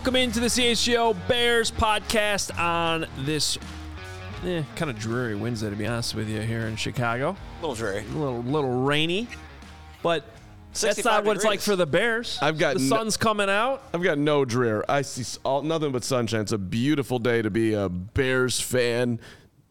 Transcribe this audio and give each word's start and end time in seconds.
Welcome 0.00 0.16
into 0.16 0.40
the 0.40 0.46
CHGO 0.46 1.14
Bears 1.28 1.70
podcast 1.70 2.58
on 2.58 3.04
this 3.18 3.58
eh, 4.46 4.62
kind 4.74 4.90
of 4.90 4.98
dreary 4.98 5.34
Wednesday, 5.34 5.68
to 5.68 5.76
be 5.76 5.86
honest 5.86 6.14
with 6.14 6.26
you, 6.26 6.40
here 6.40 6.68
in 6.68 6.76
Chicago. 6.76 7.36
A 7.58 7.60
little 7.60 7.74
dreary. 7.74 8.06
A 8.14 8.18
little, 8.18 8.42
little 8.42 8.80
rainy, 8.80 9.28
but 10.02 10.24
that's 10.68 10.80
65 10.80 11.04
not 11.04 11.24
what 11.26 11.36
it's 11.36 11.44
like 11.44 11.60
for 11.60 11.76
the 11.76 11.84
Bears. 11.84 12.38
I've 12.40 12.56
got 12.56 12.76
the 12.76 12.80
no- 12.80 12.96
sun's 12.96 13.18
coming 13.18 13.50
out. 13.50 13.82
I've 13.92 14.02
got 14.02 14.16
no 14.16 14.46
drear. 14.46 14.86
I 14.88 15.02
see 15.02 15.38
all, 15.44 15.60
nothing 15.60 15.92
but 15.92 16.02
sunshine. 16.02 16.40
It's 16.40 16.52
a 16.52 16.58
beautiful 16.58 17.18
day 17.18 17.42
to 17.42 17.50
be 17.50 17.74
a 17.74 17.90
Bears 17.90 18.58
fan. 18.58 19.20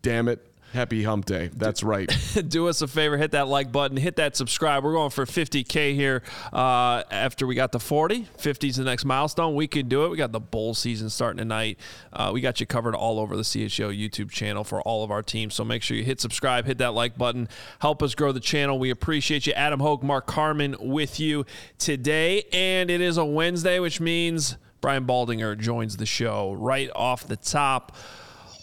Damn 0.03 0.27
it. 0.27 0.45
Happy 0.73 1.02
hump 1.02 1.26
day. 1.26 1.50
That's 1.56 1.81
right. 1.81 2.08
do 2.48 2.67
us 2.67 2.84
a 2.84 2.88
favor, 2.88 3.17
hit 3.17 3.31
that 3.31 3.48
like 3.48 3.72
button, 3.72 3.98
hit 3.98 4.17
that 4.17 4.36
subscribe. 4.36 4.84
We're 4.84 4.94
going 4.94 5.09
for 5.09 5.26
50K 5.26 5.95
here 5.95 6.22
uh, 6.53 7.03
after 7.09 7.48
we 7.48 7.56
got 7.56 7.72
to 7.72 7.80
40. 7.80 8.28
50 8.38 8.67
is 8.67 8.76
the 8.76 8.84
next 8.84 9.03
milestone. 9.03 9.56
We 9.56 9.67
can 9.67 9.88
do 9.88 10.06
it. 10.06 10.09
We 10.09 10.17
got 10.17 10.31
the 10.31 10.39
bowl 10.39 10.76
season 10.76 11.09
starting 11.09 11.39
tonight. 11.39 11.80
Uh, 12.14 12.30
we 12.31 12.42
got 12.42 12.59
you 12.59 12.67
covered 12.67 12.94
all 12.94 13.20
over 13.20 13.36
the 13.36 13.42
CHGO 13.42 13.98
YouTube 13.98 14.30
channel 14.30 14.64
for 14.64 14.80
all 14.81 15.03
of 15.03 15.09
our 15.09 15.23
teams. 15.23 15.56
So 15.56 15.66
make 15.66 15.81
sure 15.81 15.98
you 15.98 16.03
hit 16.03 16.22
subscribe, 16.22 16.66
hit 16.66 16.78
that 16.78 16.94
like 16.94 17.17
button, 17.17 17.50
help 17.80 18.04
us 18.04 18.14
grow 18.14 18.31
the 18.31 18.39
channel. 18.39 18.78
We 18.78 18.92
appreciate 18.92 19.48
you. 19.48 19.54
Adam 19.54 19.80
Hoge, 19.80 20.04
Mark 20.04 20.28
Carman 20.28 20.76
with 20.80 21.20
you 21.20 21.48
today. 21.80 22.44
And 22.54 22.92
it 22.92 23.02
is 23.02 23.17
a 23.17 23.26
Wednesday, 23.26 23.80
which 23.80 24.00
means 24.00 24.58
Brian 24.81 25.08
Baldinger 25.08 25.58
joins 25.58 25.98
the 25.98 26.06
show 26.06 26.54
right 26.54 26.92
off 26.95 27.28
the 27.28 27.38
top. 27.38 27.95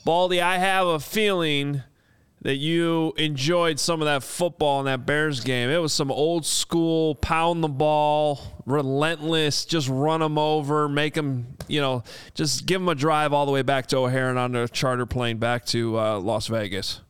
Baldy, 0.04 0.40
I 0.40 0.58
have 0.58 0.86
a 0.86 1.00
feeling 1.00 1.82
that 2.46 2.58
you 2.58 3.12
enjoyed 3.16 3.80
some 3.80 4.00
of 4.00 4.06
that 4.06 4.22
football 4.22 4.78
in 4.78 4.86
that 4.86 5.04
Bears 5.04 5.40
game. 5.40 5.68
It 5.68 5.78
was 5.78 5.92
some 5.92 6.12
old 6.12 6.46
school 6.46 7.16
pound 7.16 7.60
the 7.64 7.68
ball, 7.68 8.40
relentless, 8.66 9.64
just 9.64 9.88
run 9.88 10.20
them 10.20 10.38
over, 10.38 10.88
make 10.88 11.14
them, 11.14 11.56
you 11.66 11.80
know, 11.80 12.04
just 12.34 12.64
give 12.64 12.80
them 12.80 12.88
a 12.88 12.94
drive 12.94 13.32
all 13.32 13.46
the 13.46 13.52
way 13.52 13.62
back 13.62 13.88
to 13.88 13.96
O'Hare 13.96 14.30
and 14.30 14.38
on 14.38 14.54
a 14.54 14.68
charter 14.68 15.06
plane 15.06 15.38
back 15.38 15.66
to 15.66 15.98
uh, 15.98 16.20
Las 16.20 16.46
Vegas. 16.46 17.00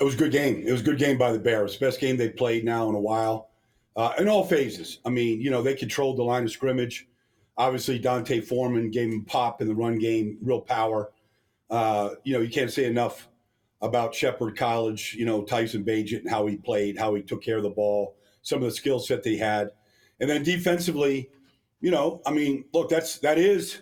It 0.00 0.04
was 0.04 0.14
a 0.14 0.16
good 0.16 0.32
game. 0.32 0.64
It 0.66 0.72
was 0.72 0.80
a 0.80 0.84
good 0.84 0.98
game 0.98 1.18
by 1.18 1.30
the 1.30 1.38
Bears. 1.38 1.76
Best 1.76 2.00
game 2.00 2.16
they 2.16 2.30
played 2.30 2.64
now 2.64 2.88
in 2.88 2.94
a 2.94 3.00
while, 3.00 3.50
uh, 3.94 4.14
in 4.16 4.26
all 4.26 4.46
phases. 4.46 5.00
I 5.04 5.10
mean, 5.10 5.38
you 5.42 5.50
know, 5.50 5.60
they 5.60 5.74
controlled 5.74 6.16
the 6.16 6.24
line 6.24 6.44
of 6.44 6.50
scrimmage. 6.50 7.06
Obviously, 7.58 7.98
D'Onta 7.98 8.42
Foreman 8.42 8.90
gave 8.90 9.10
them 9.10 9.26
pop 9.26 9.60
in 9.60 9.68
the 9.68 9.74
run 9.74 9.98
game, 9.98 10.38
real 10.40 10.62
power. 10.62 11.12
Uh, 11.68 12.12
you 12.24 12.32
know, 12.32 12.40
you 12.40 12.48
can't 12.48 12.72
say 12.72 12.86
enough 12.86 13.28
about 13.84 14.14
Shepherd 14.14 14.56
College. 14.56 15.14
You 15.14 15.26
know, 15.26 15.42
Tyson 15.42 15.84
Bagent 15.84 16.20
and 16.20 16.30
how 16.30 16.46
he 16.46 16.56
played, 16.56 16.98
how 16.98 17.14
he 17.14 17.22
took 17.22 17.42
care 17.42 17.58
of 17.58 17.62
the 17.62 17.70
ball, 17.70 18.16
some 18.42 18.58
of 18.58 18.64
the 18.64 18.70
skill 18.70 18.98
set 18.98 19.22
they 19.22 19.36
had, 19.36 19.70
and 20.20 20.28
then 20.28 20.42
defensively, 20.42 21.30
you 21.80 21.90
know, 21.90 22.20
I 22.26 22.32
mean, 22.32 22.64
look, 22.72 22.88
that's 22.88 23.18
that 23.18 23.38
is. 23.38 23.80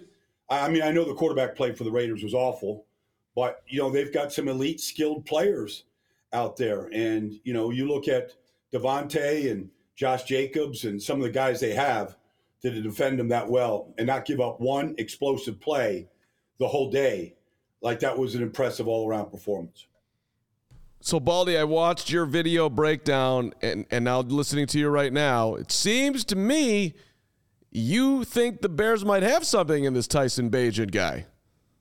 I 0.50 0.68
mean, 0.68 0.82
I 0.82 0.90
know 0.90 1.04
the 1.04 1.14
quarterback 1.14 1.56
play 1.56 1.72
for 1.72 1.84
the 1.84 1.90
Raiders 1.90 2.22
was 2.22 2.34
awful, 2.34 2.84
but 3.34 3.62
you 3.66 3.78
know 3.78 3.90
they've 3.90 4.12
got 4.12 4.32
some 4.32 4.48
elite, 4.48 4.80
skilled 4.80 5.24
players 5.24 5.84
out 6.32 6.56
there. 6.56 6.88
And, 6.92 7.38
you 7.44 7.52
know, 7.52 7.70
you 7.70 7.86
look 7.86 8.08
at 8.08 8.34
Davante 8.72 9.50
and 9.50 9.70
Josh 9.94 10.24
Jacobs 10.24 10.84
and 10.84 11.02
some 11.02 11.18
of 11.18 11.24
the 11.24 11.30
guys 11.30 11.60
they 11.60 11.74
have 11.74 12.16
to 12.62 12.80
defend 12.80 13.18
them 13.18 13.28
that 13.28 13.48
well 13.48 13.92
and 13.98 14.06
not 14.06 14.24
give 14.24 14.40
up 14.40 14.60
one 14.60 14.94
explosive 14.98 15.60
play 15.60 16.08
the 16.58 16.68
whole 16.68 16.90
day. 16.90 17.34
Like 17.80 18.00
that 18.00 18.16
was 18.16 18.34
an 18.34 18.42
impressive 18.42 18.88
all 18.88 19.08
around 19.08 19.30
performance. 19.30 19.86
So, 21.04 21.18
Baldy, 21.18 21.56
I 21.56 21.64
watched 21.64 22.10
your 22.10 22.26
video 22.26 22.70
breakdown 22.70 23.54
and, 23.60 23.86
and 23.90 24.04
now 24.04 24.20
listening 24.20 24.68
to 24.68 24.78
you 24.78 24.88
right 24.88 25.12
now. 25.12 25.56
It 25.56 25.72
seems 25.72 26.24
to 26.26 26.36
me 26.36 26.94
you 27.72 28.22
think 28.22 28.60
the 28.60 28.68
Bears 28.68 29.04
might 29.04 29.24
have 29.24 29.44
something 29.44 29.82
in 29.82 29.94
this 29.94 30.06
Tyson 30.06 30.48
Bagent 30.48 30.92
guy. 30.92 31.26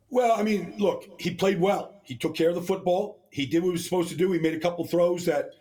Well, 0.10 0.32
I 0.32 0.42
mean, 0.42 0.74
look, 0.80 1.08
he 1.20 1.36
played 1.36 1.62
well. 1.62 2.02
He 2.04 2.16
took 2.16 2.36
care 2.36 2.50
of 2.50 2.56
the 2.56 2.64
football. 2.64 3.20
He 3.30 3.46
did 3.46 3.62
what 3.62 3.68
he 3.68 3.74
was 3.74 3.84
supposed 3.84 4.10
to 4.10 4.16
do. 4.16 4.32
He 4.32 4.40
made 4.40 4.56
a 4.56 4.60
couple 4.60 4.86
throws 4.88 5.24
that, 5.26 5.52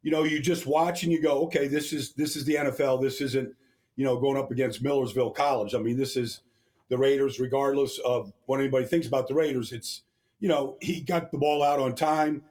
you 0.00 0.10
know, 0.10 0.24
you 0.24 0.40
just 0.40 0.66
watch 0.66 1.02
and 1.02 1.12
you 1.12 1.20
go, 1.20 1.42
okay, 1.42 1.68
this 1.68 1.92
is 1.92 2.14
this 2.14 2.36
is 2.36 2.46
the 2.46 2.54
NFL. 2.54 3.02
This 3.02 3.20
isn't, 3.20 3.54
you 3.96 4.04
know, 4.06 4.18
going 4.18 4.38
up 4.38 4.50
against 4.50 4.82
Millersville 4.82 5.32
College. 5.32 5.74
I 5.74 5.78
mean, 5.78 5.98
this 5.98 6.16
is 6.16 6.40
the 6.88 6.96
Raiders, 6.96 7.38
regardless 7.38 7.98
of 7.98 8.32
what 8.46 8.60
anybody 8.60 8.86
thinks 8.86 9.06
about 9.06 9.28
the 9.28 9.34
Raiders. 9.34 9.72
It's, 9.72 10.04
you 10.38 10.48
know, 10.48 10.78
he 10.80 11.02
got 11.02 11.30
the 11.30 11.38
ball 11.38 11.62
out 11.62 11.80
on 11.80 11.94
time. 11.94 12.44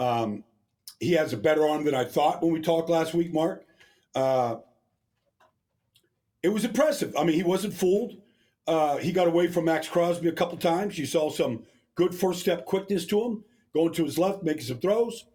Um, 0.00 0.42
he 0.98 1.12
has 1.12 1.32
a 1.32 1.36
better 1.36 1.68
arm 1.68 1.84
than 1.84 1.94
I 1.94 2.04
thought 2.04 2.42
when 2.42 2.52
we 2.52 2.60
talked 2.60 2.90
last 2.90 3.14
week, 3.14 3.32
Mark. 3.32 3.64
Uh, 4.14 4.56
it 6.42 6.48
was 6.48 6.64
impressive. 6.64 7.14
I 7.16 7.22
mean, 7.24 7.36
he 7.36 7.42
wasn't 7.42 7.74
fooled. 7.74 8.16
Uh, 8.66 8.96
he 8.96 9.12
got 9.12 9.28
away 9.28 9.46
from 9.46 9.66
Maxx 9.66 9.88
Crosby 9.88 10.28
a 10.28 10.32
couple 10.32 10.56
times. 10.56 10.98
You 10.98 11.06
saw 11.06 11.30
some 11.30 11.64
good 11.94 12.14
first 12.14 12.40
step 12.40 12.64
quickness 12.64 13.06
to 13.06 13.22
him, 13.22 13.44
going 13.74 13.92
to 13.94 14.04
his 14.04 14.18
left, 14.18 14.42
making 14.42 14.62
some 14.62 14.78
throws. 14.78 15.26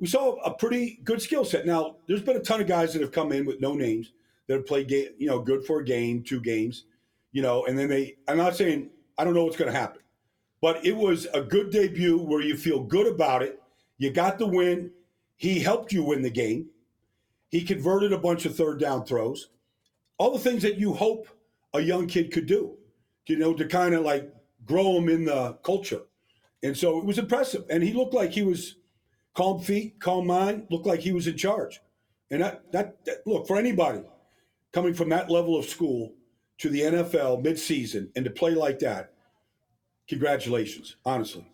We 0.00 0.06
saw 0.08 0.36
a 0.42 0.52
pretty 0.52 1.00
good 1.04 1.22
skill 1.22 1.44
set. 1.44 1.66
Now, 1.66 1.96
there's 2.08 2.22
been 2.22 2.36
a 2.36 2.40
ton 2.40 2.60
of 2.60 2.66
guys 2.66 2.92
that 2.92 3.02
have 3.02 3.12
come 3.12 3.32
in 3.32 3.46
with 3.46 3.60
no 3.60 3.74
names 3.74 4.12
that 4.48 4.54
have 4.54 4.66
played, 4.66 4.88
ga- 4.88 5.10
you 5.18 5.26
know, 5.26 5.38
good 5.38 5.64
for 5.64 5.80
a 5.80 5.84
game, 5.84 6.22
two 6.22 6.40
games, 6.40 6.84
you 7.32 7.42
know, 7.42 7.64
and 7.66 7.78
then 7.78 7.88
they. 7.88 8.16
I'm 8.28 8.36
not 8.36 8.56
saying 8.56 8.90
I 9.16 9.24
don't 9.24 9.34
know 9.34 9.44
what's 9.44 9.56
going 9.56 9.72
to 9.72 9.78
happen, 9.78 10.02
but 10.60 10.84
it 10.84 10.96
was 10.96 11.26
a 11.32 11.40
good 11.40 11.70
debut 11.70 12.18
where 12.18 12.42
you 12.42 12.56
feel 12.56 12.80
good 12.80 13.06
about 13.06 13.42
it. 13.42 13.60
You 14.04 14.10
got 14.10 14.38
the 14.38 14.46
win. 14.46 14.90
He 15.36 15.60
helped 15.60 15.90
you 15.90 16.02
win 16.02 16.20
the 16.20 16.28
game. 16.28 16.68
He 17.48 17.62
converted 17.62 18.12
a 18.12 18.18
bunch 18.18 18.44
of 18.44 18.54
third 18.54 18.78
down 18.78 19.06
throws. 19.06 19.48
All 20.18 20.30
the 20.30 20.38
things 20.38 20.62
that 20.62 20.76
you 20.76 20.92
hope 20.92 21.26
a 21.72 21.80
young 21.80 22.06
kid 22.06 22.30
could 22.30 22.44
do, 22.44 22.76
you 23.26 23.38
know, 23.38 23.54
to 23.54 23.64
kind 23.66 23.94
of 23.94 24.04
like 24.04 24.30
grow 24.66 24.98
him 24.98 25.08
in 25.08 25.24
the 25.24 25.54
culture. 25.64 26.02
And 26.62 26.76
so 26.76 26.98
it 26.98 27.06
was 27.06 27.18
impressive. 27.18 27.64
And 27.70 27.82
he 27.82 27.94
looked 27.94 28.12
like 28.12 28.32
he 28.32 28.42
was 28.42 28.76
calm 29.34 29.58
feet, 29.58 29.98
calm 30.00 30.26
mind, 30.26 30.66
looked 30.70 30.86
like 30.86 31.00
he 31.00 31.12
was 31.12 31.26
in 31.26 31.38
charge. 31.38 31.80
And 32.30 32.42
that, 32.42 32.70
that, 32.72 33.02
that 33.06 33.26
look, 33.26 33.46
for 33.46 33.56
anybody 33.56 34.02
coming 34.70 34.92
from 34.92 35.08
that 35.08 35.30
level 35.30 35.56
of 35.56 35.64
school 35.64 36.12
to 36.58 36.68
the 36.68 36.82
NFL 36.82 37.42
midseason 37.42 38.10
and 38.14 38.26
to 38.26 38.30
play 38.30 38.50
like 38.50 38.80
that, 38.80 39.14
congratulations, 40.08 40.96
honestly. 41.06 41.46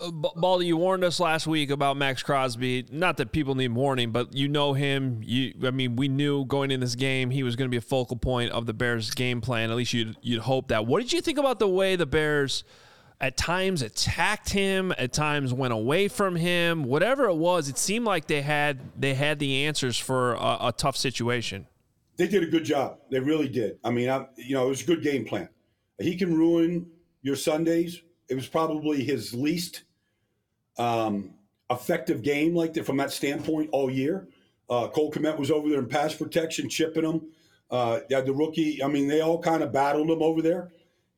Uh, 0.00 0.10
Baldy, 0.10 0.66
you 0.66 0.76
warned 0.76 1.04
us 1.04 1.20
last 1.20 1.46
week 1.46 1.70
about 1.70 1.96
Maxx 1.96 2.22
Crosby. 2.22 2.86
Not 2.90 3.16
that 3.18 3.32
people 3.32 3.54
need 3.54 3.72
warning, 3.72 4.10
but 4.12 4.34
you 4.34 4.48
know 4.48 4.72
him. 4.72 5.20
You, 5.22 5.54
I 5.64 5.70
mean, 5.70 5.96
we 5.96 6.08
knew 6.08 6.44
going 6.44 6.70
in 6.70 6.80
this 6.80 6.94
game 6.94 7.30
he 7.30 7.42
was 7.42 7.56
going 7.56 7.68
to 7.68 7.70
be 7.70 7.76
a 7.76 7.82
focal 7.82 8.16
point 8.16 8.52
of 8.52 8.66
the 8.66 8.74
Bears' 8.74 9.10
game 9.10 9.40
plan. 9.40 9.70
At 9.70 9.76
least 9.76 9.92
you'd 9.92 10.16
you'd 10.22 10.42
hope 10.42 10.68
that. 10.68 10.86
What 10.86 11.02
did 11.02 11.12
you 11.12 11.20
think 11.20 11.38
about 11.38 11.58
the 11.58 11.68
way 11.68 11.96
the 11.96 12.06
Bears 12.06 12.64
at 13.20 13.36
times 13.36 13.82
attacked 13.82 14.50
him, 14.50 14.92
at 14.98 15.12
times 15.12 15.52
went 15.52 15.72
away 15.72 16.08
from 16.08 16.36
him? 16.36 16.84
Whatever 16.84 17.26
it 17.28 17.36
was, 17.36 17.68
it 17.68 17.78
seemed 17.78 18.04
like 18.04 18.26
they 18.26 18.42
had 18.42 18.80
they 18.98 19.14
had 19.14 19.38
the 19.38 19.64
answers 19.66 19.98
for 19.98 20.34
a, 20.34 20.58
a 20.68 20.74
tough 20.76 20.96
situation. 20.96 21.66
They 22.16 22.26
did 22.26 22.42
a 22.42 22.46
good 22.46 22.64
job. 22.64 22.98
They 23.10 23.20
really 23.20 23.48
did. 23.48 23.78
I 23.84 23.90
mean, 23.90 24.08
I, 24.08 24.26
you 24.36 24.54
know, 24.54 24.66
it 24.66 24.68
was 24.70 24.82
a 24.82 24.86
good 24.86 25.02
game 25.02 25.24
plan. 25.24 25.48
He 26.00 26.16
can 26.16 26.36
ruin 26.36 26.90
your 27.22 27.36
Sundays. 27.36 28.02
It 28.28 28.34
was 28.34 28.46
probably 28.46 29.02
his 29.02 29.34
least 29.34 29.82
um, 30.78 31.34
effective 31.70 32.22
game, 32.22 32.54
like 32.54 32.74
that, 32.74 32.86
from 32.86 32.96
that 32.98 33.12
standpoint, 33.12 33.70
all 33.72 33.90
year. 33.90 34.28
Uh, 34.70 34.88
Cole 34.88 35.10
Kmet 35.10 35.38
was 35.38 35.50
over 35.50 35.68
there 35.68 35.78
in 35.78 35.88
pass 35.88 36.14
protection, 36.14 36.68
chipping 36.68 37.04
him. 37.04 37.22
Uh, 37.70 38.00
the 38.08 38.32
rookie. 38.32 38.82
I 38.82 38.88
mean, 38.88 39.08
they 39.08 39.20
all 39.20 39.38
kind 39.38 39.62
of 39.62 39.72
battled 39.72 40.10
him 40.10 40.22
over 40.22 40.42
there, 40.42 40.70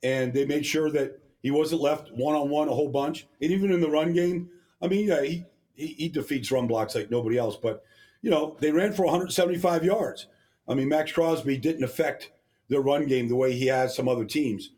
and 0.02 0.32
they 0.32 0.44
made 0.44 0.66
sure 0.66 0.90
that 0.90 1.20
he 1.42 1.50
wasn't 1.50 1.80
left 1.80 2.10
one 2.12 2.34
on 2.34 2.48
one 2.48 2.68
a 2.68 2.74
whole 2.74 2.88
bunch. 2.88 3.26
And 3.40 3.50
even 3.50 3.72
in 3.72 3.80
the 3.80 3.90
run 3.90 4.12
game, 4.12 4.50
I 4.82 4.88
mean, 4.88 5.08
yeah, 5.08 5.22
he, 5.22 5.44
he 5.74 5.86
he 5.88 6.08
defeats 6.08 6.50
run 6.50 6.66
blocks 6.66 6.94
like 6.94 7.10
nobody 7.10 7.38
else. 7.38 7.56
But 7.56 7.84
you 8.22 8.30
know, 8.30 8.56
they 8.60 8.70
ran 8.70 8.92
for 8.92 9.04
175 9.04 9.84
yards. 9.84 10.26
I 10.68 10.74
mean, 10.74 10.88
Maxx 10.88 11.12
Crosby 11.12 11.56
didn't 11.56 11.84
affect 11.84 12.30
their 12.68 12.80
run 12.80 13.06
game 13.06 13.28
the 13.28 13.36
way 13.36 13.52
he 13.52 13.66
has 13.66 13.94
some 13.94 14.08
other 14.08 14.24
teams. 14.24 14.70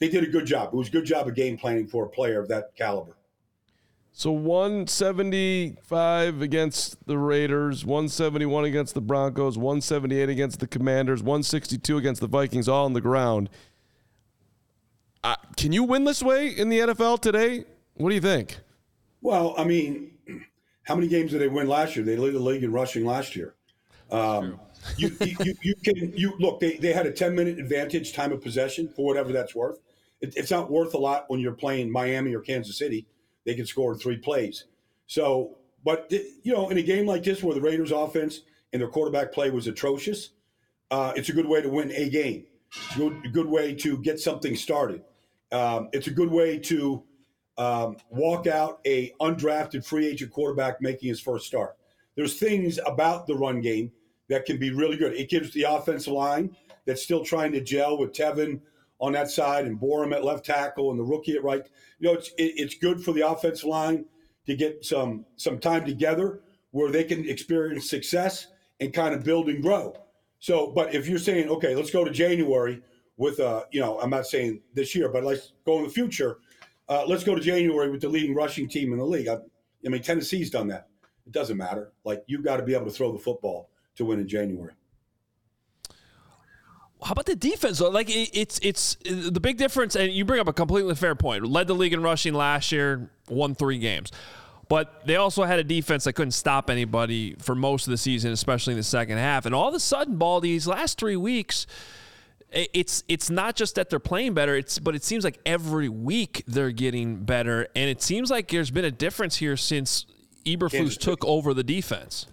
They 0.00 0.08
did 0.08 0.24
a 0.24 0.26
good 0.26 0.46
job. 0.46 0.70
It 0.72 0.76
was 0.76 0.88
a 0.88 0.90
good 0.90 1.04
job 1.04 1.28
of 1.28 1.34
game 1.34 1.56
planning 1.56 1.86
for 1.86 2.06
a 2.06 2.08
player 2.08 2.40
of 2.40 2.48
that 2.48 2.74
caliber. 2.74 3.16
So 4.12 4.32
175 4.32 6.42
against 6.42 7.06
the 7.06 7.16
Raiders, 7.16 7.86
171 7.86 8.64
against 8.64 8.94
the 8.94 9.00
Broncos, 9.00 9.56
178 9.56 10.28
against 10.28 10.58
the 10.58 10.66
Commanders, 10.66 11.22
162 11.22 11.96
against 11.96 12.20
the 12.20 12.26
Vikings, 12.26 12.68
all 12.68 12.86
on 12.86 12.92
the 12.92 13.00
ground. 13.00 13.48
Uh, 15.22 15.36
can 15.56 15.70
you 15.70 15.84
win 15.84 16.04
this 16.04 16.22
way 16.22 16.48
in 16.48 16.70
the 16.70 16.80
NFL 16.80 17.20
today? 17.20 17.64
What 17.94 18.08
do 18.08 18.14
you 18.14 18.20
think? 18.20 18.58
Well, 19.22 19.54
I 19.56 19.64
mean, 19.64 20.12
how 20.82 20.96
many 20.96 21.06
games 21.06 21.30
did 21.30 21.40
they 21.40 21.48
win 21.48 21.68
last 21.68 21.94
year? 21.94 22.04
They 22.04 22.16
led 22.16 22.32
the 22.32 22.40
league 22.40 22.64
in 22.64 22.72
rushing 22.72 23.04
last 23.04 23.36
year. 23.36 23.54
Um, 24.10 24.58
you, 24.96 25.16
you, 25.20 25.54
you, 25.62 25.74
can 25.84 26.12
you 26.16 26.34
look. 26.40 26.58
They, 26.58 26.78
they 26.78 26.92
had 26.92 27.06
a 27.06 27.12
ten 27.12 27.34
minute 27.34 27.60
advantage 27.60 28.12
time 28.12 28.32
of 28.32 28.42
possession 28.42 28.88
for 28.88 29.06
whatever 29.06 29.32
that's 29.32 29.54
worth. 29.54 29.78
It, 30.20 30.34
it's 30.36 30.50
not 30.50 30.70
worth 30.70 30.94
a 30.94 30.98
lot 30.98 31.24
when 31.28 31.40
you're 31.40 31.52
playing 31.52 31.90
Miami 31.90 32.34
or 32.34 32.40
Kansas 32.40 32.78
City. 32.78 33.06
They 33.44 33.54
can 33.54 33.66
score 33.66 33.92
in 33.92 33.98
three 33.98 34.18
plays. 34.18 34.64
So, 35.06 35.58
but 35.84 36.12
you 36.42 36.52
know, 36.52 36.68
in 36.68 36.78
a 36.78 36.82
game 36.82 37.06
like 37.06 37.22
this 37.22 37.42
where 37.42 37.54
the 37.54 37.60
Raiders' 37.60 37.90
offense 37.90 38.42
and 38.72 38.80
their 38.80 38.88
quarterback 38.88 39.32
play 39.32 39.50
was 39.50 39.66
atrocious, 39.66 40.30
uh, 40.90 41.12
it's 41.16 41.28
a 41.28 41.32
good 41.32 41.46
way 41.46 41.62
to 41.62 41.68
win 41.68 41.90
a 41.92 42.08
game. 42.08 42.44
Good, 42.96 43.20
a 43.24 43.28
good 43.28 43.46
way 43.46 43.74
to 43.74 43.98
get 43.98 44.20
something 44.20 44.54
started. 44.54 45.02
Um, 45.50 45.88
it's 45.92 46.06
a 46.06 46.12
good 46.12 46.30
way 46.30 46.58
to 46.60 47.02
um, 47.58 47.96
walk 48.10 48.46
out 48.46 48.80
a 48.86 49.12
undrafted 49.20 49.84
free 49.84 50.06
agent 50.06 50.30
quarterback 50.30 50.80
making 50.80 51.08
his 51.08 51.20
first 51.20 51.46
start. 51.46 51.76
There's 52.14 52.38
things 52.38 52.78
about 52.86 53.26
the 53.26 53.34
run 53.34 53.60
game 53.60 53.90
that 54.28 54.46
can 54.46 54.58
be 54.58 54.70
really 54.70 54.96
good. 54.96 55.14
It 55.14 55.28
gives 55.28 55.52
the 55.52 55.64
offensive 55.64 56.12
line 56.12 56.56
that's 56.86 57.02
still 57.02 57.24
trying 57.24 57.52
to 57.52 57.60
gel 57.60 57.98
with 57.98 58.12
Teven 58.12 58.60
on 59.00 59.12
that 59.12 59.30
side 59.30 59.66
and 59.66 59.80
Borom 59.80 60.12
at 60.14 60.24
left 60.24 60.44
tackle 60.44 60.90
and 60.90 60.98
the 60.98 61.04
rookie 61.04 61.36
at 61.36 61.42
right. 61.42 61.66
You 61.98 62.08
know, 62.08 62.14
it's 62.14 62.28
it, 62.38 62.54
it's 62.56 62.74
good 62.74 63.02
for 63.02 63.12
the 63.12 63.26
offensive 63.26 63.68
line 63.68 64.04
to 64.46 64.54
get 64.56 64.84
some 64.84 65.24
some 65.36 65.58
time 65.58 65.84
together 65.84 66.40
where 66.70 66.90
they 66.90 67.04
can 67.04 67.28
experience 67.28 67.88
success 67.88 68.48
and 68.78 68.92
kind 68.92 69.14
of 69.14 69.24
build 69.24 69.48
and 69.48 69.62
grow. 69.62 69.94
So, 70.38 70.68
but 70.68 70.94
if 70.94 71.06
you're 71.06 71.18
saying, 71.18 71.48
okay, 71.48 71.74
let's 71.74 71.90
go 71.90 72.04
to 72.04 72.10
January 72.10 72.80
with, 73.16 73.40
uh, 73.40 73.64
you 73.70 73.80
know, 73.80 74.00
I'm 74.00 74.10
not 74.10 74.26
saying 74.26 74.62
this 74.72 74.94
year, 74.94 75.10
but 75.10 75.22
let's 75.24 75.52
go 75.66 75.78
in 75.78 75.84
the 75.84 75.90
future. 75.90 76.38
Uh, 76.88 77.04
let's 77.06 77.24
go 77.24 77.34
to 77.34 77.40
January 77.40 77.90
with 77.90 78.00
the 78.00 78.08
leading 78.08 78.34
rushing 78.34 78.68
team 78.68 78.92
in 78.92 78.98
the 78.98 79.04
league. 79.04 79.28
I, 79.28 79.36
I 79.84 79.88
mean, 79.90 80.02
Tennessee's 80.02 80.50
done 80.50 80.68
that. 80.68 80.88
It 81.26 81.32
doesn't 81.32 81.56
matter. 81.56 81.92
Like 82.04 82.24
you've 82.26 82.44
got 82.44 82.56
to 82.56 82.62
be 82.62 82.74
able 82.74 82.86
to 82.86 82.90
throw 82.90 83.12
the 83.12 83.18
football 83.18 83.70
to 83.96 84.04
win 84.04 84.18
in 84.18 84.28
January. 84.28 84.72
How 87.02 87.12
about 87.12 87.26
the 87.26 87.36
defense? 87.36 87.78
Though? 87.78 87.88
Like 87.88 88.10
it, 88.10 88.30
it's 88.32 88.58
it's 88.62 88.96
the 89.04 89.40
big 89.40 89.56
difference, 89.56 89.96
and 89.96 90.12
you 90.12 90.24
bring 90.24 90.40
up 90.40 90.48
a 90.48 90.52
completely 90.52 90.94
fair 90.94 91.14
point. 91.14 91.46
Led 91.46 91.66
the 91.66 91.74
league 91.74 91.92
in 91.92 92.02
rushing 92.02 92.34
last 92.34 92.72
year, 92.72 93.10
won 93.28 93.54
three 93.54 93.78
games, 93.78 94.12
but 94.68 95.06
they 95.06 95.16
also 95.16 95.44
had 95.44 95.58
a 95.58 95.64
defense 95.64 96.04
that 96.04 96.12
couldn't 96.12 96.32
stop 96.32 96.68
anybody 96.68 97.36
for 97.38 97.54
most 97.54 97.86
of 97.86 97.90
the 97.90 97.96
season, 97.96 98.32
especially 98.32 98.74
in 98.74 98.78
the 98.78 98.84
second 98.84 99.18
half. 99.18 99.46
And 99.46 99.54
all 99.54 99.68
of 99.68 99.74
a 99.74 99.80
sudden, 99.80 100.16
ball 100.16 100.40
these 100.40 100.66
last 100.66 100.98
three 100.98 101.16
weeks, 101.16 101.66
it's 102.52 103.02
it's 103.08 103.30
not 103.30 103.56
just 103.56 103.76
that 103.76 103.90
they're 103.90 103.98
playing 103.98 104.34
better. 104.34 104.54
It's 104.56 104.78
but 104.78 104.94
it 104.94 105.04
seems 105.04 105.24
like 105.24 105.40
every 105.46 105.88
week 105.88 106.44
they're 106.46 106.70
getting 106.70 107.24
better, 107.24 107.68
and 107.74 107.88
it 107.88 108.02
seems 108.02 108.30
like 108.30 108.48
there's 108.48 108.70
been 108.70 108.84
a 108.84 108.90
difference 108.90 109.36
here 109.36 109.56
since 109.56 110.06
Eberflus 110.44 110.98
took 110.98 111.24
over 111.24 111.54
the 111.54 111.64
defense. 111.64 112.26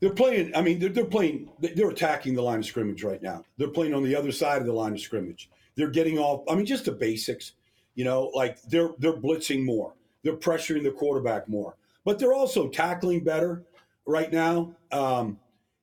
They're 0.00 0.14
playing. 0.14 0.54
I 0.56 0.62
mean, 0.62 0.78
they're, 0.78 0.88
they're 0.88 1.04
playing. 1.04 1.50
They're 1.60 1.90
attacking 1.90 2.34
the 2.34 2.42
line 2.42 2.58
of 2.58 2.64
scrimmage 2.64 3.04
right 3.04 3.22
now. 3.22 3.44
They're 3.58 3.68
playing 3.68 3.94
on 3.94 4.02
the 4.02 4.16
other 4.16 4.32
side 4.32 4.60
of 4.60 4.66
the 4.66 4.72
line 4.72 4.92
of 4.92 5.00
scrimmage. 5.00 5.50
They're 5.76 5.90
getting 5.90 6.18
off. 6.18 6.44
I 6.48 6.54
mean, 6.54 6.66
just 6.66 6.86
the 6.86 6.92
basics. 6.92 7.52
You 7.94 8.04
know, 8.04 8.30
like 8.34 8.62
they're 8.62 8.90
they're 8.98 9.16
blitzing 9.16 9.64
more. 9.64 9.94
They're 10.22 10.36
pressuring 10.36 10.84
the 10.84 10.90
quarterback 10.90 11.48
more. 11.48 11.76
But 12.04 12.18
they're 12.18 12.32
also 12.32 12.68
tackling 12.68 13.24
better 13.24 13.64
right 14.06 14.32
now. 14.32 14.74
Um, 14.90 15.38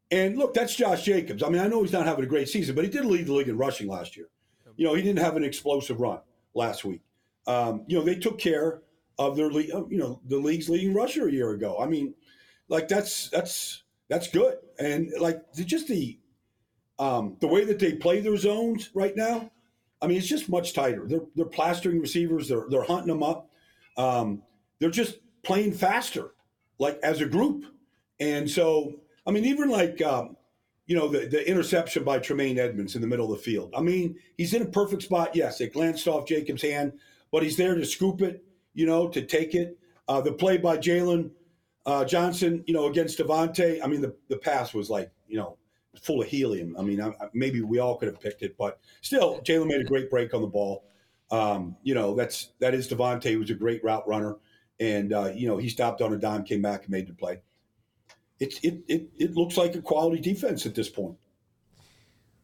and 0.10 0.38
look, 0.38 0.54
that's 0.54 0.76
Josh 0.76 1.04
Jacobs. 1.04 1.44
I 1.44 1.50
mean, 1.50 1.62
I 1.62 1.68
know 1.68 1.84
he's 1.84 1.92
not 1.92 2.06
having 2.06 2.24
a 2.24 2.28
great 2.28 2.50
season, 2.50 2.76
but 2.76 2.84
he 2.86 2.90
did 2.90 3.06
lead 3.06 3.28
the 3.28 3.34
league 3.34 3.50
in 3.50 3.58
rushing 3.58 3.88
last 3.88 4.16
year. 4.16 4.28
You 4.78 4.86
know, 4.86 4.94
he 4.94 5.02
didn't 5.02 5.20
have 5.20 5.36
an 5.36 5.44
explosive 5.44 6.00
run 6.00 6.20
last 6.54 6.86
week. 6.86 7.02
Um, 7.46 7.84
you 7.88 7.98
know, 7.98 8.04
they 8.04 8.16
took 8.16 8.40
care 8.40 8.82
of 9.18 9.36
their, 9.36 9.52
you 9.52 9.88
know, 9.90 10.22
the 10.28 10.38
league's 10.38 10.70
leading 10.70 10.94
rusher 10.94 11.28
a 11.28 11.32
year 11.32 11.52
ago. 11.52 11.78
I 11.80 11.88
mean, 11.88 12.14
like 12.68 12.88
that's 12.88 13.30
that's 13.30 13.84
that's 14.10 14.30
good. 14.30 14.58
And 14.80 15.12
like 15.20 15.42
just 15.54 15.88
the 15.88 16.20
um, 17.00 17.38
the 17.40 17.48
way 17.48 17.64
that 17.66 17.80
they 17.80 17.94
play 17.94 18.22
their 18.22 18.38
zones 18.38 18.90
right 18.94 19.16
now, 19.16 19.52
I 20.02 20.08
mean, 20.08 20.18
it's 20.18 20.28
just 20.28 20.50
much 20.50 20.74
tighter. 20.74 21.06
They're 21.08 21.26
they're 21.36 21.46
plastering 21.46 22.00
receivers. 22.00 22.48
They're 22.48 22.66
they're 22.70 22.84
hunting 22.84 23.08
them 23.08 23.24
up. 23.24 23.50
Um, 23.98 24.44
they're 24.80 24.90
just 24.90 25.18
playing 25.44 25.74
faster, 25.74 26.32
like 26.80 27.00
as 27.04 27.22
a 27.22 27.26
group. 27.26 27.66
And 28.20 28.50
so, 28.50 28.94
I 29.26 29.32
mean, 29.32 29.46
even 29.46 29.70
like 29.70 30.02
um, 30.02 30.38
you 30.86 30.96
know 30.96 31.08
the 31.08 31.28
the 31.28 31.48
interception 31.48 32.04
by 32.04 32.20
Tremaine 32.20 32.58
Edmunds 32.58 32.96
in 32.96 33.02
the 33.02 33.08
middle 33.08 33.32
of 33.32 33.38
the 33.38 33.44
field. 33.44 33.74
I 33.76 33.82
mean, 33.82 34.18
he's 34.38 34.54
in 34.54 34.62
a 34.62 34.68
perfect 34.68 35.04
spot. 35.04 35.36
Yes, 35.36 35.62
it 35.62 35.74
glanced 35.74 36.08
off 36.08 36.28
Jacobs' 36.28 36.62
hand, 36.62 36.94
but 37.32 37.44
he's 37.44 37.58
there 37.58 37.76
to 37.76 37.86
scoop 37.86 38.22
it. 38.22 38.44
You 38.74 38.86
know, 38.86 39.08
to 39.10 39.24
take 39.24 39.56
it. 39.56 39.78
Uh, 40.08 40.22
the 40.22 40.32
play 40.32 40.58
by 40.58 40.78
Jaylon 40.78 41.32
uh, 41.88 42.04
Johnson, 42.04 42.64
you 42.68 42.74
know, 42.74 42.88
against 42.88 43.18
Davante, 43.18 43.80
I 43.82 43.88
mean, 43.88 44.02
the, 44.02 44.14
the 44.28 44.38
pass 44.38 44.74
was 44.74 44.90
like, 44.90 45.10
you 45.28 45.38
know, 45.38 45.58
full 46.02 46.22
of 46.22 46.28
helium. 46.28 46.76
I 46.78 46.84
mean, 46.84 47.02
I, 47.02 47.14
maybe 47.34 47.62
we 47.62 47.80
all 47.80 47.98
could 47.98 48.10
have 48.10 48.20
picked 48.20 48.42
it, 48.44 48.56
but 48.58 48.80
still, 49.02 49.40
Jaylon 49.40 49.68
made 49.68 49.80
a 49.80 49.86
great 49.86 50.10
break 50.10 50.34
on 50.34 50.42
the 50.42 50.48
ball. 50.48 50.84
Um, 51.32 51.78
you 51.84 51.96
know, 51.96 52.14
that's 52.14 52.52
that 52.60 52.74
is 52.74 52.90
Davante. 52.90 53.24
He 53.24 53.38
was 53.38 53.50
a 53.50 53.56
great 53.56 53.84
route 53.84 54.08
runner, 54.08 54.36
and 54.80 55.14
uh, 55.14 55.32
you 55.34 55.48
know, 55.48 55.58
he 55.58 55.70
stopped 55.70 56.02
on 56.02 56.14
a 56.14 56.18
dime, 56.18 56.44
came 56.44 56.62
back, 56.62 56.84
and 56.84 56.90
made 56.90 57.08
the 57.08 57.14
play. 57.14 57.42
It 58.40 58.64
it 58.64 58.84
it 58.88 59.10
it 59.18 59.36
looks 59.36 59.58
like 59.58 59.76
a 59.76 59.82
quality 59.82 60.22
defense 60.22 60.66
at 60.66 60.76
this 60.76 60.90
point. 60.90 61.18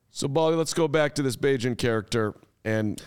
So, 0.09 0.27
Baldy, 0.27 0.55
let's 0.55 0.73
go 0.73 0.87
back 0.87 1.15
to 1.15 1.21
this 1.21 1.35
Bagent 1.35 1.77
character 1.77 2.33
and 2.63 3.01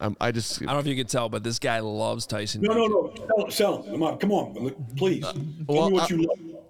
um, 0.00 0.16
I 0.20 0.32
just 0.32 0.62
I 0.62 0.66
don't 0.66 0.74
know 0.74 0.80
if 0.80 0.86
you 0.86 0.96
can 0.96 1.06
tell, 1.06 1.28
but 1.28 1.44
this 1.44 1.58
guy 1.58 1.80
loves 1.80 2.26
Tyson. 2.26 2.62
No, 2.62 2.72
no, 2.72 2.86
no. 2.86 3.14
Sell, 3.16 3.50
sell 3.50 3.82
him. 3.82 3.92
Come 3.92 4.02
on, 4.02 4.18
come 4.18 4.32
on, 4.32 4.74
please. 4.96 5.22
Uh, 5.22 5.34
well, 5.66 5.90
what 5.90 6.10
I, 6.10 6.14
you 6.14 6.22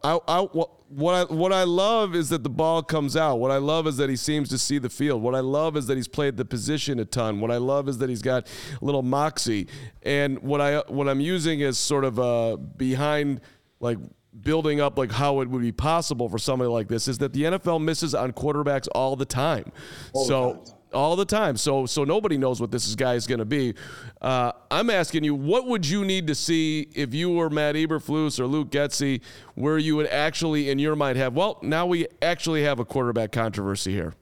love. 0.02 0.20
I, 0.28 0.40
I, 0.40 0.40
what 0.88 1.14
I 1.14 1.32
what 1.32 1.52
I 1.52 1.62
love 1.62 2.16
is 2.16 2.30
that 2.30 2.42
the 2.42 2.50
ball 2.50 2.82
comes 2.82 3.16
out. 3.16 3.36
What 3.36 3.52
I 3.52 3.58
love 3.58 3.86
is 3.86 3.96
that 3.98 4.10
he 4.10 4.16
seems 4.16 4.48
to 4.48 4.58
see 4.58 4.78
the 4.78 4.90
field. 4.90 5.22
What 5.22 5.36
I 5.36 5.40
love 5.40 5.76
is 5.76 5.86
that 5.86 5.96
he's 5.96 6.08
played 6.08 6.36
the 6.36 6.44
position 6.44 6.98
a 6.98 7.04
ton. 7.04 7.40
What 7.40 7.52
I 7.52 7.58
love 7.58 7.88
is 7.88 7.98
that 7.98 8.08
he's 8.08 8.22
got 8.22 8.48
a 8.80 8.84
little 8.84 9.02
moxie. 9.02 9.68
And 10.02 10.40
what 10.40 10.60
I 10.60 10.78
what 10.88 11.08
I'm 11.08 11.20
using 11.20 11.60
is 11.60 11.78
sort 11.78 12.04
of 12.04 12.18
uh, 12.18 12.56
behind 12.56 13.42
like 13.78 13.98
building 14.40 14.80
up 14.80 14.98
like 14.98 15.12
how 15.12 15.40
it 15.40 15.48
would 15.48 15.62
be 15.62 15.72
possible 15.72 16.28
for 16.28 16.38
somebody 16.38 16.68
like 16.68 16.88
this 16.88 17.06
is 17.06 17.18
that 17.18 17.32
the 17.32 17.42
NFL 17.42 17.82
misses 17.82 18.14
on 18.14 18.32
quarterbacks 18.32 18.88
all 18.92 19.14
the 19.14 19.24
time. 19.24 19.70
All 20.12 20.24
so. 20.24 20.52
The 20.64 20.70
time 20.70 20.76
all 20.92 21.16
the 21.16 21.24
time. 21.24 21.56
So 21.56 21.86
so 21.86 22.04
nobody 22.04 22.38
knows 22.38 22.60
what 22.60 22.70
this 22.70 22.94
guy 22.94 23.14
is 23.14 23.26
going 23.26 23.38
to 23.38 23.44
be. 23.44 23.74
Uh, 24.20 24.52
I'm 24.70 24.90
asking 24.90 25.24
you, 25.24 25.34
what 25.34 25.66
would 25.66 25.86
you 25.86 26.04
need 26.04 26.26
to 26.26 26.34
see 26.34 26.88
if 26.94 27.14
you 27.14 27.30
were 27.30 27.50
Matt 27.50 27.74
Eberflus 27.74 28.38
or 28.38 28.46
Luke 28.46 28.70
Getsy, 28.70 29.20
where 29.54 29.78
you 29.78 29.96
would 29.96 30.08
actually, 30.08 30.70
in 30.70 30.78
your 30.78 30.96
mind, 30.96 31.18
have 31.18 31.34
well, 31.34 31.58
now 31.62 31.86
we 31.86 32.06
actually 32.22 32.62
have 32.62 32.78
a 32.80 32.84
quarterback 32.84 33.32
controversy 33.32 33.92
here. 33.92 34.14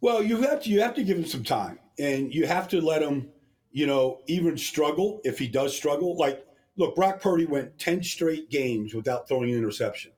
Well, 0.00 0.22
you 0.22 0.42
have 0.42 0.62
to 0.64 0.70
you 0.70 0.80
have 0.80 0.94
to 0.94 1.02
give 1.02 1.16
him 1.16 1.24
some 1.24 1.44
time, 1.44 1.78
and 1.98 2.34
you 2.34 2.46
have 2.46 2.68
to 2.68 2.80
let 2.80 3.02
him, 3.02 3.30
you 3.72 3.86
know, 3.86 4.20
even 4.26 4.58
struggle 4.58 5.20
if 5.24 5.38
he 5.38 5.48
does 5.48 5.74
struggle. 5.74 6.16
Like, 6.16 6.44
look, 6.76 6.94
Brock 6.94 7.20
Purdy 7.20 7.46
went 7.46 7.78
ten 7.78 8.02
straight 8.02 8.50
games 8.50 8.94
without 8.94 9.26
throwing 9.26 9.50
an 9.50 9.56
interception. 9.56 10.12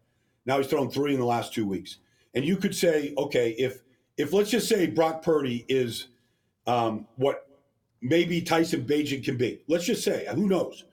Now 0.45 0.59
he's 0.59 0.67
thrown 0.67 0.91
three 0.91 1.15
in 1.15 1.21
the 1.21 1.27
last 1.27 1.55
two 1.55 1.67
weeks, 1.67 1.99
and 2.35 2.45
you 2.45 2.57
could 2.57 2.75
say, 2.75 3.15
okay, 3.17 3.51
if 3.51 3.83
if 4.17 4.33
let's 4.33 4.51
just 4.51 4.69
say 4.69 4.87
Brock 4.87 5.23
Purdy 5.23 5.65
is 5.69 6.09
um, 6.67 7.07
what 7.17 7.47
maybe 8.01 8.41
Tyson 8.41 8.85
Bagent 8.85 9.25
can 9.25 9.37
be, 9.37 9.61
let's 9.69 9.85
just 9.85 10.05
say, 10.05 10.27
who 10.35 10.49
knows? 10.49 10.85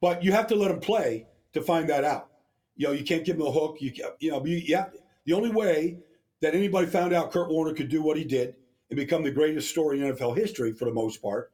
But 0.00 0.22
you 0.22 0.32
have 0.32 0.46
to 0.48 0.54
let 0.54 0.70
him 0.70 0.80
play 0.80 1.26
to 1.52 1.62
find 1.62 1.88
that 1.88 2.04
out. 2.04 2.28
You 2.76 2.88
know, 2.88 2.92
you 2.92 3.04
can't 3.04 3.24
give 3.24 3.36
him 3.36 3.42
a 3.42 3.50
hook. 3.50 3.78
You, 3.80 3.92
you 4.20 4.30
know, 4.30 4.44
you, 4.44 4.56
yeah. 4.64 4.86
The 5.24 5.32
only 5.32 5.50
way 5.50 5.98
that 6.40 6.54
anybody 6.54 6.86
found 6.86 7.12
out 7.12 7.32
Kurt 7.32 7.48
Warner 7.48 7.74
could 7.74 7.88
do 7.88 8.02
what 8.02 8.16
he 8.16 8.24
did 8.24 8.54
and 8.90 8.96
become 8.96 9.22
the 9.22 9.30
greatest 9.30 9.70
story 9.70 10.00
in 10.00 10.14
NFL 10.14 10.36
history 10.36 10.72
for 10.72 10.84
the 10.84 10.92
most 10.92 11.20
part, 11.20 11.50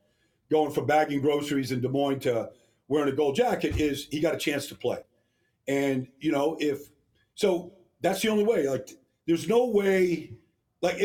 going 0.51 0.71
from 0.71 0.87
bagging 0.87 1.21
groceries 1.21 1.73
in 1.73 1.81
Des 1.81 1.89
Moines 1.89 2.21
to 2.21 2.51
wearing 2.89 3.13
a 3.13 3.17
gold 3.17 3.35
jacket, 3.35 3.81
is 3.81 4.07
he 4.11 4.21
got 4.21 4.35
a 4.35 4.39
chance 4.39 4.67
to 4.67 4.75
play. 4.75 4.99
And 5.67 6.07
you 6.21 6.31
know, 6.31 6.57
if 6.61 6.91
so, 7.35 7.73
that's 8.03 8.21
the 8.21 8.29
only 8.29 8.45
way. 8.45 8.69
Like, 8.69 8.91
there's 9.27 9.49
no 9.49 9.67
way 9.67 10.35
like, 10.85 11.01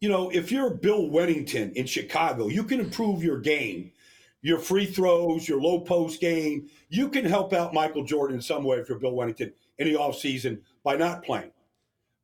you 0.00 0.08
know, 0.08 0.28
if 0.30 0.50
you're 0.50 0.70
Bill 0.70 1.08
Wennington 1.08 1.72
in 1.74 1.86
Chicago, 1.86 2.48
you 2.48 2.64
can 2.64 2.80
improve 2.80 3.22
your 3.22 3.38
game, 3.38 3.92
your 4.42 4.58
free 4.58 4.86
throws, 4.86 5.48
your 5.48 5.60
low 5.60 5.80
post 5.80 6.20
game. 6.20 6.68
You 6.88 7.08
can 7.08 7.24
help 7.24 7.52
out 7.52 7.72
Michael 7.72 8.04
Jordan 8.04 8.36
in 8.36 8.42
some 8.42 8.64
way 8.64 8.78
if 8.78 8.88
you're 8.88 8.98
Bill 8.98 9.12
Wennington 9.12 9.52
in 9.78 9.86
the 9.86 9.94
offseason 9.94 10.60
by 10.82 10.96
not 10.96 11.22
playing. 11.22 11.52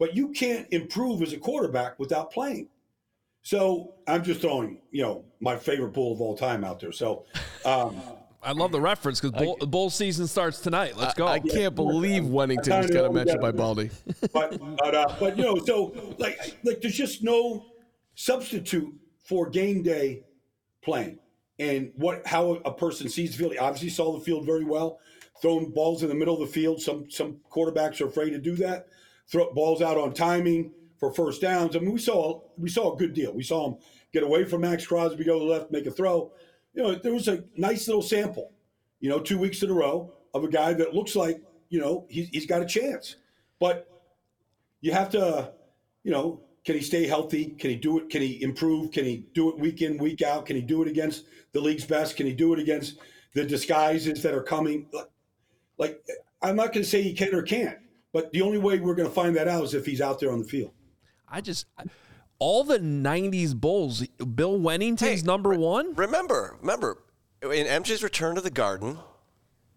But 0.01 0.17
you 0.17 0.31
can't 0.31 0.67
improve 0.73 1.23
as 1.23 1.33
a 1.33 1.39
quarterback 1.39 1.99
without 1.99 2.33
playing. 2.33 2.69
So 3.43 3.95
I'm 4.09 4.25
just 4.25 4.41
throwing, 4.41 4.81
you 4.91 5.03
know, 5.03 5.25
my 5.39 5.57
favorite 5.57 5.93
bull 5.93 6.13
of 6.13 6.21
all 6.21 6.37
time 6.37 6.65
out 6.65 6.81
there. 6.81 6.93
So, 6.93 7.25
um, 7.65 8.01
I 8.43 8.53
love 8.53 8.73
the 8.73 8.81
reference 8.81 9.21
because 9.21 9.39
bowl, 9.39 9.57
bowl 9.57 9.91
season 9.91 10.27
starts 10.27 10.61
tonight. 10.61 10.97
Let's 10.97 11.15
go. 11.15 11.27
I 11.27 11.41
can't 11.41 11.75
believe 11.75 12.23
Wennington 12.23 12.83
just 12.83 12.93
got 12.93 13.13
mentioned 13.13 13.41
by 13.41 13.53
Baldy. 13.53 13.91
but 14.33 14.59
but, 14.79 14.95
uh, 14.95 15.15
but 15.21 15.37
you 15.37 15.45
know, 15.45 15.59
so 15.59 16.15
like 16.19 16.57
like 16.65 16.81
there's 16.81 16.95
just 16.95 17.23
no 17.23 17.67
substitute 18.15 18.95
for 19.25 19.49
game 19.51 19.83
day 19.83 20.25
playing 20.83 21.19
and 21.59 21.93
what 21.97 22.27
how 22.27 22.53
a 22.65 22.73
person 22.73 23.09
sees 23.09 23.33
the 23.33 23.39
field. 23.39 23.53
He 23.53 23.59
obviously 23.59 23.91
saw 23.91 24.19
the 24.19 24.25
field 24.25 24.47
very 24.47 24.65
well, 24.65 24.99
throwing 25.43 25.71
balls 25.71 26.03
in 26.03 26.09
the 26.09 26.15
middle 26.15 26.35
of 26.35 26.41
the 26.41 26.53
field. 26.53 26.81
Some 26.81 27.11
some 27.11 27.37
quarterbacks 27.53 28.01
are 28.01 28.07
afraid 28.07 28.31
to 28.31 28.39
do 28.39 28.57
that. 28.57 28.87
Throw 29.29 29.53
balls 29.53 29.83
out 29.83 29.99
on 29.99 30.15
timing 30.15 30.73
for 30.99 31.13
first 31.13 31.43
downs. 31.43 31.77
I 31.77 31.81
mean, 31.81 31.93
we 31.93 32.01
saw 32.01 32.41
we 32.57 32.71
saw 32.71 32.95
a 32.95 32.97
good 32.97 33.13
deal. 33.13 33.35
We 33.35 33.43
saw 33.43 33.69
him 33.69 33.77
get 34.13 34.23
away 34.23 34.45
from 34.45 34.63
Maxx 34.63 34.87
Crosby, 34.87 35.25
go 35.25 35.39
to 35.39 35.45
the 35.45 35.51
left, 35.51 35.71
make 35.71 35.87
a 35.87 35.91
throw. 35.91 36.33
You 36.75 36.83
know, 36.83 36.95
there 36.95 37.12
was 37.12 37.29
a 37.29 37.45
nice 37.57 37.87
little 37.89 38.03
sample. 38.03 38.53
You 39.00 39.09
know, 39.09 39.19
two 39.19 39.39
weeks 39.39 39.62
in 39.62 39.71
a 39.71 39.75
row 39.75 40.12
of 40.35 40.45
a 40.45 40.49
guy 40.49 40.73
that 40.75 40.95
looks 40.95 41.17
like 41.17 41.43
you 41.69 41.81
know 41.81 42.07
he's, 42.09 42.29
he's 42.29 42.47
got 42.47 42.62
a 42.62 42.67
chance, 42.67 43.17
but 43.59 43.89
you 44.81 44.93
have 44.93 45.11
to, 45.11 45.53
you 46.05 46.11
know, 46.11 46.41
can 46.65 46.75
he 46.75 46.81
stay 46.83 47.07
healthy? 47.07 47.47
Can 47.59 47.71
he 47.71 47.77
do 47.77 47.99
it? 47.99 48.11
Can 48.11 48.23
he 48.23 48.43
improve? 48.43 48.93
Can 48.93 49.05
he 49.05 49.27
do 49.35 49.49
it 49.50 49.59
week 49.59 49.83
in, 49.83 49.99
week 49.99 50.23
out? 50.23 50.47
Can 50.47 50.57
he 50.57 50.62
do 50.62 50.83
it 50.83 50.89
against 50.89 51.25
the 51.53 51.61
league's 51.61 51.85
best? 51.85 52.17
Can 52.17 52.27
he 52.27 52.33
do 52.33 52.53
it 52.53 52.59
against 52.59 52.99
the 53.35 53.45
disguises 53.45 54.23
that 54.23 54.35
are 54.35 54.43
coming? 54.43 54.89
Like, 55.79 56.05
I'm 56.43 56.57
not 56.57 56.73
going 56.73 56.85
to 56.85 56.89
say 56.89 57.03
he 57.03 57.15
can 57.15 57.35
or 57.35 57.43
can't, 57.43 57.79
but 58.12 58.31
the 58.33 58.43
only 58.43 58.59
way 58.59 58.79
we're 58.79 58.95
going 58.95 59.09
to 59.09 59.15
find 59.15 59.35
that 59.37 59.49
out 59.49 59.65
is 59.65 59.75
if 59.75 59.87
he's 59.87 60.00
out 60.00 60.21
there 60.21 60.33
on 60.33 60.41
the 60.41 60.49
field. 60.49 60.73
I 61.29 61.41
just 61.41 61.67
all 62.41 62.65
the 62.65 62.79
'90s 62.81 63.55
Bulls. 63.55 64.05
Bill 64.35 64.59
Wennington's 64.59 65.21
Hey, 65.21 65.27
number 65.27 65.55
one. 65.55 65.95
Remember, 65.95 66.57
remember, 66.61 66.99
in 67.43 67.67
MJ's 67.67 68.03
return 68.03 68.35
to 68.35 68.41
the 68.41 68.51
Garden, 68.51 68.99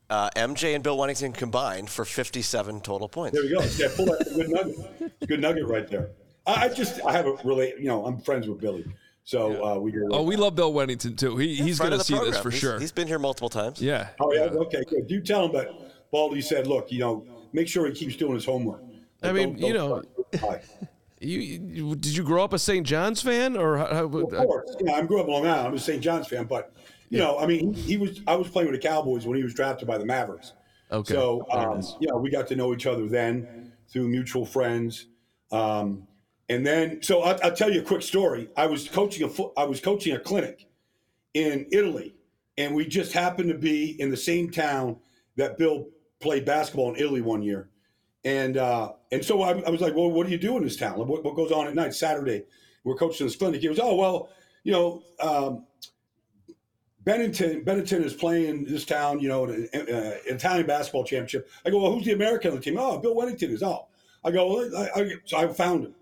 uh, 0.09 0.29
MJ 0.35 0.73
and 0.73 0.83
Bill 0.83 0.97
Wennington 0.97 1.33
combined 1.35 1.89
for 1.89 2.03
57 2.05 2.81
total 2.81 3.07
points. 3.07 3.37
There 3.39 3.43
we 3.43 3.53
go. 3.53 3.61
Yeah, 3.77 3.89
pull 3.95 4.05
that 4.05 4.25
good 4.35 4.49
nugget. 4.49 5.27
Good 5.27 5.41
nugget 5.41 5.67
right 5.67 5.87
there. 5.87 6.09
I, 6.47 6.65
I 6.65 6.69
just 6.69 6.99
I 7.05 7.11
have 7.11 7.27
a 7.27 7.35
really 7.43 7.73
you 7.77 7.85
know 7.85 8.05
I'm 8.05 8.19
friends 8.19 8.47
with 8.47 8.59
Billy, 8.59 8.85
so 9.23 9.63
uh, 9.63 9.77
we 9.79 9.91
get. 9.91 10.01
Oh, 10.09 10.23
we 10.23 10.35
love 10.35 10.55
Bill 10.55 10.73
Wennington 10.73 11.17
too. 11.17 11.37
He, 11.37 11.55
he's 11.55 11.77
Friend 11.77 11.91
going 11.91 11.91
to 11.91 11.97
the 11.97 12.03
see 12.03 12.19
this 12.31 12.39
for 12.39 12.49
He's- 12.49 12.59
sure. 12.61 12.79
He's 12.79 12.91
been 12.91 13.07
here 13.07 13.19
multiple 13.19 13.49
times. 13.49 13.81
yeah. 13.81 14.09
Oh 14.19 14.33
yeah, 14.33 14.43
okay, 14.43 14.83
good. 14.89 15.09
You 15.09 15.21
tell 15.21 15.45
him 15.45 15.53
that 15.53 15.69
Baldy 16.11 16.41
said, 16.41 16.67
look, 16.67 16.91
you 16.91 16.99
know, 16.99 17.25
make 17.53 17.67
sure 17.67 17.85
he 17.87 17.93
keeps 17.93 18.15
doing 18.15 18.33
his 18.35 18.45
homework. 18.45 18.81
I 19.23 19.31
mean, 19.31 19.57
you 19.57 19.73
know- 19.73 20.03
start- 20.33 20.63
You, 21.23 21.95
did 21.95 22.17
you 22.17 22.23
grow 22.23 22.43
up 22.43 22.53
a 22.53 22.59
St. 22.59 22.85
John's 22.85 23.21
fan 23.21 23.55
or 23.55 23.77
how, 23.77 23.85
how, 23.87 24.03
of 24.05 24.11
course, 24.11 24.75
yeah, 24.81 24.93
I 24.93 25.01
grew 25.03 25.19
up 25.19 25.27
in 25.27 25.33
Long 25.33 25.47
Island. 25.47 25.67
I'm 25.67 25.73
a 25.73 25.79
St. 25.79 26.01
John's 26.01 26.27
fan, 26.27 26.45
but 26.45 26.73
you 27.09 27.19
know, 27.19 27.37
I 27.37 27.45
mean, 27.45 27.73
he, 27.73 27.81
he 27.81 27.97
was. 27.97 28.21
I 28.27 28.35
was 28.35 28.47
playing 28.47 28.71
with 28.71 28.81
the 28.81 28.87
Cowboys 28.87 29.25
when 29.25 29.37
he 29.37 29.43
was 29.43 29.53
drafted 29.53 29.87
by 29.87 29.97
the 29.97 30.05
Mavericks. 30.05 30.53
Okay. 30.91 31.13
So, 31.13 31.45
um, 31.51 31.81
you 31.99 32.07
know, 32.07 32.17
we 32.17 32.29
got 32.29 32.47
to 32.47 32.55
know 32.55 32.73
each 32.73 32.85
other 32.85 33.07
then 33.07 33.71
through 33.87 34.07
mutual 34.07 34.45
friends. 34.45 35.07
Um, 35.51 36.07
and 36.49 36.65
then, 36.65 37.01
so 37.01 37.21
I'll, 37.21 37.39
I'll 37.43 37.55
tell 37.55 37.71
you 37.71 37.81
a 37.81 37.83
quick 37.83 38.01
story. 38.01 38.49
I 38.57 38.65
was 38.65 38.87
coaching 38.87 39.23
a 39.23 39.29
foot. 39.29 39.53
I 39.55 39.63
was 39.63 39.79
coaching 39.79 40.15
a 40.15 40.19
clinic 40.19 40.67
in 41.33 41.67
Italy, 41.71 42.15
and 42.57 42.75
we 42.75 42.85
just 42.85 43.13
happened 43.13 43.49
to 43.49 43.57
be 43.57 43.99
in 44.01 44.09
the 44.09 44.17
same 44.17 44.51
town 44.51 44.97
that 45.35 45.57
Bill 45.57 45.87
played 46.19 46.45
basketball 46.45 46.93
in 46.93 46.99
Italy 46.99 47.21
one 47.21 47.41
year. 47.41 47.69
And 48.25 48.57
uh, 48.57 48.93
and 49.11 49.23
so 49.23 49.41
I, 49.41 49.51
I 49.61 49.69
was 49.69 49.81
like, 49.81 49.95
well, 49.95 50.09
what 50.09 50.25
do 50.25 50.31
you 50.31 50.37
do 50.37 50.57
in 50.57 50.63
this 50.63 50.77
town? 50.77 50.97
What, 50.97 51.23
what 51.23 51.35
goes 51.35 51.51
on 51.51 51.67
at 51.67 51.75
night? 51.75 51.93
Saturday, 51.93 52.43
we're 52.83 52.95
coaching 52.95 53.27
this 53.27 53.35
clinic. 53.35 53.61
He 53.61 53.67
goes, 53.67 53.79
oh 53.81 53.95
well, 53.95 54.29
you 54.63 54.71
know, 54.71 55.03
um, 55.19 55.65
Bennington 57.03 57.63
Bennington 57.63 58.03
is 58.03 58.13
playing 58.13 58.65
this 58.65 58.85
town, 58.85 59.19
you 59.19 59.27
know, 59.27 59.45
an 59.45 59.67
uh, 59.73 60.15
Italian 60.25 60.65
basketball 60.65 61.03
championship. 61.03 61.49
I 61.65 61.69
go, 61.69 61.81
well, 61.81 61.91
who's 61.91 62.05
the 62.05 62.13
American 62.13 62.51
on 62.51 62.57
the 62.57 62.63
team? 62.63 62.77
Oh, 62.79 62.97
Bill 62.97 63.15
Wennington 63.15 63.49
is. 63.49 63.61
Oh, 63.61 63.87
I 64.23 64.31
go, 64.31 64.47
well, 64.47 64.77
I, 64.77 65.01
I, 65.01 65.11
so 65.25 65.37
I 65.37 65.47
found 65.47 65.85
him 65.85 65.95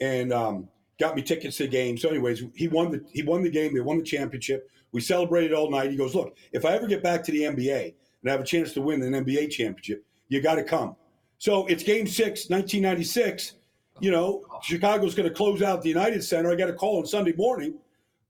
and 0.00 0.32
um, 0.32 0.68
got 0.98 1.14
me 1.14 1.22
tickets 1.22 1.56
to 1.58 1.64
the 1.64 1.68
game. 1.68 1.96
So, 1.96 2.08
anyways, 2.08 2.42
he 2.54 2.66
won 2.66 2.90
the 2.90 3.04
he 3.12 3.22
won 3.22 3.42
the 3.42 3.50
game. 3.50 3.74
They 3.74 3.80
won 3.80 3.98
the 3.98 4.04
championship. 4.04 4.68
We 4.92 5.00
celebrated 5.00 5.52
all 5.52 5.70
night. 5.70 5.90
He 5.90 5.96
goes, 5.96 6.16
look, 6.16 6.36
if 6.52 6.64
I 6.64 6.72
ever 6.72 6.88
get 6.88 7.02
back 7.02 7.22
to 7.24 7.32
the 7.32 7.42
NBA 7.42 7.94
and 8.22 8.28
I 8.28 8.32
have 8.32 8.40
a 8.40 8.44
chance 8.44 8.72
to 8.72 8.82
win 8.82 9.02
an 9.02 9.24
NBA 9.24 9.50
championship, 9.50 10.04
you 10.28 10.40
got 10.40 10.56
to 10.56 10.64
come. 10.64 10.96
So 11.40 11.66
it's 11.68 11.82
Game 11.82 12.06
Six, 12.06 12.50
1996. 12.50 13.54
You 13.98 14.10
know, 14.10 14.44
Chicago's 14.62 15.14
going 15.14 15.28
to 15.28 15.34
close 15.34 15.62
out 15.62 15.82
the 15.82 15.88
United 15.88 16.22
Center. 16.22 16.52
I 16.52 16.54
got 16.54 16.68
a 16.68 16.74
call 16.74 16.98
on 16.98 17.06
Sunday 17.06 17.32
morning. 17.32 17.78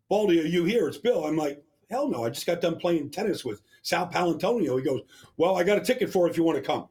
Baldy, 0.09 0.41
are 0.41 0.45
you 0.45 0.65
here? 0.65 0.87
It's 0.87 0.97
Bill. 0.97 1.25
I'm 1.25 1.37
like, 1.37 1.61
hell 1.91 2.09
no. 2.09 2.25
I 2.25 2.31
just 2.31 2.47
got 2.47 2.61
done 2.61 2.77
playing 2.77 3.11
tennis 3.11 3.45
with 3.45 3.63
Sal 3.83 4.07
Paolantonio. 4.07 4.79
He 4.79 4.85
goes, 4.85 5.01
well, 5.37 5.57
I 5.59 5.65
got 5.65 5.77
a 5.77 5.81
ticket 5.81 6.13
for 6.13 6.29
it 6.29 6.31
if 6.31 6.37
you 6.37 6.45
want 6.45 6.59
to 6.59 6.63
come. 6.63 6.89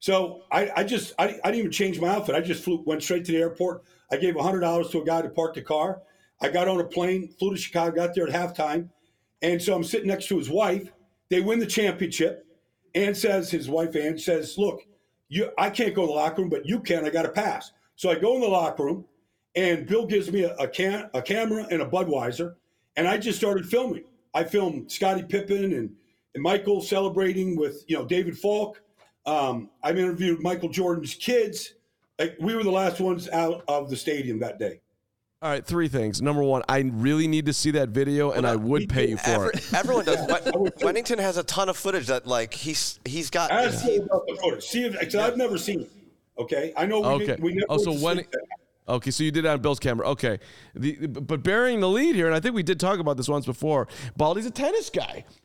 So 0.00 0.42
I, 0.50 0.72
I 0.76 0.82
just 0.82 1.14
I, 1.20 1.38
I 1.44 1.52
didn't 1.52 1.60
even 1.60 1.70
change 1.70 2.00
my 2.00 2.08
outfit. 2.08 2.34
I 2.34 2.40
just 2.40 2.64
flew 2.64 2.82
went 2.84 3.04
straight 3.04 3.24
to 3.26 3.32
the 3.32 3.38
airport. 3.38 3.84
I 4.10 4.16
gave 4.16 4.34
hundred 4.36 4.60
dollars 4.60 4.90
to 4.90 5.02
a 5.02 5.04
guy 5.04 5.22
to 5.22 5.28
park 5.28 5.54
the 5.54 5.62
car. 5.62 6.02
I 6.42 6.48
got 6.48 6.66
on 6.66 6.80
a 6.80 6.84
plane, 6.84 7.32
flew 7.38 7.52
to 7.52 7.56
Chicago, 7.56 7.94
got 7.94 8.12
there 8.12 8.26
at 8.26 8.34
halftime, 8.34 8.88
and 9.40 9.62
so 9.62 9.72
I'm 9.74 9.84
sitting 9.84 10.08
next 10.08 10.26
to 10.28 10.36
his 10.36 10.50
wife. 10.50 10.90
They 11.30 11.40
win 11.40 11.60
the 11.60 11.66
championship. 11.66 12.44
Ann 12.96 13.14
says 13.14 13.50
his 13.50 13.68
wife 13.68 13.96
Ann 13.96 14.18
says, 14.18 14.58
"Look, 14.58 14.82
you 15.28 15.50
I 15.58 15.70
can't 15.70 15.94
go 15.94 16.02
to 16.02 16.06
the 16.08 16.12
locker 16.12 16.42
room, 16.42 16.50
but 16.50 16.66
you 16.66 16.80
can. 16.80 17.04
I 17.04 17.10
got 17.10 17.26
a 17.26 17.30
pass." 17.30 17.72
So 17.96 18.10
I 18.10 18.16
go 18.16 18.34
in 18.34 18.40
the 18.40 18.48
locker 18.48 18.84
room, 18.84 19.04
and 19.54 19.86
Bill 19.86 20.06
gives 20.06 20.30
me 20.30 20.44
a, 20.44 20.54
a 20.56 20.68
can 20.68 21.08
a 21.14 21.22
camera 21.22 21.66
and 21.70 21.82
a 21.82 21.86
Budweiser, 21.86 22.54
and 22.96 23.06
I 23.06 23.18
just 23.18 23.38
started 23.38 23.66
filming. 23.66 24.04
I 24.34 24.44
filmed 24.44 24.90
Scottie 24.90 25.22
Pippen 25.22 25.72
and, 25.72 25.90
and 26.34 26.42
Michael 26.42 26.80
celebrating 26.80 27.56
with 27.56 27.84
you 27.86 27.96
know 27.96 28.04
David 28.04 28.36
Falk. 28.36 28.80
Um, 29.26 29.70
I've 29.82 29.98
interviewed 29.98 30.42
Michael 30.42 30.68
Jordan's 30.68 31.14
kids. 31.14 31.74
Like, 32.18 32.36
we 32.38 32.54
were 32.54 32.62
the 32.62 32.70
last 32.70 33.00
ones 33.00 33.28
out 33.30 33.64
of 33.68 33.90
the 33.90 33.96
stadium 33.96 34.38
that 34.40 34.58
day. 34.58 34.80
All 35.44 35.50
right, 35.50 35.62
three 35.62 35.88
things. 35.88 36.22
Number 36.22 36.42
one, 36.42 36.62
I 36.70 36.78
really 36.94 37.28
need 37.28 37.44
to 37.46 37.52
see 37.52 37.72
that 37.72 37.90
video, 37.90 38.30
and 38.30 38.46
I 38.46 38.56
would 38.56 38.88
pay 38.88 39.10
you 39.10 39.18
for 39.18 39.28
Every, 39.28 39.48
it. 39.52 39.74
everyone 39.74 40.06
does. 40.06 40.16
Wen- 40.26 40.72
Wennington 40.78 41.18
has 41.18 41.36
a 41.36 41.42
ton 41.42 41.68
of 41.68 41.76
footage 41.76 42.06
that, 42.06 42.26
like, 42.26 42.54
he's 42.54 42.98
he's 43.04 43.28
got. 43.28 43.50
Ask 43.50 43.84
me 43.84 43.96
about 43.98 44.26
the 44.26 44.36
footage. 44.42 44.64
See 44.64 44.84
if 44.86 44.98
because 44.98 45.14
I've 45.16 45.36
never 45.36 45.58
seen 45.58 45.82
it. 45.82 45.90
Okay, 46.38 46.72
I 46.78 46.86
know 46.86 47.00
we 47.00 47.06
Okay. 47.08 47.26
didn't, 47.26 47.40
we 47.44 47.52
never 47.52 47.66
Oh, 47.68 47.76
so 47.76 47.90
went 47.90 48.02
when- 48.02 48.16
sleep 48.16 48.30
that 48.30 48.38
night. 48.38 48.58
Okay, 48.96 49.10
so 49.10 49.22
you 49.22 49.30
did 49.30 49.44
it 49.44 49.48
on 49.48 49.60
Bill's 49.60 49.78
camera. 49.80 50.08
Okay, 50.12 50.38
the, 50.74 51.06
but 51.08 51.42
bearing 51.42 51.80
the 51.80 51.88
lead 51.90 52.14
here, 52.14 52.26
and 52.26 52.34
I 52.34 52.40
think 52.40 52.54
we 52.54 52.62
did 52.62 52.80
talk 52.80 52.98
about 52.98 53.18
this 53.18 53.28
once 53.28 53.44
before. 53.44 53.86
Baldy's 54.16 54.46
a 54.46 54.50
tennis 54.50 54.88
guy, 54.88 55.24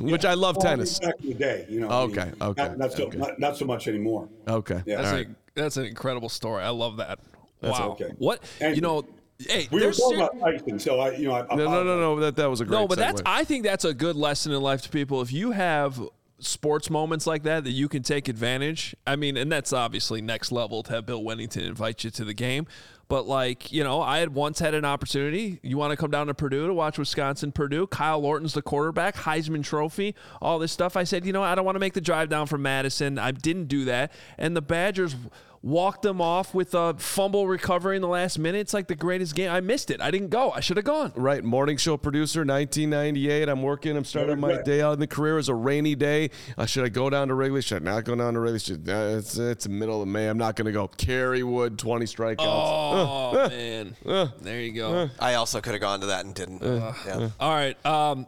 which 0.00 0.24
I 0.24 0.32
love 0.32 0.56
Well, 0.56 0.66
tennis. 0.70 0.98
back 1.00 1.14
in 1.22 1.28
the 1.28 1.34
day, 1.34 1.66
you 1.68 1.80
know. 1.80 1.88
I 1.90 2.06
mean, 2.06 2.18
Okay, 2.18 2.32
okay, 2.42 2.62
not, 2.62 2.78
not 2.78 2.92
so 2.92 3.04
okay. 3.08 3.18
Not, 3.18 3.38
not 3.38 3.56
so 3.58 3.66
much 3.66 3.88
anymore. 3.88 4.28
Okay, 4.48 4.82
Yeah. 4.86 5.02
That's, 5.02 5.12
right. 5.12 5.26
a, 5.28 5.34
that's 5.54 5.76
an 5.76 5.84
incredible 5.84 6.28
story. 6.30 6.62
I 6.62 6.70
love 6.70 6.96
that. 6.98 7.18
That's 7.62 7.78
wow. 7.80 7.90
okay. 7.92 8.12
What 8.18 8.42
And- 8.60 8.76
you 8.76 8.82
know? 8.82 9.04
Hey, 9.38 9.66
We 9.72 9.84
were 9.84 9.92
talking 9.92 10.18
ser- 10.18 10.24
about 10.24 10.38
Tyson, 10.38 10.78
so 10.78 11.00
I, 11.00 11.16
you 11.16 11.26
know, 11.26 11.34
I, 11.34 11.56
No, 11.56 11.64
no, 11.64 11.82
no, 11.82 11.98
no. 11.98 12.20
That 12.20 12.36
that 12.36 12.48
was 12.48 12.60
a 12.60 12.64
great. 12.64 12.78
no, 12.78 12.86
but 12.86 12.96
that's. 12.98 13.22
I 13.26 13.42
think 13.42 13.64
that's 13.64 13.84
a 13.84 13.92
good 13.92 14.14
lesson 14.14 14.52
in 14.52 14.60
life 14.60 14.82
to 14.82 14.88
people. 14.88 15.20
If 15.20 15.32
you 15.32 15.50
have 15.50 16.00
sports 16.38 16.90
moments 16.90 17.26
like 17.26 17.44
that 17.44 17.64
that 17.64 17.70
you 17.70 17.88
can 17.88 18.02
take 18.02 18.28
advantage. 18.28 18.94
I 19.06 19.16
mean, 19.16 19.36
and 19.36 19.50
that's 19.50 19.72
obviously 19.72 20.20
next 20.20 20.50
level 20.52 20.82
to 20.82 20.92
have 20.92 21.06
Bill 21.06 21.22
Wennington 21.22 21.62
invite 21.62 22.04
you 22.04 22.10
to 22.10 22.24
the 22.24 22.34
game. 22.34 22.66
But 23.08 23.26
like, 23.28 23.70
you 23.70 23.84
know, 23.84 24.00
I 24.00 24.18
had 24.18 24.34
once 24.34 24.58
had 24.58 24.74
an 24.74 24.84
opportunity. 24.84 25.60
You 25.62 25.76
want 25.76 25.90
to 25.92 25.96
come 25.96 26.10
down 26.10 26.26
to 26.28 26.34
Purdue 26.34 26.66
to 26.66 26.74
watch 26.74 26.98
Wisconsin 26.98 27.52
Purdue? 27.52 27.86
Kyle 27.86 28.24
Orton's 28.24 28.54
the 28.54 28.62
quarterback, 28.62 29.14
Heisman 29.16 29.62
Trophy, 29.62 30.14
all 30.40 30.58
this 30.58 30.72
stuff. 30.72 30.96
I 30.96 31.04
said, 31.04 31.24
you 31.26 31.32
know, 31.32 31.42
I 31.42 31.54
don't 31.54 31.64
want 31.64 31.76
to 31.76 31.80
make 31.80 31.92
the 31.92 32.00
drive 32.00 32.28
down 32.28 32.46
from 32.46 32.62
Madison. 32.62 33.18
I 33.18 33.30
didn't 33.32 33.66
do 33.66 33.84
that. 33.84 34.12
And 34.38 34.56
the 34.56 34.62
Badgers 34.62 35.14
walked 35.62 36.02
them 36.02 36.20
off 36.20 36.54
with 36.54 36.74
a 36.74 36.94
fumble 36.98 37.46
recovery 37.46 37.96
in 37.96 38.02
the 38.02 38.08
last 38.08 38.38
minute. 38.38 38.58
It's 38.58 38.74
like 38.74 38.88
the 38.88 38.96
greatest 38.96 39.34
game. 39.34 39.50
I 39.50 39.60
missed 39.60 39.90
it. 39.90 40.00
I 40.00 40.10
didn't 40.10 40.30
go. 40.30 40.50
I 40.50 40.60
should 40.60 40.76
have 40.76 40.84
gone. 40.84 41.12
Right, 41.14 41.42
morning 41.44 41.76
show 41.76 41.96
producer, 41.96 42.40
1998. 42.40 43.48
I'm 43.48 43.62
working. 43.62 43.96
I'm 43.96 44.04
starting 44.04 44.40
my 44.40 44.60
day 44.62 44.82
out 44.82 44.94
in 44.94 45.00
the 45.00 45.06
career. 45.06 45.38
It's 45.38 45.48
a 45.48 45.54
rainy 45.54 45.94
day. 45.94 46.30
Uh, 46.58 46.66
should 46.66 46.84
I 46.84 46.88
go 46.88 47.08
down 47.10 47.28
to 47.28 47.34
Wrigley? 47.34 47.62
Should 47.62 47.82
I 47.82 47.92
not 47.92 48.04
go 48.04 48.14
down 48.14 48.34
to 48.34 48.40
Wrigley? 48.40 48.58
Should, 48.58 48.88
uh, 48.88 49.16
it's 49.18 49.38
it's 49.38 49.64
the 49.64 49.70
middle 49.70 50.02
of 50.02 50.08
May. 50.08 50.28
I'm 50.28 50.38
not 50.38 50.56
going 50.56 50.66
to 50.66 50.72
go. 50.72 50.88
Kerry 50.88 51.42
Wood, 51.42 51.78
20 51.78 52.06
strikeouts. 52.06 52.36
Oh 52.40 53.48
man, 53.48 53.96
there 54.40 54.60
you 54.60 54.72
go. 54.72 55.10
I 55.18 55.34
also 55.34 55.60
could 55.60 55.72
have 55.72 55.80
gone 55.80 56.00
to 56.00 56.06
that 56.06 56.24
and 56.24 56.34
didn't. 56.34 56.62
yeah. 56.62 57.28
All 57.38 57.50
right, 57.50 57.86
um, 57.86 58.26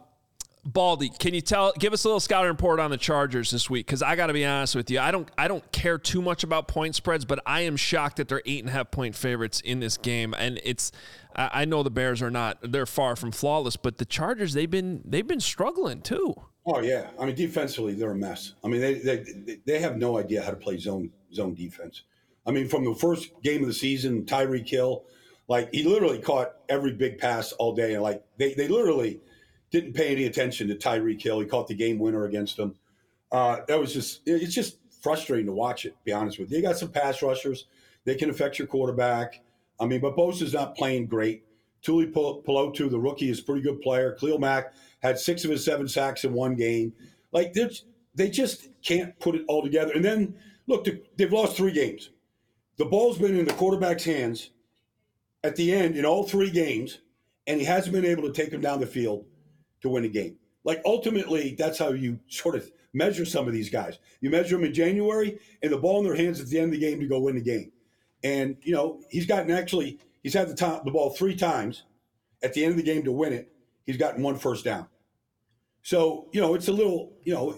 Baldy, 0.65 1.09
can 1.09 1.35
you 1.35 1.41
tell? 1.41 1.73
Give 1.77 1.93
us 1.93 2.03
a 2.05 2.07
little 2.07 2.19
scouting 2.19 2.49
report 2.49 2.79
on 2.79 2.89
the 2.89 2.97
Chargers 2.97 3.51
this 3.51 3.69
week, 3.69 3.85
because 3.85 4.01
I 4.01 4.15
got 4.15 4.27
to 4.27 4.33
be 4.33 4.43
honest 4.43 4.75
with 4.75 4.89
you, 4.89 4.99
I 4.99 5.11
don't, 5.11 5.29
I 5.37 5.47
don't 5.47 5.71
care 5.71 5.99
too 5.99 6.23
much 6.23 6.43
about 6.43 6.67
point 6.67 6.95
spreads, 6.95 7.23
but 7.23 7.39
I 7.45 7.61
am 7.61 7.77
shocked 7.77 8.17
that 8.17 8.27
they're 8.27 8.41
eight 8.47 8.61
and 8.61 8.69
a 8.69 8.71
half 8.71 8.89
point 8.89 9.15
favorites 9.15 9.61
in 9.61 9.79
this 9.79 9.97
game, 9.97 10.33
and 10.37 10.59
it's. 10.63 10.91
I 11.35 11.49
I 11.53 11.65
know 11.65 11.83
the 11.83 11.91
Bears 11.91 12.21
are 12.21 12.31
not; 12.31 12.57
they're 12.63 12.85
far 12.85 13.15
from 13.15 13.31
flawless, 13.31 13.75
but 13.75 13.97
the 13.97 14.05
Chargers 14.05 14.53
they've 14.53 14.69
been 14.69 15.01
they've 15.05 15.27
been 15.27 15.39
struggling 15.39 16.01
too. 16.01 16.33
Oh 16.65 16.81
yeah, 16.81 17.09
I 17.19 17.25
mean 17.25 17.35
defensively 17.35 17.93
they're 17.93 18.11
a 18.11 18.15
mess. 18.15 18.53
I 18.63 18.67
mean 18.67 18.81
they 18.81 18.95
they 18.95 19.59
they 19.65 19.79
have 19.79 19.97
no 19.97 20.17
idea 20.17 20.41
how 20.41 20.49
to 20.49 20.55
play 20.55 20.77
zone 20.77 21.11
zone 21.31 21.53
defense. 21.53 22.03
I 22.47 22.51
mean 22.51 22.67
from 22.67 22.85
the 22.85 22.95
first 22.95 23.29
game 23.43 23.61
of 23.61 23.67
the 23.67 23.73
season, 23.73 24.25
Tyreek 24.25 24.67
Hill, 24.67 25.05
Like 25.47 25.71
he 25.73 25.83
literally 25.83 26.19
caught 26.19 26.55
every 26.69 26.93
big 26.93 27.19
pass 27.19 27.51
all 27.53 27.75
day, 27.75 27.93
and 27.93 28.01
like 28.01 28.23
they 28.37 28.53
they 28.55 28.67
literally 28.67 29.19
didn't 29.75 29.91
pay 29.91 30.09
any 30.09 30.23
attention 30.23 30.69
to 30.69 30.75
Tyreek 30.75 31.21
Hill. 31.21 31.41
He 31.41 31.45
caught 31.45 31.67
the 31.67 31.75
game 31.75 31.99
winner 31.99 32.23
against 32.23 32.55
them. 32.55 32.75
Uh, 33.29 33.57
that 33.67 33.77
was 33.77 33.93
just 33.93 34.21
it's 34.25 34.53
just 34.53 34.77
frustrating 35.01 35.47
to 35.47 35.51
watch 35.51 35.85
it. 35.85 35.89
To 35.89 36.03
be 36.05 36.13
honest 36.13 36.39
with 36.39 36.49
you, 36.49 36.57
you 36.57 36.63
got 36.63 36.77
some 36.77 36.89
pass 36.89 37.21
rushers. 37.21 37.65
They 38.05 38.15
can 38.15 38.29
affect 38.29 38.57
your 38.57 38.69
quarterback. 38.69 39.41
I 39.77 39.85
mean, 39.85 39.99
but 39.99 40.15
Bosa's 40.15 40.53
not 40.53 40.77
playing 40.77 41.07
great. 41.07 41.43
Tuli 41.81 42.07
Tuipulotu, 42.07 42.89
the 42.89 42.97
rookie, 42.97 43.29
is 43.29 43.39
a 43.39 43.43
pretty 43.43 43.61
good 43.61 43.81
player. 43.81 44.13
Khalil 44.13 44.39
Mack 44.39 44.73
had 45.03 45.19
six 45.19 45.43
of 45.43 45.51
his 45.51 45.65
seven 45.65 45.89
sacks 45.89 46.23
in 46.23 46.31
one 46.31 46.55
game. 46.55 46.93
Like 47.33 47.53
they 47.53 48.29
just 48.29 48.69
can't 48.81 49.19
put 49.19 49.35
it 49.35 49.43
all 49.49 49.61
together. 49.61 49.91
And 49.93 50.05
then 50.05 50.35
look, 50.67 50.87
they've 51.17 51.33
lost 51.33 51.57
three 51.57 51.73
games. 51.73 52.11
The 52.77 52.85
ball's 52.85 53.17
been 53.17 53.37
in 53.37 53.45
the 53.45 53.53
quarterback's 53.53 54.05
hands 54.05 54.51
at 55.43 55.57
the 55.57 55.73
end 55.73 55.97
in 55.97 56.05
all 56.05 56.23
three 56.23 56.49
games, 56.49 56.99
and 57.45 57.59
he 57.59 57.65
hasn't 57.65 57.93
been 57.93 58.05
able 58.05 58.23
to 58.23 58.31
take 58.31 58.51
them 58.51 58.61
down 58.61 58.79
the 58.79 58.87
field 58.87 59.25
to 59.81 59.89
win 59.89 60.05
a 60.05 60.09
game. 60.09 60.37
Like 60.63 60.81
ultimately, 60.85 61.55
that's 61.57 61.77
how 61.77 61.91
you 61.91 62.19
sort 62.27 62.55
of 62.55 62.69
measure 62.93 63.25
some 63.25 63.47
of 63.47 63.53
these 63.53 63.69
guys. 63.69 63.99
You 64.21 64.29
measure 64.29 64.55
them 64.55 64.65
in 64.65 64.73
January, 64.73 65.37
and 65.61 65.71
the 65.71 65.77
ball 65.77 65.99
in 65.99 66.05
their 66.05 66.15
hands 66.15 66.39
at 66.39 66.47
the 66.47 66.57
end 66.57 66.73
of 66.73 66.79
the 66.79 66.85
game 66.85 66.99
to 66.99 67.07
go 67.07 67.19
win 67.19 67.35
the 67.35 67.41
game. 67.41 67.71
And 68.23 68.57
you 68.61 68.73
know 68.73 69.01
he's 69.09 69.27
gotten 69.27 69.51
actually 69.51 69.99
he's 70.23 70.33
had 70.33 70.49
the 70.49 70.55
top 70.55 70.83
the 70.85 70.91
ball 70.91 71.11
three 71.11 71.35
times 71.35 71.83
at 72.41 72.53
the 72.53 72.63
end 72.63 72.71
of 72.71 72.77
the 72.77 72.83
game 72.83 73.03
to 73.03 73.11
win 73.11 73.33
it. 73.33 73.53
He's 73.85 73.97
gotten 73.97 74.23
one 74.23 74.37
first 74.37 74.65
down. 74.65 74.87
So 75.83 76.29
you 76.31 76.41
know 76.41 76.55
it's 76.55 76.67
a 76.67 76.73
little 76.73 77.13
you 77.23 77.33
know 77.33 77.55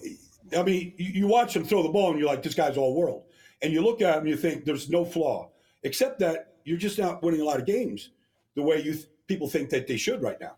I 0.58 0.62
mean 0.62 0.92
you, 0.98 1.20
you 1.20 1.26
watch 1.26 1.56
him 1.56 1.64
throw 1.64 1.82
the 1.82 1.88
ball 1.88 2.10
and 2.10 2.18
you're 2.18 2.28
like 2.28 2.42
this 2.42 2.54
guy's 2.54 2.76
all 2.76 2.94
world, 2.94 3.24
and 3.62 3.72
you 3.72 3.80
look 3.80 4.02
at 4.02 4.16
him 4.16 4.20
and 4.20 4.28
you 4.28 4.36
think 4.36 4.66
there's 4.66 4.90
no 4.90 5.04
flaw 5.04 5.50
except 5.82 6.18
that 6.18 6.56
you're 6.64 6.76
just 6.76 6.98
not 6.98 7.22
winning 7.22 7.40
a 7.40 7.44
lot 7.44 7.58
of 7.58 7.64
games 7.64 8.10
the 8.54 8.62
way 8.62 8.76
you 8.82 8.92
th- 8.92 9.06
people 9.28 9.48
think 9.48 9.70
that 9.70 9.86
they 9.86 9.96
should 9.96 10.20
right 10.20 10.40
now. 10.40 10.56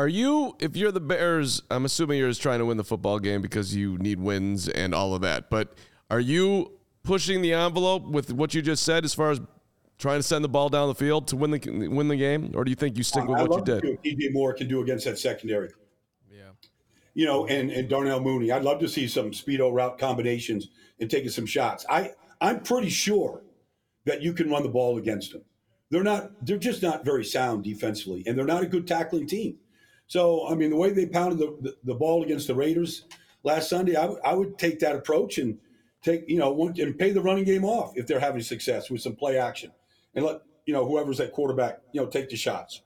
Are 0.00 0.08
you, 0.08 0.56
if 0.60 0.78
you're 0.78 0.92
the 0.92 0.98
Bears, 0.98 1.60
I'm 1.70 1.84
assuming 1.84 2.18
you're 2.18 2.30
just 2.30 2.40
trying 2.40 2.60
to 2.60 2.64
win 2.64 2.78
the 2.78 2.84
football 2.84 3.18
game 3.18 3.42
because 3.42 3.76
you 3.76 3.98
need 3.98 4.18
wins 4.18 4.66
and 4.66 4.94
all 4.94 5.14
of 5.14 5.20
that, 5.20 5.50
but 5.50 5.74
are 6.10 6.20
you 6.20 6.72
pushing 7.02 7.42
the 7.42 7.52
envelope 7.52 8.06
with 8.06 8.32
what 8.32 8.54
you 8.54 8.62
just 8.62 8.82
said 8.82 9.04
as 9.04 9.12
far 9.12 9.30
as 9.30 9.42
trying 9.98 10.18
to 10.18 10.22
send 10.22 10.42
the 10.42 10.48
ball 10.48 10.70
down 10.70 10.88
the 10.88 10.94
field 10.94 11.28
to 11.28 11.36
win 11.36 11.50
the 11.50 11.88
win 11.88 12.08
the 12.08 12.16
game, 12.16 12.50
or 12.54 12.64
do 12.64 12.70
you 12.70 12.76
think 12.76 12.96
you 12.96 13.02
stick 13.02 13.26
with 13.26 13.40
I 13.40 13.42
what 13.42 13.68
you 13.68 13.78
did? 13.78 14.02
DJ 14.02 14.32
Moore 14.32 14.54
can 14.54 14.68
do 14.68 14.80
against 14.80 15.04
that 15.04 15.18
secondary. 15.18 15.68
Yeah, 16.32 16.52
you 17.12 17.26
know, 17.26 17.46
and 17.48 17.70
and 17.70 17.86
Darnell 17.86 18.20
Mooney. 18.20 18.52
I'd 18.52 18.62
love 18.62 18.80
to 18.80 18.88
see 18.88 19.06
some 19.06 19.32
speedo 19.32 19.70
route 19.70 19.98
combinations 19.98 20.68
and 20.98 21.10
taking 21.10 21.28
some 21.28 21.44
shots. 21.44 21.84
I 21.90 22.12
I'm 22.40 22.60
pretty 22.60 22.88
sure 22.88 23.42
that 24.06 24.22
you 24.22 24.32
can 24.32 24.48
run 24.48 24.62
the 24.62 24.70
ball 24.70 24.96
against 24.96 25.34
them. 25.34 25.42
They're 25.90 26.02
not. 26.02 26.30
They're 26.46 26.56
just 26.56 26.82
not 26.82 27.04
very 27.04 27.26
sound 27.26 27.64
defensively, 27.64 28.22
and 28.26 28.38
they're 28.38 28.46
not 28.46 28.62
a 28.62 28.66
good 28.66 28.86
tackling 28.86 29.26
team. 29.26 29.58
So, 30.10 30.48
I 30.48 30.56
mean, 30.56 30.70
the 30.70 30.76
way 30.76 30.90
they 30.90 31.06
pounded 31.06 31.38
the, 31.38 31.56
the, 31.60 31.76
the 31.84 31.94
ball 31.94 32.24
against 32.24 32.48
the 32.48 32.54
Raiders 32.56 33.04
last 33.44 33.70
Sunday, 33.70 33.94
I, 33.94 34.02
w- 34.02 34.20
I 34.24 34.34
would 34.34 34.58
take 34.58 34.80
that 34.80 34.96
approach 34.96 35.38
and 35.38 35.56
take, 36.02 36.28
you 36.28 36.36
know, 36.36 36.66
and 36.66 36.98
pay 36.98 37.12
the 37.12 37.20
running 37.20 37.44
game 37.44 37.64
off 37.64 37.92
if 37.94 38.08
they're 38.08 38.18
having 38.18 38.42
success 38.42 38.90
with 38.90 39.02
some 39.02 39.14
play 39.14 39.38
action, 39.38 39.70
and 40.16 40.24
let 40.24 40.40
you 40.66 40.74
know 40.74 40.84
whoever's 40.84 41.20
at 41.20 41.32
quarterback, 41.32 41.78
you 41.92 42.00
know, 42.00 42.08
take 42.08 42.28
the 42.28 42.34
shots. 42.34 42.82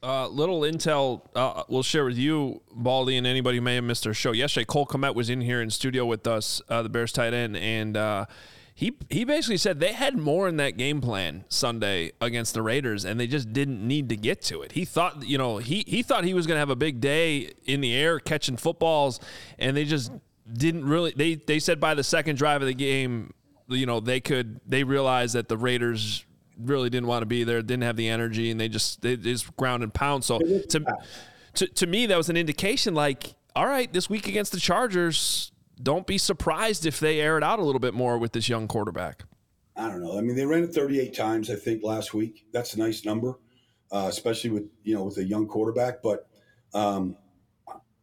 Uh, 0.00 0.28
little 0.28 0.60
intel 0.60 1.22
uh, 1.34 1.64
we'll 1.68 1.82
share 1.82 2.04
with 2.04 2.16
you, 2.16 2.62
Baldy, 2.72 3.16
and 3.16 3.26
anybody 3.26 3.58
who 3.58 3.62
may 3.62 3.74
have 3.74 3.82
missed 3.82 4.06
our 4.06 4.14
show. 4.14 4.30
Yesterday, 4.30 4.64
Cole 4.64 4.86
Kmet 4.86 5.16
was 5.16 5.28
in 5.30 5.40
here 5.40 5.60
in 5.60 5.70
studio 5.70 6.06
with 6.06 6.24
us, 6.28 6.62
uh, 6.68 6.82
the 6.82 6.88
Bears 6.88 7.10
tight 7.10 7.34
end, 7.34 7.56
and 7.56 7.96
uh, 7.96 8.26
he 8.78 8.96
he 9.10 9.24
basically 9.24 9.56
said 9.56 9.80
they 9.80 9.92
had 9.92 10.16
more 10.16 10.46
in 10.46 10.56
that 10.58 10.76
game 10.76 11.00
plan 11.00 11.44
Sunday 11.48 12.12
against 12.20 12.54
the 12.54 12.62
Raiders, 12.62 13.04
and 13.04 13.18
they 13.18 13.26
just 13.26 13.52
didn't 13.52 13.84
need 13.84 14.08
to 14.10 14.16
get 14.16 14.40
to 14.42 14.62
it. 14.62 14.70
He 14.70 14.84
thought, 14.84 15.26
you 15.26 15.36
know, 15.36 15.58
he 15.58 15.82
he 15.88 16.04
thought 16.04 16.22
he 16.22 16.32
was 16.32 16.46
going 16.46 16.54
to 16.54 16.60
have 16.60 16.70
a 16.70 16.76
big 16.76 17.00
day 17.00 17.50
in 17.64 17.80
the 17.80 17.92
air 17.92 18.20
catching 18.20 18.56
footballs, 18.56 19.18
and 19.58 19.76
they 19.76 19.84
just 19.84 20.12
didn't 20.52 20.84
really. 20.84 21.12
They 21.16 21.34
they 21.34 21.58
said 21.58 21.80
by 21.80 21.94
the 21.94 22.04
second 22.04 22.36
drive 22.36 22.62
of 22.62 22.68
the 22.68 22.74
game, 22.74 23.34
you 23.66 23.84
know, 23.84 23.98
they 23.98 24.20
could 24.20 24.60
they 24.64 24.84
realized 24.84 25.34
that 25.34 25.48
the 25.48 25.56
Raiders 25.56 26.24
really 26.56 26.88
didn't 26.88 27.08
want 27.08 27.22
to 27.22 27.26
be 27.26 27.42
there, 27.42 27.60
didn't 27.62 27.82
have 27.82 27.96
the 27.96 28.08
energy, 28.08 28.48
and 28.52 28.60
they 28.60 28.68
just 28.68 29.02
they 29.02 29.16
just 29.16 29.56
ground 29.56 29.82
and 29.82 29.92
pound. 29.92 30.22
So 30.22 30.38
to 30.38 30.86
to 31.54 31.66
to 31.66 31.86
me, 31.88 32.06
that 32.06 32.16
was 32.16 32.28
an 32.28 32.36
indication 32.36 32.94
like, 32.94 33.34
all 33.56 33.66
right, 33.66 33.92
this 33.92 34.08
week 34.08 34.28
against 34.28 34.52
the 34.52 34.60
Chargers 34.60 35.50
don't 35.82 36.06
be 36.06 36.18
surprised 36.18 36.86
if 36.86 37.00
they 37.00 37.20
air 37.20 37.38
it 37.38 37.44
out 37.44 37.58
a 37.58 37.62
little 37.62 37.80
bit 37.80 37.94
more 37.94 38.18
with 38.18 38.32
this 38.32 38.48
young 38.48 38.68
quarterback. 38.68 39.24
I 39.76 39.88
don't 39.88 40.02
know. 40.02 40.18
I 40.18 40.20
mean, 40.20 40.34
they 40.34 40.44
ran 40.44 40.64
it 40.64 40.74
38 40.74 41.14
times, 41.14 41.50
I 41.50 41.54
think, 41.54 41.84
last 41.84 42.12
week. 42.12 42.46
That's 42.52 42.74
a 42.74 42.78
nice 42.78 43.04
number, 43.04 43.38
uh, 43.92 44.06
especially 44.08 44.50
with 44.50 44.64
you 44.82 44.94
know 44.94 45.04
with 45.04 45.18
a 45.18 45.24
young 45.24 45.46
quarterback. 45.46 46.02
But 46.02 46.28
um, 46.74 47.16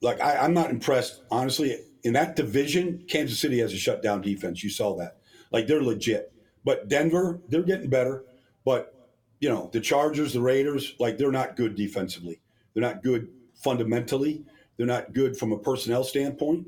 like, 0.01 0.21
I, 0.21 0.37
I'm 0.37 0.53
not 0.53 0.69
impressed, 0.69 1.23
honestly. 1.29 1.77
In 2.03 2.13
that 2.13 2.35
division, 2.35 3.03
Kansas 3.07 3.39
City 3.39 3.59
has 3.59 3.73
a 3.73 3.77
shutdown 3.77 4.21
defense. 4.21 4.63
You 4.63 4.69
saw 4.69 4.95
that. 4.97 5.17
Like, 5.51 5.67
they're 5.67 5.81
legit. 5.81 6.31
But 6.63 6.87
Denver, 6.87 7.41
they're 7.49 7.63
getting 7.63 7.89
better. 7.89 8.23
But 8.63 9.09
you 9.39 9.49
know, 9.49 9.69
the 9.73 9.81
Chargers, 9.81 10.33
the 10.33 10.41
Raiders, 10.41 10.95
like 10.99 11.17
they're 11.17 11.31
not 11.31 11.55
good 11.55 11.75
defensively. 11.75 12.41
They're 12.73 12.81
not 12.81 13.03
good 13.03 13.29
fundamentally. 13.53 14.45
They're 14.77 14.87
not 14.87 15.13
good 15.13 15.37
from 15.37 15.51
a 15.51 15.57
personnel 15.57 16.03
standpoint 16.03 16.67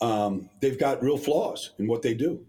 um, 0.00 0.50
they've 0.60 0.78
got 0.78 1.02
real 1.02 1.18
flaws 1.18 1.72
in 1.78 1.86
what 1.86 2.02
they 2.02 2.14
do. 2.14 2.44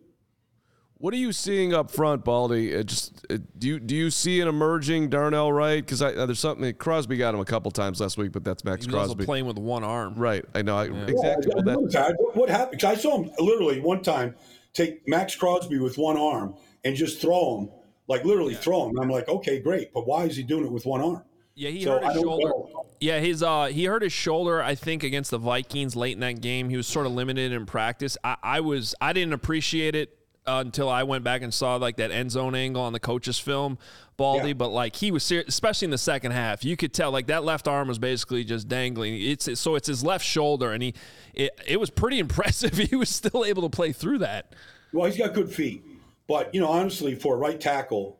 What 1.00 1.14
are 1.14 1.18
you 1.18 1.32
seeing 1.32 1.76
up 1.76 1.92
front, 1.92 2.26
Baldy? 2.26 2.76
Uh, 2.76 2.82
just 2.82 3.26
uh, 3.30 3.38
do 3.58 3.68
you 3.68 3.80
do 3.80 3.96
you 3.96 4.10
see 4.10 4.42
an 4.42 4.48
emerging 4.48 5.10
Darnell 5.10 5.52
Wright? 5.52 5.86
Because 5.86 6.02
uh, 6.02 6.26
there's 6.26 6.40
something 6.40 6.74
Crosby 6.74 7.18
got 7.18 7.36
him 7.36 7.40
a 7.40 7.46
couple 7.46 7.70
times 7.70 8.02
last 8.02 8.18
week, 8.18 8.32
but 8.32 8.44
that's 8.44 8.64
Max 8.64 8.86
he 8.86 8.92
Crosby 8.92 9.24
playing 9.24 9.46
with 9.46 9.60
one 9.60 9.84
arm. 9.84 10.16
Right, 10.16 10.44
I 10.56 10.64
know 10.64 10.76
I, 10.76 10.86
yeah. 10.86 11.06
exactly. 11.06 11.54
Yeah, 11.56 11.64
well, 11.64 11.88
that, 11.88 12.16
what 12.34 12.50
happened? 12.50 12.84
I 12.84 12.96
saw 12.96 13.22
him 13.22 13.32
literally 13.38 13.80
one 13.80 14.02
time 14.02 14.36
take 14.74 15.08
Maxx 15.08 15.36
Crosby 15.36 15.78
with 15.78 16.00
one 16.00 16.18
arm 16.18 16.56
and 16.84 16.96
just 16.96 17.22
throw 17.22 17.60
him, 17.60 17.70
like 18.08 18.26
literally 18.26 18.54
yeah. 18.54 18.60
throw 18.60 18.86
him. 18.86 18.96
And 18.96 19.00
I'm 19.00 19.10
like, 19.10 19.30
okay, 19.30 19.60
great, 19.60 19.94
but 19.94 20.08
why 20.08 20.24
is 20.24 20.36
he 20.36 20.42
doing 20.42 20.66
it 20.66 20.72
with 20.72 20.88
one 20.88 21.02
arm? 21.02 21.24
Yeah, 21.58 21.72
he 21.72 21.84
so 21.84 21.94
hurt 21.94 22.14
his 22.14 22.22
shoulder. 22.22 22.50
Know. 22.50 22.86
Yeah, 23.00 23.20
his 23.20 23.42
uh 23.42 23.66
he 23.66 23.86
hurt 23.86 24.04
his 24.04 24.14
shoulder, 24.14 24.62
I 24.62 24.76
think, 24.76 25.02
against 25.02 25.32
the 25.32 25.40
Vikings 25.40 25.96
late 25.96 26.14
in 26.14 26.20
that 26.20 26.40
game. 26.40 26.70
He 26.70 26.78
was 26.78 26.86
sort 26.86 27.08
of 27.08 27.14
limited 27.14 27.52
in 27.52 27.66
practice. 27.66 28.16
I, 28.24 28.38
I 28.44 28.60
was 28.60 28.94
I 29.02 29.12
didn't 29.12 29.34
appreciate 29.34 29.96
it 29.96 30.16
uh, 30.46 30.62
until 30.64 30.88
I 30.88 31.02
went 31.02 31.24
back 31.24 31.42
and 31.42 31.52
saw 31.52 31.78
like 31.78 31.98
that 31.98 32.12
end 32.12 32.32
zone 32.32 32.54
angle 32.54 32.84
on 32.84 32.94
the 32.94 33.00
coach's 33.00 33.40
film, 33.40 33.80
Baldy. 34.18 34.50
Yeah. 34.50 34.54
But 34.54 34.70
like 34.70 34.96
he 34.96 35.10
was 35.10 35.24
serious, 35.24 35.48
especially 35.48 35.86
in 35.88 35.92
the 35.92 35.98
second 35.98 36.32
half, 36.32 36.64
you 36.64 36.78
could 36.78 36.94
tell 36.94 37.10
like 37.10 37.26
that 37.26 37.44
left 37.44 37.68
arm 37.68 37.88
was 37.88 37.98
basically 37.98 38.44
just 38.44 38.68
dangling. 38.68 39.20
It's 39.20 39.60
so 39.60 39.74
it's 39.74 39.88
his 39.88 40.04
left 40.04 40.24
shoulder, 40.24 40.74
and 40.74 40.84
he 40.84 40.94
it, 41.34 41.60
it 41.66 41.80
was 41.80 41.90
pretty 41.90 42.20
impressive. 42.28 42.78
he 42.78 42.96
was 42.96 43.10
still 43.10 43.44
able 43.44 43.64
to 43.64 43.76
play 43.76 43.94
through 43.94 44.20
that. 44.20 44.54
Well, 44.94 45.08
he's 45.10 45.18
got 45.18 45.34
good 45.34 45.52
feet, 45.52 45.84
but 46.28 46.54
you 46.54 46.62
know, 46.62 46.68
honestly, 46.68 47.16
for 47.16 47.34
a 47.34 47.38
right 47.38 47.60
tackle, 47.60 48.20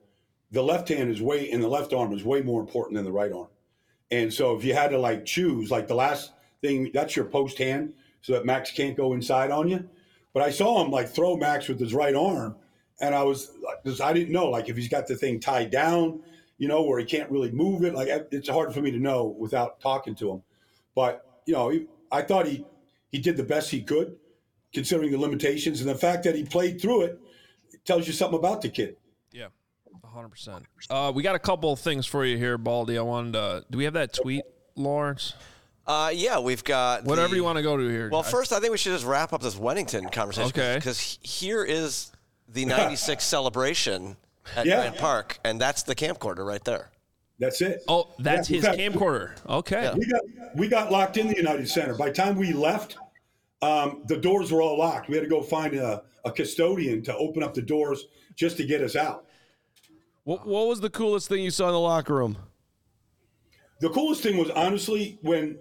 the 0.58 0.64
left 0.64 0.90
hand 0.90 1.12
is 1.12 1.22
way 1.22 1.52
and 1.52 1.62
the 1.62 1.68
left 1.68 1.94
arm 1.94 2.12
is 2.14 2.24
way 2.24 2.42
more 2.42 2.60
important 2.60 2.96
than 2.96 3.06
the 3.06 3.12
right 3.12 3.32
arm. 3.32 3.46
And 4.10 4.34
so 4.34 4.58
if 4.58 4.64
you 4.64 4.74
had 4.74 4.90
to 4.90 4.98
like 4.98 5.24
choose, 5.24 5.70
like 5.70 5.88
the 5.88 5.94
last 5.94 6.32
thing, 6.62 6.90
that's 6.96 7.16
your 7.16 7.26
post 7.26 7.60
hand, 7.60 7.94
so 8.24 8.34
that 8.34 8.44
Max 8.44 8.72
can't 8.72 8.98
go 8.98 9.14
inside 9.14 9.52
on 9.52 9.70
you. 9.70 9.88
But 10.34 10.42
I 10.42 10.50
saw 10.50 10.84
him 10.84 10.90
like 10.90 11.10
throw 11.10 11.38
Max 11.38 11.68
with 11.68 11.80
his 11.80 11.94
right 11.94 12.16
arm, 12.16 12.56
and 13.00 13.14
I 13.14 13.22
was, 13.22 13.52
I 14.04 14.14
didn't 14.14 14.32
know 14.32 14.50
like 14.50 14.68
if 14.68 14.76
he's 14.76 14.90
got 14.90 15.06
the 15.06 15.16
thing 15.16 15.40
tied 15.40 15.70
down, 15.70 16.22
you 16.58 16.68
know, 16.68 16.82
where 16.82 16.98
he 16.98 17.06
can't 17.06 17.30
really 17.30 17.52
move 17.52 17.84
it. 17.84 17.94
Like 17.94 18.08
it's 18.32 18.50
hard 18.50 18.74
for 18.74 18.82
me 18.82 18.90
to 18.90 19.00
know 19.00 19.36
without 19.38 19.80
talking 19.80 20.16
to 20.16 20.32
him. 20.32 20.44
But 20.96 21.24
you 21.46 21.54
know, 21.54 21.72
I 22.12 22.24
thought 22.24 22.48
he 22.48 22.66
he 23.12 23.20
did 23.20 23.38
the 23.38 23.44
best 23.44 23.70
he 23.70 23.84
could, 23.84 24.18
considering 24.74 25.12
the 25.12 25.20
limitations 25.20 25.82
and 25.82 25.90
the 25.90 25.94
fact 25.94 26.24
that 26.24 26.34
he 26.34 26.44
played 26.44 26.82
through 26.82 27.04
it 27.04 27.22
tells 27.86 28.08
you 28.08 28.14
something 28.14 28.40
about 28.40 28.64
the 28.64 28.70
kid. 28.70 28.98
Yeah. 30.16 30.22
100%. 30.22 30.64
Uh, 30.90 31.12
we 31.14 31.24
got 31.24 31.36
a 31.36 31.40
couple 31.40 31.72
of 31.72 31.80
things 31.80 32.06
for 32.06 32.26
you 32.26 32.38
here, 32.38 32.58
Baldy. 32.58 32.98
I 32.98 33.02
wanted 33.02 33.34
to. 33.34 33.66
Do 33.70 33.78
we 33.78 33.84
have 33.86 33.94
that 33.94 34.14
tweet, 34.14 34.44
Lawrence? 34.76 35.34
Uh, 35.86 36.12
yeah, 36.14 36.40
we've 36.40 36.64
got 36.64 37.06
whatever 37.06 37.30
the, 37.30 37.38
you 37.38 37.44
want 37.44 37.58
to 37.58 37.64
go 37.64 37.78
to 37.78 37.88
here. 37.88 38.10
Well, 38.12 38.24
first, 38.24 38.52
I 38.52 38.60
think 38.60 38.72
we 38.72 38.78
should 38.78 38.92
just 38.92 39.06
wrap 39.06 39.32
up 39.32 39.42
this 39.42 39.56
Wennington 39.56 40.12
conversation. 40.12 40.50
Okay. 40.50 40.76
Because 40.76 41.18
here 41.22 41.64
is 41.64 42.12
the 42.50 42.66
'96 42.66 43.24
celebration 43.24 44.18
at 44.56 44.66
yeah. 44.66 44.82
Grant 44.82 44.98
Park, 44.98 45.40
and 45.46 45.62
that's 45.62 45.84
the 45.84 45.96
camcorder 45.96 46.46
right 46.46 46.64
there. 46.66 46.90
That's 47.40 47.62
it. 47.62 47.84
Oh, 47.88 48.10
that's 48.20 48.50
yeah, 48.50 48.56
his 48.56 48.66
got, 48.66 48.78
camcorder. 48.78 49.32
Okay. 49.48 49.84
Yeah. 49.84 49.96
We 49.96 50.06
got 50.08 50.22
we 50.56 50.68
got 50.68 50.92
locked 50.92 51.18
in 51.18 51.28
the 51.28 51.38
United 51.38 51.70
Center. 51.70 51.96
By 51.96 52.10
the 52.10 52.16
time 52.16 52.36
we 52.36 52.52
left, 52.52 52.98
um, 53.62 54.04
the 54.08 54.18
doors 54.18 54.52
were 54.52 54.62
all 54.62 54.78
locked. 54.78 55.08
We 55.08 55.16
had 55.16 55.24
to 55.24 55.30
go 55.30 55.42
find 55.42 55.74
a, 55.76 56.04
a 56.26 56.32
custodian 56.32 57.02
to 57.04 57.16
open 57.16 57.44
up 57.44 57.54
the 57.54 57.62
doors 57.62 58.06
just 58.36 58.58
to 58.58 58.66
get 58.66 58.82
us 58.82 58.98
out. 58.98 59.27
What, 60.28 60.46
what 60.46 60.68
was 60.68 60.82
the 60.82 60.90
coolest 60.90 61.30
thing 61.30 61.42
you 61.42 61.52
saw 61.52 61.68
in 61.68 61.72
the 61.72 61.80
locker 61.80 62.14
room? 62.14 62.36
The 63.80 63.90
coolest 63.90 64.22
thing 64.22 64.36
was 64.36 64.50
honestly 64.50 65.20
when 65.22 65.58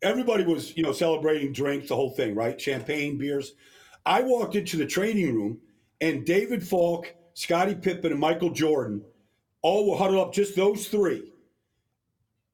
everybody 0.00 0.42
was, 0.42 0.74
you 0.74 0.82
know, 0.82 0.92
celebrating 0.92 1.52
drinks, 1.52 1.88
the 1.88 1.96
whole 1.96 2.08
thing, 2.08 2.34
right? 2.34 2.58
Champagne, 2.58 3.18
beers. 3.18 3.52
I 4.06 4.22
walked 4.22 4.56
into 4.56 4.78
the 4.78 4.86
training 4.86 5.34
room 5.34 5.58
and 6.00 6.24
David 6.24 6.66
Falk, 6.66 7.14
Scottie 7.34 7.74
Pippen, 7.74 8.10
and 8.10 8.18
Michael 8.18 8.48
Jordan 8.48 9.04
all 9.60 9.90
were 9.90 9.98
huddled 9.98 10.28
up, 10.28 10.32
just 10.32 10.56
those 10.56 10.88
three, 10.88 11.30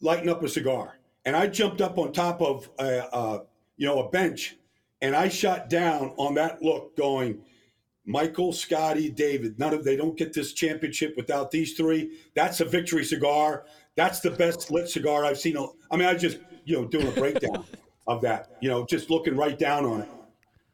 lighting 0.01 0.29
up 0.29 0.43
a 0.43 0.49
cigar. 0.49 0.99
And 1.25 1.37
I 1.37 1.47
jumped 1.47 1.81
up 1.81 1.97
on 1.97 2.13
top 2.13 2.43
of 2.43 2.69
a, 2.81 3.03
a 3.13 3.43
you 3.77 3.87
know 3.87 4.01
a 4.01 4.11
bench, 4.11 4.57
and 5.01 5.15
I 5.15 5.29
shot 5.29 5.71
down 5.71 6.13
on 6.17 6.35
that 6.35 6.61
look, 6.61 6.97
going, 6.97 7.45
Michael, 8.07 8.53
Scotty, 8.53 9.11
David. 9.11 9.59
None 9.59 9.75
of 9.75 9.85
they 9.85 9.97
don't 9.97 10.17
get 10.17 10.33
this 10.33 10.53
championship 10.53 11.15
without 11.17 11.51
these 11.51 11.75
three. 11.75 12.19
That's 12.35 12.61
a 12.61 12.65
victory 12.65 13.05
cigar. 13.05 13.65
That's 13.97 14.21
the 14.21 14.31
best 14.31 14.71
lit 14.71 14.89
cigar 14.89 15.25
I've 15.25 15.39
seen. 15.39 15.57
I 15.91 15.97
mean, 15.97 16.07
I 16.07 16.15
just 16.15 16.39
you 16.65 16.77
know 16.77 16.85
doing 16.87 17.09
a 17.09 17.11
breakdown 17.13 17.65
of 18.07 18.21
that. 18.23 18.57
You 18.61 18.71
know, 18.71 18.87
just 18.87 19.11
looking 19.11 19.37
right 19.37 19.59
down 19.59 19.85
on 19.85 20.03
it. 20.03 20.09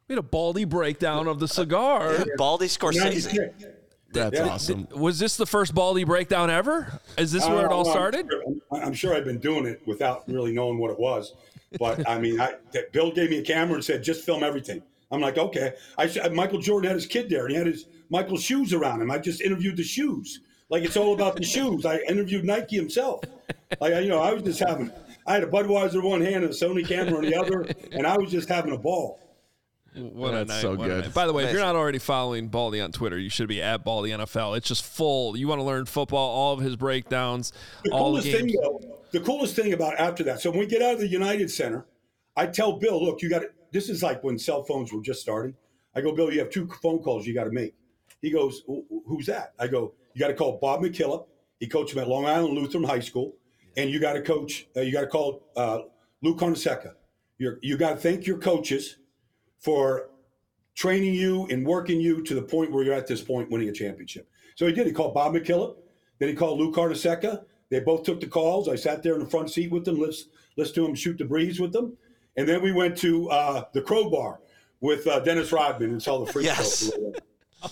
We 0.09 0.14
had 0.14 0.18
a 0.18 0.23
baldy 0.23 0.64
breakdown 0.66 1.27
of 1.27 1.38
the 1.40 1.49
cigar. 1.49 2.25
Baldy 2.37 2.66
Scorsese. 2.66 2.99
96. 2.99 3.64
That's 4.12 4.37
Yeah. 4.37 4.49
awesome. 4.49 4.87
Was 4.95 5.18
this 5.18 5.38
the 5.38 5.47
first 5.47 5.75
baldy 5.75 6.05
breakdown 6.05 6.51
ever? 6.51 7.01
Is 7.16 7.33
this 7.33 7.47
where 7.49 7.64
it 7.64 7.73
all 7.73 7.88
Uh, 7.88 7.92
started? 7.92 8.27
I'm 8.31 8.61
sure, 8.71 8.85
I'm 8.85 8.92
sure 8.92 9.14
I've 9.14 9.25
been 9.25 9.38
doing 9.38 9.64
it 9.64 9.81
without 9.87 10.29
really 10.29 10.53
knowing 10.53 10.77
what 10.79 10.90
it 10.90 10.99
was. 10.99 11.33
But 11.79 12.07
I 12.07 12.18
mean, 12.18 12.38
I, 12.38 12.57
Bill 12.92 13.11
gave 13.11 13.31
me 13.31 13.38
a 13.38 13.42
camera 13.42 13.77
and 13.77 13.85
said, 13.85 14.03
just 14.03 14.23
film 14.25 14.42
everything. 14.45 14.83
I'm 15.12 15.20
like, 15.20 15.38
okay. 15.38 15.75
I 15.98 16.07
sh- 16.09 16.18
Michael 16.33 16.59
Jordan 16.61 16.88
had 16.88 16.96
his 16.96 17.07
kid 17.07 17.29
there, 17.31 17.42
and 17.42 17.51
he 17.53 17.57
had 17.59 17.66
his 17.66 17.87
Michael 18.11 18.38
shoes 18.38 18.72
around 18.72 19.01
him. 19.03 19.11
I 19.11 19.18
just 19.18 19.40
interviewed 19.40 19.77
the 19.77 19.83
shoes, 19.85 20.40
like 20.70 20.83
it's 20.85 20.96
all 20.96 21.12
about 21.14 21.37
the 21.37 21.44
shoes. 21.44 21.85
I 21.87 21.98
interviewed 22.09 22.44
Nike 22.44 22.77
himself. 22.77 23.20
Like 23.81 23.94
you 24.03 24.09
know, 24.09 24.20
I 24.20 24.33
was 24.33 24.42
just 24.42 24.59
having. 24.61 24.90
I 25.27 25.35
had 25.35 25.44
a 25.44 25.46
Budweiser 25.46 25.94
in 25.94 26.03
one 26.03 26.20
hand 26.20 26.37
and 26.37 26.46
a 26.46 26.48
Sony 26.48 26.87
camera 26.87 27.20
in 27.22 27.31
the 27.31 27.37
other, 27.38 27.64
and 27.92 28.07
I 28.07 28.16
was 28.18 28.31
just 28.31 28.48
having 28.48 28.72
a 28.72 28.79
ball. 28.79 29.20
What 29.94 30.31
a 30.33 30.37
That's 30.38 30.48
night, 30.48 30.61
so 30.62 30.75
what 30.75 30.87
a 30.87 30.88
good. 30.88 31.05
night. 31.05 31.14
By 31.14 31.27
the 31.27 31.35
way, 31.35 31.44
if 31.44 31.53
you're 31.53 31.61
not 31.61 31.77
already 31.77 31.98
following 31.98 32.48
Baldy 32.48 32.81
on 32.81 32.92
Twitter, 32.92 33.18
you 33.18 33.29
should 33.29 33.46
be 33.48 33.61
at 33.61 33.85
Baldy 33.85 34.11
NFL. 34.11 34.57
It's 34.57 34.66
just 34.66 34.85
full. 34.87 35.37
You 35.37 35.46
want 35.48 35.59
to 35.59 35.64
learn 35.64 35.85
football, 35.85 36.31
all 36.31 36.55
of 36.55 36.61
his 36.61 36.77
breakdowns, 36.77 37.53
The 37.85 37.90
all 37.92 38.14
the 38.14 38.20
coolest 38.22 38.27
games. 38.38 38.53
thing, 38.53 38.61
though, 38.62 38.98
the 39.11 39.20
coolest 39.20 39.55
thing 39.55 39.75
about 39.75 39.98
after 40.01 40.25
that. 40.25 40.40
So 40.40 40.51
when 40.51 40.61
we 40.61 40.66
get 40.66 40.81
out 40.81 40.94
of 40.94 41.01
the 41.01 41.09
United 41.09 41.51
Center, 41.51 41.85
I 42.37 42.46
tell 42.46 42.72
Bill, 42.79 43.05
look, 43.05 43.20
you 43.20 43.29
got 43.29 43.40
to. 43.40 43.51
This 43.73 43.89
is 43.89 44.03
like 44.03 44.23
when 44.23 44.39
cell 44.39 44.63
phones 44.63 44.93
were 44.93 45.03
just 45.03 45.21
starting. 45.21 45.55
I 45.95 46.01
go, 46.01 46.15
Bill, 46.15 46.33
you 46.33 46.39
have 46.41 46.51
two 46.51 46.69
phone 46.81 47.01
calls 47.01 47.27
you 47.27 47.35
got 47.35 47.45
to 47.45 47.51
make. 47.51 47.75
He 48.21 48.31
goes, 48.31 48.63
who's 49.07 49.27
that? 49.27 49.53
I 49.59 49.67
go, 49.67 49.95
you 50.15 50.21
got 50.21 50.29
to 50.29 50.35
call 50.35 50.59
Bob 50.59 50.81
McKillop. 50.81 51.27
He 51.59 51.67
coached 51.67 51.95
him 51.95 52.01
at 52.01 52.09
Long 52.09 52.27
Island 52.27 52.55
Lutheran 52.55 52.85
High 52.85 53.01
School, 53.01 53.35
and 53.77 53.91
you 53.91 54.01
got 54.01 54.13
to 54.15 54.23
coach. 54.23 54.67
Uh, 54.77 54.81
you 54.81 54.93
got 54.93 55.03
to 55.03 55.07
call 55.07 55.49
uh, 55.57 55.81
Lou 56.23 56.37
Carnesecca. 56.37 56.93
You're, 57.39 57.59
you 57.63 57.77
got 57.77 57.91
to 57.91 57.97
thank 57.97 58.27
your 58.27 58.39
coaches 58.39 58.99
for 59.59 60.11
training 60.75 61.15
you 61.15 61.47
and 61.51 61.67
working 61.67 62.01
you 62.01 62.23
to 62.23 62.35
the 62.35 62.43
point 62.43 62.73
where 62.73 62.85
you're 62.85 62.95
at 62.95 63.07
this 63.07 63.21
point 63.21 63.51
winning 63.51 63.69
a 63.69 63.73
championship. 63.73 64.29
So 64.57 64.67
he 64.67 64.73
did. 64.73 64.87
He 64.87 64.93
called 64.93 65.15
Bob 65.15 65.35
McKillop. 65.35 65.77
Then 66.19 66.29
he 66.29 66.35
called 66.35 66.59
Lou 66.59 66.73
Carnesecca. 66.73 67.45
They 67.71 67.81
both 67.81 68.05
took 68.05 68.21
the 68.21 68.27
calls. 68.27 68.69
I 68.69 68.77
sat 68.77 69.03
there 69.03 69.15
in 69.15 69.21
the 69.21 69.27
front 69.27 69.51
seat 69.51 69.71
with 69.71 69.85
them, 69.85 69.99
listened 69.99 70.75
to 70.75 70.83
them 70.83 70.95
shoot 70.95 71.19
the 71.19 71.25
breeze 71.25 71.59
with 71.59 71.73
them. 71.73 71.97
And 72.37 72.49
then 72.49 72.62
we 72.62 72.73
went 72.73 72.97
to 72.99 73.29
uh, 73.31 73.64
the 73.73 73.83
Crobar 73.83 74.38
with 74.81 75.07
uh, 75.07 75.21
Dennis 75.21 75.53
Rodman 75.53 75.90
and 75.90 76.03
saw 76.03 76.25
the 76.25 76.33
free 76.33 76.45
Yes. 76.45 76.90
throw. 76.90 77.12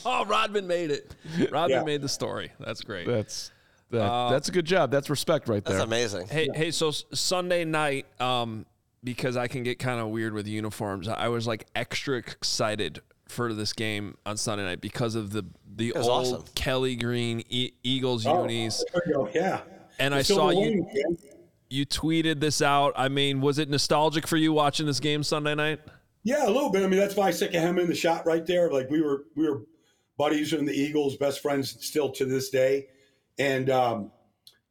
Oh, 0.07 0.25
Rodman 0.25 0.69
made 0.69 0.93
it. 0.93 1.13
Rodman 1.51 1.79
Yeah. 1.79 1.83
made 1.83 2.01
the 2.01 2.09
story. 2.09 2.53
That's 2.61 2.81
great. 2.81 3.09
That's 3.09 3.51
that, 3.91 4.31
that's 4.31 4.49
a 4.49 4.53
good 4.53 4.65
job. 4.65 4.93
That's 4.93 5.11
respect 5.11 5.49
right 5.49 5.65
there. 5.65 5.79
That's 5.79 5.85
amazing. 5.85 6.29
Hey, 6.29 6.49
hey. 6.55 6.71
So 6.71 6.93
Sunday 6.93 7.65
night, 7.65 8.07
um, 8.21 8.67
because 9.03 9.37
I 9.37 9.49
can 9.49 9.65
get 9.65 9.81
kind 9.81 9.99
of 10.01 10.11
weird 10.11 10.33
with 10.33 10.47
uniforms, 10.47 11.09
I 11.09 11.27
was 11.27 11.45
like 11.49 11.67
extra 11.75 12.19
excited 12.19 13.01
for 13.27 13.53
this 13.53 13.73
game 13.73 14.17
on 14.25 14.37
Sunday 14.37 14.65
night 14.65 14.81
because 14.81 15.17
of 15.17 15.33
the 15.33 15.45
the 15.75 15.93
old 15.95 16.07
awesome. 16.09 16.45
Kelly 16.55 16.95
Green 16.95 17.43
e- 17.49 17.73
Eagles 17.83 18.25
Oh, 18.27 18.43
unis. 18.43 18.85
there 18.93 19.03
you 19.09 19.13
go. 19.15 19.29
Yeah. 19.35 19.63
And 19.99 20.15
The 20.15 20.19
I 20.19 20.23
saw 20.23 20.51
you. 20.51 20.61
Wings, 20.61 20.87
man. 20.95 21.19
You 21.71 21.87
tweeted 21.87 22.41
this 22.41 22.61
out. 22.61 22.93
I 22.97 23.09
mean, 23.09 23.41
was 23.41 23.59
it 23.59 23.71
nostalgic 23.71 24.27
for 24.27 24.37
you 24.37 24.53
watching 24.53 24.87
this 24.87 25.01
game 25.01 25.23
Sunday 25.23 25.55
night? 25.55 25.81
Yeah, 26.25 26.47
a 26.47 26.51
little 26.51 26.71
bit. 26.71 26.83
I 26.83 26.89
mean, 26.89 26.99
that's 26.99 27.17
why 27.17 27.29
I 27.29 27.31
stick 27.31 27.53
him 27.53 27.79
in 27.79 27.87
the 27.87 27.95
shot 27.95 28.27
right 28.27 28.45
there. 28.45 28.71
Like 28.71 28.91
we 28.91 29.01
were, 29.01 29.25
we 29.37 29.49
were 29.49 29.63
buddies 30.19 30.53
in 30.53 30.67
the 30.67 30.75
Eagles, 30.75 31.17
best 31.17 31.41
friends 31.41 31.83
still 31.85 32.11
to 32.11 32.27
this 32.27 32.51
day. 32.51 32.89
And 33.39 33.71
um, 33.71 34.11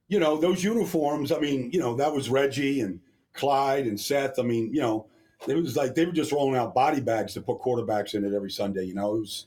you 0.10 0.20
know, 0.20 0.38
those 0.38 0.64
uniforms. 0.64 1.32
I 1.32 1.40
mean, 1.40 1.72
you 1.72 1.80
know, 1.80 1.96
that 1.96 2.14
was 2.14 2.30
Reggie 2.30 2.82
and 2.82 3.00
Clyde 3.34 3.86
and 3.88 4.00
Seth. 4.00 4.38
I 4.38 4.42
mean, 4.42 4.74
you 4.74 4.82
know, 4.82 5.08
it 5.48 5.56
was 5.56 5.78
like 5.78 5.96
they 5.96 6.06
were 6.06 6.12
just 6.12 6.34
rolling 6.34 6.58
out 6.58 6.76
body 6.76 7.00
bags 7.00 7.34
to 7.36 7.42
put 7.42 7.62
quarterbacks 7.62 8.14
in 8.14 8.26
it 8.26 8.34
every 8.34 8.52
Sunday. 8.52 8.84
You 8.84 8.96
know, 8.96 9.16
it 9.16 9.20
was, 9.20 9.46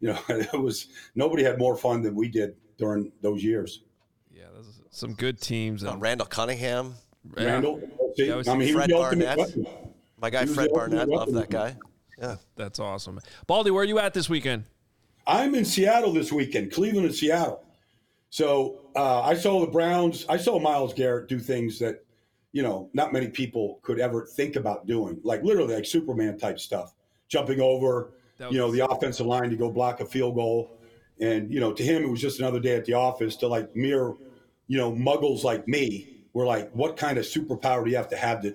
you 0.00 0.08
know, 0.08 0.18
it 0.28 0.60
was 0.60 0.86
nobody 1.16 1.42
had 1.42 1.58
more 1.58 1.76
fun 1.76 2.02
than 2.02 2.14
we 2.14 2.28
did 2.28 2.54
during 2.78 3.10
those 3.22 3.42
years. 3.42 3.82
Yeah, 4.92 4.98
there's 4.98 5.00
some 5.00 5.14
good 5.14 5.40
teams. 5.40 5.84
Uh, 5.84 5.96
Randall 5.96 6.26
Cunningham, 6.26 6.94
Yeah. 7.36 7.44
Randall, 7.44 7.80
see, 8.16 8.26
Yeah, 8.26 8.34
I 8.34 8.36
was- 8.36 8.48
I 8.48 8.56
mean, 8.56 8.68
he 8.68 8.74
was 8.74 8.84
Fred 8.84 8.90
Barnett. 8.90 9.38
my 10.18 10.30
guy 10.30 10.46
Fred 10.46 10.70
Barnett, 10.72 11.08
love 11.08 11.32
that 11.32 11.50
guy. 11.50 11.76
Yeah. 12.20 12.36
That's 12.56 12.78
awesome. 12.78 13.20
Baldy, 13.46 13.70
where 13.70 13.82
are 13.82 13.86
you 13.86 13.98
at 13.98 14.14
this 14.14 14.28
weekend? 14.28 14.64
I'm 15.26 15.54
in 15.54 15.64
Seattle 15.64 16.12
this 16.12 16.32
weekend, 16.32 16.72
Cleveland 16.72 17.06
and 17.06 17.14
Seattle. 17.14 17.64
So 18.30 18.80
uh, 18.96 19.22
I 19.22 19.34
saw 19.34 19.60
the 19.60 19.66
Browns. 19.70 20.24
I 20.28 20.36
saw 20.36 20.58
Myles 20.58 20.94
Garrett 20.94 21.28
do 21.28 21.38
things 21.38 21.78
that, 21.78 22.04
you 22.52 22.62
know, 22.62 22.90
not 22.92 23.12
many 23.12 23.28
people 23.28 23.78
could 23.82 23.98
ever 24.00 24.26
think 24.26 24.56
about 24.56 24.86
doing, 24.86 25.20
like 25.22 25.42
literally 25.42 25.74
like 25.74 25.84
Superman 25.86 26.38
type 26.38 26.58
stuff, 26.58 26.94
jumping 27.28 27.60
over, 27.60 28.12
That 28.38 28.52
you 28.52 28.58
know, 28.58 28.70
the 28.70 28.86
offensive 28.86 29.26
line 29.26 29.50
to 29.50 29.56
go 29.56 29.70
block 29.70 30.00
a 30.00 30.06
field 30.06 30.34
goal. 30.34 30.70
And, 31.20 31.52
you 31.52 31.60
know, 31.60 31.72
to 31.72 31.82
him, 31.82 32.02
it 32.02 32.08
was 32.08 32.20
just 32.20 32.40
another 32.40 32.58
day 32.60 32.74
at 32.74 32.84
the 32.84 32.94
office 32.94 33.36
to 33.36 33.48
like 33.48 33.74
mere, 33.76 34.14
you 34.66 34.78
know, 34.78 34.92
muggles 34.92 35.44
like 35.44 35.66
me 35.68 36.24
were 36.32 36.46
like, 36.46 36.70
what 36.72 36.96
kind 36.96 37.18
of 37.18 37.24
superpower 37.24 37.84
do 37.84 37.90
you 37.90 37.96
have 37.96 38.08
to 38.08 38.16
have 38.16 38.42
to, 38.42 38.54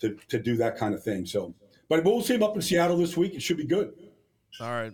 to, 0.00 0.16
to 0.28 0.38
do 0.38 0.56
that 0.56 0.76
kind 0.76 0.94
of 0.94 1.02
thing? 1.02 1.26
So, 1.26 1.54
but 1.88 2.04
we'll 2.04 2.22
see 2.22 2.34
him 2.34 2.42
up 2.42 2.54
in 2.54 2.62
Seattle 2.62 2.96
this 2.96 3.16
week. 3.16 3.34
It 3.34 3.42
should 3.42 3.56
be 3.56 3.66
good. 3.66 3.92
All 4.60 4.68
right. 4.68 4.92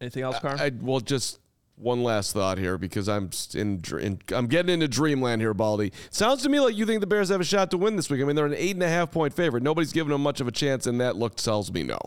Anything 0.00 0.22
else, 0.22 0.38
Carl? 0.38 0.58
I 0.60 0.72
well 0.80 1.00
just 1.00 1.40
one 1.76 2.02
last 2.02 2.32
thought 2.32 2.58
here 2.58 2.76
because 2.76 3.08
I'm 3.08 3.30
in, 3.54 3.82
in 4.00 4.20
I'm 4.34 4.46
getting 4.46 4.74
into 4.74 4.88
dreamland 4.88 5.40
here, 5.40 5.54
Baldy. 5.54 5.92
Sounds 6.10 6.42
to 6.42 6.48
me 6.48 6.60
like 6.60 6.76
you 6.76 6.84
think 6.86 7.00
the 7.00 7.06
Bears 7.06 7.30
have 7.30 7.40
a 7.40 7.44
shot 7.44 7.70
to 7.72 7.78
win 7.78 7.96
this 7.96 8.10
week. 8.10 8.20
I 8.20 8.24
mean, 8.24 8.36
they're 8.36 8.46
an 8.46 8.54
eight 8.54 8.76
and 8.76 8.82
a 8.82 8.88
half 8.88 9.10
point 9.10 9.34
favorite. 9.34 9.62
Nobody's 9.62 9.92
giving 9.92 10.10
them 10.10 10.22
much 10.22 10.40
of 10.40 10.48
a 10.48 10.52
chance, 10.52 10.86
and 10.86 11.00
that 11.00 11.16
look 11.16 11.36
tells 11.36 11.72
me 11.72 11.82
no. 11.82 11.98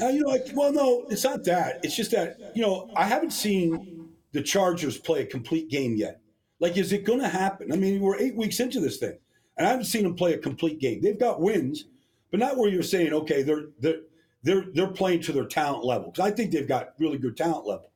Uh, 0.00 0.08
you 0.08 0.22
know, 0.22 0.28
like, 0.28 0.46
well, 0.54 0.72
no, 0.72 1.06
it's 1.10 1.24
not 1.24 1.44
that. 1.44 1.80
It's 1.84 1.96
just 1.96 2.10
that, 2.12 2.52
you 2.54 2.62
know, 2.62 2.90
I 2.96 3.04
haven't 3.04 3.32
seen 3.32 4.08
the 4.32 4.42
Chargers 4.42 4.98
play 4.98 5.22
a 5.22 5.26
complete 5.26 5.68
game 5.70 5.96
yet. 5.96 6.19
Like, 6.60 6.76
is 6.76 6.92
it 6.92 7.04
going 7.04 7.20
to 7.20 7.28
happen? 7.28 7.72
I 7.72 7.76
mean, 7.76 8.00
we're 8.00 8.18
eight 8.18 8.36
weeks 8.36 8.60
into 8.60 8.80
this 8.80 8.98
thing, 8.98 9.18
and 9.56 9.66
I 9.66 9.70
haven't 9.70 9.86
seen 9.86 10.04
them 10.04 10.14
play 10.14 10.34
a 10.34 10.38
complete 10.38 10.78
game. 10.78 11.00
They've 11.00 11.18
got 11.18 11.40
wins, 11.40 11.86
but 12.30 12.38
not 12.38 12.56
where 12.56 12.70
you're 12.70 12.82
saying, 12.82 13.12
okay, 13.12 13.42
they're 13.42 13.68
they're 13.78 14.00
they're 14.42 14.66
they're 14.74 14.88
playing 14.88 15.22
to 15.22 15.32
their 15.32 15.46
talent 15.46 15.84
level. 15.84 16.10
Because 16.10 16.30
I 16.30 16.34
think 16.34 16.52
they've 16.52 16.68
got 16.68 16.94
really 16.98 17.18
good 17.18 17.36
talent 17.36 17.66
level, 17.66 17.90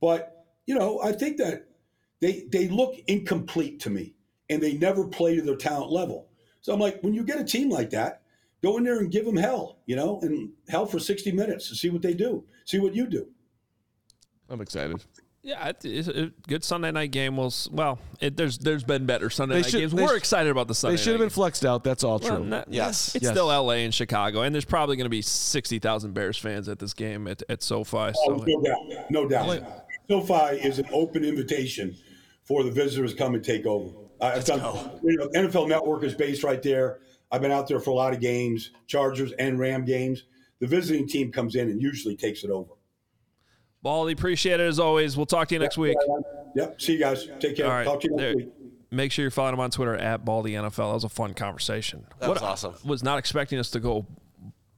but 0.00 0.44
you 0.66 0.74
know, 0.74 1.00
I 1.02 1.12
think 1.12 1.38
that 1.38 1.68
they 2.20 2.44
they 2.50 2.68
look 2.68 2.96
incomplete 3.06 3.80
to 3.80 3.90
me, 3.90 4.14
and 4.50 4.62
they 4.62 4.74
never 4.74 5.06
play 5.06 5.36
to 5.36 5.42
their 5.42 5.56
talent 5.56 5.92
level. 5.92 6.28
So 6.60 6.72
I'm 6.72 6.80
like, 6.80 7.00
when 7.02 7.14
you 7.14 7.24
get 7.24 7.40
a 7.40 7.44
team 7.44 7.70
like 7.70 7.90
that, 7.90 8.22
go 8.62 8.76
in 8.78 8.84
there 8.84 8.98
and 8.98 9.10
give 9.10 9.24
them 9.24 9.36
hell, 9.36 9.78
you 9.86 9.96
know, 9.96 10.20
and 10.22 10.50
hell 10.68 10.86
for 10.86 11.00
60 11.00 11.32
minutes 11.32 11.68
to 11.68 11.74
see 11.74 11.90
what 11.90 12.02
they 12.02 12.14
do, 12.14 12.44
see 12.64 12.78
what 12.78 12.94
you 12.94 13.06
do. 13.06 13.26
I'm 14.48 14.60
excited. 14.60 15.02
Yeah, 15.42 15.72
it's 15.82 16.08
a 16.08 16.30
good 16.46 16.62
Sunday 16.62 16.90
night 16.92 17.10
game. 17.10 17.36
Will 17.36 17.52
well, 17.70 17.98
it, 18.20 18.36
there's 18.36 18.58
there's 18.58 18.84
been 18.84 19.06
better 19.06 19.28
Sunday 19.30 19.56
They 19.56 19.60
night 19.62 19.70
should- 19.70 19.80
games. 19.80 19.94
We're 19.94 20.14
sh- 20.14 20.18
excited 20.18 20.50
about 20.50 20.68
the 20.68 20.74
Sunday. 20.74 20.96
They 20.96 21.02
should 21.02 21.12
have 21.12 21.20
night 21.20 21.26
been 21.26 21.30
flexed 21.30 21.64
out. 21.64 21.82
That's 21.84 22.04
all 22.04 22.18
games. 22.18 22.30
Well, 22.30 22.40
true. 22.40 22.48
not- 22.48 22.72
Yes. 22.72 23.14
it's 23.16 23.24
Yes. 23.24 23.32
still 23.32 23.46
LA 23.48 23.84
and 23.84 23.92
Chicago, 23.92 24.42
and 24.42 24.54
there's 24.54 24.64
probably 24.64 24.96
going 24.96 25.06
to 25.06 25.10
be 25.10 25.22
sixty 25.22 25.78
thousand 25.78 26.12
Bears 26.14 26.38
fans 26.38 26.68
at 26.68 26.78
this 26.78 26.94
game 26.94 27.26
at, 27.26 27.42
at 27.48 27.62
SoFi. 27.62 27.96
Oh, 27.96 28.12
So 28.12 28.44
no 28.46 28.62
doubt. 28.62 29.10
No 29.10 29.28
doubt. 29.28 29.62
SoFi 30.08 30.56
is 30.66 30.78
an 30.78 30.86
open 30.92 31.24
invitation 31.24 31.96
for 32.44 32.62
the 32.64 32.70
visitors 32.70 33.12
to 33.12 33.18
come 33.18 33.34
and 33.34 33.42
take 33.44 33.66
over. 33.66 33.96
I- 34.20 34.32
I've 34.34 34.44
done, 34.44 34.60
you 35.02 35.16
know, 35.16 35.28
NFL 35.34 35.68
Network 35.68 36.04
is 36.04 36.14
based 36.14 36.44
right 36.44 36.62
there. 36.62 37.00
I've 37.32 37.40
been 37.40 37.50
out 37.50 37.66
there 37.66 37.80
for 37.80 37.90
a 37.90 37.94
lot 37.94 38.12
of 38.12 38.20
games, 38.20 38.70
Chargers 38.86 39.32
and 39.32 39.58
Ram 39.58 39.84
games. 39.84 40.24
The 40.60 40.66
visiting 40.68 41.08
team 41.08 41.32
comes 41.32 41.56
in 41.56 41.68
and 41.70 41.80
usually 41.82 42.14
takes 42.16 42.44
it 42.44 42.50
over. 42.50 42.70
Baldy, 43.82 44.12
appreciate 44.12 44.60
it 44.60 44.66
as 44.66 44.78
always. 44.78 45.16
We'll 45.16 45.26
talk 45.26 45.48
to 45.48 45.54
you 45.54 45.58
next 45.58 45.76
week. 45.78 45.96
Yep. 46.54 46.80
See 46.80 46.92
you 46.94 46.98
guys. 46.98 47.28
Take 47.40 47.56
care. 47.56 47.66
All 47.66 47.72
right, 47.72 47.84
Talk 47.84 48.00
to 48.02 48.08
you 48.08 48.16
next 48.16 48.22
there- 48.22 48.36
week. 48.36 48.48
Make 48.90 49.10
sure 49.10 49.22
you're 49.22 49.30
following 49.30 49.54
him 49.54 49.60
on 49.60 49.70
Twitter 49.70 49.96
at 49.96 50.22
Baldy 50.22 50.52
NFL. 50.52 50.76
That 50.90 50.94
was 50.94 51.04
a 51.04 51.08
fun 51.08 51.32
conversation. 51.32 52.04
That 52.18 52.28
was 52.28 52.42
awesome. 52.42 52.74
Was 52.84 53.02
not 53.02 53.18
expecting 53.18 53.58
us 53.58 53.70
to 53.70 53.80
go 53.80 54.06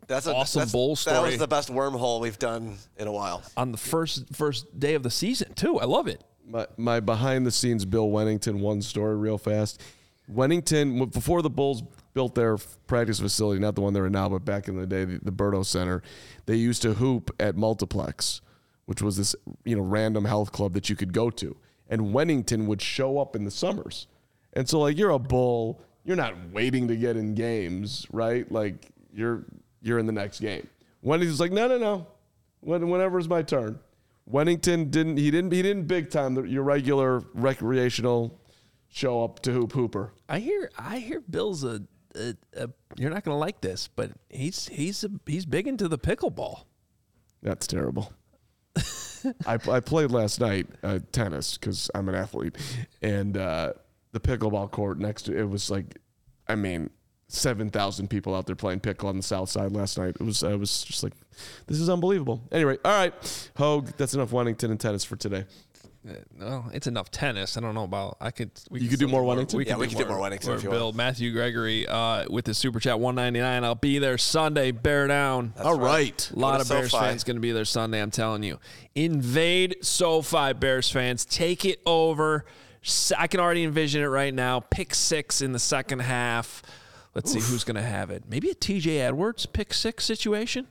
That's 0.06 0.28
a 0.28 0.34
Awesome 0.36 0.60
that's, 0.60 0.70
bowl 0.72 0.94
That 0.94 1.20
was 1.20 1.36
the 1.36 1.48
best 1.48 1.68
wormhole 1.68 2.20
we've 2.20 2.38
done 2.38 2.76
in 2.96 3.08
a 3.08 3.12
while. 3.12 3.42
on 3.56 3.72
the 3.72 3.76
first 3.78 4.32
first 4.32 4.78
day 4.78 4.94
of 4.94 5.02
the 5.02 5.10
season 5.10 5.52
too. 5.54 5.80
I 5.80 5.86
love 5.86 6.06
it. 6.06 6.22
My, 6.46 6.68
my 6.76 7.00
behind 7.00 7.44
the 7.44 7.50
scenes 7.50 7.84
Bill 7.84 8.08
Wennington 8.08 8.60
one 8.60 8.82
story 8.82 9.16
real 9.16 9.36
fast. 9.36 9.82
Wennington 10.32 11.10
before 11.12 11.42
the 11.42 11.50
Bulls 11.50 11.82
built 12.14 12.36
their 12.36 12.56
practice 12.86 13.18
facility, 13.18 13.60
not 13.60 13.74
the 13.74 13.80
one 13.80 13.92
they're 13.94 14.06
in 14.06 14.12
now, 14.12 14.28
but 14.28 14.44
back 14.44 14.68
in 14.68 14.76
the 14.76 14.86
day, 14.86 15.04
the, 15.04 15.18
the 15.24 15.32
Berto 15.32 15.66
Center, 15.66 16.02
they 16.46 16.54
used 16.54 16.82
to 16.82 16.94
hoop 16.94 17.34
at 17.40 17.56
Multiplex, 17.56 18.40
which 18.86 19.02
was 19.02 19.16
this 19.16 19.34
you 19.64 19.76
know 19.76 19.82
random 19.82 20.24
health 20.24 20.52
club 20.52 20.72
that 20.74 20.88
you 20.88 20.96
could 20.96 21.12
go 21.12 21.30
to. 21.30 21.56
and 21.88 22.14
Wennington 22.14 22.66
would 22.66 22.80
show 22.80 23.18
up 23.18 23.36
in 23.36 23.44
the 23.44 23.50
summers. 23.50 24.06
And 24.54 24.68
so 24.68 24.80
like 24.80 24.96
you're 24.96 25.10
a 25.10 25.18
bull, 25.18 25.80
you're 26.04 26.16
not 26.16 26.34
waiting 26.52 26.88
to 26.88 26.96
get 26.96 27.16
in 27.16 27.34
games, 27.34 28.06
right? 28.10 28.50
Like 28.50 28.90
you're 29.12 29.44
you're 29.82 29.98
in 29.98 30.06
the 30.06 30.12
next 30.12 30.40
game. 30.40 30.66
Wennington's 31.04 31.40
like, 31.40 31.52
no, 31.52 31.68
no, 31.68 31.78
no. 31.78 32.06
When, 32.60 32.88
whenever 32.88 33.18
it's 33.18 33.28
my 33.28 33.42
turn. 33.42 33.78
Wennington 34.30 34.90
didn't 34.90 35.18
he 35.18 35.30
didn't 35.30 35.52
he 35.52 35.60
didn't 35.60 35.86
big 35.86 36.08
time 36.10 36.34
the, 36.34 36.42
your 36.44 36.62
regular 36.62 37.22
recreational 37.34 38.40
show 38.88 39.22
up 39.22 39.40
to 39.40 39.52
hoop 39.52 39.72
hooper. 39.72 40.14
I 40.28 40.38
hear 40.38 40.70
I 40.78 40.98
hear 40.98 41.20
Bill's 41.20 41.62
a, 41.62 41.82
a, 42.14 42.34
a 42.56 42.70
you're 42.96 43.10
not 43.10 43.24
going 43.24 43.34
to 43.34 43.38
like 43.38 43.60
this, 43.60 43.88
but 43.94 44.12
he's 44.30 44.68
he's 44.68 45.04
a, 45.04 45.10
he's 45.26 45.44
big 45.44 45.68
into 45.68 45.88
the 45.88 45.98
pickleball. 45.98 46.64
That's 47.42 47.66
terrible. 47.66 48.14
I, 49.46 49.54
I 49.54 49.80
played 49.80 50.10
last 50.10 50.40
night 50.40 50.66
uh, 50.82 51.00
tennis 51.12 51.58
because 51.58 51.90
I'm 51.94 52.08
an 52.08 52.14
athlete, 52.14 52.56
and 53.02 53.36
uh, 53.36 53.72
the 54.12 54.20
pickleball 54.20 54.70
court 54.70 54.98
next 54.98 55.22
to 55.22 55.36
it 55.36 55.48
was 55.48 55.70
like, 55.70 55.98
I 56.48 56.54
mean, 56.54 56.90
seven 57.28 57.70
thousand 57.70 58.08
people 58.08 58.34
out 58.34 58.46
there 58.46 58.56
playing 58.56 58.80
pickle 58.80 59.08
on 59.08 59.16
the 59.16 59.22
south 59.22 59.48
side 59.48 59.72
last 59.72 59.98
night. 59.98 60.16
It 60.20 60.24
was 60.24 60.42
I 60.42 60.54
was 60.54 60.82
just 60.82 61.02
like, 61.02 61.14
this 61.66 61.80
is 61.80 61.88
unbelievable. 61.88 62.42
Anyway, 62.52 62.78
all 62.84 62.92
right, 62.92 63.50
Hoge, 63.56 63.90
that's 63.96 64.14
enough 64.14 64.30
Wennington 64.30 64.70
and 64.70 64.80
tennis 64.80 65.04
for 65.04 65.16
today. 65.16 65.44
Well, 66.38 66.70
it's 66.74 66.86
enough 66.86 67.10
tennis. 67.10 67.56
I 67.56 67.60
don't 67.60 67.74
know 67.74 67.84
about. 67.84 68.18
I 68.20 68.30
could. 68.30 68.50
We 68.70 68.80
You 68.80 68.88
could 68.88 68.98
do 68.98 69.06
still 69.06 69.22
more 69.22 69.36
Wennington? 69.36 69.66
Yeah, 69.66 69.76
we 69.76 69.88
could 69.88 69.96
do 69.98 70.06
more 70.06 70.18
Wennington 70.18 70.44
for 70.44 70.54
if 70.56 70.62
you 70.62 70.70
Bill 70.70 70.86
want. 70.86 70.96
Matthew 70.96 71.32
Gregory 71.32 71.86
uh, 71.86 72.26
with 72.28 72.44
the 72.44 72.54
super 72.54 72.78
chat 72.78 73.00
one 73.00 73.14
ninety 73.14 73.40
nine. 73.40 73.64
I'll 73.64 73.74
be 73.74 73.98
there 73.98 74.18
Sunday. 74.18 74.70
Bear 74.70 75.06
down. 75.06 75.54
all 75.62 75.78
right. 75.78 76.30
A 76.30 76.38
lot 76.38 76.60
of 76.60 76.66
to 76.66 76.74
Bears 76.74 76.90
SoFi. 76.90 77.04
fans 77.04 77.24
going 77.24 77.36
to 77.36 77.40
be 77.40 77.52
there 77.52 77.64
Sunday. 77.64 78.02
I'm 78.02 78.10
telling 78.10 78.42
you. 78.42 78.58
Invade 78.94 79.76
SoFi, 79.80 80.52
Bears 80.52 80.90
fans. 80.90 81.24
Take 81.24 81.64
it 81.64 81.80
over. 81.86 82.44
I 83.16 83.26
can 83.26 83.40
already 83.40 83.64
envision 83.64 84.02
it 84.02 84.06
right 84.06 84.34
now. 84.34 84.60
Pick 84.60 84.94
six 84.94 85.40
in 85.40 85.52
the 85.52 85.58
second 85.58 86.00
half. 86.00 86.62
Let's 87.14 87.32
see 87.32 87.40
who's 87.40 87.64
going 87.64 87.76
to 87.76 87.82
have 87.82 88.10
it. 88.10 88.24
Maybe 88.28 88.50
a 88.50 88.54
TJ 88.54 88.98
Edwards 89.00 89.46
pick 89.46 89.72
six 89.72 90.04
situation. 90.04 90.66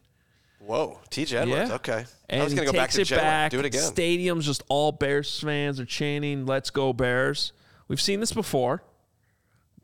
Whoa, 0.65 0.99
TJ 1.10 1.34
Edwards. 1.41 1.69
Yeah. 1.69 1.76
Okay. 1.76 2.06
And 2.30 2.41
I 2.41 2.43
was 2.43 2.54
going 2.54 2.65
to 2.65 2.71
go 2.73 2.78
back 2.78 2.91
to 2.91 3.02
it 3.02 3.06
Jet. 3.06 3.17
back. 3.17 3.52
Do 3.52 3.60
it 3.60 3.65
again. 3.65 3.82
Stadium's 3.82 4.45
just 4.45 4.63
all 4.69 4.93
Bears 4.93 5.39
fans 5.39 5.80
are 5.80 5.86
chanting, 5.86 6.45
"Let's 6.45 6.69
go 6.69 6.93
Bears." 6.93 7.52
We've 7.88 8.02
seen 8.02 8.19
this 8.21 8.32
before. 8.32 8.84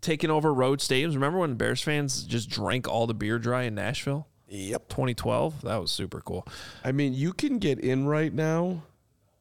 Taking 0.01 0.29
over 0.29 0.53
road 0.53 0.79
stadiums. 0.79 1.15
Remember 1.15 1.39
when 1.39 1.55
Bears 1.55 1.81
fans 1.81 2.23
just 2.23 2.49
drank 2.49 2.87
all 2.87 3.05
the 3.07 3.13
beer 3.13 3.37
dry 3.37 3.63
in 3.63 3.75
Nashville? 3.75 4.27
Yep. 4.47 4.87
2012. 4.87 5.61
That 5.63 5.77
was 5.81 5.91
super 5.91 6.21
cool. 6.21 6.47
I 6.83 6.93
mean, 6.93 7.13
you 7.13 7.33
can 7.33 7.59
get 7.59 7.79
in 7.79 8.07
right 8.07 8.33
now. 8.33 8.83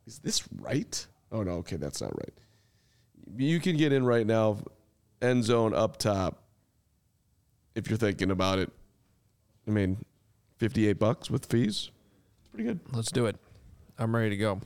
Is 0.07 0.19
this 0.19 0.43
right? 0.61 1.07
Oh 1.31 1.45
no, 1.45 1.53
okay, 1.59 1.77
that's 1.77 2.01
not 2.01 2.11
right. 2.19 2.35
You 3.37 3.61
can 3.61 3.77
get 3.77 3.93
in 3.93 4.05
right 4.05 4.27
now, 4.27 4.59
end 5.23 5.45
zone 5.45 5.73
up 5.75 5.99
top. 5.99 6.43
If 7.77 7.89
you're 7.89 7.99
thinking 7.99 8.33
about 8.33 8.59
it, 8.59 8.73
I 9.69 9.71
mean, 9.71 10.05
fifty-eight 10.59 10.99
bucks 10.99 11.31
with 11.31 11.47
fees. 11.47 11.91
It's 12.41 12.49
pretty 12.51 12.65
good. 12.65 12.81
Let's 12.93 13.11
do 13.11 13.27
it. 13.27 13.37
I'm 13.99 14.15
ready 14.15 14.31
to 14.31 14.37
go. 14.37 14.61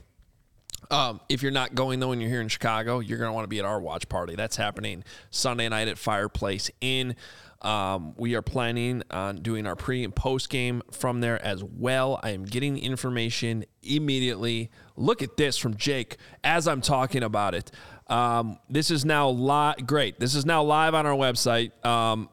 Um, 0.91 1.21
if 1.29 1.41
you're 1.41 1.51
not 1.51 1.75
going 1.75 1.99
though, 1.99 2.11
and 2.11 2.21
you're 2.21 2.29
here 2.29 2.41
in 2.41 2.49
Chicago, 2.49 2.99
you're 2.99 3.17
gonna 3.17 3.33
want 3.33 3.45
to 3.45 3.49
be 3.49 3.59
at 3.59 3.65
our 3.65 3.79
watch 3.79 4.09
party. 4.09 4.35
That's 4.35 4.57
happening 4.57 5.03
Sunday 5.31 5.69
night 5.69 5.87
at 5.87 5.97
Fireplace 5.97 6.69
Inn. 6.81 7.15
Um, 7.61 8.13
we 8.17 8.35
are 8.35 8.41
planning 8.41 9.03
on 9.09 9.37
doing 9.37 9.65
our 9.65 9.77
pre 9.77 10.03
and 10.03 10.13
post 10.13 10.49
game 10.49 10.81
from 10.91 11.21
there 11.21 11.43
as 11.43 11.63
well. 11.63 12.19
I 12.21 12.31
am 12.31 12.43
getting 12.43 12.77
information 12.77 13.63
immediately. 13.81 14.69
Look 14.97 15.21
at 15.21 15.37
this 15.37 15.57
from 15.57 15.77
Jake 15.77 16.17
as 16.43 16.67
I'm 16.67 16.81
talking 16.81 17.23
about 17.23 17.55
it. 17.55 17.71
Um, 18.07 18.59
this 18.69 18.91
is 18.91 19.05
now 19.05 19.29
live. 19.29 19.87
Great. 19.87 20.19
This 20.19 20.35
is 20.35 20.45
now 20.45 20.61
live 20.61 20.93
on 20.93 21.05
our 21.05 21.15
website. 21.15 21.71
Um, 21.85 22.29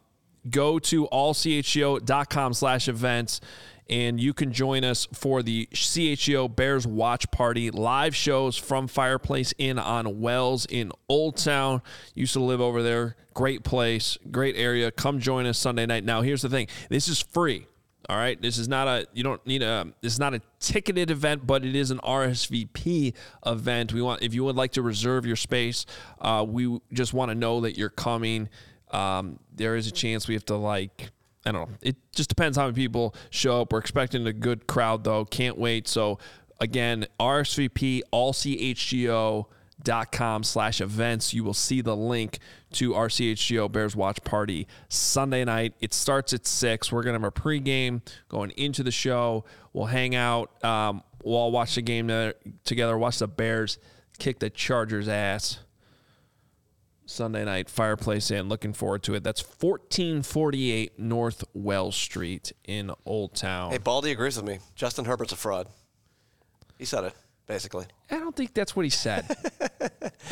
go 0.48 0.78
to 0.78 1.06
allchgo.com 1.08 2.54
slash 2.54 2.88
events 2.88 3.40
and 3.90 4.20
you 4.20 4.32
can 4.32 4.52
join 4.52 4.84
us 4.84 5.08
for 5.12 5.42
the 5.42 5.66
CHGO 5.74 6.54
Bears 6.54 6.86
Watch 6.86 7.28
Party 7.32 7.72
live 7.72 8.14
shows 8.14 8.56
from 8.56 8.86
Fireplace 8.86 9.52
Inn 9.58 9.80
on 9.80 10.20
Wells 10.20 10.64
in 10.66 10.92
Old 11.08 11.36
Town. 11.36 11.82
Used 12.14 12.34
to 12.34 12.40
live 12.40 12.60
over 12.60 12.84
there. 12.84 13.16
Great 13.34 13.64
place, 13.64 14.16
great 14.30 14.54
area. 14.56 14.92
Come 14.92 15.18
join 15.18 15.44
us 15.44 15.58
Sunday 15.58 15.86
night. 15.86 16.04
Now, 16.04 16.22
here's 16.22 16.42
the 16.42 16.48
thing 16.48 16.68
this 16.88 17.08
is 17.08 17.20
free. 17.20 17.66
All 18.08 18.16
right, 18.16 18.40
this 18.40 18.58
is 18.58 18.68
not 18.68 18.88
a 18.88 19.06
you 19.12 19.22
don't 19.22 19.44
need 19.46 19.62
a 19.62 19.86
this 20.00 20.12
is 20.12 20.18
not 20.18 20.34
a 20.34 20.40
ticketed 20.58 21.10
event, 21.10 21.46
but 21.46 21.64
it 21.64 21.76
is 21.76 21.90
an 21.90 21.98
RSVP 21.98 23.14
event. 23.46 23.92
We 23.92 24.02
want 24.02 24.22
if 24.22 24.34
you 24.34 24.44
would 24.44 24.56
like 24.56 24.72
to 24.72 24.82
reserve 24.82 25.26
your 25.26 25.36
space, 25.36 25.84
uh, 26.20 26.44
we 26.48 26.80
just 26.92 27.12
want 27.12 27.30
to 27.30 27.34
know 27.34 27.60
that 27.60 27.76
you're 27.76 27.88
coming. 27.88 28.48
Um, 28.92 29.38
there 29.54 29.76
is 29.76 29.86
a 29.86 29.92
chance 29.92 30.26
we 30.28 30.34
have 30.34 30.44
to 30.46 30.56
like 30.56 31.10
I 31.44 31.52
don't 31.52 31.70
know. 31.70 31.76
It 31.80 31.96
just 32.14 32.28
depends 32.28 32.58
how 32.58 32.64
many 32.64 32.74
people 32.74 33.14
show 33.30 33.62
up. 33.62 33.72
We're 33.72 33.78
expecting 33.78 34.26
a 34.26 34.32
good 34.32 34.66
crowd 34.66 35.04
though. 35.04 35.24
Can't 35.24 35.56
wait. 35.56 35.88
So 35.88 36.18
again, 36.60 37.06
RSVP 37.18 38.02
allchgo.com 38.12 39.46
slash 40.42 40.82
events. 40.82 41.32
You 41.32 41.42
will 41.42 41.54
see 41.54 41.80
the 41.80 41.96
link 41.96 42.40
to 42.72 42.94
our 42.94 43.08
CHGO 43.08 43.72
Bears 43.72 43.96
Watch 43.96 44.22
Party 44.22 44.66
Sunday 44.90 45.44
night. 45.44 45.72
It 45.80 45.94
starts 45.94 46.34
at 46.34 46.46
six. 46.46 46.92
We're 46.92 47.02
gonna 47.02 47.18
have 47.18 47.24
a 47.24 47.32
pregame 47.32 48.02
going 48.28 48.50
into 48.50 48.82
the 48.82 48.92
show. 48.92 49.46
We'll 49.72 49.86
hang 49.86 50.14
out. 50.14 50.62
Um, 50.62 51.02
we'll 51.24 51.36
all 51.36 51.52
watch 51.52 51.76
the 51.76 51.82
game 51.82 52.08
together, 52.64 52.98
watch 52.98 53.18
the 53.18 53.28
Bears 53.28 53.78
kick 54.20 54.38
the 54.38 54.50
Chargers 54.50 55.08
ass. 55.08 55.58
Sunday 57.10 57.44
night 57.44 57.68
Fireplace 57.68 58.30
Inn. 58.30 58.48
Looking 58.48 58.72
forward 58.72 59.02
to 59.04 59.14
it. 59.14 59.24
That's 59.24 59.42
1448 59.42 60.98
North 60.98 61.44
Wells 61.54 61.96
Street 61.96 62.52
in 62.64 62.90
Old 63.04 63.34
Town. 63.34 63.72
Hey, 63.72 63.78
Baldy 63.78 64.12
agrees 64.12 64.36
with 64.36 64.46
me. 64.46 64.58
Justin 64.74 65.04
Herbert's 65.04 65.32
a 65.32 65.36
fraud. 65.36 65.66
He 66.78 66.84
said 66.84 67.04
it, 67.04 67.12
basically. 67.46 67.86
I 68.10 68.18
don't 68.18 68.34
think 68.34 68.54
that's 68.54 68.74
what 68.74 68.84
he 68.84 68.90
said. 68.90 69.26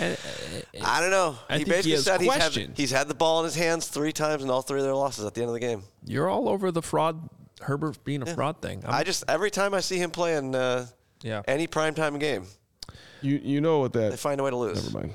Uh, 0.01 0.05
uh, 0.05 0.15
uh, 0.15 0.85
I 0.85 1.01
don't 1.01 1.11
know. 1.11 1.37
I 1.49 1.59
he 1.59 1.65
think 1.65 1.85
he 1.85 1.91
basically 1.93 1.97
said 1.97 2.21
he's 2.21 2.33
had, 2.35 2.77
he's 2.77 2.91
had 2.93 3.09
the 3.09 3.15
ball 3.15 3.41
in 3.41 3.47
his 3.47 3.57
hands 3.57 3.89
three 3.89 4.13
times 4.13 4.45
in 4.45 4.51
all 4.51 4.63
three 4.63 4.79
of 4.79 4.85
their 4.85 4.95
losses 4.95 5.25
at 5.25 5.35
the 5.35 5.41
end 5.41 5.49
of 5.49 5.55
the 5.55 5.61
game. 5.61 5.83
You're 6.05 6.29
all 6.29 6.49
over 6.49 6.71
the 6.71 6.83
fraud, 6.83 7.29
Herbert 7.63 8.05
being 8.05 8.23
a 8.23 8.27
fraud 8.27 8.63
thing. 8.63 8.85
I'm- 8.85 8.95
I 8.95 9.03
just 9.03 9.25
every 9.27 9.51
time 9.51 9.75
I 9.75 9.81
see 9.81 9.97
him 9.99 10.13
playing 10.13 10.55
uh, 10.55 10.87
yeah. 11.23 11.43
any 11.49 11.67
primetime 11.67 12.21
game, 12.21 12.47
You 13.23 13.41
you 13.43 13.61
know 13.61 13.81
what 13.81 13.93
that. 13.95 14.11
they 14.11 14.17
find 14.17 14.39
a 14.41 14.45
way 14.45 14.51
to 14.51 14.57
lose. 14.57 14.85
Never 14.85 14.99
mind. 15.07 15.15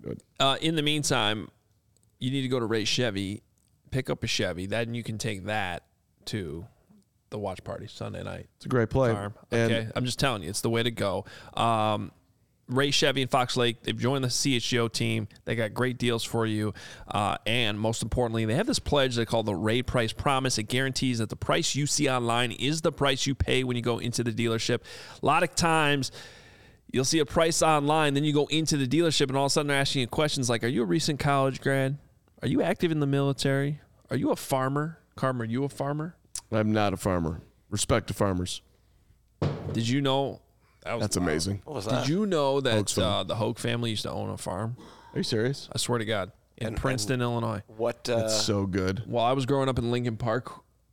Not 0.00 0.04
gonna 0.04 0.14
do 0.14 0.20
it. 0.20 0.22
Uh, 0.38 0.56
in 0.60 0.76
the 0.76 0.82
meantime, 0.82 1.48
you 2.18 2.30
need 2.30 2.42
to 2.42 2.48
go 2.48 2.60
to 2.60 2.66
Ray 2.66 2.84
Chevy, 2.84 3.42
pick 3.90 4.10
up 4.10 4.22
a 4.22 4.26
Chevy. 4.26 4.66
Then 4.66 4.94
you 4.94 5.02
can 5.02 5.18
take 5.18 5.46
that 5.46 5.84
to 6.26 6.66
the 7.30 7.38
watch 7.38 7.62
party 7.64 7.86
Sunday 7.86 8.22
night. 8.22 8.48
It's 8.56 8.66
a 8.66 8.68
great 8.68 8.90
play. 8.90 9.12
farm. 9.12 9.34
And 9.50 9.72
Okay, 9.72 9.88
I'm 9.94 10.04
just 10.04 10.18
telling 10.18 10.42
you, 10.42 10.50
it's 10.50 10.60
the 10.60 10.70
way 10.70 10.82
to 10.82 10.90
go. 10.90 11.24
Um, 11.54 12.12
Ray 12.70 12.92
Chevy 12.92 13.22
and 13.22 13.30
Fox 13.30 13.56
Lake, 13.56 13.82
they've 13.82 13.98
joined 13.98 14.22
the 14.22 14.28
CHGO 14.28 14.92
team. 14.92 15.26
They 15.44 15.56
got 15.56 15.74
great 15.74 15.98
deals 15.98 16.22
for 16.22 16.46
you. 16.46 16.72
Uh, 17.08 17.36
and 17.44 17.78
most 17.78 18.02
importantly, 18.02 18.44
they 18.44 18.54
have 18.54 18.66
this 18.66 18.78
pledge 18.78 19.16
they 19.16 19.24
call 19.24 19.42
the 19.42 19.54
Ray 19.54 19.82
Price 19.82 20.12
Promise. 20.12 20.58
It 20.58 20.64
guarantees 20.64 21.18
that 21.18 21.30
the 21.30 21.36
price 21.36 21.74
you 21.74 21.86
see 21.86 22.08
online 22.08 22.52
is 22.52 22.82
the 22.82 22.92
price 22.92 23.26
you 23.26 23.34
pay 23.34 23.64
when 23.64 23.76
you 23.76 23.82
go 23.82 23.98
into 23.98 24.22
the 24.22 24.30
dealership. 24.30 24.82
A 25.20 25.26
lot 25.26 25.42
of 25.42 25.54
times, 25.56 26.12
you'll 26.92 27.04
see 27.04 27.18
a 27.18 27.26
price 27.26 27.62
online, 27.62 28.14
then 28.14 28.24
you 28.24 28.32
go 28.32 28.46
into 28.46 28.76
the 28.76 28.86
dealership, 28.86 29.28
and 29.28 29.36
all 29.36 29.46
of 29.46 29.50
a 29.50 29.50
sudden 29.50 29.68
they're 29.68 29.76
asking 29.76 30.00
you 30.00 30.06
questions 30.06 30.48
like 30.50 30.64
Are 30.64 30.68
you 30.68 30.82
a 30.82 30.86
recent 30.86 31.18
college 31.18 31.60
grad? 31.60 31.98
Are 32.42 32.48
you 32.48 32.62
active 32.62 32.90
in 32.90 33.00
the 33.00 33.06
military? 33.06 33.80
Are 34.10 34.16
you 34.16 34.30
a 34.30 34.36
farmer? 34.36 34.98
Carm, 35.16 35.40
are 35.42 35.44
you 35.44 35.64
a 35.64 35.68
farmer? 35.68 36.16
I'm 36.50 36.72
not 36.72 36.92
a 36.92 36.96
farmer. 36.96 37.42
Respect 37.68 38.08
to 38.08 38.14
farmers. 38.14 38.62
Did 39.72 39.88
you 39.88 40.00
know? 40.00 40.40
That 40.84 40.94
was 40.94 41.02
That's 41.02 41.16
amazing. 41.16 41.62
What 41.64 41.76
was 41.76 41.84
that? 41.84 42.06
Did 42.06 42.08
you 42.08 42.26
know 42.26 42.60
that 42.60 42.74
Hoge's 42.74 42.94
farm. 42.94 43.06
uh, 43.06 43.22
the 43.24 43.36
Hoge 43.36 43.58
family 43.58 43.90
used 43.90 44.02
to 44.02 44.10
own 44.10 44.30
a 44.30 44.38
farm? 44.38 44.76
Are 45.12 45.18
you 45.18 45.22
serious? 45.22 45.68
I 45.72 45.78
swear 45.78 45.98
to 45.98 46.04
God, 46.04 46.32
in 46.56 46.74
Princeton, 46.74 47.20
Illinois. 47.20 47.62
what 47.66 48.08
uh, 48.08 48.20
That's 48.20 48.42
so 48.42 48.66
good. 48.66 49.02
While 49.06 49.26
I 49.26 49.32
was 49.32 49.44
growing 49.46 49.68
up 49.68 49.78
in 49.78 49.90
Lincoln 49.90 50.16
Park, 50.16 50.50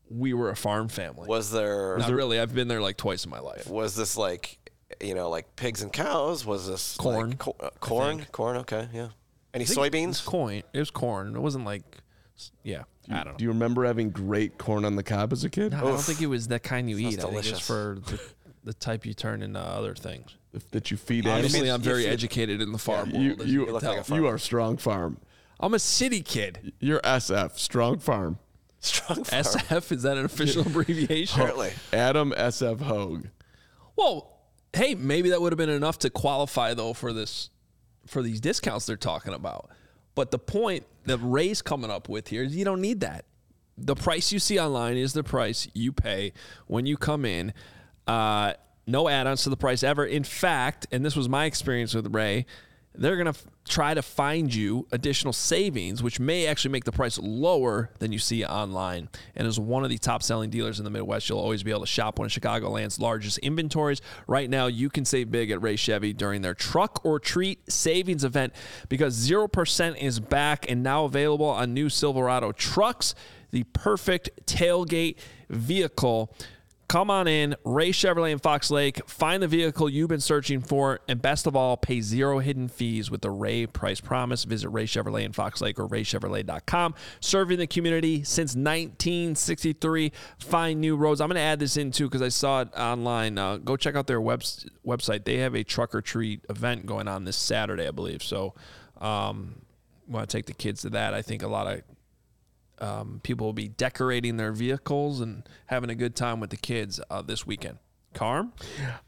we 0.09 0.33
were 0.33 0.49
a 0.49 0.55
farm 0.55 0.89
family. 0.89 1.27
was 1.27 1.51
there? 1.51 1.97
Not 1.97 2.11
really. 2.11 2.39
I've 2.39 2.53
been 2.53 2.67
there 2.67 2.81
like 2.81 2.97
twice 2.97 3.23
in 3.25 3.31
my 3.31 3.39
life. 3.39 3.67
Was 3.67 3.95
this 3.95 4.17
like, 4.17 4.56
you 5.01 5.13
know, 5.15 5.29
like 5.29 5.55
pigs 5.55 5.81
and 5.81 5.91
cows? 5.91 6.45
Was 6.45 6.67
this 6.67 6.95
Corn, 6.97 7.29
Like, 7.31 7.39
co- 7.39 7.55
uh, 7.59 7.69
corn, 7.79 8.25
corn. 8.31 8.57
Okay, 8.57 8.87
yeah. 8.93 9.09
Any 9.53 9.65
soybeans? 9.65 10.23
corn. 10.25 10.61
It 10.73 10.79
was 10.79 10.91
corn. 10.91 11.35
It 11.35 11.39
wasn't 11.41 11.65
like, 11.65 11.83
yeah. 12.63 12.83
I 13.09 13.23
don't 13.23 13.27
know. 13.33 13.37
Do 13.37 13.43
you 13.45 13.49
remember 13.49 13.85
having 13.85 14.09
great 14.09 14.57
corn 14.57 14.83
on 14.85 14.95
the 14.95 15.03
cob 15.03 15.31
as 15.33 15.43
a 15.43 15.49
kid? 15.49 15.71
No, 15.71 15.77
I 15.77 15.81
don't 15.81 15.97
think 16.01 16.21
it 16.21 16.27
was 16.27 16.49
that 16.49 16.61
kind 16.63 16.89
you 16.89 16.97
eat. 16.97 17.05
I 17.05 17.09
think 17.11 17.21
delicious. 17.21 17.57
it's 17.59 17.65
for 17.67 17.97
the, 18.05 18.19
the 18.65 18.73
type 18.73 19.05
you 19.05 19.13
turn 19.13 19.41
into 19.41 19.59
other 19.59 19.95
things. 19.95 20.35
If- 20.53 20.69
That 20.71 20.91
you 20.91 20.97
feed 20.97 21.25
animals? 21.25 21.45
Obviously, 21.45 21.71
I'm 21.71 21.81
very 21.81 22.03
you- 22.03 22.09
educated 22.11 22.61
in 22.61 22.71
the 22.73 22.77
farm 22.77 23.09
You, 23.11 23.29
world. 23.29 23.41
as 23.41 23.47
you, 23.47 23.63
can 23.65 23.73
look 23.73 23.81
tell. 23.81 23.91
like 23.93 24.01
a 24.01 24.03
farmer. 24.03 24.23
you 24.23 24.27
are 24.29 24.37
strong 24.37 24.77
farm. 24.77 25.17
I'm 25.59 25.73
a 25.73 25.79
city 25.79 26.21
kid. 26.21 26.73
You're 26.79 26.99
SF, 26.99 27.57
strong 27.57 27.97
farm. 27.99 28.37
Strong 28.79 29.23
farm. 29.23 29.43
SF 29.43 29.91
is 29.91 30.03
that 30.03 30.17
an 30.17 30.25
official 30.25 30.61
abbreviation? 30.67 31.41
Apparently. 31.41 31.71
Adam 31.93 32.31
SF 32.37 32.81
Hoge. 32.81 33.23
Well, 33.95 34.36
hey, 34.77 34.95
maybe 34.95 35.29
that 35.29 35.41
would 35.41 35.51
have 35.51 35.57
been 35.57 35.69
enough 35.69 35.99
to 35.99 36.09
qualify 36.09 36.73
though 36.73 36.93
for 36.93 37.13
this 37.13 37.49
for 38.05 38.21
these 38.21 38.39
discounts 38.39 38.85
they're 38.85 38.95
talking 38.95 39.33
about. 39.33 39.69
But 40.15 40.31
the 40.31 40.39
point 40.39 40.85
that 41.05 41.19
Ray's 41.21 41.61
coming 41.61 41.91
up 41.91 42.09
with 42.09 42.29
here 42.29 42.43
is 42.43 42.55
you 42.55 42.65
don't 42.65 42.81
need 42.81 43.01
that. 43.01 43.25
The 43.77 43.95
price 43.95 44.31
you 44.31 44.39
see 44.39 44.59
online 44.59 44.97
is 44.97 45.13
the 45.13 45.23
price 45.23 45.67
you 45.73 45.91
pay 45.91 46.33
when 46.65 46.85
you 46.85 46.97
come 46.97 47.25
in. 47.25 47.53
Uh, 48.07 48.53
no 48.87 49.09
add-ons 49.09 49.43
to 49.43 49.49
the 49.49 49.57
price 49.57 49.83
ever. 49.83 50.05
In 50.05 50.23
fact, 50.23 50.87
and 50.91 51.05
this 51.05 51.15
was 51.15 51.27
my 51.29 51.45
experience 51.45 51.93
with 51.93 52.13
Ray, 52.15 52.45
they're 52.97 53.15
going 53.15 53.25
to 53.25 53.29
f- 53.37 53.45
try 53.67 53.93
to 53.93 54.01
find 54.01 54.53
you 54.53 54.87
additional 54.91 55.31
savings, 55.31 56.01
which 56.01 56.19
may 56.19 56.47
actually 56.47 56.71
make 56.71 56.83
the 56.83 56.91
price 56.91 57.19
lower 57.19 57.91
than 57.99 58.11
you 58.11 58.19
see 58.19 58.43
online. 58.43 59.09
And 59.35 59.47
as 59.47 59.59
one 59.59 59.83
of 59.83 59.89
the 59.89 59.97
top 59.97 60.23
selling 60.23 60.49
dealers 60.49 60.79
in 60.79 60.83
the 60.83 60.89
Midwest, 60.89 61.29
you'll 61.29 61.39
always 61.39 61.63
be 61.63 61.71
able 61.71 61.81
to 61.81 61.87
shop 61.87 62.17
one 62.17 62.25
of 62.25 62.31
Chicagoland's 62.31 62.99
largest 62.99 63.37
inventories. 63.39 64.01
Right 64.25 64.49
now, 64.49 64.67
you 64.67 64.89
can 64.89 65.05
save 65.05 65.31
big 65.31 65.51
at 65.51 65.61
Ray 65.61 65.75
Chevy 65.75 66.13
during 66.13 66.41
their 66.41 66.55
Truck 66.55 67.05
or 67.05 67.19
Treat 67.19 67.71
savings 67.71 68.23
event 68.23 68.53
because 68.89 69.15
0% 69.15 69.97
is 70.01 70.19
back 70.19 70.69
and 70.69 70.81
now 70.81 71.05
available 71.05 71.45
on 71.45 71.73
new 71.73 71.89
Silverado 71.89 72.51
trucks, 72.51 73.13
the 73.51 73.63
perfect 73.63 74.29
tailgate 74.45 75.17
vehicle. 75.49 76.33
Come 76.87 77.09
on 77.11 77.27
in, 77.27 77.53
Ray 77.65 77.91
Chevrolet 77.91 78.31
in 78.31 78.39
Fox 78.39 78.71
Lake. 78.71 79.01
Find 79.09 79.43
the 79.43 79.47
vehicle 79.47 79.89
you've 79.89 80.07
been 80.07 80.21
searching 80.21 80.61
for, 80.61 81.01
and 81.09 81.21
best 81.21 81.45
of 81.45 81.53
all, 81.53 81.75
pay 81.75 81.99
zero 81.99 82.39
hidden 82.39 82.69
fees 82.69 83.11
with 83.11 83.19
the 83.19 83.29
Ray 83.29 83.65
Price 83.65 83.99
Promise. 83.99 84.45
Visit 84.45 84.69
Ray 84.69 84.85
Chevrolet 84.85 85.23
in 85.23 85.33
Fox 85.33 85.59
Lake 85.59 85.77
or 85.79 85.87
RayChevrolet.com. 85.89 86.95
Serving 87.19 87.59
the 87.59 87.67
community 87.67 88.23
since 88.23 88.55
1963. 88.55 90.13
Find 90.39 90.79
new 90.79 90.95
roads. 90.95 91.19
I'm 91.19 91.27
going 91.27 91.35
to 91.35 91.41
add 91.41 91.59
this 91.59 91.75
in 91.75 91.91
too 91.91 92.05
because 92.05 92.21
I 92.21 92.29
saw 92.29 92.61
it 92.61 92.69
online. 92.77 93.37
Uh, 93.37 93.57
go 93.57 93.75
check 93.75 93.95
out 93.95 94.07
their 94.07 94.21
web- 94.21 94.43
website. 94.85 95.25
They 95.25 95.39
have 95.39 95.55
a 95.55 95.65
truck 95.65 95.93
or 95.93 96.01
treat 96.01 96.45
event 96.49 96.85
going 96.85 97.09
on 97.09 97.25
this 97.25 97.35
Saturday, 97.35 97.85
I 97.85 97.91
believe. 97.91 98.23
So, 98.23 98.53
um, 99.01 99.61
want 100.07 100.29
to 100.29 100.37
take 100.37 100.45
the 100.45 100.53
kids 100.53 100.83
to 100.83 100.91
that. 100.91 101.13
I 101.13 101.21
think 101.21 101.43
a 101.43 101.49
lot 101.49 101.67
of 101.67 101.81
um, 102.79 103.19
people 103.23 103.47
will 103.47 103.53
be 103.53 103.67
decorating 103.67 104.37
their 104.37 104.51
vehicles 104.51 105.21
and 105.21 105.47
having 105.67 105.89
a 105.89 105.95
good 105.95 106.15
time 106.15 106.39
with 106.39 106.49
the 106.49 106.57
kids 106.57 106.99
uh, 107.09 107.21
this 107.21 107.45
weekend. 107.45 107.77
Carm? 108.17 108.51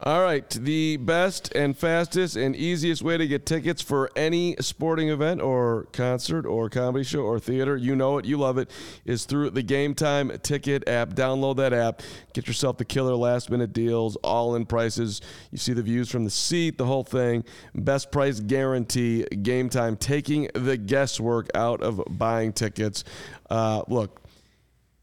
All 0.02 0.22
right. 0.22 0.48
The 0.52 0.98
best 0.98 1.52
and 1.56 1.76
fastest 1.76 2.36
and 2.36 2.56
easiest 2.56 3.02
way 3.02 3.18
to 3.18 3.28
get 3.28 3.44
tickets 3.44 3.82
for 3.82 4.12
any 4.16 4.56
sporting 4.60 5.10
event 5.10 5.42
or 5.42 5.88
concert 5.94 6.46
or 6.46 6.70
comedy 6.70 7.04
show 7.04 7.22
or 7.22 7.40
theater, 7.40 7.76
you 7.76 7.96
know 7.96 8.20
it, 8.20 8.26
you 8.26 8.38
love 8.38 8.60
it, 8.60 8.70
is 9.06 9.26
through 9.26 9.50
the 9.50 9.64
Game 9.64 9.96
Time 9.96 10.32
Ticket 10.44 10.88
app. 10.88 11.16
Download 11.16 11.56
that 11.58 11.74
app. 11.74 12.04
Get 12.34 12.48
yourself 12.48 12.78
the 12.78 12.86
killer 12.86 13.16
last 13.16 13.50
minute 13.50 13.74
deals, 13.74 14.16
all 14.18 14.56
in 14.56 14.68
prices. 14.68 15.22
You 15.50 15.58
see 15.58 15.74
the 15.74 15.82
views 15.82 16.12
from 16.12 16.24
the 16.24 16.30
seat, 16.30 16.78
the 16.78 16.86
whole 16.86 17.04
thing. 17.04 17.44
Best 17.74 18.12
price 18.12 18.40
guarantee. 18.40 19.24
Game 19.24 19.70
Time 19.70 19.98
taking 19.98 20.50
the 20.54 20.78
guesswork 20.78 21.50
out 21.56 21.82
of 21.82 22.04
buying 22.08 22.54
tickets. 22.54 23.04
Uh, 23.50 23.82
look, 23.88 24.22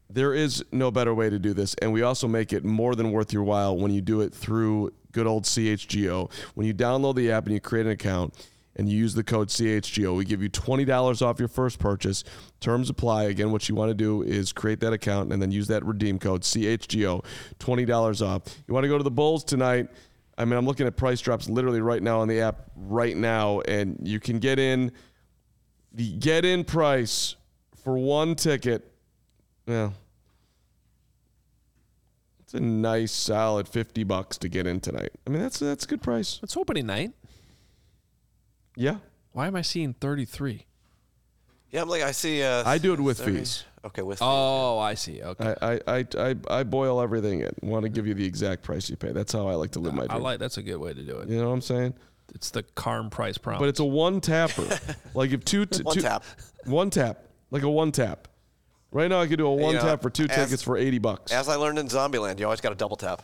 there 0.09 0.33
is 0.33 0.63
no 0.71 0.89
better 0.91 1.13
way 1.13 1.29
to 1.29 1.39
do 1.39 1.53
this. 1.53 1.75
And 1.81 1.91
we 1.91 2.01
also 2.01 2.27
make 2.27 2.53
it 2.53 2.63
more 2.63 2.95
than 2.95 3.11
worth 3.11 3.33
your 3.33 3.43
while 3.43 3.77
when 3.77 3.91
you 3.91 4.01
do 4.01 4.21
it 4.21 4.33
through 4.33 4.93
good 5.11 5.27
old 5.27 5.43
CHGO. 5.43 6.31
When 6.55 6.65
you 6.65 6.73
download 6.73 7.15
the 7.15 7.31
app 7.31 7.45
and 7.45 7.53
you 7.53 7.59
create 7.59 7.85
an 7.85 7.91
account 7.91 8.33
and 8.75 8.87
you 8.87 8.97
use 8.97 9.13
the 9.13 9.23
code 9.23 9.49
CHGO, 9.49 10.15
we 10.15 10.23
give 10.23 10.41
you 10.41 10.49
$20 10.49 11.21
off 11.21 11.39
your 11.39 11.47
first 11.47 11.79
purchase. 11.79 12.23
Terms 12.59 12.89
apply. 12.89 13.23
Again, 13.23 13.51
what 13.51 13.67
you 13.67 13.75
want 13.75 13.89
to 13.89 13.95
do 13.95 14.21
is 14.21 14.53
create 14.53 14.79
that 14.81 14.93
account 14.93 15.33
and 15.33 15.41
then 15.41 15.51
use 15.51 15.67
that 15.67 15.83
redeem 15.83 16.19
code 16.19 16.41
CHGO, 16.41 17.25
$20 17.59 18.25
off. 18.25 18.41
You 18.67 18.73
want 18.73 18.83
to 18.83 18.87
go 18.87 18.97
to 18.97 19.03
the 19.03 19.11
Bulls 19.11 19.43
tonight? 19.43 19.89
I 20.37 20.45
mean, 20.45 20.53
I'm 20.53 20.67
looking 20.67 20.85
at 20.85 20.95
price 20.95 21.19
drops 21.19 21.49
literally 21.49 21.81
right 21.81 22.01
now 22.01 22.19
on 22.21 22.27
the 22.27 22.41
app 22.41 22.69
right 22.75 23.17
now, 23.17 23.61
and 23.61 23.97
you 24.03 24.19
can 24.19 24.37
get 24.37 24.59
in 24.59 24.91
the 25.93 26.11
get 26.13 26.45
in 26.45 26.63
price 26.63 27.35
for 27.83 27.97
one 27.97 28.35
ticket. 28.35 28.93
Yeah. 29.67 29.91
It's 32.39 32.53
a 32.53 32.59
nice 32.61 33.11
solid 33.11 33.67
50 33.67 34.03
bucks 34.05 34.37
to 34.37 34.47
get 34.47 34.65
in 34.67 34.79
tonight. 34.79 35.11
I 35.25 35.29
mean, 35.29 35.41
that's 35.41 35.59
that's 35.59 35.83
a 35.83 35.87
good 35.87 36.01
price. 36.01 36.39
It's 36.41 36.55
opening 36.55 36.85
night. 36.85 37.11
Yeah. 38.77 38.97
Why 39.33 39.47
am 39.47 39.55
I 39.57 39.61
seeing 39.61 39.93
33? 39.93 40.65
Yeah, 41.71 41.81
I'm 41.81 41.89
like 41.89 42.03
I 42.03 42.11
see. 42.11 42.41
Uh, 42.41 42.63
I 42.65 42.77
do 42.77 42.93
it 42.93 42.99
with 43.01 43.17
30. 43.19 43.37
fees. 43.39 43.65
Okay, 43.83 44.01
with 44.01 44.19
fees. 44.19 44.25
Oh, 44.29 44.79
I 44.79 44.93
see. 44.93 45.21
Okay. 45.21 45.55
I, 45.61 45.73
I, 45.73 45.79
I, 45.99 46.05
I, 46.17 46.35
I 46.49 46.63
boil 46.63 47.01
everything 47.01 47.41
in. 47.41 47.51
Want 47.61 47.83
to 47.83 47.89
give 47.89 48.07
you 48.07 48.13
the 48.13 48.25
exact 48.25 48.63
price 48.63 48.89
you 48.89 48.95
pay. 48.95 49.11
That's 49.11 49.33
how 49.33 49.47
I 49.49 49.55
like 49.55 49.71
to 49.71 49.79
live 49.79 49.93
my 49.93 50.03
I 50.03 50.07
dream. 50.07 50.21
like 50.23 50.39
that's 50.39 50.57
a 50.57 50.63
good 50.63 50.77
way 50.77 50.93
to 50.93 51.03
do 51.03 51.17
it. 51.17 51.27
you 51.27 51.37
know 51.41 51.47
what 51.49 51.53
I'm 51.53 51.61
saying? 51.61 51.93
It's 52.33 52.49
the 52.51 52.63
Carm 52.63 53.09
price 53.09 53.37
promise. 53.37 53.59
But 53.59 53.67
it's 53.69 53.79
a 53.81 53.85
one 53.85 54.21
tapper. 54.21 54.67
like 55.13 55.31
if 55.31 55.43
two, 55.43 55.65
t- 55.65 55.83
One 55.83 55.95
two- 55.95 56.01
tap. 56.01 56.23
one 56.65 56.89
tap, 56.89 57.23
like 57.51 57.63
a 57.63 57.69
one 57.69 57.91
tap. 57.91 58.29
Right 58.91 59.09
now, 59.09 59.19
I 59.19 59.27
could 59.27 59.37
do 59.37 59.47
a 59.47 59.53
one 59.53 59.75
know, 59.75 59.81
tap 59.81 60.01
for 60.01 60.09
two 60.09 60.27
as- 60.29 60.35
tickets 60.45 60.61
for 60.61 60.77
80 60.77 60.99
bucks. 60.99 61.31
As 61.31 61.49
I 61.49 61.55
learned 61.55 61.79
in 61.79 61.87
Zombieland, 61.87 62.39
you 62.39 62.45
always 62.45 62.61
got 62.61 62.69
to 62.69 62.75
double 62.75 62.95
tap. 62.95 63.23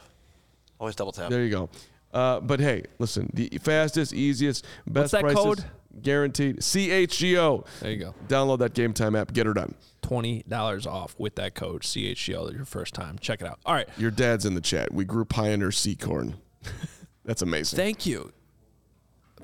Always 0.80 0.96
double 0.96 1.12
tap. 1.12 1.30
There 1.30 1.44
you 1.44 1.50
go. 1.50 1.70
Uh, 2.14 2.40
but 2.40 2.60
hey, 2.60 2.84
listen, 3.00 3.30
the 3.34 3.50
fastest, 3.62 4.14
easiest, 4.14 4.66
best 4.86 5.14
that 5.14 5.22
prices, 5.22 5.44
code? 5.44 5.66
guaranteed. 6.02 6.58
CHGO. 6.58 7.66
there 7.80 7.92
you 7.92 7.98
go. 7.98 8.14
Download 8.28 8.60
that 8.60 8.74
Game 8.74 8.94
Time 8.94 9.16
app. 9.16 9.34
Get 9.34 9.46
her 9.46 9.54
done. 9.54 9.74
Twenty 10.02 10.44
dollars 10.44 10.86
off 10.86 11.16
with 11.18 11.36
that 11.36 11.56
code 11.56 11.82
CHGO 11.82 12.54
your 12.54 12.66
first 12.66 12.94
time. 12.94 13.18
Check 13.18 13.42
it 13.42 13.48
out. 13.48 13.60
All 13.66 13.74
right. 13.74 13.88
Your 13.98 14.12
dad's 14.12 14.46
in 14.46 14.54
the 14.54 14.62
chat. 14.62 14.94
We 14.94 15.06
grew 15.06 15.26
Pioneer 15.26 15.72
Sea 15.72 15.96
Corn. 15.96 16.36
That's 17.26 17.42
amazing. 17.42 17.78
Thank 17.78 18.06
you. 18.06 18.32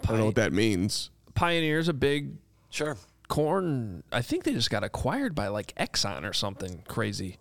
I 0.03 0.07
don't 0.07 0.19
know 0.19 0.25
what 0.25 0.35
that 0.35 0.53
means. 0.53 1.09
Pioneer's 1.33 1.87
a 1.87 1.93
big 1.93 2.33
Sure. 2.69 2.97
Corn. 3.29 4.03
I 4.11 4.21
think 4.21 4.43
they 4.43 4.53
just 4.53 4.69
got 4.69 4.83
acquired 4.83 5.33
by 5.35 5.47
like 5.47 5.73
Exxon 5.75 6.29
or 6.29 6.33
something 6.33 6.83
crazy. 6.87 7.37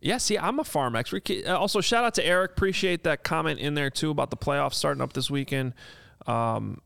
Yeah, 0.00 0.18
see, 0.18 0.36
I'm 0.36 0.58
a 0.58 0.64
farm 0.64 0.94
expert. 0.96 1.30
Uh, 1.30 1.56
Also, 1.58 1.80
shout 1.80 2.04
out 2.04 2.14
to 2.14 2.26
Eric. 2.26 2.52
Appreciate 2.52 3.04
that 3.04 3.22
comment 3.22 3.60
in 3.60 3.74
there 3.74 3.90
too 3.90 4.10
about 4.10 4.30
the 4.30 4.36
playoffs 4.36 4.74
starting 4.74 5.00
up 5.00 5.12
this 5.12 5.30
weekend. 5.30 5.74
Um, 6.26 6.80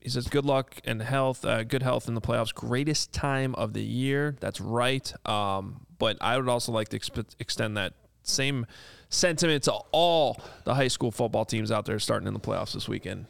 he 0.00 0.08
says, 0.10 0.28
"Good 0.28 0.44
luck 0.44 0.76
and 0.84 1.02
health, 1.02 1.44
uh, 1.44 1.64
good 1.64 1.82
health 1.82 2.08
in 2.08 2.14
the 2.14 2.20
playoffs. 2.20 2.52
Greatest 2.54 3.12
time 3.12 3.54
of 3.56 3.72
the 3.72 3.82
year." 3.82 4.36
That's 4.40 4.60
right. 4.60 5.12
Um, 5.28 5.86
but 5.98 6.16
I 6.20 6.36
would 6.36 6.48
also 6.48 6.72
like 6.72 6.88
to 6.90 6.98
exp- 6.98 7.34
extend 7.38 7.76
that 7.76 7.94
same 8.22 8.66
sentiment 9.08 9.64
to 9.64 9.72
all 9.92 10.40
the 10.64 10.74
high 10.74 10.88
school 10.88 11.10
football 11.10 11.44
teams 11.44 11.70
out 11.72 11.86
there 11.86 11.98
starting 11.98 12.26
in 12.28 12.34
the 12.34 12.40
playoffs 12.40 12.72
this 12.74 12.88
weekend. 12.88 13.26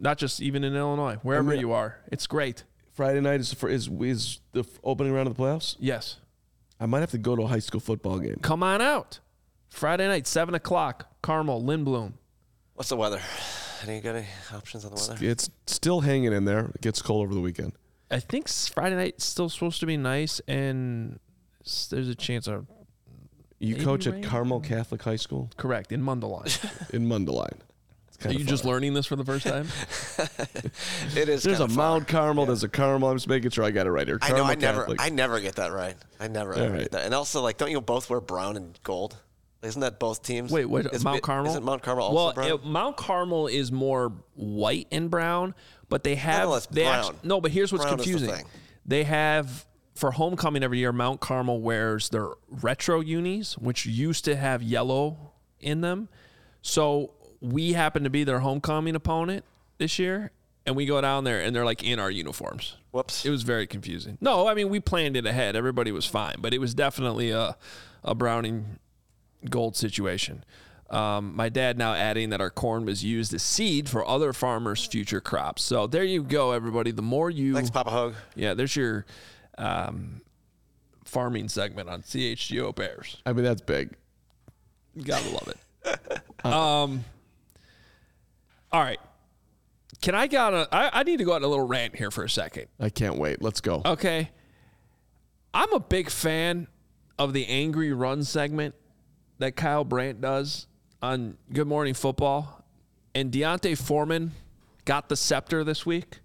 Not 0.00 0.18
just 0.18 0.42
even 0.42 0.64
in 0.64 0.74
Illinois, 0.74 1.16
wherever 1.22 1.50
mean- 1.50 1.60
you 1.60 1.72
are. 1.72 1.98
It's 2.12 2.26
great. 2.26 2.64
Friday 2.96 3.20
night 3.20 3.40
is 3.40 3.52
for, 3.52 3.68
is 3.68 3.88
is 4.00 4.40
the 4.52 4.64
opening 4.82 5.12
round 5.12 5.28
of 5.28 5.36
the 5.36 5.42
playoffs. 5.42 5.76
Yes. 5.78 6.16
I 6.80 6.86
might 6.86 7.00
have 7.00 7.10
to 7.10 7.18
go 7.18 7.36
to 7.36 7.42
a 7.42 7.46
high 7.46 7.58
school 7.58 7.80
football 7.80 8.18
game. 8.18 8.38
Come 8.40 8.62
on 8.62 8.80
out. 8.80 9.20
Friday 9.68 10.08
night, 10.08 10.26
7 10.26 10.54
o'clock. 10.54 11.06
Carmel, 11.22 11.62
Lindblom. 11.62 12.14
What's 12.74 12.88
the 12.88 12.96
weather? 12.96 13.20
Any 13.82 14.00
got 14.00 14.16
any 14.16 14.26
options 14.54 14.86
on 14.86 14.94
the 14.94 14.96
weather? 14.96 15.24
It's 15.24 15.50
still 15.66 16.00
hanging 16.00 16.32
in 16.32 16.46
there. 16.46 16.70
It 16.74 16.80
gets 16.80 17.02
cold 17.02 17.22
over 17.22 17.34
the 17.34 17.40
weekend. 17.40 17.74
I 18.10 18.18
think 18.18 18.48
Friday 18.48 18.96
night's 18.96 19.26
still 19.26 19.50
supposed 19.50 19.80
to 19.80 19.86
be 19.86 19.98
nice, 19.98 20.40
and 20.48 21.18
there's 21.90 22.08
a 22.08 22.14
chance 22.14 22.46
of 22.46 22.66
You 23.58 23.74
Maybe 23.74 23.84
coach 23.84 24.06
at 24.06 24.14
rain? 24.14 24.22
Carmel 24.22 24.60
Catholic 24.60 25.02
High 25.02 25.16
School 25.16 25.50
correct 25.58 25.92
in 25.92 26.02
Mundelein. 26.02 26.46
in 26.94 27.06
Mundelein. 27.06 27.58
It's 28.16 28.24
Are 28.24 28.28
kinda 28.30 28.42
you 28.42 28.46
just 28.48 28.64
learning 28.64 28.94
this 28.94 29.04
for 29.06 29.16
the 29.16 29.24
first 29.24 29.46
time? 29.46 29.66
It 31.16 31.28
is. 31.28 31.42
There's 31.42 31.60
a 31.60 31.66
kinda 31.66 31.74
far. 31.74 31.90
Mount 31.92 32.08
Carmel. 32.08 32.46
There's 32.46 32.64
a 32.64 32.68
Carmel. 32.68 33.10
I'm 33.10 33.16
just 33.16 33.28
making 33.28 33.50
sure 33.50 33.64
I 33.64 33.70
got 33.70 33.86
it 33.86 33.90
right 33.90 34.06
here. 34.06 34.18
I 34.22 34.28
know. 34.30 34.34
Carmel 34.36 34.50
I 34.50 34.54
never. 34.54 34.80
Catholic. 34.80 35.00
I 35.02 35.08
never 35.10 35.40
get 35.40 35.56
that 35.56 35.72
right. 35.72 35.96
I 36.18 36.28
never 36.28 36.54
All 36.54 36.60
ever 36.60 36.72
right. 36.72 36.80
get 36.82 36.92
that. 36.92 37.04
And 37.04 37.14
also, 37.14 37.42
like, 37.42 37.58
don't 37.58 37.70
you 37.70 37.80
both 37.80 38.08
wear 38.08 38.20
brown 38.20 38.56
and 38.56 38.78
gold? 38.82 39.16
Isn't 39.62 39.80
that 39.80 39.98
both 39.98 40.22
teams? 40.22 40.52
Wait, 40.52 40.66
what? 40.66 40.94
Is 40.94 41.04
Mount 41.04 41.22
Carmel? 41.22 41.50
Isn't 41.50 41.64
Mount 41.64 41.82
Carmel 41.82 42.04
also 42.04 42.14
well, 42.16 42.32
brown? 42.32 42.50
it- 42.50 42.64
Mount 42.64 42.96
Carmel 42.96 43.46
is 43.48 43.72
more 43.72 44.12
white 44.34 44.86
and 44.92 45.10
brown, 45.10 45.54
but 45.88 46.04
they 46.04 46.14
have 46.14 46.48
no, 46.48 46.58
they 46.70 46.84
brown. 46.84 47.04
actu- 47.04 47.16
no. 47.22 47.40
But 47.40 47.50
here's 47.50 47.72
what's 47.72 47.84
Brown 47.84 47.98
is 48.00 48.06
the 48.06 48.12
confusing: 48.12 48.46
they 48.86 49.04
have 49.04 49.66
for 49.94 50.12
homecoming 50.12 50.62
every 50.62 50.78
year. 50.78 50.92
Mount 50.92 51.20
Carmel 51.20 51.60
wears 51.60 52.08
their 52.10 52.28
retro 52.48 53.00
unis, 53.00 53.58
which 53.58 53.86
used 53.86 54.24
to 54.26 54.36
have 54.36 54.62
yellow 54.62 55.32
in 55.60 55.80
them. 55.80 56.08
So 56.62 57.12
we 57.46 57.72
happen 57.72 58.04
to 58.04 58.10
be 58.10 58.24
their 58.24 58.40
homecoming 58.40 58.94
opponent 58.94 59.44
this 59.78 59.98
year, 59.98 60.30
and 60.64 60.74
we 60.74 60.86
go 60.86 61.00
down 61.00 61.24
there 61.24 61.40
and 61.40 61.54
they're 61.54 61.64
like 61.64 61.82
in 61.82 61.98
our 61.98 62.10
uniforms. 62.10 62.76
Whoops. 62.90 63.24
It 63.24 63.30
was 63.30 63.42
very 63.42 63.66
confusing. 63.66 64.18
No, 64.20 64.48
I 64.48 64.54
mean 64.54 64.68
we 64.68 64.80
planned 64.80 65.16
it 65.16 65.26
ahead. 65.26 65.56
Everybody 65.56 65.92
was 65.92 66.06
fine, 66.06 66.36
but 66.38 66.52
it 66.52 66.58
was 66.58 66.74
definitely 66.74 67.30
a 67.30 67.56
a 68.02 68.14
Browning 68.14 68.78
gold 69.48 69.76
situation. 69.76 70.44
Um, 70.88 71.34
my 71.34 71.48
dad 71.48 71.78
now 71.78 71.94
adding 71.94 72.30
that 72.30 72.40
our 72.40 72.50
corn 72.50 72.84
was 72.84 73.02
used 73.02 73.34
as 73.34 73.42
seed 73.42 73.88
for 73.88 74.06
other 74.06 74.32
farmers' 74.32 74.84
future 74.84 75.20
crops. 75.20 75.62
So 75.62 75.88
there 75.88 76.04
you 76.04 76.22
go, 76.22 76.52
everybody. 76.52 76.92
The 76.92 77.02
more 77.02 77.28
you, 77.28 77.54
Thanks, 77.54 77.70
Papa 77.70 77.90
Hoge. 77.90 78.14
yeah, 78.36 78.54
there's 78.54 78.76
your 78.76 79.04
um, 79.58 80.20
farming 81.04 81.48
segment 81.48 81.88
on 81.88 82.02
CHGO 82.02 82.72
Bears. 82.74 83.20
I 83.26 83.32
mean, 83.32 83.44
that's 83.44 83.62
big. 83.62 83.96
You 84.94 85.02
gotta 85.02 85.28
love 85.30 85.48
it. 85.48 86.44
um, 86.44 87.04
all 88.72 88.80
right, 88.82 89.00
Can 90.02 90.14
I 90.14 90.26
get 90.26 90.40
on 90.40 90.54
a? 90.54 90.68
I, 90.72 91.00
I 91.00 91.02
need 91.02 91.18
to 91.18 91.24
go 91.24 91.32
on 91.32 91.42
a 91.42 91.46
little 91.46 91.66
rant 91.66 91.96
here 91.96 92.10
for 92.10 92.24
a 92.24 92.30
second. 92.30 92.66
I 92.78 92.90
can't 92.90 93.16
wait. 93.16 93.40
Let's 93.42 93.60
go. 93.60 93.82
Okay. 93.84 94.30
I'm 95.54 95.72
a 95.72 95.80
big 95.80 96.10
fan 96.10 96.66
of 97.18 97.32
the 97.32 97.46
angry 97.46 97.92
run 97.92 98.24
segment 98.24 98.74
that 99.38 99.56
Kyle 99.56 99.84
Brandt 99.84 100.20
does 100.20 100.66
on 101.00 101.38
Good 101.52 101.66
Morning 101.66 101.94
Football. 101.94 102.64
And 103.14 103.32
D'Onta 103.32 103.74
Foreman 103.78 104.32
got 104.84 105.08
the 105.08 105.16
scepter 105.16 105.64
this 105.64 105.86
week. 105.86 106.18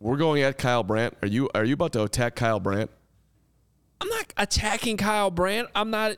We're 0.00 0.16
going 0.16 0.42
at 0.42 0.58
Kyle 0.58 0.82
Brandt. 0.82 1.16
Are 1.22 1.28
you 1.28 1.48
are 1.54 1.64
you 1.64 1.74
about 1.74 1.92
to 1.92 2.02
attack 2.02 2.34
Kyle 2.34 2.58
Brandt? 2.58 2.90
I'm 4.00 4.08
not 4.08 4.32
attacking 4.36 4.96
Kyle 4.96 5.30
Brandt. 5.30 5.68
I'm 5.76 5.90
not 5.90 6.16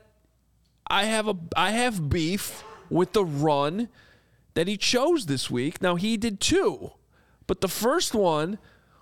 I 0.87 1.05
have 1.05 1.29
a 1.29 1.37
I 1.55 1.73
have 1.73 2.09
beef 2.09 2.65
with 2.89 3.13
the 3.13 3.25
run 3.27 3.91
that 4.55 4.69
he 4.69 4.77
chose 4.77 5.27
this 5.27 5.51
week. 5.51 5.83
Now 5.83 5.97
he 5.97 6.17
did 6.17 6.41
two. 6.41 6.93
But 7.47 7.61
the 7.61 7.69
first 7.69 8.15
one 8.15 8.59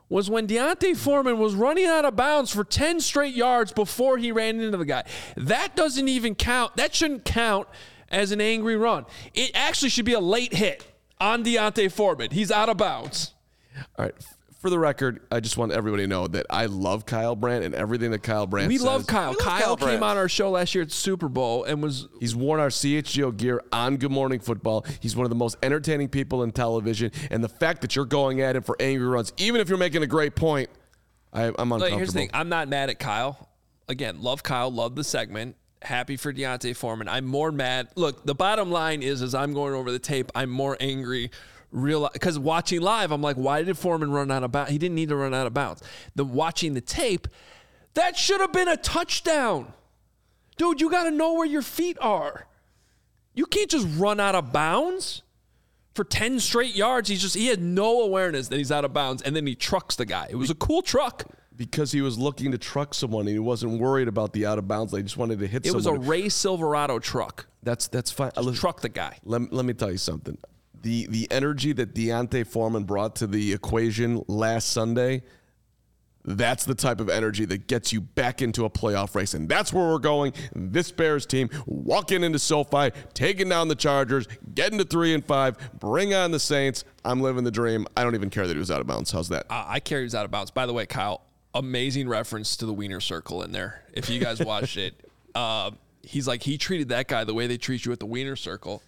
was 0.09 0.29
when 0.29 0.47
D'Onta 0.47 0.95
Foreman 0.95 1.39
was 1.39 1.55
running 1.55 1.87
out 1.87 2.05
of 2.05 2.17
bounds 2.17 2.53
for 2.53 2.65
10 2.65 3.01
straight 3.01 3.35
yards 3.35 3.73
before 3.73 4.19
he 4.19 4.31
ran 4.31 4.61
into 4.61 4.77
the 4.77 4.85
guy. 4.85 5.05
That 5.37 5.75
doesn't 5.75 6.09
even 6.09 6.35
count. 6.35 6.77
That 6.77 6.95
shouldn't 6.95 7.25
count 7.25 7.67
as 8.11 8.31
an 8.31 8.41
angry 8.41 8.77
run. 8.77 9.07
It 9.33 9.53
actually 9.55 9.89
should 9.89 10.05
be 10.05 10.13
a 10.13 10.21
late 10.21 10.53
hit 10.53 10.87
on 11.19 11.43
D'Onta 11.43 11.91
Foreman. 11.91 12.31
He's 12.31 12.51
out 12.51 12.69
of 12.69 12.77
bounds. 12.77 13.33
All 13.99 14.05
right. 14.05 14.15
For 14.63 14.71
the 14.71 14.79
record, 14.79 15.23
I 15.33 15.41
just 15.41 15.57
want 15.57 15.73
everybody 15.73 16.05
to 16.05 16.07
know 16.07 16.29
that 16.29 16.47
I 16.49 16.67
love 16.67 17.05
Kyle 17.05 17.35
Brandt 17.35 17.65
and 17.65 17.75
everything 17.75 18.13
that 18.13 18.23
Kyle 18.23 18.47
Brandt 18.47 18.69
We 18.69 18.77
says. 18.77 18.87
love 18.87 19.09
Kyle. 19.09 19.31
We 19.31 19.37
love 19.37 19.45
Kyle, 19.45 19.77
Kyle 19.77 19.77
came 19.77 20.05
on 20.05 20.17
our 20.17 20.29
show 20.29 20.53
last 20.53 20.73
year 20.77 20.83
at 20.83 20.93
Super 20.93 21.29
Bowl 21.29 21.65
and 21.65 21.83
was 21.83 22.07
He's 22.21 22.37
worn 22.37 22.61
our 22.61 22.69
CHGO 22.69 23.37
gear 23.37 23.61
on 23.73 23.97
Good 23.97 24.13
Morning 24.13 24.39
Football. 24.39 24.87
He's 25.01 25.17
one 25.17 25.25
of 25.27 25.31
the 25.31 25.37
most 25.37 25.57
entertaining 25.65 26.11
people 26.11 26.45
in 26.45 26.53
television. 26.53 27.11
And 27.33 27.43
the 27.43 27.49
fact 27.49 27.81
that 27.81 27.97
you're 27.97 28.05
going 28.05 28.41
at 28.41 28.55
him 28.55 28.63
for 28.63 28.77
angry 28.79 29.05
runs, 29.05 29.33
even 29.37 29.61
if 29.61 29.69
you're 29.69 29.79
making 29.79 30.05
a 30.05 30.07
great 30.07 30.37
point, 30.37 30.71
I, 31.33 31.47
I'm 31.47 31.53
uncomfortable. 31.53 31.81
Like, 31.81 31.95
here's 31.95 32.13
the 32.13 32.21
thing. 32.21 32.31
I'm 32.33 32.49
not 32.49 32.69
mad 32.69 32.89
at 32.89 33.01
Kyle. 33.01 33.49
Again, 33.89 34.23
love 34.23 34.45
Kyle, 34.45 34.71
love 34.71 34.95
the 34.95 35.03
segment. 35.03 35.57
Happy 35.83 36.17
for 36.17 36.33
D'Onta 36.33 36.77
Foreman. 36.77 37.09
I'm 37.09 37.25
more 37.27 37.51
mad. 37.51 37.89
Look, 37.97 38.25
the 38.25 38.37
bottom 38.37 38.71
line 38.71 39.03
is, 39.03 39.23
as 39.23 39.35
I'm 39.35 39.55
going 39.55 39.75
over 39.75 39.91
the 39.91 39.99
tape, 39.99 40.31
I'm 40.37 40.51
more 40.51 40.77
angry. 40.79 41.33
Real 41.73 42.09
because 42.13 42.39
watching 42.39 42.81
live, 42.81 43.11
I'm 43.11 43.23
like, 43.23 43.37
why 43.37 43.63
did 43.63 43.77
Foreman 43.79 44.13
run 44.13 44.31
out 44.31 44.45
of 44.45 44.53
bounds? 44.53 44.71
He 44.71 44.79
didn't 44.79 44.95
need 44.95 45.09
to 45.09 45.17
run 45.17 45.33
out 45.35 45.47
of 45.47 45.55
bounds. 45.55 45.83
The 46.15 46.25
watching 46.25 46.75
the 46.75 46.81
tape, 46.81 47.27
that 47.95 48.17
should 48.17 48.41
have 48.41 48.53
been 48.53 48.69
a 48.69 48.77
touchdown, 48.77 49.73
dude. 50.59 50.81
You 50.81 50.91
got 50.91 51.05
to 51.05 51.11
know 51.11 51.33
where 51.33 51.47
your 51.47 51.63
feet 51.63 51.97
are. 52.01 52.47
You 53.35 53.47
can't 53.47 53.71
just 53.71 53.87
run 53.97 54.21
out 54.21 54.35
of 54.35 54.53
bounds 54.53 55.23
for 55.95 56.05
10 56.05 56.41
straight 56.41 56.75
yards. 56.75 57.09
He's 57.09 57.23
just 57.23 57.35
he 57.35 57.47
had 57.47 57.63
no 57.63 58.03
awareness 58.03 58.49
that 58.49 58.59
he's 58.59 58.71
out 58.71 58.85
of 58.85 58.93
bounds, 58.93 59.23
and 59.23 59.35
then 59.35 59.47
he 59.47 59.55
trucks 59.55 59.97
the 59.97 60.05
guy. 60.05 60.27
It 60.31 60.37
was 60.37 60.51
a 60.51 60.55
cool 60.55 60.83
truck. 60.83 61.25
because 61.57 61.93
he 61.93 62.03
was 62.03 62.19
looking 62.19 62.53
to 62.53 62.59
truck 62.59 62.93
someone 62.93 63.23
and 63.23 63.31
he 63.35 63.39
wasn't 63.39 63.81
worried 63.81 64.09
about 64.09 64.33
the 64.35 64.45
out 64.45 64.59
of 64.59 64.69
bounds. 64.69 64.93
They 64.93 65.03
just 65.03 65.17
wanted 65.17 65.39
to 65.39 65.47
hit 65.47 65.65
It 65.65 65.75
was 65.75 65.87
a 65.87 65.91
someone. 65.91 66.07
Ray 66.07 66.29
Silverado 66.29 66.99
truck. 66.99 67.47
that's 67.63 67.89
that's 67.89 68.11
fine. 68.11 68.33
Uh, 68.37 68.43
Listen, 68.43 68.61
Truck 68.61 68.81
the 68.83 68.89
guy. 68.91 69.17
Let, 69.25 69.51
let 69.53 69.65
me 69.65 69.73
tell 69.73 69.91
you 69.91 69.99
something. 69.99 70.37
The 70.83 71.07
the 71.07 71.29
energy 71.31 71.73
that 71.73 71.95
D'Onta 71.95 72.47
Foreman 72.47 72.85
brought 72.85 73.17
to 73.17 73.27
the 73.27 73.53
equation 73.53 74.23
last 74.29 74.71
Sunday, 74.71 75.23
that's 76.25 76.65
the 76.65 76.75
type 76.75 77.01
of 77.01 77.09
energy 77.09 77.45
that 77.47 77.67
gets 77.67 77.93
you 77.93 78.01
back 78.01 78.43
into 78.43 78.65
a 78.65 78.71
playoff 78.71 79.15
race. 79.15 79.35
And 79.35 79.49
that's 79.49 79.73
where 79.73 79.89
we're 79.89 79.99
going. 79.99 80.33
This 80.55 80.93
Bears 80.93 81.27
team 81.27 81.51
walking 81.67 82.23
into 82.23 82.39
SoFi, 82.39 82.91
taking 83.15 83.49
down 83.49 83.69
the 83.69 83.75
Chargers, 83.75 84.27
getting 84.55 84.79
to 84.79 84.85
three 84.85 85.15
and 85.15 85.25
five, 85.25 85.57
bring 85.79 86.15
on 86.15 86.31
the 86.31 86.39
Saints. 86.39 86.85
I'm 87.05 87.21
living 87.21 87.45
the 87.45 87.51
dream. 87.51 87.87
I 87.97 88.05
don't 88.05 88.15
even 88.15 88.31
care 88.31 88.47
that 88.47 88.53
he 88.53 88.59
was 88.59 88.71
out 88.71 88.81
of 88.81 88.87
bounds. 88.87 89.11
How's 89.11 89.29
that? 89.31 89.47
Uh, 89.51 89.65
I 89.67 89.81
carry 89.81 90.05
was 90.05 90.15
out 90.15 90.25
of 90.25 90.31
bounds. 90.31 90.51
By 90.51 90.67
the 90.67 90.73
way, 90.73 90.87
Kyle, 90.87 91.23
amazing 91.55 92.09
reference 92.09 92.57
to 92.59 92.67
the 92.67 92.73
Wiener 92.73 93.01
Circle 93.01 93.43
in 93.43 93.53
there. 93.53 93.83
If 93.93 94.09
you 94.09 94.21
guys 94.21 94.41
watched 94.41 94.77
it, 94.77 94.95
uh, 95.35 95.73
he's 96.03 96.29
like 96.29 96.43
he 96.43 96.59
treated 96.59 96.91
that 96.91 97.09
guy 97.09 97.25
the 97.25 97.35
way 97.35 97.47
they 97.47 97.59
treat 97.59 97.85
you 97.85 97.93
at 97.93 98.01
the 98.01 98.07
Wiener 98.07 98.37
Circle. 98.37 98.83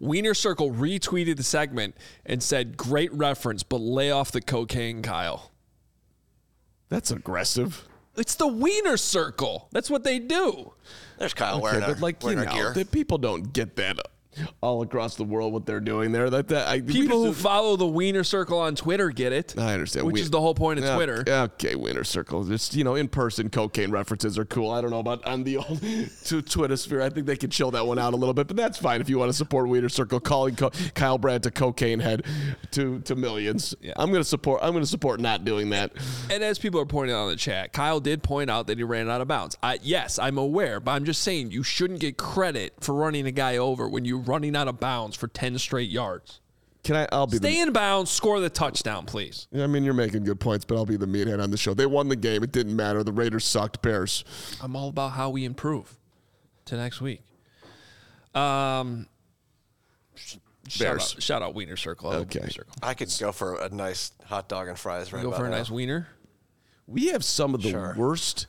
Wiener 0.00 0.34
Circle 0.34 0.70
retweeted 0.72 1.36
the 1.36 1.42
segment 1.42 1.96
and 2.26 2.42
said, 2.42 2.76
"Great 2.76 3.12
reference, 3.12 3.62
but 3.62 3.78
lay 3.78 4.10
off 4.10 4.30
the 4.32 4.40
cocaine, 4.40 5.02
Kyle." 5.02 5.50
That's 6.88 7.10
aggressive. 7.10 7.86
It's 8.16 8.34
the 8.34 8.46
Wiener 8.46 8.96
Circle. 8.98 9.68
That's 9.72 9.88
what 9.88 10.04
they 10.04 10.18
do. 10.18 10.74
There's 11.18 11.32
Kyle 11.34 11.54
Okay, 11.54 11.62
wearing, 11.62 11.80
but 11.80 11.88
our, 11.88 11.94
like 11.96 12.22
you 12.22 12.26
wearing 12.26 12.38
our 12.40 12.44
know, 12.44 12.52
gear. 12.52 12.72
the 12.74 12.84
people 12.84 13.16
don't 13.18 13.52
get 13.52 13.76
that 13.76 13.98
all 14.60 14.82
across 14.82 15.16
the 15.16 15.24
world 15.24 15.52
what 15.52 15.66
they're 15.66 15.80
doing 15.80 16.12
there. 16.12 16.30
That 16.30 16.48
that 16.48 16.68
I, 16.68 16.80
People 16.80 17.24
who 17.24 17.32
follow 17.32 17.76
the 17.76 17.86
Wiener 17.86 18.24
Circle 18.24 18.58
on 18.58 18.74
Twitter 18.74 19.10
get 19.10 19.32
it. 19.32 19.54
I 19.58 19.74
understand, 19.74 20.06
which 20.06 20.14
We- 20.14 20.20
is 20.20 20.30
the 20.30 20.40
whole 20.40 20.54
point 20.54 20.78
of 20.78 20.84
Yeah, 20.84 20.94
Twitter. 20.96 21.24
Okay, 21.26 21.74
winner 21.74 22.04
circle. 22.04 22.44
Just 22.44 22.74
you 22.74 22.84
know, 22.84 22.94
in 22.94 23.08
person 23.08 23.50
cocaine 23.50 23.90
references 23.90 24.38
are 24.38 24.44
cool. 24.44 24.70
I 24.70 24.80
don't 24.80 24.90
know 24.90 24.98
about 25.00 25.24
on 25.26 25.44
the 25.44 25.58
old 25.58 25.80
to 26.24 26.42
Twitter 26.42 26.76
sphere. 26.76 27.02
I 27.02 27.08
think 27.10 27.26
they 27.26 27.36
can 27.36 27.50
chill 27.50 27.70
that 27.72 27.86
one 27.86 27.98
out 27.98 28.12
a 28.14 28.16
little 28.16 28.34
bit, 28.34 28.46
but 28.48 28.56
that's 28.56 28.78
fine 28.78 29.00
if 29.00 29.08
you 29.08 29.18
want 29.18 29.30
to 29.30 29.36
support 29.36 29.68
Wiener 29.68 29.88
Circle. 29.88 30.20
Calling 30.20 30.56
Co- 30.56 30.70
Kyle 30.94 31.18
Brandt 31.18 31.46
a 31.46 31.50
cocaine 31.50 32.00
head 32.00 32.24
to 32.72 33.00
to 33.00 33.14
millions. 33.14 33.74
I'm 33.96 34.10
gonna 34.12 34.24
support. 34.24 34.60
I'm 34.62 34.72
gonna 34.72 34.86
support 34.86 35.20
not 35.20 35.44
doing 35.44 35.70
that. 35.70 35.92
And 36.30 36.42
as 36.42 36.58
people 36.58 36.80
are 36.80 36.86
pointing 36.86 37.14
out 37.14 37.24
in 37.24 37.30
the 37.30 37.36
chat, 37.36 37.72
Kyle 37.72 38.00
did 38.00 38.22
point 38.22 38.50
out 38.50 38.66
that 38.68 38.78
he 38.78 38.84
ran 38.84 39.10
out 39.10 39.20
of 39.20 39.28
bounds. 39.28 39.56
I, 39.62 39.78
yes, 39.82 40.18
I'm 40.18 40.38
aware, 40.38 40.80
but 40.80 40.92
I'm 40.92 41.04
just 41.04 41.22
saying 41.22 41.50
you 41.50 41.62
shouldn't 41.62 42.00
get 42.00 42.16
credit 42.16 42.74
for 42.80 42.94
running 42.94 43.26
a 43.26 43.30
guy 43.32 43.56
over 43.56 43.88
when 43.88 44.04
you're 44.04 44.21
running 44.28 44.56
out 44.56 44.68
of 44.68 44.80
bounds 44.80 45.16
for 45.16 45.28
10 45.28 45.58
straight 45.58 45.90
yards. 45.90 46.40
Can 46.84 46.96
I? 46.96 47.06
I'll 47.12 47.28
be. 47.28 47.36
Stay 47.36 47.54
the, 47.56 47.60
in 47.60 47.72
bounds, 47.72 48.10
score 48.10 48.40
the 48.40 48.50
touchdown, 48.50 49.06
please. 49.06 49.46
I 49.54 49.68
mean, 49.68 49.84
you're 49.84 49.94
making 49.94 50.24
good 50.24 50.40
points, 50.40 50.64
but 50.64 50.74
I'll 50.76 50.84
be 50.86 50.96
the 50.96 51.06
meathead 51.06 51.40
on 51.40 51.50
the 51.52 51.56
show. 51.56 51.74
They 51.74 51.86
won 51.86 52.08
the 52.08 52.16
game. 52.16 52.42
It 52.42 52.50
didn't 52.50 52.74
matter. 52.74 53.04
The 53.04 53.12
Raiders 53.12 53.44
sucked. 53.44 53.82
Bears. 53.82 54.24
I'm 54.60 54.74
all 54.74 54.88
about 54.88 55.12
how 55.12 55.30
we 55.30 55.44
improve 55.44 55.96
to 56.64 56.76
next 56.76 57.00
week. 57.00 57.20
Um, 58.34 59.06
sh- 60.16 60.36
shout 60.68 60.78
Bears. 60.96 61.14
out, 61.16 61.22
shout 61.22 61.42
out 61.42 61.54
Wiener 61.54 61.76
Circle. 61.76 62.10
I 62.10 62.14
Okay. 62.16 62.40
Wiener 62.40 62.50
Circle. 62.50 62.74
I 62.82 62.94
could 62.94 63.14
go 63.20 63.30
for 63.30 63.60
a 63.60 63.68
nice 63.68 64.10
hot 64.24 64.48
dog 64.48 64.66
and 64.68 64.78
fries 64.78 65.12
right 65.12 65.20
now. 65.20 65.24
Go 65.24 65.28
about 65.28 65.38
for 65.40 65.46
a 65.46 65.50
now. 65.50 65.58
nice 65.58 65.70
wiener. 65.70 66.08
We 66.88 67.08
have 67.08 67.24
some 67.24 67.54
of 67.54 67.62
the 67.62 67.70
Sure. 67.70 67.94
worst 67.96 68.46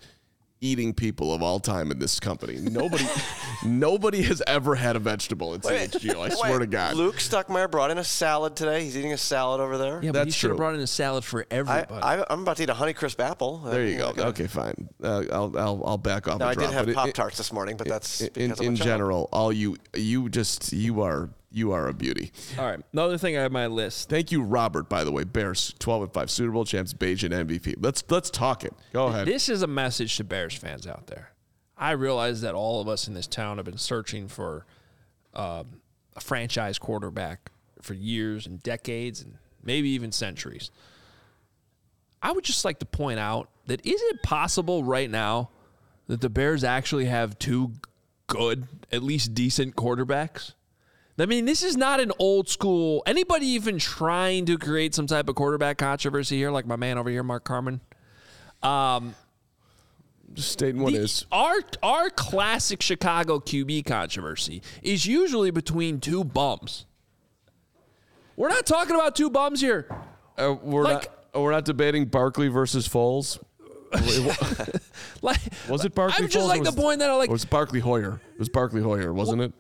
eating 0.64 0.94
people 0.94 1.34
of 1.34 1.44
all 1.44 1.60
time 1.60 1.92
in 1.92 2.00
this 2.00 2.20
company. 2.20 2.58
Nobody, 2.58 3.06
nobody 3.66 4.22
has 4.24 4.42
ever 4.48 4.76
had 4.76 4.96
a 4.96 5.00
vegetable 5.00 5.54
at 5.54 5.62
CHGO. 5.62 6.20
I 6.20 6.30
swear 6.30 6.60
to 6.60 6.66
God. 6.66 6.96
Luke 6.96 7.18
Stuckmeyer 7.18 7.70
brought 7.70 7.92
in 7.92 7.98
a 7.98 8.04
salad 8.04 8.56
today. 8.56 8.84
He's 8.84 8.98
eating 8.98 9.14
a 9.14 9.18
salad 9.18 9.60
over 9.60 9.78
there. 9.78 10.00
Yeah, 10.02 10.12
but 10.12 10.20
he 10.20 10.26
That's 10.26 10.36
should 10.36 10.52
have 10.52 10.58
brought 10.58 10.76
in 10.76 10.80
a 10.80 10.88
salad 10.88 11.26
for 11.26 11.42
I, 11.42 11.46
everybody. 11.56 12.02
I, 12.02 12.26
I'm 12.30 12.42
about 12.42 12.58
to 12.58 12.64
eat 12.64 12.70
a 12.70 12.74
Honeycrisp 12.74 13.20
apple. 13.20 13.58
There 13.60 13.86
you 13.86 13.98
go. 13.98 14.14
Okay, 14.18 14.48
fine. 14.48 14.90
Uh, 15.04 15.24
I'll, 15.32 15.58
I'll 15.58 15.84
I'll 15.86 15.98
back 15.98 16.28
off. 16.28 16.40
Now 16.40 16.48
a 16.48 16.50
I 16.50 16.54
did 16.54 16.62
drop, 16.62 16.74
have 16.74 16.90
it- 16.90 16.96
Pop 16.96 17.12
Tarts 17.14 17.38
this 17.38 17.52
morning, 17.52 17.76
but 17.78 17.88
that's 17.88 18.22
in, 18.22 18.30
because 18.34 18.60
of 18.60 18.66
in 18.66 18.74
my 18.74 18.80
general, 18.80 19.30
all 19.34 19.52
you 19.52 19.78
you 19.94 20.30
just 20.30 20.72
you 20.72 21.02
are 21.02 21.30
you 21.54 21.72
are 21.72 21.88
a 21.88 21.94
beauty. 21.94 22.32
All 22.58 22.66
right. 22.66 22.80
Another 22.92 23.18
thing 23.18 23.38
I 23.38 23.42
have 23.42 23.52
on 23.52 23.54
my 23.54 23.68
list. 23.68 24.10
Thank 24.10 24.32
you, 24.32 24.42
Robert. 24.42 24.90
By 24.90 25.04
the 25.04 25.12
way, 25.12 25.24
Bears 25.24 25.74
twelve 25.80 26.02
and 26.02 26.12
five 26.12 26.30
Super 26.30 26.52
Bowl 26.52 26.66
champs, 26.66 26.94
Bagent 26.94 27.30
MVP. 27.30 27.76
Let's 27.80 28.04
let's 28.10 28.30
talk 28.30 28.64
it. 28.64 28.74
Go 28.92 29.08
ahead. 29.08 29.28
This 29.28 29.48
is 29.50 29.62
a 29.62 29.68
message 29.68 30.18
to 30.18 30.24
Bears 30.24 30.56
fans 30.56 30.88
out 30.88 31.08
there. 31.08 31.30
I 31.78 31.92
realize 31.92 32.42
that 32.42 32.56
all 32.56 32.82
of 32.82 32.88
us 32.88 33.08
in 33.08 33.14
this 33.14 33.28
town 33.28 33.58
have 33.58 33.66
been 33.66 33.78
searching 33.78 34.28
for 34.28 34.66
um, 35.34 35.82
a 36.16 36.22
franchise 36.22 36.80
quarterback 36.80 37.52
for 37.82 37.94
years 37.94 38.48
and 38.48 38.62
decades 38.64 39.22
and 39.22 39.36
maybe 39.64 39.90
even 39.90 40.12
centuries. 40.12 40.72
I 42.22 42.32
would 42.32 42.44
just 42.44 42.64
like 42.64 42.80
to 42.80 42.86
point 42.86 43.20
out 43.20 43.50
that 43.68 43.86
is 43.86 44.02
it 44.02 44.24
possible 44.24 44.84
right 44.84 45.10
now 45.10 45.50
that 46.08 46.22
the 46.22 46.30
Bears 46.30 46.64
actually 46.64 47.06
have 47.06 47.38
two 47.38 47.74
good, 48.28 48.68
at 48.92 49.04
least 49.04 49.34
decent 49.34 49.76
quarterbacks? 49.76 50.54
I 51.20 51.26
mean, 51.28 51.46
this 51.46 51.62
is 51.62 51.78
not 51.78 52.00
an 52.00 52.12
old 52.18 52.50
school. 52.50 53.04
Anybody 53.06 53.46
even 53.48 53.78
trying 53.78 54.46
to 54.48 54.58
create 54.58 54.96
some 54.96 55.06
type 55.06 55.30
of 55.30 55.36
quarterback 55.36 55.78
controversy 55.78 56.38
here, 56.38 56.50
like 56.50 56.66
my 56.66 56.76
man 56.76 56.98
over 56.98 57.10
here, 57.10 57.22
Mark 57.24 57.44
Carman? 57.44 57.82
Just 60.34 60.52
stating 60.52 60.82
what 60.82 60.94
The- 60.94 61.00
is. 61.00 61.26
Our 61.32 61.58
our 61.84 62.10
classic 62.10 62.82
Chicago 62.82 63.40
QB 63.40 63.86
controversy 63.86 64.64
is 64.82 65.06
usually 65.06 65.52
between 65.52 66.00
two 66.00 66.24
bums. 66.24 66.86
We're 68.36 68.50
not 68.50 68.66
talking 68.66 68.96
about 68.96 69.16
two 69.16 69.30
bums 69.30 69.62
here. 69.62 69.86
Uh, 70.38 70.56
we're 70.64 70.84
like- 70.84 71.10
not. 71.36 71.42
we're 71.44 71.52
not 71.52 71.66
debating 71.66 72.06
Barkley 72.06 72.48
versus 72.48 72.88
Foles. 72.88 73.38
Like 75.22 75.40
Was 75.70 75.86
it 75.86 75.94
Barkley? 75.94 76.24
I'm 76.26 76.30
just 76.30 76.44
Foles 76.46 76.50
like 76.50 76.64
the 76.64 76.72
point 76.72 77.00
that 77.00 77.10
I 77.12 77.16
like. 77.16 77.30
Was 77.30 77.46
Barkley 77.46 77.80
Hoyer? 77.80 78.20
It 78.34 78.40
was 78.40 78.50
Barkley 78.50 78.82
Hoyer, 78.82 79.14
wasn't 79.14 79.42
it? 79.44 79.54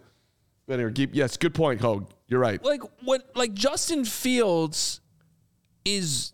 But 0.67 0.75
anyway, 0.75 0.93
keep 0.93 1.13
yes. 1.13 1.37
Good 1.37 1.53
point, 1.53 1.81
Hoge. 1.81 2.07
You're 2.27 2.39
right. 2.39 2.63
like 2.63 2.81
what 3.03 3.29
like 3.35 3.53
Justin 3.53 4.05
Fields 4.05 5.01
is 5.85 6.33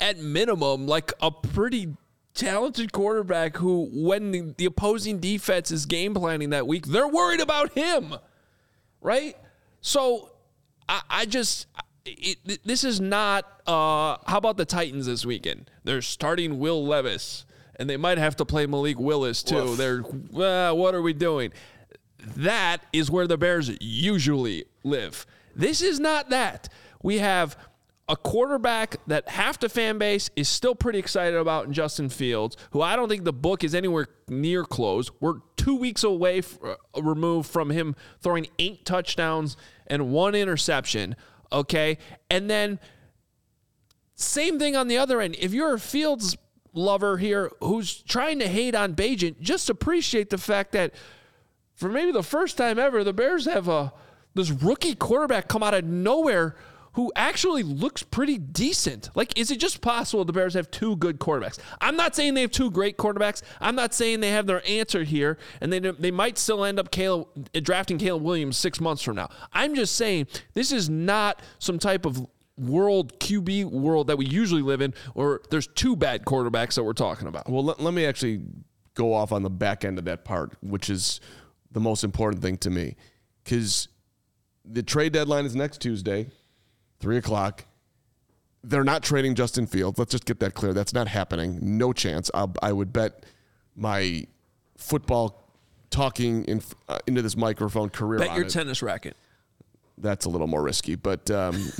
at 0.00 0.18
minimum 0.18 0.86
like 0.86 1.12
a 1.20 1.30
pretty 1.30 1.96
talented 2.34 2.92
quarterback 2.92 3.56
who 3.56 3.88
when 3.92 4.30
the, 4.30 4.54
the 4.56 4.64
opposing 4.64 5.18
defense 5.18 5.70
is 5.70 5.84
game 5.84 6.14
planning 6.14 6.50
that 6.50 6.66
week 6.66 6.86
they're 6.86 7.06
worried 7.06 7.40
about 7.40 7.70
him 7.74 8.14
right 9.02 9.36
so 9.82 10.30
i, 10.88 11.02
I 11.10 11.26
just 11.26 11.66
it, 12.04 12.64
this 12.64 12.84
is 12.84 13.00
not. 13.00 13.44
Uh, 13.66 14.16
how 14.26 14.38
about 14.38 14.56
the 14.56 14.64
Titans 14.64 15.06
this 15.06 15.24
weekend? 15.24 15.70
They're 15.84 16.02
starting 16.02 16.58
Will 16.58 16.84
Levis, 16.84 17.46
and 17.76 17.88
they 17.88 17.96
might 17.96 18.18
have 18.18 18.36
to 18.36 18.44
play 18.44 18.66
Malik 18.66 18.98
Willis 18.98 19.42
too. 19.42 19.56
Woof. 19.56 19.78
They're 19.78 20.00
uh, 20.00 20.74
what 20.74 20.94
are 20.94 21.02
we 21.02 21.12
doing? 21.12 21.52
That 22.36 22.78
is 22.92 23.10
where 23.10 23.26
the 23.26 23.38
Bears 23.38 23.70
usually 23.80 24.64
live. 24.84 25.26
This 25.54 25.82
is 25.82 26.00
not 26.00 26.30
that. 26.30 26.68
We 27.02 27.18
have 27.18 27.56
a 28.08 28.16
quarterback 28.16 28.96
that 29.06 29.28
half 29.28 29.58
the 29.60 29.68
fan 29.68 29.96
base 29.98 30.28
is 30.36 30.48
still 30.48 30.74
pretty 30.74 30.98
excited 30.98 31.36
about 31.36 31.66
in 31.66 31.72
Justin 31.72 32.08
Fields, 32.08 32.56
who 32.72 32.82
I 32.82 32.96
don't 32.96 33.08
think 33.08 33.24
the 33.24 33.32
book 33.32 33.64
is 33.64 33.74
anywhere 33.74 34.08
near 34.28 34.64
close. 34.64 35.10
We're 35.20 35.36
two 35.56 35.76
weeks 35.76 36.04
away, 36.04 36.38
f- 36.38 36.58
uh, 36.62 37.02
removed 37.02 37.48
from 37.48 37.70
him 37.70 37.94
throwing 38.20 38.48
eight 38.58 38.84
touchdowns 38.84 39.56
and 39.86 40.10
one 40.10 40.34
interception. 40.34 41.16
Okay. 41.52 41.98
And 42.30 42.50
then 42.50 42.80
same 44.14 44.58
thing 44.58 44.76
on 44.76 44.88
the 44.88 44.98
other 44.98 45.20
end. 45.20 45.36
If 45.38 45.52
you're 45.52 45.74
a 45.74 45.80
Fields 45.80 46.36
lover 46.74 47.18
here 47.18 47.50
who's 47.60 48.02
trying 48.02 48.38
to 48.40 48.48
hate 48.48 48.74
on 48.74 48.94
Bagent, 48.94 49.40
just 49.40 49.70
appreciate 49.70 50.30
the 50.30 50.38
fact 50.38 50.72
that 50.72 50.94
for 51.74 51.88
maybe 51.88 52.12
the 52.12 52.22
first 52.22 52.56
time 52.56 52.78
ever, 52.78 53.04
the 53.04 53.12
Bears 53.12 53.46
have 53.46 53.68
a 53.68 53.92
this 54.34 54.50
rookie 54.50 54.94
quarterback 54.94 55.48
come 55.48 55.62
out 55.62 55.74
of 55.74 55.84
nowhere 55.84 56.56
who 56.94 57.10
actually 57.16 57.62
looks 57.62 58.02
pretty 58.02 58.36
decent. 58.36 59.08
Like, 59.14 59.38
is 59.38 59.50
it 59.50 59.58
just 59.58 59.80
possible 59.80 60.24
the 60.24 60.32
Bears 60.32 60.54
have 60.54 60.70
two 60.70 60.96
good 60.96 61.18
quarterbacks? 61.18 61.58
I'm 61.80 61.96
not 61.96 62.14
saying 62.14 62.34
they 62.34 62.42
have 62.42 62.50
two 62.50 62.70
great 62.70 62.98
quarterbacks. 62.98 63.42
I'm 63.60 63.74
not 63.74 63.94
saying 63.94 64.20
they 64.20 64.30
have 64.30 64.46
their 64.46 64.62
answer 64.68 65.02
here, 65.02 65.38
and 65.60 65.72
they 65.72 65.78
they 65.78 66.10
might 66.10 66.38
still 66.38 66.64
end 66.64 66.78
up 66.78 66.90
Caleb, 66.90 67.28
drafting 67.62 67.98
Caleb 67.98 68.22
Williams 68.22 68.56
six 68.56 68.80
months 68.80 69.02
from 69.02 69.16
now. 69.16 69.30
I'm 69.52 69.74
just 69.74 69.96
saying 69.96 70.26
this 70.54 70.72
is 70.72 70.90
not 70.90 71.40
some 71.58 71.78
type 71.78 72.04
of 72.04 72.26
world 72.58 73.18
QB 73.18 73.70
world 73.70 74.08
that 74.08 74.18
we 74.18 74.26
usually 74.26 74.62
live 74.62 74.82
in, 74.82 74.92
or 75.14 75.40
there's 75.50 75.66
two 75.66 75.96
bad 75.96 76.24
quarterbacks 76.24 76.74
that 76.74 76.84
we're 76.84 76.92
talking 76.92 77.26
about. 77.26 77.48
Well, 77.48 77.64
let, 77.64 77.80
let 77.80 77.94
me 77.94 78.04
actually 78.04 78.42
go 78.94 79.14
off 79.14 79.32
on 79.32 79.42
the 79.42 79.50
back 79.50 79.84
end 79.86 79.98
of 79.98 80.04
that 80.04 80.24
part, 80.24 80.52
which 80.62 80.90
is 80.90 81.20
the 81.72 81.80
most 81.80 82.04
important 82.04 82.42
thing 82.42 82.56
to 82.58 82.70
me. 82.70 82.96
Because 83.42 83.88
the 84.64 84.82
trade 84.82 85.12
deadline 85.12 85.44
is 85.44 85.56
next 85.56 85.80
Tuesday, 85.80 86.28
3 87.00 87.16
o'clock. 87.16 87.64
They're 88.64 88.84
not 88.84 89.02
trading 89.02 89.34
Justin 89.34 89.66
Fields. 89.66 89.98
Let's 89.98 90.12
just 90.12 90.24
get 90.24 90.38
that 90.40 90.54
clear. 90.54 90.72
That's 90.72 90.94
not 90.94 91.08
happening. 91.08 91.58
No 91.60 91.92
chance. 91.92 92.30
I'll, 92.32 92.54
I 92.62 92.72
would 92.72 92.92
bet 92.92 93.26
my 93.74 94.24
football 94.76 95.48
talking 95.90 96.44
in, 96.44 96.62
uh, 96.88 96.98
into 97.06 97.22
this 97.22 97.36
microphone 97.36 97.90
career 97.90 98.20
Bet 98.20 98.34
your 98.36 98.46
it. 98.46 98.50
tennis 98.50 98.82
racket. 98.82 99.16
that's 99.98 100.24
a 100.24 100.28
little 100.28 100.46
more 100.46 100.62
risky, 100.62 100.94
but 100.94 101.30
um, 101.30 101.70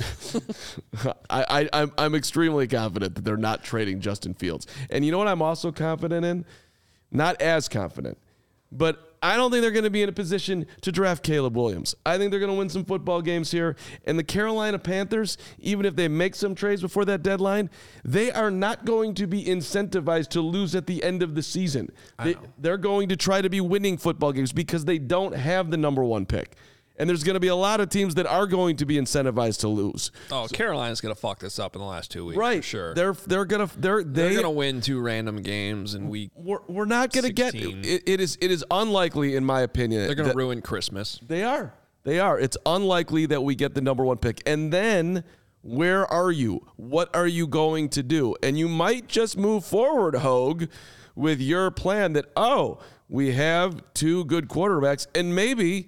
I, 1.29 1.45
I, 1.49 1.69
I'm, 1.73 1.91
I'm 1.97 2.15
extremely 2.15 2.67
confident 2.67 3.15
that 3.15 3.25
they're 3.25 3.37
not 3.37 3.63
trading 3.63 4.01
Justin 4.01 4.33
Fields. 4.33 4.67
And 4.89 5.05
you 5.05 5.11
know 5.11 5.17
what 5.17 5.27
I'm 5.27 5.41
also 5.41 5.71
confident 5.71 6.25
in? 6.25 6.45
Not 7.11 7.41
as 7.41 7.69
confident, 7.69 8.17
but 8.71 9.12
I 9.23 9.37
don't 9.37 9.51
think 9.51 9.61
they're 9.61 9.71
going 9.71 9.85
to 9.85 9.89
be 9.89 10.03
in 10.03 10.09
a 10.09 10.13
position 10.13 10.65
to 10.81 10.91
draft 10.91 11.23
Caleb 11.23 11.55
Williams. 11.55 11.95
I 12.05 12.17
think 12.17 12.29
they're 12.29 12.41
going 12.41 12.51
to 12.51 12.57
win 12.57 12.67
some 12.67 12.83
football 12.83 13.21
games 13.21 13.49
here. 13.51 13.77
And 14.05 14.19
the 14.19 14.23
Carolina 14.23 14.77
Panthers, 14.77 15.37
even 15.59 15.85
if 15.85 15.95
they 15.95 16.09
make 16.09 16.35
some 16.35 16.53
trades 16.53 16.81
before 16.81 17.05
that 17.05 17.23
deadline, 17.23 17.69
they 18.03 18.31
are 18.33 18.51
not 18.51 18.83
going 18.83 19.13
to 19.15 19.25
be 19.25 19.45
incentivized 19.45 20.27
to 20.31 20.41
lose 20.41 20.75
at 20.75 20.87
the 20.87 21.01
end 21.01 21.23
of 21.23 21.35
the 21.35 21.41
season. 21.41 21.89
They, 22.21 22.35
they're 22.57 22.77
going 22.77 23.07
to 23.09 23.15
try 23.15 23.41
to 23.41 23.49
be 23.49 23.61
winning 23.61 23.97
football 23.97 24.33
games 24.33 24.51
because 24.51 24.83
they 24.83 24.97
don't 24.99 25.33
have 25.33 25.71
the 25.71 25.77
number 25.77 26.03
one 26.03 26.25
pick. 26.25 26.57
And 26.95 27.09
there's 27.09 27.23
going 27.23 27.33
to 27.33 27.39
be 27.39 27.47
a 27.47 27.55
lot 27.55 27.79
of 27.81 27.89
teams 27.89 28.15
that 28.15 28.27
are 28.27 28.45
going 28.45 28.75
to 28.77 28.85
be 28.85 28.97
incentivized 28.97 29.61
to 29.61 29.67
lose. 29.67 30.11
Oh, 30.31 30.47
Carolina's 30.51 31.01
gonna 31.01 31.15
fuck 31.15 31.39
this 31.39 31.57
up 31.57 31.75
in 31.75 31.79
the 31.81 31.87
last 31.87 32.11
two 32.11 32.25
weeks, 32.25 32.37
Right. 32.37 32.57
For 32.57 32.67
sure. 32.69 32.93
They're 32.93 33.13
they're 33.13 33.45
gonna 33.45 33.69
they're 33.77 34.03
They're 34.03 34.35
gonna 34.35 34.51
win 34.51 34.79
two 34.81 35.01
random 35.01 35.41
games, 35.41 35.95
and 35.95 36.07
we 36.09 36.29
we're, 36.35 36.59
we're 36.67 36.85
not 36.85 37.11
gonna 37.11 37.31
get 37.31 37.55
it, 37.55 38.03
it 38.05 38.19
is 38.21 38.37
it 38.41 38.51
is 38.51 38.63
unlikely 38.69 39.35
in 39.35 39.43
my 39.43 39.61
opinion. 39.61 40.05
they're 40.05 40.15
gonna 40.15 40.33
ruin 40.33 40.61
Christmas. 40.61 41.19
They 41.27 41.43
are. 41.43 41.73
They 42.03 42.19
are. 42.19 42.37
It's 42.39 42.57
unlikely 42.65 43.25
that 43.27 43.41
we 43.41 43.55
get 43.55 43.73
the 43.73 43.81
number 43.81 44.03
one 44.03 44.17
pick. 44.17 44.41
And 44.45 44.71
then 44.71 45.23
where 45.61 46.05
are 46.11 46.31
you? 46.31 46.67
What 46.75 47.15
are 47.15 47.27
you 47.27 47.47
going 47.47 47.89
to 47.89 48.03
do? 48.03 48.35
And 48.43 48.57
you 48.59 48.67
might 48.67 49.07
just 49.07 49.37
move 49.37 49.63
forward, 49.65 50.15
Hoge, 50.15 50.67
with 51.15 51.39
your 51.39 51.71
plan 51.71 52.13
that, 52.13 52.25
oh, 52.35 52.79
we 53.07 53.31
have 53.31 53.81
two 53.93 54.25
good 54.25 54.49
quarterbacks, 54.49 55.07
and 55.15 55.33
maybe, 55.33 55.87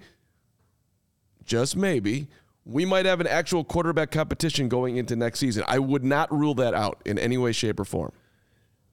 just 1.46 1.76
maybe, 1.76 2.28
we 2.64 2.84
might 2.84 3.06
have 3.06 3.20
an 3.20 3.26
actual 3.26 3.64
quarterback 3.64 4.10
competition 4.10 4.68
going 4.68 4.96
into 4.96 5.14
next 5.16 5.38
season. 5.38 5.64
I 5.68 5.78
would 5.78 6.04
not 6.04 6.32
rule 6.32 6.54
that 6.54 6.74
out 6.74 7.00
in 7.04 7.18
any 7.18 7.38
way, 7.38 7.52
shape, 7.52 7.78
or 7.78 7.84
form. 7.84 8.12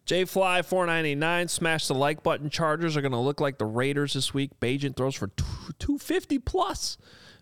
J 0.06 0.26
Fly 0.26 0.62
four 0.62 0.86
ninety 0.86 1.16
nine. 1.16 1.48
Smash 1.48 1.88
the 1.88 1.94
like 1.96 2.24
button. 2.24 2.50
Chargers 2.50 2.98
are 2.98 3.02
going 3.02 3.14
to 3.14 3.18
look 3.18 3.40
like 3.40 3.58
the 3.58 3.66
Raiders 3.66 4.14
this 4.14 4.34
week. 4.34 4.52
Bagent 4.60 4.98
throws 4.98 5.16
for 5.16 5.32
two 5.80 5.98
fifty 5.98 6.40
plus. 6.40 6.98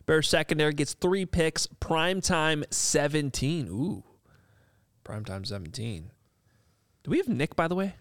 Bears 0.06 0.30
secondary 0.30 0.74
gets 0.74 0.94
three 0.94 1.26
picks. 1.26 1.68
Prime 1.80 2.22
time 2.22 2.64
seventeen. 2.70 3.68
Ooh, 3.68 4.04
prime 5.04 5.26
time 5.26 5.44
seventeen. 5.44 6.12
Do 7.04 7.12
we 7.12 7.18
have 7.18 7.28
Nick 7.28 7.56
by 7.56 7.68
the 7.68 7.76
way? 7.76 7.96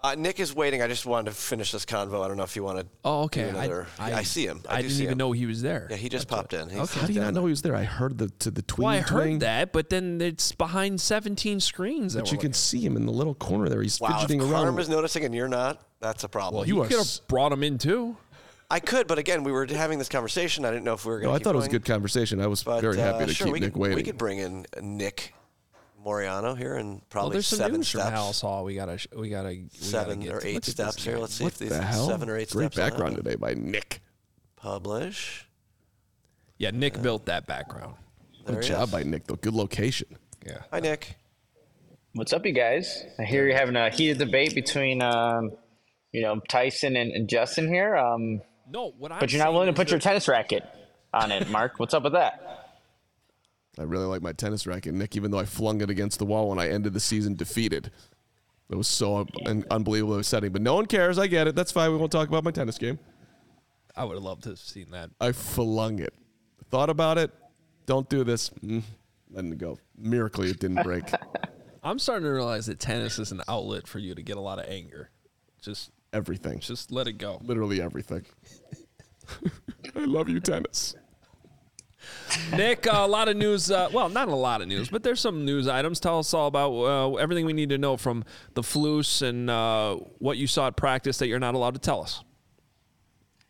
Uh, 0.00 0.14
Nick 0.16 0.38
is 0.38 0.54
waiting. 0.54 0.80
I 0.80 0.86
just 0.86 1.06
wanted 1.06 1.30
to 1.30 1.36
finish 1.36 1.72
this 1.72 1.84
convo. 1.84 2.24
I 2.24 2.28
don't 2.28 2.36
know 2.36 2.44
if 2.44 2.54
you 2.54 2.62
want 2.62 2.78
to. 2.78 2.86
Oh, 3.04 3.22
okay. 3.24 3.42
Do 3.44 3.48
another, 3.56 3.88
I, 3.98 4.10
yeah, 4.10 4.16
I 4.18 4.22
see 4.22 4.46
him. 4.46 4.62
I, 4.68 4.74
I, 4.74 4.76
do 4.76 4.82
didn't 4.82 4.96
see 4.96 5.02
even 5.02 5.12
him. 5.12 5.18
know 5.18 5.32
he 5.32 5.44
was 5.46 5.60
there. 5.60 5.88
Yeah, 5.90 5.96
he 5.96 6.08
just 6.08 6.28
popped 6.28 6.52
in. 6.52 6.68
He's 6.68 6.78
Okay. 6.78 7.00
How 7.00 7.06
do 7.08 7.12
you 7.12 7.20
not 7.20 7.34
know 7.34 7.46
he 7.46 7.50
was 7.50 7.62
there? 7.62 7.74
I 7.74 7.82
heard 7.82 8.16
the 8.16 8.28
to 8.28 8.52
the 8.52 8.62
tween 8.62 8.84
well, 8.86 8.94
I 8.94 9.00
heard 9.00 9.26
twing, 9.28 9.40
that, 9.40 9.72
but 9.72 9.90
then 9.90 10.20
it's 10.20 10.52
behind 10.52 11.00
seventeen 11.00 11.58
screens. 11.58 12.14
That 12.14 12.20
But 12.20 12.28
we're 12.30 12.34
you 12.34 12.38
can 12.40 12.52
see 12.52 12.78
him 12.80 12.96
in 12.96 13.06
the 13.06 13.12
little 13.12 13.34
corner 13.34 13.68
there. 13.68 13.82
He's 13.82 14.00
Wow, 14.00 14.10
if 14.10 14.14
fidgeting 14.20 14.40
Carm 14.40 14.52
around. 14.52 14.78
is 14.78 14.88
noticing 14.88 15.24
and 15.24 15.34
you're 15.34 15.48
not, 15.48 15.80
that's 16.00 16.22
a 16.22 16.28
problem. 16.28 16.62
at. 16.62 16.68
you 16.68 16.76
You 16.76 16.82
are 16.82 16.86
could 16.86 16.98
s- 17.00 17.18
have 17.18 17.26
brought 17.28 17.50
him 17.50 17.64
in 17.64 17.76
too. 17.78 18.16
I 18.70 18.78
could, 18.80 19.06
but 19.08 19.18
again, 19.18 19.42
we 19.44 19.50
were 19.50 19.66
having 19.66 19.98
this 19.98 20.10
conversation. 20.10 20.64
I 20.64 20.70
didn't 20.70 20.84
know 20.84 20.92
if 20.92 21.04
we 21.06 21.10
were 21.12 21.20
going 21.20 21.32
No, 21.32 21.38
to. 21.38 21.42
I 21.42 21.42
thought 21.42 21.54
it 21.54 21.56
was 21.56 21.66
a 21.66 21.70
good 21.70 21.86
conversation. 21.86 22.40
I 22.40 22.46
was 22.48 22.62
But, 22.62 22.82
very 22.82 22.98
happy 22.98 23.24
uh, 23.24 23.26
to 23.26 23.34
sure, 23.34 23.46
keep 23.46 23.62
Nick 23.62 23.72
could, 23.72 23.80
waiting. 23.80 23.96
We 23.96 24.02
could 24.04 24.18
bring 24.18 24.38
in 24.38 24.66
Nick 24.80 25.32
Moriano 26.04 26.56
here 26.56 26.74
and 26.74 27.06
probably 27.10 27.26
Well, 27.28 27.32
there's 27.34 27.46
some 27.46 27.58
seven 27.58 27.76
news 27.78 27.90
from 27.90 28.00
steps. 28.02 28.16
Halas 28.16 28.40
Hall. 28.40 28.64
We 28.64 28.74
gotta, 28.74 28.98
we 29.16 29.28
gotta, 29.30 29.48
we 29.48 29.68
seven 29.72 30.20
gotta 30.20 30.30
get 30.32 30.34
or 30.44 30.46
eight 30.46 30.54
Look 30.54 30.64
steps 30.64 31.04
here. 31.04 31.18
Let's 31.18 31.34
see 31.34 31.44
what 31.44 31.52
if 31.54 31.58
these 31.58 31.70
the 31.70 31.82
hell? 31.82 32.06
seven 32.08 32.28
or 32.28 32.36
eight 32.36 32.50
Great 32.50 32.72
steps. 32.72 32.76
will 32.76 32.84
background 32.90 33.16
today 33.16 33.34
by 33.36 33.54
Nick. 33.54 34.00
Publish. 34.56 35.46
Yeah, 36.56 36.70
Nick 36.72 37.00
built 37.02 37.26
that 37.26 37.46
background. 37.46 37.94
Good 38.46 38.62
job 38.62 38.88
is. 38.88 38.92
by 38.92 39.02
Nick, 39.02 39.26
though. 39.26 39.36
Good 39.36 39.54
location. 39.54 40.08
Yeah. 40.46 40.62
Hi, 40.72 40.80
Nick. 40.80 41.16
What's 42.14 42.32
up, 42.32 42.46
you 42.46 42.52
guys? 42.52 43.04
I 43.18 43.24
hear 43.24 43.46
you're 43.46 43.56
having 43.56 43.76
a 43.76 43.90
heated 43.90 44.18
debate 44.18 44.54
between, 44.54 45.02
um, 45.02 45.52
you 46.12 46.22
know, 46.22 46.40
Tyson 46.48 46.96
and, 46.96 47.12
and 47.12 47.28
Justin 47.28 47.68
here. 47.68 47.96
Um, 47.96 48.40
No, 48.68 48.92
what 48.98 49.12
I'm 49.12 49.20
but 49.20 49.32
you're 49.32 49.42
not 49.44 49.52
willing 49.52 49.66
to 49.68 49.72
put 49.72 49.90
your 49.90 49.98
that- 49.98 50.04
tennis 50.04 50.26
racket 50.26 50.64
on 51.12 51.30
it, 51.30 51.48
Mark. 51.50 51.78
What's 51.78 51.94
up 51.94 52.02
with 52.02 52.14
that? 52.14 52.57
I 53.78 53.82
really 53.82 54.06
like 54.06 54.22
my 54.22 54.32
tennis 54.32 54.66
racket, 54.66 54.94
Nick, 54.94 55.16
even 55.16 55.30
though 55.30 55.38
I 55.38 55.44
flung 55.44 55.80
it 55.80 55.90
against 55.90 56.18
the 56.18 56.24
wall 56.24 56.48
when 56.48 56.58
I 56.58 56.68
ended 56.68 56.94
the 56.94 57.00
season 57.00 57.36
defeated. 57.36 57.92
It 58.70 58.76
was 58.76 58.88
so 58.88 59.26
un- 59.46 59.64
unbelievable 59.70 60.22
setting. 60.22 60.52
But 60.52 60.62
no 60.62 60.74
one 60.74 60.86
cares. 60.86 61.18
I 61.18 61.26
get 61.26 61.46
it. 61.46 61.54
That's 61.54 61.72
fine. 61.72 61.90
We 61.90 61.96
won't 61.96 62.12
talk 62.12 62.28
about 62.28 62.44
my 62.44 62.50
tennis 62.50 62.76
game. 62.76 62.98
I 63.96 64.04
would 64.04 64.14
have 64.14 64.22
loved 64.22 64.42
to 64.44 64.50
have 64.50 64.58
seen 64.58 64.90
that. 64.90 65.10
I 65.20 65.32
flung 65.32 66.00
it. 66.00 66.12
Thought 66.70 66.90
about 66.90 67.18
it. 67.18 67.30
Don't 67.86 68.08
do 68.08 68.24
this. 68.24 68.50
Mm, 68.64 68.82
letting 69.30 69.52
it 69.52 69.58
go. 69.58 69.78
Miraculously, 69.96 70.50
it 70.50 70.60
didn't 70.60 70.82
break. 70.82 71.04
I'm 71.82 71.98
starting 71.98 72.24
to 72.24 72.30
realize 72.30 72.66
that 72.66 72.78
tennis 72.78 73.18
is 73.18 73.32
an 73.32 73.42
outlet 73.48 73.86
for 73.86 73.98
you 73.98 74.14
to 74.14 74.22
get 74.22 74.36
a 74.36 74.40
lot 74.40 74.58
of 74.58 74.66
anger. 74.68 75.10
Just, 75.62 75.90
everything. 76.12 76.58
just 76.60 76.92
let 76.92 77.08
it 77.08 77.14
go. 77.14 77.40
Literally 77.42 77.80
everything. 77.80 78.26
I 79.96 80.04
love 80.04 80.28
you, 80.28 80.40
tennis. 80.40 80.94
Nick, 82.52 82.86
uh, 82.86 82.96
a 82.96 83.08
lot 83.08 83.28
of 83.28 83.36
news. 83.36 83.70
Uh, 83.70 83.88
well, 83.92 84.08
not 84.08 84.28
a 84.28 84.34
lot 84.34 84.60
of 84.60 84.68
news, 84.68 84.88
but 84.88 85.02
there's 85.02 85.20
some 85.20 85.44
news 85.44 85.68
items. 85.68 86.00
Tell 86.00 86.18
us 86.18 86.34
all 86.34 86.46
about 86.46 86.72
uh, 86.72 87.14
everything 87.14 87.46
we 87.46 87.52
need 87.52 87.70
to 87.70 87.78
know 87.78 87.96
from 87.96 88.24
the 88.54 88.62
Flus 88.62 89.22
and 89.22 89.48
uh, 89.48 89.96
what 90.18 90.36
you 90.36 90.46
saw 90.46 90.68
at 90.68 90.76
practice 90.76 91.18
that 91.18 91.28
you're 91.28 91.38
not 91.38 91.54
allowed 91.54 91.74
to 91.74 91.80
tell 91.80 92.02
us. 92.02 92.22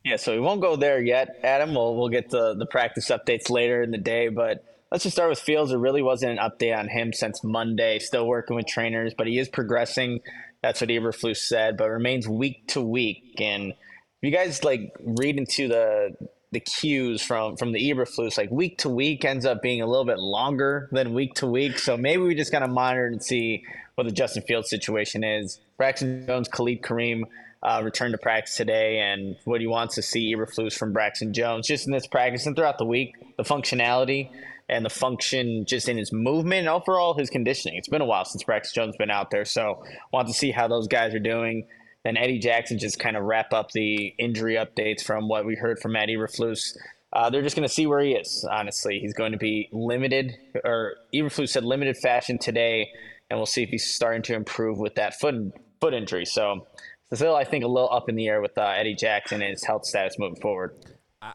Yeah, 0.04 0.16
so 0.16 0.32
we 0.32 0.40
won't 0.40 0.60
go 0.60 0.76
there 0.76 1.00
yet, 1.00 1.40
Adam. 1.42 1.74
We'll 1.74 1.96
we'll 1.96 2.08
get 2.08 2.30
the 2.30 2.54
the 2.54 2.66
practice 2.66 3.08
updates 3.08 3.50
later 3.50 3.82
in 3.82 3.90
the 3.90 3.98
day, 3.98 4.28
but 4.28 4.64
let's 4.90 5.04
just 5.04 5.16
start 5.16 5.28
with 5.28 5.40
Fields. 5.40 5.70
There 5.70 5.78
really 5.78 6.02
wasn't 6.02 6.38
an 6.38 6.50
update 6.50 6.76
on 6.76 6.88
him 6.88 7.12
since 7.12 7.42
Monday. 7.42 7.98
Still 7.98 8.26
working 8.26 8.56
with 8.56 8.66
trainers, 8.66 9.12
but 9.16 9.26
he 9.26 9.38
is 9.38 9.48
progressing. 9.48 10.20
That's 10.62 10.80
what 10.80 10.90
Eberflus 10.90 11.38
said, 11.38 11.76
but 11.76 11.88
remains 11.88 12.28
week 12.28 12.68
to 12.68 12.80
week. 12.80 13.34
And 13.38 13.72
if 13.72 13.76
you 14.22 14.30
guys 14.30 14.64
like 14.64 14.92
read 15.00 15.36
into 15.36 15.68
the 15.68 16.16
the 16.50 16.60
cues 16.60 17.22
from 17.22 17.56
from 17.56 17.72
the 17.72 17.90
Eberflus, 17.90 18.38
like 18.38 18.50
week 18.50 18.78
to 18.78 18.88
week 18.88 19.24
ends 19.24 19.44
up 19.44 19.62
being 19.62 19.82
a 19.82 19.86
little 19.86 20.04
bit 20.04 20.18
longer 20.18 20.88
than 20.92 21.14
week 21.14 21.34
to 21.34 21.46
week. 21.46 21.78
So 21.78 21.96
maybe 21.96 22.22
we 22.22 22.34
just 22.34 22.52
gotta 22.52 22.68
monitor 22.68 23.06
and 23.06 23.22
see 23.22 23.64
what 23.96 24.04
the 24.04 24.12
Justin 24.12 24.42
Fields 24.42 24.70
situation 24.70 25.24
is. 25.24 25.60
Braxton 25.76 26.26
Jones, 26.26 26.48
Khalid 26.48 26.82
Kareem 26.82 27.24
uh, 27.62 27.82
returned 27.84 28.12
to 28.12 28.18
practice 28.18 28.56
today, 28.56 29.00
and 29.00 29.36
what 29.44 29.60
he 29.60 29.66
wants 29.66 29.96
to 29.96 30.02
see 30.02 30.34
Eberflus 30.34 30.72
from 30.74 30.92
Braxton 30.92 31.32
Jones 31.32 31.66
just 31.66 31.86
in 31.86 31.92
this 31.92 32.06
practice 32.06 32.46
and 32.46 32.56
throughout 32.56 32.78
the 32.78 32.86
week. 32.86 33.14
The 33.36 33.42
functionality 33.42 34.30
and 34.68 34.84
the 34.84 34.90
function 34.90 35.64
just 35.64 35.88
in 35.88 35.96
his 35.96 36.12
movement 36.12 36.60
and 36.60 36.68
overall 36.68 37.14
his 37.14 37.30
conditioning. 37.30 37.76
It's 37.76 37.88
been 37.88 38.02
a 38.02 38.06
while 38.06 38.24
since 38.24 38.42
Braxton 38.44 38.82
Jones 38.82 38.96
been 38.96 39.10
out 39.10 39.30
there, 39.30 39.44
so 39.44 39.84
want 40.12 40.28
to 40.28 40.34
see 40.34 40.50
how 40.50 40.68
those 40.68 40.88
guys 40.88 41.14
are 41.14 41.20
doing. 41.20 41.66
Then 42.04 42.16
Eddie 42.16 42.38
Jackson 42.38 42.78
just 42.78 42.98
kind 42.98 43.16
of 43.16 43.24
wrap 43.24 43.52
up 43.52 43.72
the 43.72 44.14
injury 44.18 44.54
updates 44.54 45.02
from 45.02 45.28
what 45.28 45.44
we 45.44 45.56
heard 45.56 45.78
from 45.78 45.92
Matt 45.92 46.08
Eberflus. 46.08 46.76
Uh, 47.12 47.30
they're 47.30 47.42
just 47.42 47.56
going 47.56 47.66
to 47.66 47.72
see 47.72 47.86
where 47.86 48.00
he 48.00 48.12
is. 48.12 48.46
Honestly, 48.50 48.98
he's 49.00 49.14
going 49.14 49.32
to 49.32 49.38
be 49.38 49.68
limited, 49.72 50.36
or 50.64 50.96
Eberflus 51.14 51.50
said 51.50 51.64
limited 51.64 51.96
fashion 51.96 52.38
today, 52.38 52.88
and 53.30 53.38
we'll 53.38 53.46
see 53.46 53.62
if 53.62 53.70
he's 53.70 53.92
starting 53.92 54.22
to 54.22 54.34
improve 54.34 54.78
with 54.78 54.94
that 54.96 55.18
foot 55.18 55.52
foot 55.80 55.94
injury. 55.94 56.24
So, 56.24 56.66
still, 57.12 57.34
I 57.34 57.44
think 57.44 57.64
a 57.64 57.68
little 57.68 57.90
up 57.90 58.08
in 58.08 58.14
the 58.14 58.28
air 58.28 58.40
with 58.40 58.56
uh, 58.58 58.62
Eddie 58.62 58.94
Jackson 58.94 59.42
and 59.42 59.50
his 59.50 59.64
health 59.64 59.86
status 59.86 60.18
moving 60.18 60.40
forward. 60.40 60.74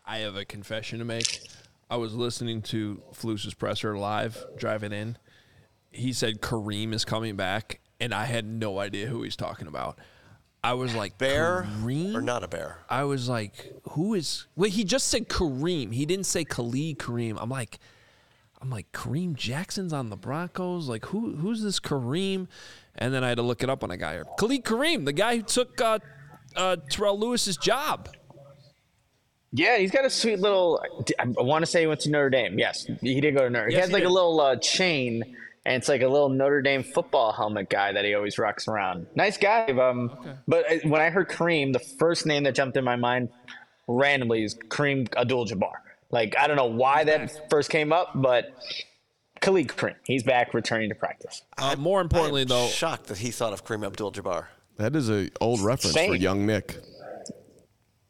I 0.05 0.19
have 0.19 0.35
a 0.35 0.45
confession 0.45 0.99
to 0.99 1.05
make. 1.05 1.41
I 1.89 1.97
was 1.97 2.13
listening 2.13 2.61
to 2.63 3.01
Flus's 3.13 3.53
presser 3.53 3.97
live 3.97 4.45
driving 4.57 4.93
in. 4.93 5.17
He 5.91 6.13
said 6.13 6.41
Kareem 6.41 6.93
is 6.93 7.05
coming 7.05 7.35
back, 7.35 7.81
and 7.99 8.13
I 8.13 8.25
had 8.25 8.45
no 8.45 8.79
idea 8.79 9.07
who 9.07 9.23
he's 9.23 9.35
talking 9.35 9.67
about. 9.67 9.99
I 10.63 10.73
was 10.73 10.95
like, 10.95 11.17
Bear 11.17 11.67
Kareem? 11.81 12.15
or 12.15 12.21
not 12.21 12.43
a 12.43 12.47
bear? 12.47 12.79
I 12.89 13.03
was 13.03 13.27
like, 13.27 13.73
who 13.89 14.13
is? 14.13 14.47
Wait, 14.55 14.71
he 14.71 14.83
just 14.83 15.07
said 15.07 15.27
Kareem. 15.27 15.93
He 15.93 16.05
didn't 16.05 16.25
say 16.25 16.45
Khalid 16.45 16.99
Kareem. 16.99 17.37
I'm 17.39 17.49
like, 17.49 17.79
I'm 18.61 18.69
like 18.69 18.91
Kareem 18.93 19.33
Jackson's 19.35 19.91
on 19.91 20.09
the 20.09 20.15
Broncos. 20.15 20.87
Like, 20.87 21.05
who 21.07 21.35
who's 21.35 21.61
this 21.61 21.79
Kareem? 21.81 22.47
And 22.95 23.13
then 23.13 23.23
I 23.23 23.29
had 23.29 23.37
to 23.37 23.41
look 23.43 23.61
it 23.61 23.69
up 23.69 23.83
on 23.83 23.91
a 23.91 23.97
guy 23.97 24.13
here. 24.13 24.25
Khalid 24.39 24.63
Kareem, 24.63 25.03
the 25.03 25.13
guy 25.13 25.37
who 25.37 25.41
took 25.41 25.81
uh, 25.81 25.99
uh, 26.55 26.77
Terrell 26.89 27.19
Lewis's 27.19 27.57
job. 27.57 28.07
Yeah, 29.51 29.77
he's 29.77 29.91
got 29.91 30.05
a 30.05 30.09
sweet 30.09 30.39
little. 30.39 30.81
I 31.19 31.25
want 31.25 31.63
to 31.63 31.65
say 31.69 31.81
he 31.81 31.87
went 31.87 31.99
to 32.01 32.09
Notre 32.09 32.29
Dame. 32.29 32.57
Yes, 32.57 32.87
he 33.01 33.19
did 33.19 33.35
go 33.35 33.43
to 33.43 33.49
Notre. 33.49 33.69
Yes, 33.69 33.75
he 33.75 33.79
has 33.81 33.89
he 33.89 33.93
like 33.93 34.03
did. 34.03 34.09
a 34.09 34.13
little 34.13 34.39
uh, 34.39 34.55
chain, 34.55 35.35
and 35.65 35.75
it's 35.75 35.87
like 35.87 36.01
a 36.01 36.07
little 36.07 36.29
Notre 36.29 36.61
Dame 36.61 36.83
football 36.83 37.31
helmet 37.31 37.69
guy 37.69 37.91
that 37.91 38.03
he 38.05 38.13
always 38.13 38.37
rocks 38.37 38.67
around. 38.67 39.07
Nice 39.15 39.37
guy. 39.37 39.65
Um, 39.65 40.11
but 40.47 40.71
uh, 40.71 40.87
when 40.87 41.01
I 41.01 41.09
heard 41.09 41.29
Kareem, 41.29 41.73
the 41.73 41.79
first 41.79 42.25
name 42.25 42.43
that 42.43 42.55
jumped 42.55 42.77
in 42.77 42.83
my 42.83 42.95
mind 42.95 43.29
randomly 43.87 44.43
is 44.43 44.55
Kareem 44.55 45.13
Abdul-Jabbar. 45.15 45.73
Like 46.11 46.35
I 46.37 46.47
don't 46.47 46.57
know 46.57 46.65
why 46.65 47.03
that 47.05 47.49
first 47.49 47.69
came 47.69 47.91
up, 47.91 48.11
but 48.15 48.53
Khalid 49.41 49.69
Kareem, 49.69 49.95
he's 50.05 50.23
back, 50.23 50.53
returning 50.53 50.89
to 50.89 50.95
practice. 50.95 51.41
Uh, 51.57 51.75
more 51.77 52.01
importantly, 52.01 52.43
I'm 52.43 52.47
though, 52.49 52.67
shocked 52.67 53.07
that 53.07 53.17
he 53.17 53.31
thought 53.31 53.53
of 53.53 53.65
Kareem 53.65 53.85
Abdul-Jabbar. 53.85 54.45
That 54.77 54.95
is 54.95 55.09
a 55.09 55.29
old 55.39 55.61
reference 55.61 55.95
for 55.95 56.15
young 56.15 56.45
Nick. 56.45 56.77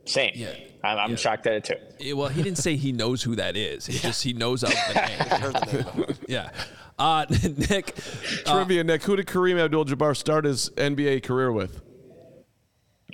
Same. 0.06 0.32
Yeah. 0.36 0.54
I'm, 0.84 0.98
I'm 0.98 1.16
shocked 1.16 1.48
at 1.48 1.54
it 1.54 1.64
too. 1.64 1.76
eh, 2.02 2.12
well, 2.14 2.28
he 2.28 2.44
didn't 2.44 2.58
say 2.58 2.76
he 2.76 2.92
knows 2.92 3.24
who 3.24 3.36
that 3.38 3.56
is. 3.56 3.86
He 3.86 3.98
just 4.00 4.24
he 4.24 4.34
knows 4.34 4.64
of 4.64 4.70
the 4.72 4.94
name. 4.96 5.18
The 5.20 6.04
name. 6.08 6.18
yeah. 6.28 6.50
Uh, 7.00 7.26
Nick, 7.70 7.96
Trivia, 8.46 8.84
Nick. 8.84 9.04
Who 9.04 9.16
did 9.16 9.26
Kareem 9.26 9.60
Abdul-Jabbar 9.60 10.16
start 10.16 10.46
his 10.46 10.70
NBA 10.72 11.24
career 11.24 11.52
with? 11.52 11.82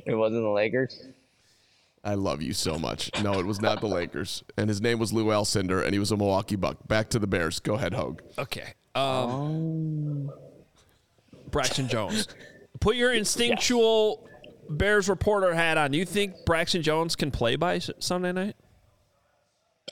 It 0.05 0.15
wasn't 0.15 0.43
the 0.43 0.49
Lakers. 0.49 1.01
I 2.03 2.15
love 2.15 2.41
you 2.41 2.53
so 2.53 2.80
much. 2.80 3.11
No, 3.22 3.34
it 3.39 3.45
was 3.45 3.61
not 3.61 3.82
the 3.82 3.88
Lakers, 3.88 4.43
and 4.57 4.70
his 4.70 4.82
name 4.82 4.99
was 4.99 5.11
Lou 5.13 5.26
Alcindor, 5.26 5.84
and 5.84 5.93
he 5.93 5.99
was 5.99 6.11
a 6.11 6.17
Milwaukee 6.17 6.55
Buck. 6.55 6.88
Back 6.88 7.09
to 7.09 7.20
the 7.20 7.28
Bears. 7.28 7.59
Go 7.59 7.76
ahead, 7.76 7.93
Hoge. 7.93 8.20
Okay. 8.38 8.74
Um, 8.95 10.32
Braxton 11.51 11.88
Jones. 11.89 12.28
Put 12.80 12.95
your 12.95 13.13
instinctual 13.13 14.28
Bears 14.70 15.09
reporter 15.09 15.53
hat 15.53 15.78
on. 15.78 15.93
You 15.93 16.05
think 16.05 16.45
Braxton 16.45 16.82
Jones 16.82 17.15
can 17.15 17.32
play 17.32 17.55
by 17.55 17.80
Sunday 17.80 18.32
night? 18.32 18.55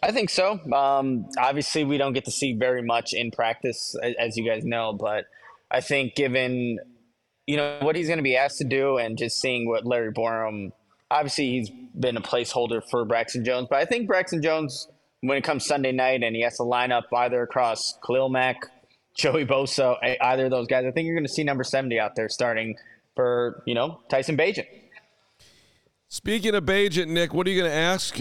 I 0.03 0.11
think 0.11 0.29
so. 0.29 0.59
Um, 0.71 1.27
obviously, 1.39 1.83
we 1.83 1.97
don't 1.97 2.13
get 2.13 2.25
to 2.25 2.31
see 2.31 2.53
very 2.53 2.83
much 2.83 3.13
in 3.13 3.31
practice, 3.31 3.95
as 4.19 4.37
you 4.37 4.47
guys 4.47 4.63
know. 4.63 4.93
But 4.93 5.25
I 5.71 5.81
think, 5.81 6.15
given 6.15 6.77
you 7.47 7.57
know 7.57 7.79
what 7.81 7.95
he's 7.95 8.07
going 8.07 8.17
to 8.17 8.23
be 8.23 8.35
asked 8.35 8.59
to 8.59 8.63
do, 8.63 8.97
and 8.97 9.17
just 9.17 9.41
seeing 9.41 9.67
what 9.67 9.85
Larry 9.85 10.13
Borom, 10.13 10.71
obviously 11.09 11.49
he's 11.49 11.71
been 11.99 12.15
a 12.15 12.21
placeholder 12.21 12.81
for 12.87 13.05
Braxton 13.05 13.43
Jones. 13.43 13.67
But 13.69 13.79
I 13.79 13.85
think 13.85 14.07
Braxton 14.07 14.43
Jones, 14.43 14.87
when 15.21 15.37
it 15.37 15.43
comes 15.43 15.65
Sunday 15.65 15.91
night, 15.91 16.21
and 16.21 16.35
he 16.35 16.43
has 16.43 16.57
to 16.57 16.63
line 16.63 16.91
up 16.91 17.05
either 17.11 17.41
across 17.41 17.97
Khalil 18.05 18.29
Mack, 18.29 18.57
Joey 19.15 19.45
Bosa, 19.45 19.95
either 20.21 20.45
of 20.45 20.51
those 20.51 20.67
guys, 20.67 20.85
I 20.85 20.91
think 20.91 21.07
you're 21.07 21.15
going 21.15 21.25
to 21.25 21.33
see 21.33 21.43
number 21.43 21.63
seventy 21.63 21.99
out 21.99 22.15
there 22.15 22.29
starting 22.29 22.75
for 23.17 23.63
you 23.65 23.75
know 23.75 23.99
Tyson 24.09 24.37
Bagent. 24.37 24.67
Speaking 26.07 26.55
of 26.55 26.63
Bagent, 26.63 27.07
Nick, 27.07 27.33
what 27.33 27.45
are 27.45 27.49
you 27.49 27.59
going 27.59 27.69
to 27.69 27.77
ask 27.77 28.19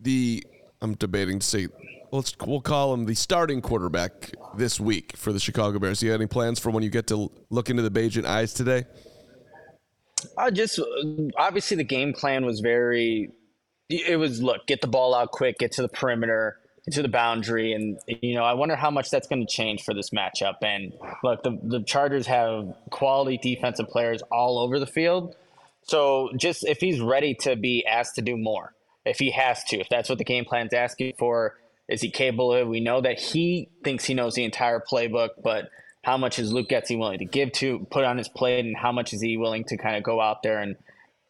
the? 0.00 0.44
I'm 0.82 0.94
debating 0.94 1.38
to 1.38 1.46
say. 1.46 1.68
Let's 2.10 2.34
we'll 2.44 2.60
call 2.60 2.94
him 2.94 3.06
the 3.06 3.14
starting 3.14 3.60
quarterback 3.60 4.32
this 4.56 4.78
week 4.78 5.16
for 5.16 5.32
the 5.32 5.40
Chicago 5.40 5.80
Bears. 5.80 5.98
Do 5.98 6.06
you 6.06 6.12
have 6.12 6.20
any 6.20 6.28
plans 6.28 6.60
for 6.60 6.70
when 6.70 6.84
you 6.84 6.90
get 6.90 7.08
to 7.08 7.30
look 7.50 7.70
into 7.70 7.82
the 7.82 7.90
Bagent 7.90 8.24
eyes 8.24 8.54
today? 8.54 8.84
I 10.38 10.50
just 10.50 10.80
obviously 11.36 11.76
the 11.76 11.84
game 11.84 12.12
plan 12.12 12.44
was 12.44 12.60
very. 12.60 13.32
It 13.90 14.18
was 14.18 14.40
look, 14.40 14.66
get 14.66 14.80
the 14.80 14.86
ball 14.86 15.14
out 15.14 15.32
quick, 15.32 15.58
get 15.58 15.72
to 15.72 15.82
the 15.82 15.88
perimeter, 15.88 16.56
to 16.90 17.02
the 17.02 17.08
boundary, 17.08 17.72
and 17.72 17.98
you 18.06 18.34
know 18.34 18.44
I 18.44 18.54
wonder 18.54 18.76
how 18.76 18.90
much 18.90 19.10
that's 19.10 19.26
going 19.26 19.44
to 19.44 19.50
change 19.50 19.82
for 19.84 19.94
this 19.94 20.10
matchup. 20.10 20.56
And 20.62 20.92
look, 21.22 21.42
the 21.42 21.58
the 21.62 21.82
Chargers 21.82 22.26
have 22.26 22.74
quality 22.90 23.38
defensive 23.38 23.88
players 23.88 24.22
all 24.30 24.58
over 24.58 24.78
the 24.78 24.86
field, 24.86 25.34
so 25.84 26.30
just 26.36 26.64
if 26.64 26.80
he's 26.80 27.00
ready 27.00 27.34
to 27.36 27.56
be 27.56 27.86
asked 27.86 28.16
to 28.16 28.22
do 28.22 28.36
more, 28.36 28.74
if 29.04 29.18
he 29.18 29.30
has 29.30 29.64
to, 29.64 29.80
if 29.80 29.88
that's 29.88 30.08
what 30.08 30.18
the 30.18 30.24
game 30.24 30.44
plan's 30.44 30.74
asking 30.74 31.14
for, 31.18 31.56
is 31.88 32.00
he 32.00 32.10
capable 32.10 32.52
of? 32.52 32.68
We 32.68 32.80
know 32.80 33.00
that 33.00 33.18
he 33.18 33.68
thinks 33.82 34.04
he 34.04 34.14
knows 34.14 34.34
the 34.34 34.44
entire 34.44 34.80
playbook, 34.80 35.30
but 35.42 35.70
how 36.02 36.18
much 36.18 36.38
is 36.38 36.52
Luke 36.52 36.68
Getsy 36.68 36.98
willing 36.98 37.18
to 37.18 37.24
give 37.24 37.52
to 37.52 37.86
put 37.90 38.04
on 38.04 38.18
his 38.18 38.28
plate, 38.28 38.64
and 38.64 38.76
how 38.76 38.92
much 38.92 39.14
is 39.14 39.22
he 39.22 39.38
willing 39.38 39.64
to 39.64 39.78
kind 39.78 39.96
of 39.96 40.02
go 40.02 40.20
out 40.20 40.42
there 40.42 40.58
and 40.58 40.76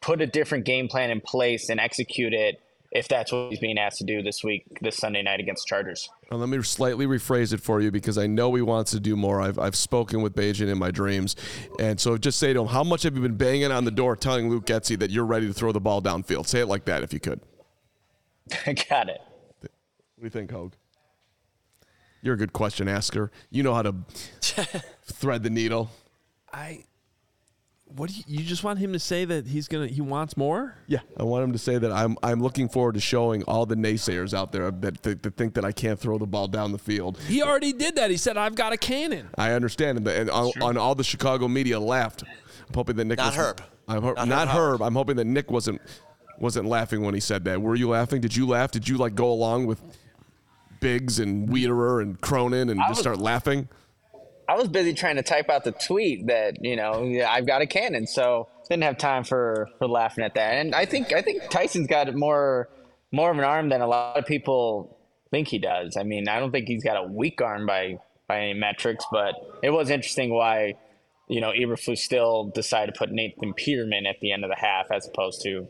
put 0.01 0.21
a 0.21 0.27
different 0.27 0.65
game 0.65 0.89
plan 0.89 1.11
in 1.11 1.21
place 1.21 1.71
and 1.71 1.81
execute 1.81 2.33
it 2.33 2.61
if 2.95 3.09
that's 3.09 3.32
what 3.32 3.51
he's 3.51 3.59
being 3.59 3.76
asked 3.76 3.99
to 3.99 4.05
do 4.05 4.22
this 4.22 4.45
week, 4.45 4.64
this 4.80 4.97
Sunday 4.97 5.20
night 5.20 5.40
against 5.40 5.66
Chargers. 5.66 6.09
Well, 6.30 6.38
let 6.38 6.49
me 6.49 6.62
slightly 6.62 7.07
rephrase 7.07 7.53
it 7.53 7.61
for 7.61 7.80
you 7.80 7.90
because 7.90 8.16
I 8.16 8.28
know 8.28 8.55
he 8.55 8.62
wants 8.62 8.92
to 8.92 9.01
do 9.01 9.16
more. 9.16 9.40
I've, 9.42 9.59
I've 9.59 9.74
spoken 9.74 10.22
with 10.22 10.34
Bagent 10.34 10.68
in 10.68 10.78
my 10.78 10.92
dreams. 10.92 11.34
And 11.80 12.01
so 12.01 12.16
just 12.16 12.38
say 12.38 12.53
to 12.53 12.61
him, 12.61 12.68
how 12.68 12.84
much 12.84 13.03
have 13.03 13.16
you 13.16 13.20
been 13.22 13.36
banging 13.36 13.72
on 13.72 13.84
the 13.84 13.90
door 13.90 14.14
telling 14.14 14.49
Luke 14.49 14.66
Getsy 14.66 14.97
that 15.01 15.11
you're 15.11 15.26
ready 15.26 15.49
to 15.49 15.53
throw 15.53 15.72
the 15.72 15.80
ball 15.80 16.01
downfield? 16.01 16.47
Say 16.47 16.61
it 16.61 16.66
like 16.66 16.84
that 16.84 17.03
if 17.03 17.12
you 17.12 17.18
could. 17.18 17.40
Got 18.88 19.09
it. 19.09 19.20
What 19.61 20.20
do 20.20 20.24
you 20.24 20.30
think, 20.30 20.53
Hoge? 20.53 20.74
You're 22.22 22.34
a 22.34 22.38
good 22.38 22.53
question 22.53 22.88
asker. 22.88 23.32
You 23.51 23.64
know 23.64 23.74
how 23.74 23.82
to 23.82 23.95
thread 25.03 25.42
the 25.42 25.51
needle. 25.51 25.90
I. 26.53 26.84
What 27.97 28.11
do 28.11 28.16
you, 28.16 28.24
you 28.26 28.45
just 28.45 28.64
want 28.64 28.80
him 28.80 28.92
to 28.92 28.99
say 28.99 29.24
that 29.24 29.47
he's 29.47 29.68
gonna 29.68 29.86
he 29.86 30.01
wants 30.01 30.36
more? 30.36 30.76
Yeah, 30.88 30.99
I 31.16 31.22
want 31.22 31.45
him 31.45 31.53
to 31.53 31.59
say 31.59 31.78
that 31.78 31.92
I'm 31.92 32.16
I'm 32.24 32.42
looking 32.42 32.68
forward 32.68 32.95
to 32.95 33.01
showing 33.01 33.45
all 33.45 33.66
the 33.66 33.76
naysayers 33.76 34.34
out 34.34 34.51
there 34.51 34.70
that, 34.72 35.03
that, 35.03 35.22
that 35.22 35.36
think 35.36 35.55
that 35.55 35.64
I 35.64 35.70
can't 35.70 35.99
throw 35.99 36.18
the 36.18 36.26
ball 36.26 36.49
down 36.49 36.72
the 36.72 36.78
field. 36.78 37.18
He 37.28 37.40
already 37.42 37.72
did 37.72 37.95
that. 37.97 38.11
He 38.11 38.16
said 38.16 38.36
I've 38.36 38.57
got 38.57 38.72
a 38.72 38.76
cannon. 38.76 39.28
I 39.38 39.53
understand, 39.53 39.99
and, 39.99 40.07
the, 40.07 40.20
and 40.20 40.30
on, 40.30 40.51
on 40.61 40.76
all 40.76 40.95
the 40.97 41.05
Chicago 41.05 41.47
media 41.47 41.78
laughed. 41.78 42.24
I'm 42.24 42.74
hoping 42.74 42.97
that 42.97 43.05
Nick 43.05 43.18
Not 43.18 43.36
wasn't- 43.36 43.47
Herb. 43.61 43.62
I'm 43.86 44.03
ho- 44.03 44.14
Not 44.14 44.28
not, 44.28 44.49
Herb 44.49 44.57
Herb. 44.74 44.82
I'm 44.82 44.95
hoping 44.95 45.16
that 45.16 45.26
Nick 45.26 45.51
wasn't 45.51 45.80
wasn't 46.38 46.66
laughing 46.66 47.03
when 47.03 47.14
he 47.14 47.20
said 47.20 47.45
that. 47.45 47.62
Were 47.62 47.76
you 47.76 47.90
laughing? 47.90 48.20
Did 48.20 48.34
you 48.34 48.47
laugh? 48.49 48.72
Did 48.72 48.88
you 48.88 48.97
like 48.97 49.14
go 49.14 49.30
along 49.30 49.66
with 49.66 49.80
Biggs 50.80 51.20
and 51.20 51.49
Wiederer 51.49 52.03
and 52.03 52.20
Cronin 52.20 52.70
and 52.70 52.80
just 52.80 52.88
was- 52.90 52.99
start 52.99 53.18
laughing? 53.18 53.68
I 54.49 54.57
was 54.57 54.68
busy 54.68 54.92
trying 54.95 55.16
to 55.16 55.22
type 55.22 55.49
out 55.49 55.64
the 55.64 55.72
tweet 55.72 56.26
that 56.26 56.62
you 56.62 56.76
know 56.76 57.24
I've 57.26 57.47
got 57.47 57.62
a 57.62 57.66
cannon, 57.66 58.07
so 58.07 58.49
didn't 58.68 58.84
have 58.84 58.99
time 58.99 59.24
for 59.24 59.68
for 59.78 59.86
laughing 59.86 60.24
at 60.24 60.34
that. 60.34 60.55
And 60.55 60.74
I 60.74 60.84
think 60.86 61.12
I 61.12 61.22
think 61.22 61.49
Tyson's 61.51 61.86
got 61.86 62.12
more 62.14 62.68
more 63.12 63.30
of 63.30 63.38
an 63.38 63.45
arm 63.45 63.68
than 63.68 63.80
a 63.80 63.86
lot 63.86 64.16
of 64.16 64.26
people 64.26 64.99
think 65.30 65.49
he 65.49 65.59
does. 65.59 65.97
I 65.97 66.03
mean, 66.03 66.28
I 66.28 66.38
don't 66.40 66.51
think 66.51 66.68
he's 66.68 66.84
got 66.84 66.97
a 66.97 67.07
weak 67.07 67.40
arm 67.40 67.66
by 67.66 67.99
by 68.26 68.40
any 68.40 68.55
metrics, 68.55 69.05
but 69.11 69.34
it 69.62 69.70
was 69.70 69.90
interesting 69.90 70.32
why 70.32 70.74
you 71.28 71.40
know 71.40 71.53
Eberflus 71.53 71.99
still 71.99 72.51
decided 72.55 72.95
to 72.95 72.99
put 72.99 73.11
Nathan 73.11 73.55
Peterman 73.55 74.07
at 74.07 74.20
the 74.20 74.32
end 74.32 74.45
of 74.45 74.51
the 74.51 74.57
half 74.57 74.90
as 74.90 75.07
opposed 75.07 75.42
to 75.42 75.66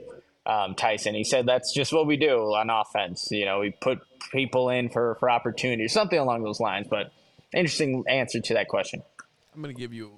um, 0.47 0.75
Tyson. 0.75 1.15
He 1.15 1.25
said 1.25 1.47
that's 1.47 1.73
just 1.73 1.93
what 1.93 2.07
we 2.07 2.17
do 2.17 2.39
on 2.55 2.71
offense. 2.71 3.29
You 3.31 3.45
know, 3.45 3.61
we 3.61 3.71
put 3.71 4.01
people 4.33 4.71
in 4.71 4.89
for 4.89 5.17
for 5.21 5.31
opportunity, 5.31 5.89
something 5.89 6.19
along 6.19 6.43
those 6.43 6.61
lines. 6.61 6.87
But 6.89 7.13
interesting 7.57 8.05
answer 8.09 8.41
to 8.41 8.55
that 8.55 8.69
question. 8.69 9.03
I'm 9.55 9.61
gonna 9.63 9.75
give 9.75 9.93
you. 9.93 10.11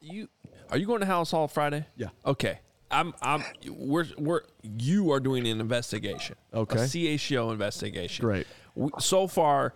You 0.00 0.28
are 0.70 0.78
you 0.78 0.86
going 0.86 1.00
to 1.00 1.06
Halas 1.06 1.30
Hall 1.30 1.46
Friday? 1.48 1.86
Yeah. 1.96 2.08
Okay. 2.26 2.58
I'm. 2.90 3.14
I'm. 3.22 3.44
We're. 3.68 4.06
We're. 4.18 4.40
You 4.62 5.12
are 5.12 5.20
doing 5.20 5.46
an 5.46 5.60
investigation. 5.60 6.36
Okay. 6.52 6.76
A 6.78 6.82
CHGO 6.82 7.52
investigation. 7.52 8.24
Great. 8.24 8.46
We, 8.74 8.90
so 8.98 9.26
far, 9.26 9.74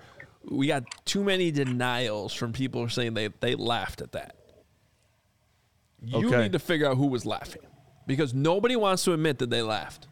we 0.50 0.66
got 0.66 0.84
too 1.04 1.22
many 1.22 1.50
denials 1.50 2.32
from 2.34 2.52
people 2.52 2.88
saying 2.88 3.14
they 3.14 3.28
they 3.40 3.54
laughed 3.54 4.00
at 4.00 4.12
that. 4.12 4.34
You 6.02 6.28
Okay. 6.28 6.42
need 6.42 6.52
to 6.52 6.58
figure 6.58 6.86
out 6.88 6.96
who 6.96 7.06
was 7.06 7.24
laughing, 7.24 7.62
because 8.06 8.34
nobody 8.34 8.76
wants 8.76 9.04
to 9.04 9.12
admit 9.12 9.38
that 9.38 9.50
they 9.50 9.62
laughed. 9.62 10.08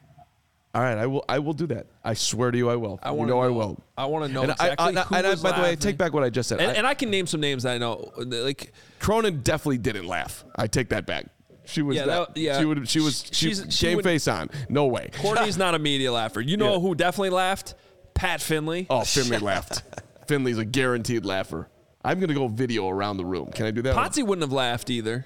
All 0.74 0.82
right, 0.82 0.98
I 0.98 1.06
will. 1.06 1.24
I 1.28 1.38
will 1.38 1.52
do 1.52 1.66
that. 1.68 1.86
I 2.04 2.14
swear 2.14 2.50
to 2.50 2.58
you, 2.58 2.68
I 2.68 2.74
will. 2.76 2.98
I 3.02 3.10
you 3.10 3.14
want 3.14 3.30
know, 3.30 3.38
I 3.40 3.48
will. 3.48 3.78
I 3.96 4.06
want 4.06 4.26
to 4.26 4.32
know 4.32 4.42
And 4.42 4.50
exactly 4.50 4.76
I, 4.96 5.00
I, 5.00 5.04
who 5.04 5.14
and 5.14 5.26
I- 5.28 5.34
by 5.36 5.52
the 5.56 5.62
way, 5.62 5.70
I 5.70 5.74
take 5.76 5.96
back 5.96 6.12
what 6.12 6.24
I 6.24 6.30
just 6.30 6.48
said. 6.48 6.60
And, 6.60 6.70
I- 6.72 6.74
and 6.74 6.86
I 6.86 6.94
can 6.94 7.10
name 7.10 7.26
some 7.28 7.40
names 7.40 7.62
that 7.62 7.74
I 7.74 7.78
know. 7.78 8.12
Like 8.16 8.72
Cronin 8.98 9.42
definitely 9.42 9.78
didn't 9.78 10.06
laugh. 10.06 10.44
I 10.56 10.66
take 10.66 10.88
that 10.88 11.06
back. 11.06 11.26
She 11.64 11.80
was. 11.80 11.96
Yeah, 11.96 12.04
not- 12.06 12.34
that- 12.34 12.40
yeah. 12.40 12.58
She 12.58 12.64
would. 12.64 12.88
She 12.88 13.00
was. 13.00 13.24
She 13.30 13.52
She's- 13.54 13.72
she 13.72 13.94
would- 13.94 14.04
face 14.04 14.26
on. 14.26 14.50
No 14.68 14.86
way. 14.86 15.10
Courtney's 15.22 15.56
not 15.64 15.74
a 15.74 15.78
media 15.78 16.12
laugher. 16.12 16.40
You 16.40 16.56
know 16.56 16.74
Yeah. 16.74 16.80
who 16.80 16.94
definitely 16.96 17.30
laughed? 17.30 17.74
Pat 18.14 18.40
Finley. 18.42 18.86
Oh, 18.90 19.02
Finley 19.02 19.38
laughed. 19.38 19.82
Finley's 20.26 20.58
a 20.58 20.64
guaranteed 20.64 21.24
laugher. 21.24 21.68
I'm 22.04 22.20
gonna 22.20 22.34
go 22.34 22.48
video 22.48 22.88
around 22.88 23.16
the 23.16 23.24
room. 23.24 23.50
Can 23.52 23.66
I 23.66 23.70
do 23.70 23.80
that? 23.82 23.94
Potsy 23.94 24.22
wouldn't 24.26 24.42
have 24.42 24.52
laughed 24.52 24.90
either. 24.90 25.24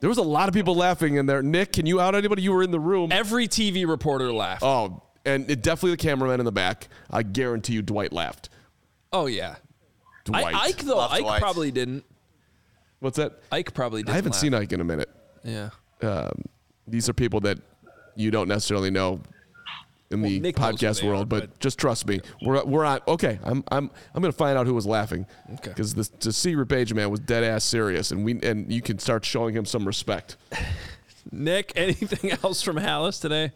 There 0.00 0.08
was 0.08 0.18
a 0.18 0.22
lot 0.22 0.48
of 0.48 0.54
people 0.54 0.74
laughing 0.74 1.16
in 1.16 1.26
there. 1.26 1.42
Nick, 1.42 1.72
can 1.72 1.84
you 1.84 2.00
out 2.00 2.14
anybody? 2.14 2.42
You 2.42 2.52
were 2.52 2.62
in 2.62 2.70
the 2.70 2.80
room. 2.80 3.12
Every 3.12 3.46
TV 3.46 3.86
reporter 3.86 4.32
laughed. 4.32 4.62
Oh, 4.62 5.02
and 5.26 5.50
it, 5.50 5.62
definitely 5.62 5.90
the 5.92 5.96
cameraman 5.98 6.40
in 6.40 6.46
the 6.46 6.52
back. 6.52 6.88
I 7.10 7.22
guarantee 7.22 7.74
you, 7.74 7.82
Dwight 7.82 8.12
laughed. 8.12 8.48
Oh 9.12 9.26
yeah. 9.26 9.56
I, 10.32 10.40
Dwight. 10.40 10.54
Ike 10.54 10.78
though. 10.78 10.96
Love 10.96 11.12
Ike 11.12 11.20
Dwight. 11.20 11.40
probably 11.42 11.70
didn't. 11.70 12.04
What's 13.00 13.16
that? 13.16 13.40
Ike 13.52 13.74
probably 13.74 14.02
didn't. 14.02 14.12
I 14.12 14.16
haven't 14.16 14.32
laugh. 14.32 14.40
seen 14.40 14.54
Ike 14.54 14.72
in 14.72 14.80
a 14.80 14.84
minute. 14.84 15.10
Yeah. 15.44 15.70
Um, 16.00 16.44
these 16.86 17.08
are 17.08 17.12
people 17.12 17.40
that 17.40 17.58
you 18.16 18.30
don't 18.30 18.48
necessarily 18.48 18.90
know 18.90 19.20
in 20.10 20.22
the 20.22 20.40
Nick 20.40 20.56
podcast 20.56 21.04
world, 21.04 21.22
are, 21.22 21.26
but, 21.26 21.50
but- 21.50 21.60
just 21.60 21.78
trust 21.78 22.06
me. 22.06 22.20
We're 22.42 22.64
we're 22.64 22.84
on. 22.84 23.00
Okay, 23.06 23.38
I'm 23.42 23.64
I'm 23.70 23.90
I'm 24.14 24.22
gonna 24.22 24.32
find 24.32 24.58
out 24.58 24.66
who 24.66 24.74
was 24.74 24.86
laughing. 24.86 25.26
Okay. 25.54 25.70
Because 25.70 25.94
the, 25.94 26.08
the 26.20 26.32
secret 26.32 26.66
page 26.66 26.92
man 26.92 27.10
was 27.10 27.20
dead 27.20 27.44
ass 27.44 27.64
serious, 27.64 28.10
and 28.10 28.24
we 28.24 28.40
and 28.42 28.72
you 28.72 28.82
can 28.82 28.98
start 28.98 29.24
showing 29.24 29.54
him 29.54 29.64
some 29.64 29.86
respect. 29.86 30.36
Nick, 31.32 31.72
anything 31.76 32.32
else 32.42 32.62
from 32.62 32.76
Halas 32.76 33.20
today? 33.20 33.52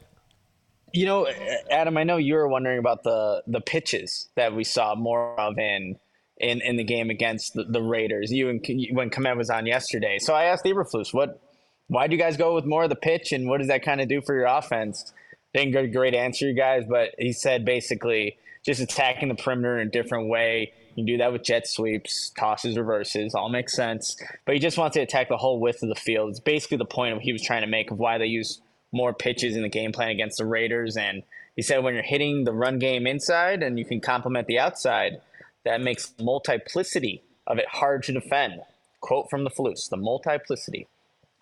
You 0.92 1.06
know, 1.06 1.26
Adam, 1.70 1.96
I 1.96 2.04
know 2.04 2.18
you 2.18 2.34
were 2.34 2.46
wondering 2.46 2.78
about 2.78 3.02
the 3.02 3.42
the 3.46 3.60
pitches 3.60 4.28
that 4.36 4.54
we 4.54 4.64
saw 4.64 4.94
more 4.94 5.38
of 5.38 5.58
in 5.58 5.96
in, 6.38 6.60
in 6.62 6.76
the 6.76 6.84
game 6.84 7.10
against 7.10 7.54
the, 7.54 7.64
the 7.64 7.82
Raiders. 7.82 8.30
You 8.30 8.48
and 8.48 8.64
when 8.92 9.10
Kmet 9.10 9.36
was 9.36 9.50
on 9.50 9.66
yesterday, 9.66 10.18
so 10.18 10.34
I 10.34 10.44
asked 10.44 10.64
Eberflus, 10.64 11.12
what, 11.12 11.40
why 11.88 12.06
do 12.06 12.16
you 12.16 12.20
guys 12.20 12.36
go 12.36 12.54
with 12.54 12.64
more 12.64 12.84
of 12.84 12.90
the 12.90 12.96
pitch, 12.96 13.32
and 13.32 13.48
what 13.48 13.58
does 13.58 13.68
that 13.68 13.82
kind 13.82 14.00
of 14.00 14.08
do 14.08 14.20
for 14.24 14.34
your 14.34 14.46
offense? 14.46 15.12
Didn't 15.54 15.72
get 15.72 15.84
a 15.84 15.88
great 15.88 16.14
answer, 16.14 16.48
you 16.48 16.54
guys, 16.54 16.84
but 16.88 17.14
he 17.16 17.32
said 17.32 17.64
basically 17.64 18.36
just 18.64 18.80
attacking 18.80 19.28
the 19.28 19.34
perimeter 19.34 19.78
in 19.78 19.88
a 19.88 19.90
different 19.90 20.28
way. 20.28 20.72
You 20.90 21.04
can 21.04 21.06
do 21.06 21.18
that 21.18 21.32
with 21.32 21.44
jet 21.44 21.68
sweeps, 21.68 22.30
tosses, 22.30 22.76
reverses, 22.76 23.34
all 23.34 23.48
makes 23.48 23.72
sense. 23.72 24.16
But 24.44 24.54
he 24.54 24.60
just 24.60 24.78
wants 24.78 24.94
to 24.94 25.00
attack 25.00 25.28
the 25.28 25.36
whole 25.36 25.60
width 25.60 25.82
of 25.82 25.88
the 25.88 25.94
field. 25.94 26.30
It's 26.30 26.40
basically 26.40 26.78
the 26.78 26.84
point 26.84 27.20
he 27.22 27.32
was 27.32 27.42
trying 27.42 27.62
to 27.62 27.68
make 27.68 27.90
of 27.90 27.98
why 27.98 28.18
they 28.18 28.26
use 28.26 28.60
more 28.92 29.12
pitches 29.12 29.56
in 29.56 29.62
the 29.62 29.68
game 29.68 29.92
plan 29.92 30.10
against 30.10 30.38
the 30.38 30.46
Raiders. 30.46 30.96
And 30.96 31.22
he 31.56 31.62
said 31.62 31.82
when 31.82 31.94
you're 31.94 32.02
hitting 32.02 32.44
the 32.44 32.52
run 32.52 32.78
game 32.78 33.06
inside 33.06 33.62
and 33.62 33.78
you 33.78 33.84
can 33.84 34.00
complement 34.00 34.46
the 34.46 34.58
outside, 34.58 35.20
that 35.64 35.80
makes 35.80 36.12
multiplicity 36.20 37.22
of 37.46 37.58
it 37.58 37.66
hard 37.68 38.02
to 38.04 38.12
defend. 38.12 38.60
Quote 39.00 39.28
from 39.28 39.44
the 39.44 39.50
Flus, 39.50 39.88
the 39.88 39.96
multiplicity, 39.96 40.86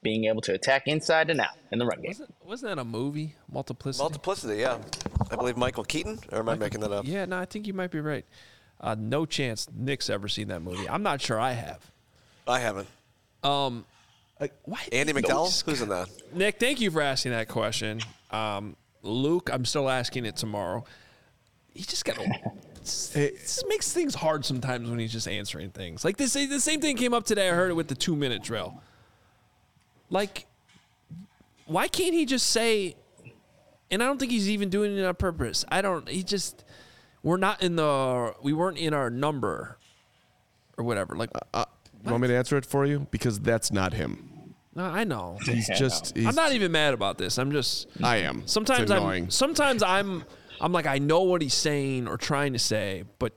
being 0.03 0.25
able 0.25 0.41
to 0.43 0.53
attack 0.53 0.89
inside 0.89 1.31
and 1.31 1.41
out 1.41 1.57
in 1.71 1.79
the 1.79 1.87
run 1.87 2.01
game. 2.01 2.09
Wasn't, 2.11 2.35
wasn't 2.45 2.77
that 2.77 2.81
a 2.81 2.85
movie? 2.85 3.35
Multiplicity. 3.51 4.03
Multiplicity, 4.03 4.61
yeah. 4.61 4.79
I 5.31 5.37
believe 5.37 5.57
Michael 5.57 5.85
Keaton, 5.85 6.19
or 6.31 6.41
am 6.41 6.49
I 6.49 6.57
making 6.57 6.81
that 6.81 6.93
up? 6.93 7.07
yeah, 7.07 7.25
no, 7.25 7.39
I 7.39 7.45
think 7.45 7.67
you 7.67 7.73
might 7.73 7.91
be 7.91 8.01
right. 8.01 8.25
Uh, 8.81 8.97
no 8.99 9.25
chance 9.25 9.69
Nick's 9.73 10.11
ever 10.11 10.29
seen 10.29 10.49
that 10.49 10.61
movie. 10.61 10.89
I'm 10.89 11.05
not 11.05 11.21
sure 11.21 11.39
I 11.39 11.53
have. 11.53 11.91
I 12.49 12.59
haven't. 12.59 12.89
Um, 13.45 13.85
why? 14.65 14.81
Andie 14.91 15.13
MacDowell? 15.13 15.65
Who's 15.65 15.83
in 15.83 15.89
that? 15.91 16.09
Nick, 16.35 16.59
thank 16.59 16.81
you 16.81 16.91
for 16.91 17.01
asking 17.01 17.33
that 17.33 17.49
question. 17.49 18.01
Um, 18.33 18.77
Luke, 19.03 19.51
I'm 19.53 19.65
still 19.65 19.89
asking 19.89 20.27
it 20.27 20.37
tomorrow. 20.37 20.85
He 21.73 21.83
just 21.83 22.05
got. 22.05 22.19
It 22.19 23.39
just 23.39 23.69
makes 23.69 23.93
things 23.93 24.15
hard 24.17 24.45
sometimes 24.45 24.91
when 24.91 24.99
he's 24.99 25.13
just 25.13 25.29
answering 25.29 25.71
things. 25.71 26.05
Like 26.05 26.17
this, 26.17 26.33
the 26.33 26.59
same 26.59 26.81
thing 26.81 26.97
came 26.97 27.15
up 27.15 27.25
today. 27.25 27.49
I 27.49 27.55
heard 27.55 27.71
it 27.71 27.75
with 27.75 27.87
the 27.87 27.95
two 27.95 28.17
minute 28.17 28.43
drill. 28.43 28.83
Like, 30.13 30.47
why 31.67 31.89
can't 31.89 32.13
he 32.15 32.27
just 32.27 32.49
say? 32.51 32.97
And 33.91 34.03
I 34.03 34.07
don't 34.07 34.19
think 34.19 34.31
he's 34.31 34.49
even 34.51 34.69
doing 34.69 34.97
it 34.97 35.03
on 35.05 35.15
purpose. 35.15 35.65
I 35.69 35.81
don't. 35.83 36.09
He 36.09 36.23
just. 36.23 36.65
We're 37.23 37.39
not 37.39 37.63
in 37.63 37.77
the. 37.77 38.35
We 38.43 38.53
weren't 38.53 38.79
in 38.79 38.93
our 38.95 39.09
number, 39.11 39.79
or 40.77 40.85
whatever. 40.85 41.17
Like, 41.17 41.31
Uh, 41.55 41.65
you 42.05 42.11
want 42.11 42.23
me 42.23 42.29
to 42.29 42.37
answer 42.37 42.57
it 42.59 42.67
for 42.67 42.85
you? 42.85 43.07
Because 43.11 43.41
that's 43.41 43.73
not 43.73 43.95
him. 43.95 44.55
no, 44.75 44.85
I 44.85 45.05
know. 45.05 45.39
He's 45.45 45.67
just. 45.79 46.15
He's, 46.17 46.27
I'm 46.27 46.35
not 46.35 46.53
even 46.53 46.73
mad 46.73 46.93
about 46.95 47.17
this. 47.17 47.39
I'm 47.39 47.51
just. 47.53 47.87
I 48.03 48.19
am. 48.19 48.43
Sometimes 48.47 48.83
it's 48.83 48.91
annoying. 48.91 49.25
I'm 49.25 49.31
sometimes 49.31 49.83
I'm 49.83 50.25
I'm 50.61 50.73
like 50.73 50.87
I 50.87 50.99
know 50.99 51.23
what 51.23 51.41
he's 51.43 51.55
saying 51.55 52.07
or 52.07 52.19
trying 52.19 52.53
to 52.53 52.59
say, 52.59 53.05
but 53.19 53.33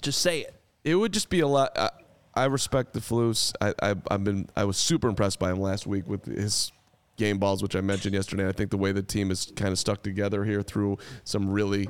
just 0.00 0.20
say 0.20 0.40
it. 0.42 0.54
It 0.84 0.94
would 0.94 1.12
just 1.12 1.28
be 1.30 1.40
a 1.40 1.48
lot. 1.48 1.76
I, 1.76 1.90
I 2.36 2.46
respect 2.46 2.92
the 2.92 3.00
Flus. 3.00 3.52
I, 3.60 3.74
I 3.82 3.94
I've 4.10 4.24
been 4.24 4.48
I 4.56 4.64
was 4.64 4.76
super 4.76 5.08
impressed 5.08 5.38
by 5.38 5.50
him 5.50 5.60
last 5.60 5.86
week 5.86 6.08
with 6.08 6.24
his 6.24 6.72
game 7.16 7.38
balls, 7.38 7.62
which 7.62 7.76
I 7.76 7.80
mentioned 7.80 8.14
yesterday. 8.14 8.48
I 8.48 8.52
think 8.52 8.70
the 8.70 8.76
way 8.76 8.92
the 8.92 9.02
team 9.02 9.30
is 9.30 9.52
kind 9.56 9.70
of 9.72 9.78
stuck 9.78 10.02
together 10.02 10.44
here 10.44 10.62
through 10.62 10.98
some 11.24 11.50
really. 11.50 11.88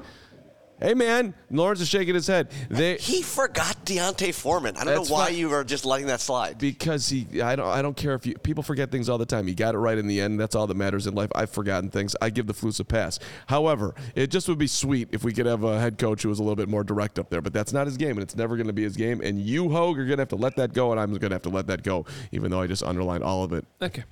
Hey 0.81 0.93
man, 0.93 1.35
Lawrence 1.51 1.81
is 1.81 1.89
shaking 1.89 2.15
his 2.15 2.27
head. 2.27 2.51
They 2.69 2.97
He 2.97 3.23
forgot 3.23 3.85
D'Onta 3.85 4.35
Foreman. 4.35 4.77
I 4.77 4.85
don't 4.85 4.95
know 4.95 5.15
why 5.15 5.27
fine. 5.27 5.37
you 5.37 5.53
are 5.53 5.63
just 5.63 5.85
letting 5.85 6.09
that 6.09 6.21
slide. 6.21 6.59
because 6.59 7.09
he 7.09 7.41
I 7.41 7.55
don't 7.55 7.69
I 7.69 7.81
don't 7.81 7.97
care 7.97 8.15
if 8.15 8.27
you 8.27 8.35
people 8.35 8.63
forget 8.63 8.91
things 8.91 9.09
all 9.09 9.17
the 9.17 9.25
time. 9.25 9.47
He 9.47 9.55
got 9.55 9.75
it 9.75 9.79
right 9.79 9.97
in 9.97 10.07
the 10.09 10.21
end. 10.21 10.39
That's 10.41 10.55
all 10.55 10.67
that 10.67 10.77
matters 10.77 11.07
in 11.07 11.15
life. 11.15 11.31
I've 11.35 11.51
forgotten 11.51 11.91
things. 11.91 12.17
I 12.21 12.31
give 12.31 12.47
the 12.47 12.53
Flus 12.55 12.81
a 12.81 12.85
pass. 12.85 13.19
However, 13.47 13.95
it 14.15 14.31
just 14.31 14.49
would 14.49 14.59
be 14.59 14.67
sweet 14.67 15.09
if 15.13 15.23
we 15.23 15.33
could 15.33 15.47
have 15.47 15.63
a 15.63 15.79
head 15.79 15.97
coach 15.97 16.23
who 16.23 16.29
was 16.29 16.41
a 16.41 16.43
little 16.43 16.57
bit 16.57 16.69
more 16.69 16.83
direct 16.83 17.19
up 17.19 17.31
there. 17.31 17.41
But 17.41 17.53
that's 17.53 17.73
not 17.73 17.87
his 17.87 17.97
game, 17.97 18.13
and 18.13 18.23
it's 18.23 18.37
never 18.37 18.57
going 18.57 18.67
to 18.67 18.73
be 18.73 18.83
his 18.83 18.97
game. 18.97 19.21
And 19.23 19.41
you, 19.41 19.69
Hoge, 19.71 19.99
are 19.99 20.05
going 20.05 20.17
to 20.17 20.23
have 20.23 20.29
to 20.31 20.37
let 20.37 20.57
that 20.57 20.73
go, 20.73 20.91
and 20.91 21.01
I'm 21.01 21.11
going 21.11 21.31
to 21.31 21.35
have 21.37 21.43
to 21.43 21.51
let 21.51 21.69
that 21.69 21.83
go, 21.85 22.05
even 22.33 22.51
though 22.51 22.61
I 22.61 22.67
just 22.67 22.83
underlined 22.83 23.23
all 23.23 23.45
of 23.45 23.53
it. 23.53 23.65
Okay. 23.81 24.05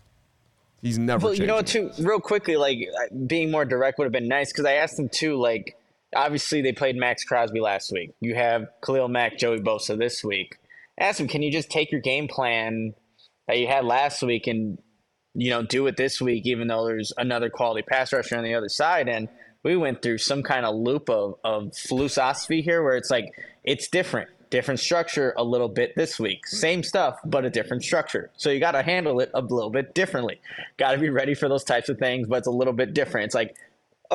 He's 0.81 0.99
never. 0.99 1.27
Well, 1.27 1.35
you 1.35 1.47
know 1.47 1.57
what, 1.57 1.67
changing. 1.67 1.97
too, 1.97 2.09
real 2.09 2.21
quickly, 2.21 2.57
like 2.57 2.79
uh, 3.01 3.15
being 3.27 3.51
more 3.51 3.65
direct 3.65 3.99
would 3.99 4.05
have 4.05 4.13
been 4.13 4.29
nice 4.29 4.53
because 4.53 4.65
I 4.65 4.75
asked 4.75 4.99
him 4.99 5.09
too. 5.09 5.37
Like, 5.41 5.77
obviously 6.15 6.63
they 6.63 6.73
played 6.73 6.97
Maxx 6.97 7.25
Crosby 7.25 7.61
last 7.61 7.93
week. 7.93 8.15
You 8.21 8.35
have 8.35 8.69
Khalil 8.85 9.09
Mack, 9.09 9.39
Joey 9.39 9.61
Bosa 9.61 9.99
this 9.99 10.23
week. 10.23 10.59
Ask 10.99 11.21
him, 11.21 11.29
can 11.29 11.43
you 11.43 11.51
just 11.51 11.71
take 11.71 11.91
your 11.91 12.01
game 12.01 12.29
plan 12.29 12.95
that 13.49 13.59
you 13.59 13.67
had 13.67 13.85
last 13.85 14.23
week 14.23 14.47
and 14.47 14.79
you 15.35 15.51
know 15.51 15.63
do 15.63 15.87
it 15.87 15.97
this 15.97 16.21
week, 16.21 16.47
even 16.47 16.69
though 16.69 16.87
there's 16.87 17.13
another 17.17 17.49
quality 17.51 17.83
pass 17.83 18.13
rusher 18.13 18.37
on 18.37 18.45
the 18.45 18.55
other 18.55 18.69
side? 18.69 19.09
And 19.09 19.29
we 19.63 19.77
went 19.77 20.03
through 20.03 20.19
some 20.19 20.43
kind 20.43 20.67
of 20.67 20.75
loop 20.75 21.09
of 21.09 21.37
of 21.45 21.77
philosophy 21.77 22.63
here, 22.63 22.83
where 22.83 22.97
it's 22.97 23.11
like 23.11 23.33
it's 23.65 23.89
different. 23.89 24.29
Different 24.51 24.81
structure 24.81 25.33
a 25.39 25.43
little 25.43 25.71
bit 25.71 25.95
this 25.97 26.21
week. 26.21 26.47
Same 26.47 26.83
stuff, 26.83 27.19
but 27.25 27.47
a 27.47 27.51
different 27.51 27.83
structure. 27.83 28.31
So 28.37 28.51
you 28.51 28.61
got 28.61 28.73
to 28.73 28.83
handle 28.83 29.19
it 29.21 29.31
a 29.33 29.41
little 29.41 29.71
bit 29.71 29.95
differently. 29.95 30.43
Got 30.77 30.93
to 30.93 30.99
be 30.99 31.09
ready 31.09 31.33
for 31.33 31.49
those 31.49 31.65
types 31.65 31.89
of 31.89 31.99
things, 31.99 32.29
but 32.29 32.41
it's 32.41 32.47
a 32.47 32.51
little 32.51 32.75
bit 32.75 32.93
different. 32.93 33.25
It's 33.25 33.35
like, 33.35 33.57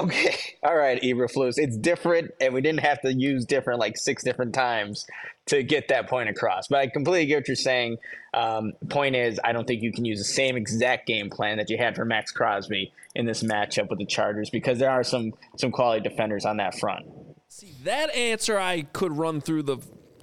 okay, 0.03 0.35
all 0.63 0.75
right, 0.75 1.01
Eberflus, 1.01 1.55
it's 1.57 1.77
different, 1.77 2.31
and 2.39 2.53
we 2.53 2.61
didn't 2.61 2.81
have 2.81 3.01
to 3.01 3.13
use 3.13 3.45
different 3.45 3.79
like 3.79 3.97
six 3.97 4.23
different 4.23 4.53
times 4.53 5.05
to 5.47 5.63
get 5.63 5.87
that 5.87 6.07
point 6.07 6.29
across. 6.29 6.67
But 6.67 6.79
I 6.79 6.87
completely 6.87 7.25
get 7.25 7.37
what 7.37 7.47
you're 7.47 7.55
saying. 7.55 7.97
Um, 8.33 8.73
point 8.89 9.15
is, 9.15 9.39
I 9.43 9.53
don't 9.53 9.65
think 9.65 9.81
you 9.81 9.91
can 9.91 10.05
use 10.05 10.19
the 10.19 10.25
same 10.25 10.57
exact 10.57 11.07
game 11.07 11.29
plan 11.29 11.57
that 11.57 11.69
you 11.69 11.77
had 11.77 11.95
for 11.95 12.05
Maxx 12.05 12.31
Crosby 12.31 12.93
in 13.15 13.25
this 13.25 13.43
matchup 13.43 13.89
with 13.89 13.99
the 13.99 14.05
Chargers 14.05 14.49
because 14.49 14.77
there 14.79 14.91
are 14.91 15.03
some 15.03 15.33
some 15.57 15.71
quality 15.71 16.07
defenders 16.07 16.45
on 16.45 16.57
that 16.57 16.77
front. 16.77 17.05
See 17.49 17.73
that 17.83 18.13
answer 18.13 18.59
I 18.59 18.83
could 18.83 19.17
run 19.17 19.41
through 19.41 19.63
the 19.63 19.77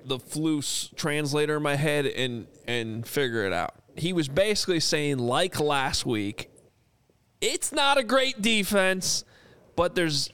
the 0.04 0.18
Flus 0.18 0.94
translator 0.96 1.56
in 1.56 1.62
my 1.62 1.76
head 1.76 2.06
and 2.06 2.46
and 2.66 3.06
figure 3.06 3.44
it 3.44 3.52
out. 3.52 3.74
He 3.96 4.12
was 4.12 4.28
basically 4.28 4.80
saying 4.80 5.18
like 5.18 5.58
last 5.58 6.04
week, 6.04 6.50
it's 7.40 7.72
not 7.72 7.96
a 7.96 8.04
great 8.04 8.42
defense, 8.42 9.24
but 9.76 9.94
there's 9.94 10.30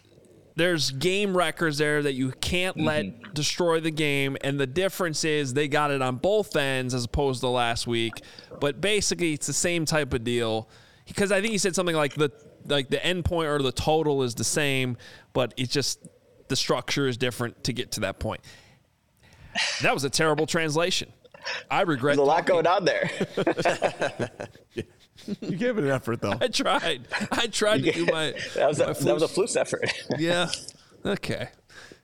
there's 0.56 0.90
game 0.90 1.36
records 1.36 1.78
there 1.78 2.02
that 2.02 2.12
you 2.12 2.32
can't 2.32 2.76
let 2.76 3.06
mm-hmm. 3.06 3.32
destroy 3.32 3.80
the 3.80 3.90
game 3.90 4.36
and 4.42 4.58
the 4.60 4.66
difference 4.66 5.24
is 5.24 5.54
they 5.54 5.68
got 5.68 5.90
it 5.90 6.02
on 6.02 6.16
both 6.16 6.54
ends 6.56 6.92
as 6.92 7.04
opposed 7.04 7.40
to 7.40 7.48
last 7.48 7.86
week. 7.86 8.20
But 8.60 8.80
basically 8.80 9.32
it's 9.32 9.46
the 9.46 9.52
same 9.52 9.86
type 9.86 10.12
of 10.12 10.24
deal. 10.24 10.68
Because 11.06 11.32
i 11.32 11.40
think 11.40 11.52
he 11.52 11.58
said 11.58 11.74
something 11.74 11.96
like 11.96 12.14
the 12.14 12.30
like 12.66 12.90
the 12.90 13.04
end 13.04 13.24
point 13.24 13.48
or 13.48 13.60
the 13.62 13.72
total 13.72 14.22
is 14.22 14.34
the 14.34 14.44
same 14.44 14.98
but 15.32 15.54
it's 15.56 15.72
just 15.72 15.98
the 16.50 16.56
structure 16.56 17.08
is 17.08 17.16
different 17.16 17.64
to 17.64 17.72
get 17.72 17.92
to 17.92 18.00
that 18.00 18.18
point. 18.18 18.42
That 19.80 19.94
was 19.94 20.04
a 20.04 20.10
terrible 20.10 20.46
translation. 20.46 21.10
I 21.70 21.82
regret 21.82 22.16
There's 22.16 22.26
a 22.26 22.28
lot 22.28 22.46
talking. 22.46 22.62
going 22.62 22.66
on 22.66 22.84
there. 22.84 23.10
You 25.40 25.56
gave 25.56 25.78
it 25.78 25.84
an 25.84 25.90
effort 25.90 26.20
though. 26.20 26.34
i 26.40 26.48
tried 26.48 27.06
i 27.32 27.46
tried 27.46 27.82
to 27.84 27.92
do 27.92 28.06
my 28.06 28.32
that 28.54 28.68
was 28.68 28.80
a, 28.80 28.86
my 28.88 28.92
that 28.92 29.14
was 29.14 29.22
a 29.22 29.26
flus- 29.26 29.54
flus 29.54 29.56
effort. 29.60 29.92
yeah 30.18 30.48
okay 31.04 31.48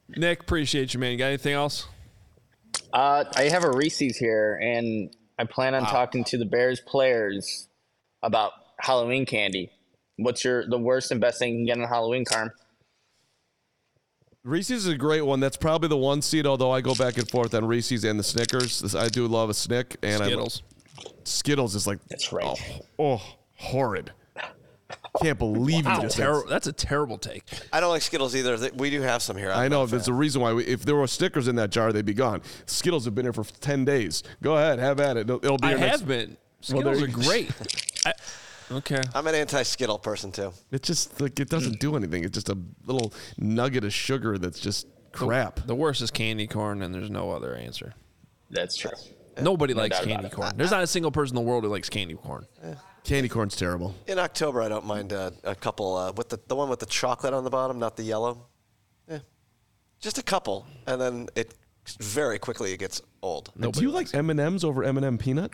nick 0.08 0.40
appreciate 0.40 0.92
you 0.94 1.00
man 1.00 1.12
you 1.12 1.18
got 1.18 1.26
anything 1.26 1.54
else 1.54 1.86
Uh, 2.92 3.24
I 3.34 3.44
have 3.48 3.64
a 3.64 3.70
Reese's 3.70 4.16
here, 4.16 4.58
and 4.62 5.14
I 5.38 5.44
plan 5.44 5.74
on 5.74 5.82
talking 5.86 6.24
to 6.24 6.38
the 6.38 6.44
Bears 6.46 6.80
players 6.80 7.68
about 8.22 8.52
Halloween 8.78 9.26
candy 9.26 9.70
What's 10.18 10.44
your 10.44 10.66
the 10.66 10.78
worst 10.78 11.10
and 11.10 11.20
best 11.20 11.38
thing 11.38 11.52
you 11.52 11.58
can 11.58 11.66
get 11.66 11.82
on 11.82 11.88
Halloween, 11.88 12.24
Carm? 12.24 12.50
Reese's 14.44 14.86
is 14.86 14.92
a 14.92 14.96
great 14.96 15.22
one. 15.22 15.40
That's 15.40 15.56
probably 15.56 15.88
the 15.88 15.96
one 15.96 16.22
seed. 16.22 16.46
Although 16.46 16.70
I 16.70 16.80
go 16.80 16.94
back 16.94 17.18
and 17.18 17.28
forth 17.28 17.52
on 17.54 17.66
Reese's 17.66 18.04
and 18.04 18.18
the 18.18 18.22
Snickers. 18.24 18.94
I 18.94 19.08
do 19.08 19.26
love 19.26 19.50
a 19.50 19.54
Snick 19.54 19.96
and 20.02 20.22
Skittles. 20.22 20.62
I 20.64 20.75
Skittles 21.24 21.74
is 21.74 21.86
like 21.86 21.98
That's 22.08 22.32
right. 22.32 22.44
oh, 22.44 22.80
oh 22.98 23.22
horrid. 23.56 24.12
Can't 25.20 25.38
believe 25.38 25.86
you 25.86 26.00
just 26.02 26.18
Terri- 26.18 26.48
that's 26.48 26.66
a 26.66 26.72
terrible 26.72 27.18
take. 27.18 27.42
I 27.72 27.80
don't 27.80 27.90
like 27.90 28.02
Skittles 28.02 28.36
either. 28.36 28.56
We 28.74 28.90
do 28.90 29.00
have 29.00 29.22
some 29.22 29.36
here. 29.36 29.50
I'm 29.50 29.58
I 29.58 29.68
know 29.68 29.86
there's 29.86 30.08
a 30.08 30.12
reason 30.12 30.42
why. 30.42 30.52
We, 30.52 30.64
if 30.64 30.84
there 30.84 30.94
were 30.94 31.06
Snickers 31.06 31.48
in 31.48 31.56
that 31.56 31.70
jar, 31.70 31.92
they'd 31.92 32.04
be 32.04 32.14
gone. 32.14 32.42
Skittles 32.66 33.06
have 33.06 33.14
been 33.14 33.24
here 33.24 33.32
for 33.32 33.44
ten 33.44 33.84
days. 33.84 34.22
Go 34.42 34.56
ahead, 34.56 34.78
have 34.78 35.00
at 35.00 35.16
it. 35.16 35.20
It'll, 35.20 35.44
it'll 35.44 35.58
be 35.58 35.68
I 35.68 35.70
your 35.70 35.80
next- 35.80 36.00
have 36.00 36.08
been. 36.08 36.36
Skittles 36.60 37.00
you 37.00 37.06
are 37.06 37.08
great. 37.08 37.50
I, 38.06 38.12
okay. 38.72 39.00
I'm 39.14 39.26
an 39.26 39.34
anti-Skittle 39.34 39.98
person 39.98 40.32
too. 40.32 40.52
It 40.70 40.82
just 40.82 41.20
like 41.20 41.38
it 41.40 41.48
doesn't 41.48 41.80
do 41.80 41.96
anything. 41.96 42.24
It's 42.24 42.34
just 42.34 42.48
a 42.48 42.58
little 42.84 43.12
nugget 43.38 43.84
of 43.84 43.92
sugar 43.94 44.36
that's 44.38 44.60
just 44.60 44.86
crap. 45.12 45.66
The 45.66 45.74
worst 45.74 46.02
is 46.02 46.10
candy 46.10 46.46
corn, 46.46 46.82
and 46.82 46.94
there's 46.94 47.10
no 47.10 47.30
other 47.30 47.54
answer. 47.54 47.94
That's 48.50 48.76
true. 48.76 48.92
Nobody 49.40 49.74
likes 49.74 49.96
doubt 49.96 50.04
about 50.06 50.12
candy 50.14 50.26
it. 50.28 50.32
corn. 50.32 50.52
There's 50.56 50.70
not 50.70 50.82
a 50.82 50.86
single 50.86 51.10
person 51.10 51.36
in 51.36 51.44
the 51.44 51.48
world 51.48 51.64
who 51.64 51.70
likes 51.70 51.88
candy 51.90 52.14
corn. 52.14 52.46
Candy 53.04 53.28
corn's 53.28 53.54
terrible. 53.56 53.94
In 54.06 54.18
October, 54.18 54.62
I 54.62 54.68
don't 54.68 54.84
mind 54.86 55.12
uh, 55.12 55.30
a 55.44 55.54
couple 55.54 55.94
uh, 55.96 56.12
with 56.16 56.28
the 56.28 56.40
the 56.48 56.56
one 56.56 56.68
with 56.68 56.80
the 56.80 56.86
chocolate 56.86 57.32
on 57.34 57.44
the 57.44 57.50
bottom, 57.50 57.78
not 57.78 57.96
the 57.96 58.02
yellow. 58.02 58.46
Yeah, 59.08 59.18
just 60.00 60.18
a 60.18 60.22
couple, 60.22 60.66
and 60.86 61.00
then 61.00 61.28
it 61.36 61.54
very 62.00 62.38
quickly 62.40 62.72
it 62.72 62.78
gets 62.78 63.00
old. 63.22 63.52
do 63.60 63.80
you 63.80 63.90
like 63.90 64.12
M 64.14 64.30
and 64.30 64.40
M's 64.40 64.64
over 64.64 64.82
M 64.82 64.96
and 64.96 65.06
m 65.06 65.18
peanut? 65.18 65.52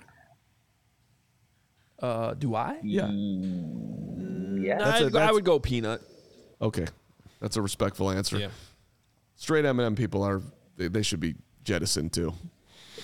Uh, 1.98 2.34
do 2.34 2.54
I? 2.54 2.78
Yeah. 2.82 3.08
Yeah. 3.10 4.78
That's 4.78 5.00
a- 5.00 5.04
I, 5.04 5.06
I 5.06 5.10
that's- 5.10 5.32
would 5.32 5.44
go 5.44 5.58
peanut. 5.58 6.00
Okay, 6.60 6.86
that's 7.40 7.56
a 7.56 7.62
respectful 7.62 8.10
answer. 8.10 8.38
Yeah. 8.38 8.48
Straight 9.36 9.64
M 9.64 9.78
and 9.80 9.86
m 9.86 9.94
people 9.96 10.22
are 10.22 10.40
they, 10.76 10.88
they 10.88 11.02
should 11.02 11.20
be 11.20 11.34
jettisoned 11.64 12.12
too. 12.12 12.32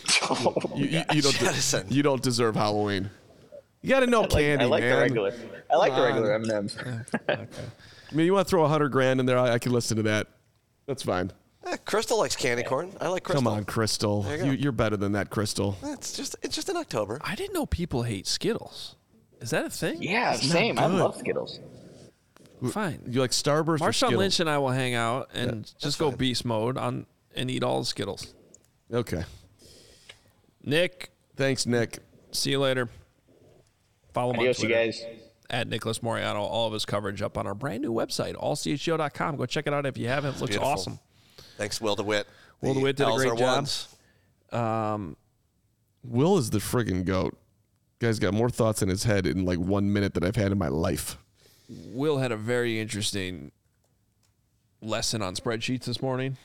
You, 0.76 0.86
you, 0.86 1.02
you 1.12 1.22
don't 1.22 1.34
Jettisoned. 1.34 1.92
you 1.92 2.02
don't 2.02 2.22
deserve 2.22 2.54
Halloween. 2.54 3.10
You 3.82 3.90
got 3.90 4.00
to 4.00 4.06
know 4.06 4.20
I 4.20 4.22
like, 4.22 4.30
candy, 4.30 4.64
I 4.64 4.68
like 4.68 4.82
man. 4.82 4.94
the 4.94 5.00
regular. 5.00 5.34
I 5.70 5.76
like 5.76 5.94
the 5.94 6.02
regular 6.02 6.34
on. 6.34 6.50
M 6.50 6.50
and 6.50 6.52
M's. 6.52 6.76
I 7.28 8.14
mean, 8.14 8.26
you 8.26 8.32
want 8.32 8.46
to 8.46 8.50
throw 8.50 8.64
a 8.64 8.68
hundred 8.68 8.90
grand 8.90 9.20
in 9.20 9.26
there? 9.26 9.38
I, 9.38 9.54
I 9.54 9.58
can 9.58 9.72
listen 9.72 9.96
to 9.98 10.02
that. 10.04 10.28
That's 10.86 11.02
fine. 11.02 11.30
Eh, 11.66 11.76
Crystal 11.84 12.18
likes 12.18 12.36
candy 12.36 12.62
corn. 12.62 12.92
I 13.00 13.08
like 13.08 13.24
Crystal. 13.24 13.42
Come 13.42 13.52
on, 13.52 13.64
Crystal. 13.64 14.24
You 14.28 14.46
you, 14.46 14.52
you're 14.52 14.72
better 14.72 14.96
than 14.96 15.12
that, 15.12 15.30
Crystal. 15.30 15.76
It's 15.82 16.16
just 16.16 16.36
it's 16.42 16.54
just 16.54 16.68
in 16.68 16.76
October. 16.76 17.20
I 17.22 17.34
didn't 17.34 17.54
know 17.54 17.66
people 17.66 18.04
hate 18.04 18.26
Skittles. 18.26 18.96
Is 19.40 19.50
that 19.50 19.66
a 19.66 19.70
thing? 19.70 20.02
Yeah, 20.02 20.32
same. 20.34 20.78
I 20.78 20.86
love 20.86 21.16
Skittles. 21.16 21.60
Fine. 22.72 23.02
You 23.08 23.20
like 23.20 23.30
Starburst 23.30 23.80
or 23.80 23.90
Marshawn 23.90 24.16
Lynch 24.16 24.40
and 24.40 24.50
I 24.50 24.58
will 24.58 24.70
hang 24.70 24.94
out 24.94 25.30
and 25.32 25.70
just 25.78 25.98
go 25.98 26.10
beast 26.10 26.44
mode 26.44 26.76
on 26.76 27.06
and 27.36 27.50
eat 27.50 27.62
all 27.62 27.78
the 27.78 27.86
Skittles. 27.86 28.34
Okay. 28.92 29.24
Nick, 30.68 31.10
Thanks, 31.36 31.66
Nick. 31.66 31.98
see 32.32 32.50
you 32.50 32.58
later. 32.60 32.88
Follow 34.12 34.30
him 34.32 34.36
on 34.40 34.40
Adios, 34.40 34.62
you 34.62 34.68
guys. 34.68 35.02
at 35.50 35.68
Nicholas 35.68 36.00
Moriano. 36.00 36.36
All 36.40 36.66
of 36.66 36.72
his 36.72 36.84
coverage 36.84 37.22
up 37.22 37.38
on 37.38 37.46
our 37.46 37.54
brand 37.54 37.82
new 37.82 37.92
website, 37.92 38.34
allchgo.com. 38.34 39.36
Go 39.36 39.46
check 39.46 39.66
it 39.66 39.72
out 39.72 39.86
if 39.86 39.96
you 39.96 40.08
haven't. 40.08 40.36
It 40.36 40.40
looks 40.40 40.50
beautiful. 40.50 40.68
awesome. 40.68 40.98
Thanks, 41.56 41.80
Will 41.80 41.96
DeWitt. 41.96 42.26
Will 42.60 42.74
The 42.74 42.80
DeWitt 42.80 42.96
did 42.96 43.08
a 43.08 43.12
great 43.16 43.38
job. 43.38 43.40
ones. 43.56 43.88
Um, 44.52 45.16
Will 46.04 46.38
is 46.38 46.50
the 46.50 46.58
friggin' 46.58 47.04
goat. 47.04 47.36
Guy's 48.00 48.18
got 48.18 48.32
more 48.34 48.48
thoughts 48.50 48.82
in 48.82 48.88
his 48.88 49.04
head 49.04 49.26
in 49.26 49.44
like 49.44 49.58
one 49.58 49.92
minute 49.92 50.14
than 50.14 50.24
I've 50.24 50.36
had 50.36 50.52
in 50.52 50.58
my 50.58 50.68
life. 50.68 51.18
Will 51.68 52.18
had 52.18 52.30
a 52.32 52.36
very 52.36 52.78
interesting 52.80 53.52
lesson 54.80 55.20
on 55.22 55.34
spreadsheets 55.34 55.84
this 55.84 56.00
morning. 56.00 56.36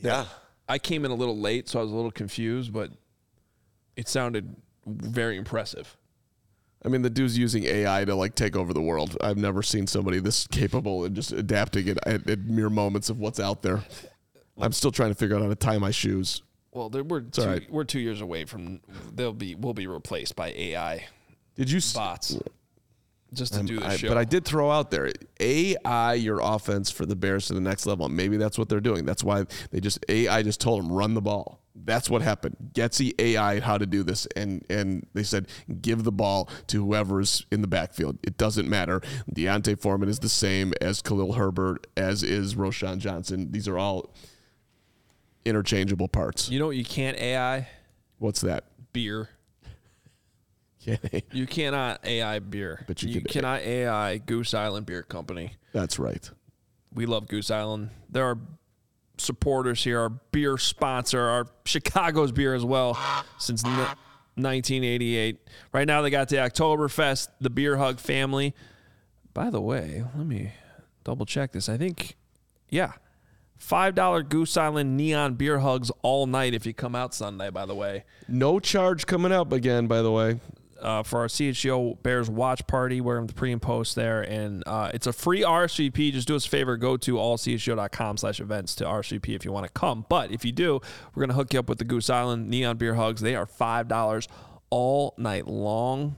Yeah. 0.00 0.26
I 0.68 0.78
came 0.78 1.04
in 1.04 1.10
a 1.10 1.14
little 1.14 1.38
late, 1.38 1.68
so 1.68 1.78
I 1.78 1.82
was 1.82 1.92
a 1.92 1.94
little 1.94 2.10
confused, 2.10 2.72
but 2.72 2.90
it 3.98 4.08
sounded 4.08 4.54
very 4.86 5.36
impressive. 5.36 5.96
I 6.84 6.88
mean, 6.88 7.02
the 7.02 7.10
dude's 7.10 7.36
using 7.36 7.64
AI 7.64 8.04
to 8.04 8.14
like 8.14 8.36
take 8.36 8.54
over 8.54 8.72
the 8.72 8.80
world. 8.80 9.16
I've 9.20 9.36
never 9.36 9.62
seen 9.64 9.88
somebody 9.88 10.20
this 10.20 10.46
capable 10.46 11.04
and 11.04 11.14
just 11.16 11.32
adapting 11.32 11.88
it 11.88 11.98
at, 12.06 12.30
at 12.30 12.38
mere 12.44 12.70
moments 12.70 13.10
of 13.10 13.18
what's 13.18 13.40
out 13.40 13.62
there. 13.62 13.82
I'm 14.56 14.70
still 14.72 14.92
trying 14.92 15.10
to 15.10 15.16
figure 15.16 15.34
out 15.36 15.42
how 15.42 15.48
to 15.48 15.56
tie 15.56 15.78
my 15.78 15.90
shoes. 15.90 16.42
Well, 16.70 16.88
there- 16.90 17.02
we're 17.02 17.22
two, 17.22 17.42
right. 17.44 17.70
we're 17.70 17.82
two 17.84 17.98
years 17.98 18.20
away 18.20 18.44
from 18.44 18.80
they'll 19.12 19.32
be 19.32 19.56
we'll 19.56 19.74
be 19.74 19.88
replaced 19.88 20.36
by 20.36 20.50
AI 20.52 21.06
Did 21.56 21.68
you? 21.70 21.78
s- 21.78 21.92
bots 21.92 22.36
just 23.34 23.54
to 23.54 23.58
I'm- 23.58 23.66
do 23.66 23.80
the 23.80 23.96
show. 23.96 24.06
But 24.08 24.16
I 24.18 24.24
did 24.24 24.44
throw 24.44 24.70
out 24.70 24.92
there 24.92 25.10
AI 25.40 26.14
your 26.14 26.38
offense 26.40 26.90
for 26.92 27.04
the 27.06 27.16
Bears 27.16 27.48
to 27.48 27.54
the 27.54 27.60
next 27.60 27.86
level. 27.86 28.08
Maybe 28.08 28.36
that's 28.36 28.56
what 28.56 28.68
they're 28.68 28.80
doing. 28.80 29.04
That's 29.04 29.24
why 29.24 29.44
they 29.72 29.80
just 29.80 29.98
AI 30.08 30.42
just 30.44 30.60
told 30.60 30.82
them 30.84 30.92
run 30.92 31.14
the 31.14 31.20
ball. 31.22 31.60
That's 31.84 32.10
what 32.10 32.22
happened. 32.22 32.56
Getsy 32.74 33.12
AI 33.18 33.60
how 33.60 33.78
to 33.78 33.86
do 33.86 34.02
this, 34.02 34.26
and 34.36 34.64
and 34.68 35.06
they 35.14 35.22
said 35.22 35.48
give 35.80 36.04
the 36.04 36.12
ball 36.12 36.48
to 36.68 36.84
whoever's 36.84 37.46
in 37.50 37.60
the 37.62 37.68
backfield. 37.68 38.18
It 38.22 38.36
doesn't 38.36 38.68
matter. 38.68 39.00
D'Onta 39.32 39.78
Foreman 39.78 40.08
is 40.08 40.18
the 40.18 40.28
same 40.28 40.72
as 40.80 41.00
Khalil 41.02 41.34
Herbert, 41.34 41.86
as 41.96 42.22
is 42.22 42.54
Roschon 42.56 42.98
Johnson. 42.98 43.52
These 43.52 43.68
are 43.68 43.78
all 43.78 44.12
interchangeable 45.44 46.08
parts. 46.08 46.50
you 46.50 46.58
know 46.58 46.66
what 46.66 46.76
you 46.76 46.84
can't 46.84 47.16
AI 47.18 47.68
What's 48.18 48.40
that? 48.42 48.64
beer. 48.92 49.28
Okay. 50.86 51.22
You 51.32 51.46
cannot 51.46 52.04
AI 52.04 52.38
beer. 52.38 52.84
But 52.86 53.02
you 53.02 53.10
you 53.10 53.20
could- 53.20 53.30
cannot 53.30 53.60
AI 53.60 54.18
Goose 54.18 54.54
Island 54.54 54.86
Beer 54.86 55.02
Company. 55.02 55.52
That's 55.72 55.98
right. 55.98 56.28
We 56.94 57.04
love 57.06 57.28
Goose 57.28 57.50
Island. 57.50 57.90
There 58.08 58.24
are 58.24 58.38
supporters 59.18 59.82
here, 59.84 60.00
our 60.00 60.08
beer 60.08 60.58
sponsor, 60.58 61.20
our 61.20 61.46
Chicago's 61.64 62.32
beer 62.32 62.54
as 62.54 62.64
well, 62.64 62.98
since 63.38 63.64
n- 63.64 63.70
1988. 64.36 65.38
Right 65.72 65.86
now, 65.86 66.02
they 66.02 66.10
got 66.10 66.28
the 66.28 66.36
Oktoberfest, 66.36 67.28
the 67.40 67.50
Beer 67.50 67.76
Hug 67.76 67.98
family. 68.00 68.54
By 69.34 69.50
the 69.50 69.60
way, 69.60 70.04
let 70.16 70.26
me 70.26 70.52
double 71.04 71.26
check 71.26 71.52
this. 71.52 71.68
I 71.68 71.76
think, 71.76 72.16
yeah, 72.68 72.92
$5 73.60 74.28
Goose 74.28 74.56
Island 74.56 74.96
neon 74.96 75.34
beer 75.34 75.58
hugs 75.58 75.90
all 76.02 76.26
night 76.26 76.54
if 76.54 76.64
you 76.66 76.72
come 76.72 76.94
out 76.94 77.14
Sunday, 77.14 77.50
by 77.50 77.66
the 77.66 77.74
way 77.74 78.04
No 78.28 78.60
charge 78.60 79.06
coming 79.06 79.32
up 79.32 79.52
again, 79.52 79.86
by 79.86 80.02
the 80.02 80.12
way. 80.12 80.40
Uh, 80.80 81.02
for 81.02 81.20
our 81.20 81.26
CHGO 81.26 82.02
Bears 82.02 82.30
watch 82.30 82.66
party. 82.66 83.00
We're 83.00 83.18
in 83.18 83.26
the 83.26 83.32
pre 83.34 83.52
and 83.52 83.60
post 83.60 83.94
there, 83.94 84.22
and 84.22 84.62
uh, 84.66 84.90
it's 84.94 85.06
a 85.06 85.12
free 85.12 85.42
RSVP. 85.42 86.12
Just 86.12 86.28
do 86.28 86.36
us 86.36 86.46
a 86.46 86.48
favor, 86.48 86.76
go 86.76 86.96
to 86.96 87.14
allchgo.com 87.14 88.16
slash 88.16 88.40
events 88.40 88.74
to 88.76 88.84
RSVP 88.84 89.34
if 89.34 89.44
you 89.44 89.52
want 89.52 89.66
to 89.66 89.72
come. 89.72 90.06
But 90.08 90.30
if 90.30 90.44
you 90.44 90.52
do, 90.52 90.80
we're 91.14 91.22
gonna 91.22 91.34
hook 91.34 91.52
you 91.52 91.58
up 91.60 91.68
with 91.68 91.78
the 91.78 91.84
Goose 91.84 92.10
Island 92.10 92.48
Neon 92.48 92.76
Beer 92.76 92.94
Hugs. 92.94 93.20
They 93.20 93.34
are 93.34 93.46
five 93.46 93.88
dollars 93.88 94.28
all 94.70 95.14
night 95.18 95.46
long. 95.46 96.16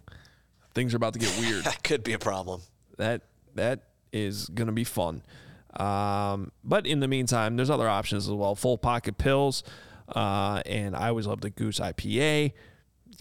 Things 0.75 0.95
are 0.95 0.97
about 0.99 1.15
to 1.15 1.19
get 1.19 1.37
weird. 1.39 1.65
That 1.65 1.83
could 1.83 2.03
be 2.05 2.13
a 2.13 2.19
problem. 2.19 2.63
that 2.97 3.23
that 3.55 3.81
is 4.13 4.49
gonna 4.49 4.73
be 4.73 4.85
fun. 4.85 5.23
Um, 5.79 6.51
but 6.65 6.87
in 6.87 7.01
the 7.01 7.09
meantime, 7.09 7.57
there's 7.57 7.71
other 7.71 7.89
options 7.89 8.27
as 8.29 8.35
well. 8.35 8.55
Full 8.57 8.77
pocket 8.77 9.19
pills, 9.19 9.63
uh, 10.09 10.63
and 10.67 10.97
I 10.97 11.09
always 11.09 11.27
love 11.27 11.41
the 11.41 11.51
Goose 11.51 11.79
IPA. 11.79 12.53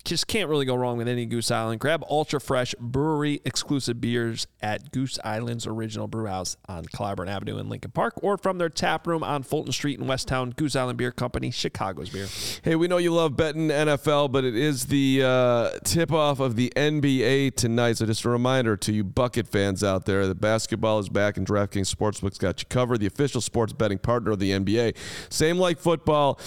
Just 0.03 0.27
can't 0.27 0.49
really 0.49 0.65
go 0.65 0.75
wrong 0.75 0.97
with 0.97 1.07
any 1.07 1.25
Goose 1.25 1.51
Island. 1.51 1.79
Grab 1.79 2.03
ultra 2.09 2.39
fresh 2.39 2.75
brewery 2.79 3.41
exclusive 3.45 4.01
beers 4.01 4.47
at 4.61 4.91
Goose 4.91 5.19
Island's 5.23 5.67
original 5.67 6.07
brew 6.07 6.27
house 6.27 6.57
on 6.67 6.85
Clybourn 6.85 7.27
Avenue 7.27 7.57
in 7.57 7.69
Lincoln 7.69 7.91
Park, 7.91 8.13
or 8.21 8.37
from 8.37 8.57
their 8.57 8.69
tap 8.69 9.07
room 9.07 9.23
on 9.23 9.43
Fulton 9.43 9.71
Street 9.71 9.99
in 9.99 10.05
Westtown. 10.05 10.55
Goose 10.55 10.75
Island 10.75 10.97
Beer 10.97 11.11
Company, 11.11 11.51
Chicago's 11.51 12.09
beer. 12.09 12.27
Hey, 12.63 12.75
we 12.75 12.87
know 12.87 12.97
you 12.97 13.13
love 13.13 13.35
betting 13.35 13.69
NFL, 13.69 14.31
but 14.31 14.43
it 14.43 14.55
is 14.55 14.85
the 14.87 15.23
uh, 15.23 15.69
tip 15.83 16.11
off 16.11 16.39
of 16.39 16.55
the 16.55 16.71
NBA 16.75 17.55
tonight. 17.55 17.97
So, 17.97 18.05
just 18.05 18.25
a 18.25 18.29
reminder 18.29 18.77
to 18.77 18.91
you 18.91 19.03
Bucket 19.03 19.47
fans 19.47 19.83
out 19.83 20.05
there 20.05 20.27
that 20.27 20.41
basketball 20.41 20.99
is 20.99 21.09
back 21.09 21.37
and 21.37 21.45
DraftKings 21.45 21.93
Sportsbook's 21.93 22.37
got 22.37 22.61
you 22.61 22.65
covered, 22.69 22.99
the 22.99 23.07
official 23.07 23.41
sports 23.41 23.73
betting 23.73 23.97
partner 23.97 24.31
of 24.31 24.39
the 24.39 24.51
NBA. 24.51 24.95
Same 25.29 25.57
like 25.57 25.79
football. 25.79 26.39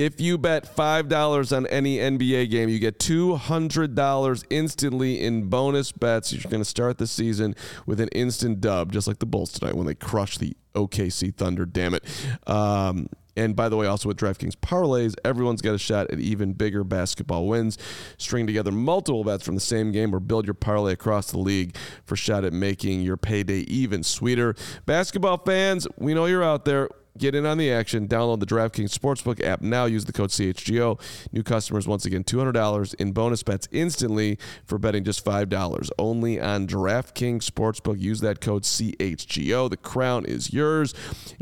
If 0.00 0.18
you 0.18 0.38
bet 0.38 0.64
$5 0.64 1.54
on 1.54 1.66
any 1.66 1.98
NBA 1.98 2.50
game, 2.50 2.70
you 2.70 2.78
get 2.78 2.98
$200 2.98 4.44
instantly 4.48 5.20
in 5.20 5.50
bonus 5.50 5.92
bets. 5.92 6.32
You're 6.32 6.50
going 6.50 6.62
to 6.62 6.68
start 6.68 6.96
the 6.96 7.06
season 7.06 7.54
with 7.84 8.00
an 8.00 8.08
instant 8.08 8.62
dub, 8.62 8.92
just 8.92 9.06
like 9.06 9.18
the 9.18 9.26
Bulls 9.26 9.52
tonight 9.52 9.74
when 9.74 9.86
they 9.86 9.94
crushed 9.94 10.40
the 10.40 10.56
OKC 10.74 11.34
Thunder, 11.34 11.66
damn 11.66 11.92
it. 11.92 12.02
Um, 12.46 13.10
and 13.36 13.54
by 13.54 13.68
the 13.68 13.76
way, 13.76 13.86
also 13.88 14.08
with 14.08 14.16
DraftKings 14.16 14.54
parlays, 14.54 15.14
everyone's 15.22 15.60
got 15.60 15.74
a 15.74 15.78
shot 15.78 16.10
at 16.10 16.18
even 16.18 16.54
bigger 16.54 16.82
basketball 16.82 17.46
wins. 17.46 17.76
String 18.16 18.46
together 18.46 18.72
multiple 18.72 19.22
bets 19.22 19.44
from 19.44 19.54
the 19.54 19.60
same 19.60 19.92
game 19.92 20.14
or 20.14 20.20
build 20.20 20.46
your 20.46 20.54
parlay 20.54 20.94
across 20.94 21.30
the 21.30 21.38
league 21.38 21.76
for 22.06 22.14
a 22.14 22.16
shot 22.16 22.42
at 22.42 22.54
making 22.54 23.02
your 23.02 23.18
payday 23.18 23.60
even 23.68 24.02
sweeter. 24.02 24.54
Basketball 24.86 25.36
fans, 25.36 25.86
we 25.98 26.14
know 26.14 26.24
you're 26.24 26.42
out 26.42 26.64
there. 26.64 26.88
Get 27.18 27.34
in 27.34 27.44
on 27.44 27.58
the 27.58 27.70
action. 27.72 28.08
Download 28.08 28.40
the 28.40 28.46
DraftKings 28.46 28.96
Sportsbook 28.96 29.42
app 29.44 29.60
now. 29.60 29.84
Use 29.84 30.04
the 30.04 30.12
code 30.12 30.30
CHGO. 30.30 31.00
New 31.32 31.42
customers, 31.42 31.86
once 31.86 32.04
again, 32.04 32.24
$200 32.24 32.94
in 32.94 33.12
bonus 33.12 33.42
bets 33.42 33.68
instantly 33.72 34.38
for 34.64 34.78
betting 34.78 35.04
just 35.04 35.24
$5. 35.24 35.90
Only 35.98 36.40
on 36.40 36.66
DraftKings 36.66 37.42
Sportsbook. 37.42 38.00
Use 38.00 38.20
that 38.20 38.40
code 38.40 38.62
CHGO. 38.62 39.68
The 39.68 39.76
crown 39.76 40.24
is 40.24 40.52
yours. 40.52 40.94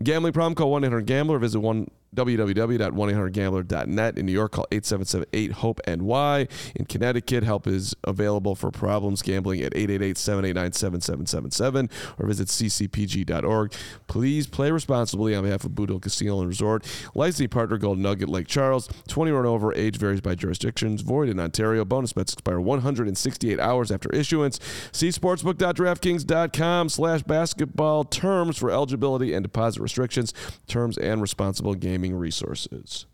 Gambling 0.02 0.32
problem? 0.32 0.54
Call 0.54 0.70
1 0.72 0.84
800 0.84 1.06
Gambler. 1.06 1.38
Visit 1.38 1.60
1 1.60 1.88
www.1800gambler.net. 2.14 4.18
In 4.18 4.26
New 4.26 4.32
York, 4.32 4.52
call 4.52 4.66
877-8-HOPE-NY. 4.70 6.48
In 6.76 6.84
Connecticut, 6.86 7.44
help 7.44 7.66
is 7.66 7.94
available 8.04 8.54
for 8.54 8.70
problems 8.70 9.22
gambling 9.22 9.62
at 9.62 9.72
888-789-7777 9.72 11.90
or 12.18 12.26
visit 12.26 12.48
ccpg.org. 12.48 13.72
Please 14.06 14.46
play 14.46 14.70
responsibly 14.70 15.34
on 15.34 15.44
behalf 15.44 15.64
of 15.64 15.74
Boot 15.74 15.88
Hill 15.90 16.00
Casino 16.00 16.40
and 16.40 16.48
Resort. 16.48 16.86
Licensing 17.14 17.48
partner 17.48 17.78
Golden 17.78 18.02
Nugget 18.02 18.28
Lake 18.28 18.46
Charles. 18.46 18.88
21 19.08 19.44
or 19.44 19.46
over. 19.46 19.74
Age 19.74 19.96
varies 19.96 20.20
by 20.20 20.34
jurisdictions. 20.34 21.02
Void 21.02 21.28
in 21.28 21.40
Ontario. 21.40 21.84
Bonus 21.84 22.12
bets 22.12 22.32
expire 22.32 22.60
168 22.60 23.60
hours 23.60 23.90
after 23.90 24.10
issuance. 24.10 24.60
See 24.92 25.08
sportsbook.draftkings.com 25.08 26.88
slash 26.88 27.22
basketball 27.22 28.04
terms 28.04 28.58
for 28.58 28.70
eligibility 28.70 29.34
and 29.34 29.42
deposit 29.42 29.80
restrictions, 29.80 30.32
terms, 30.66 30.98
and 30.98 31.20
responsible 31.20 31.74
gaming 31.98 32.16
resources. 32.16 33.06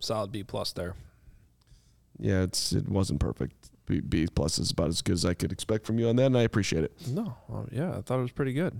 Solid 0.00 0.32
B 0.32 0.42
plus 0.42 0.72
there. 0.72 0.94
Yeah, 2.18 2.42
it's 2.42 2.72
it 2.72 2.88
wasn't 2.88 3.20
perfect. 3.20 3.54
B, 3.86 4.00
B 4.00 4.26
plus 4.32 4.58
is 4.58 4.70
about 4.70 4.88
as 4.88 5.02
good 5.02 5.14
as 5.14 5.24
I 5.24 5.34
could 5.34 5.52
expect 5.52 5.86
from 5.86 5.98
you 5.98 6.08
on 6.08 6.16
that, 6.16 6.26
and 6.26 6.36
I 6.38 6.42
appreciate 6.42 6.84
it. 6.84 6.92
No, 7.08 7.36
well, 7.48 7.68
yeah, 7.72 7.96
I 7.96 8.00
thought 8.00 8.18
it 8.18 8.22
was 8.22 8.30
pretty 8.32 8.52
good, 8.52 8.78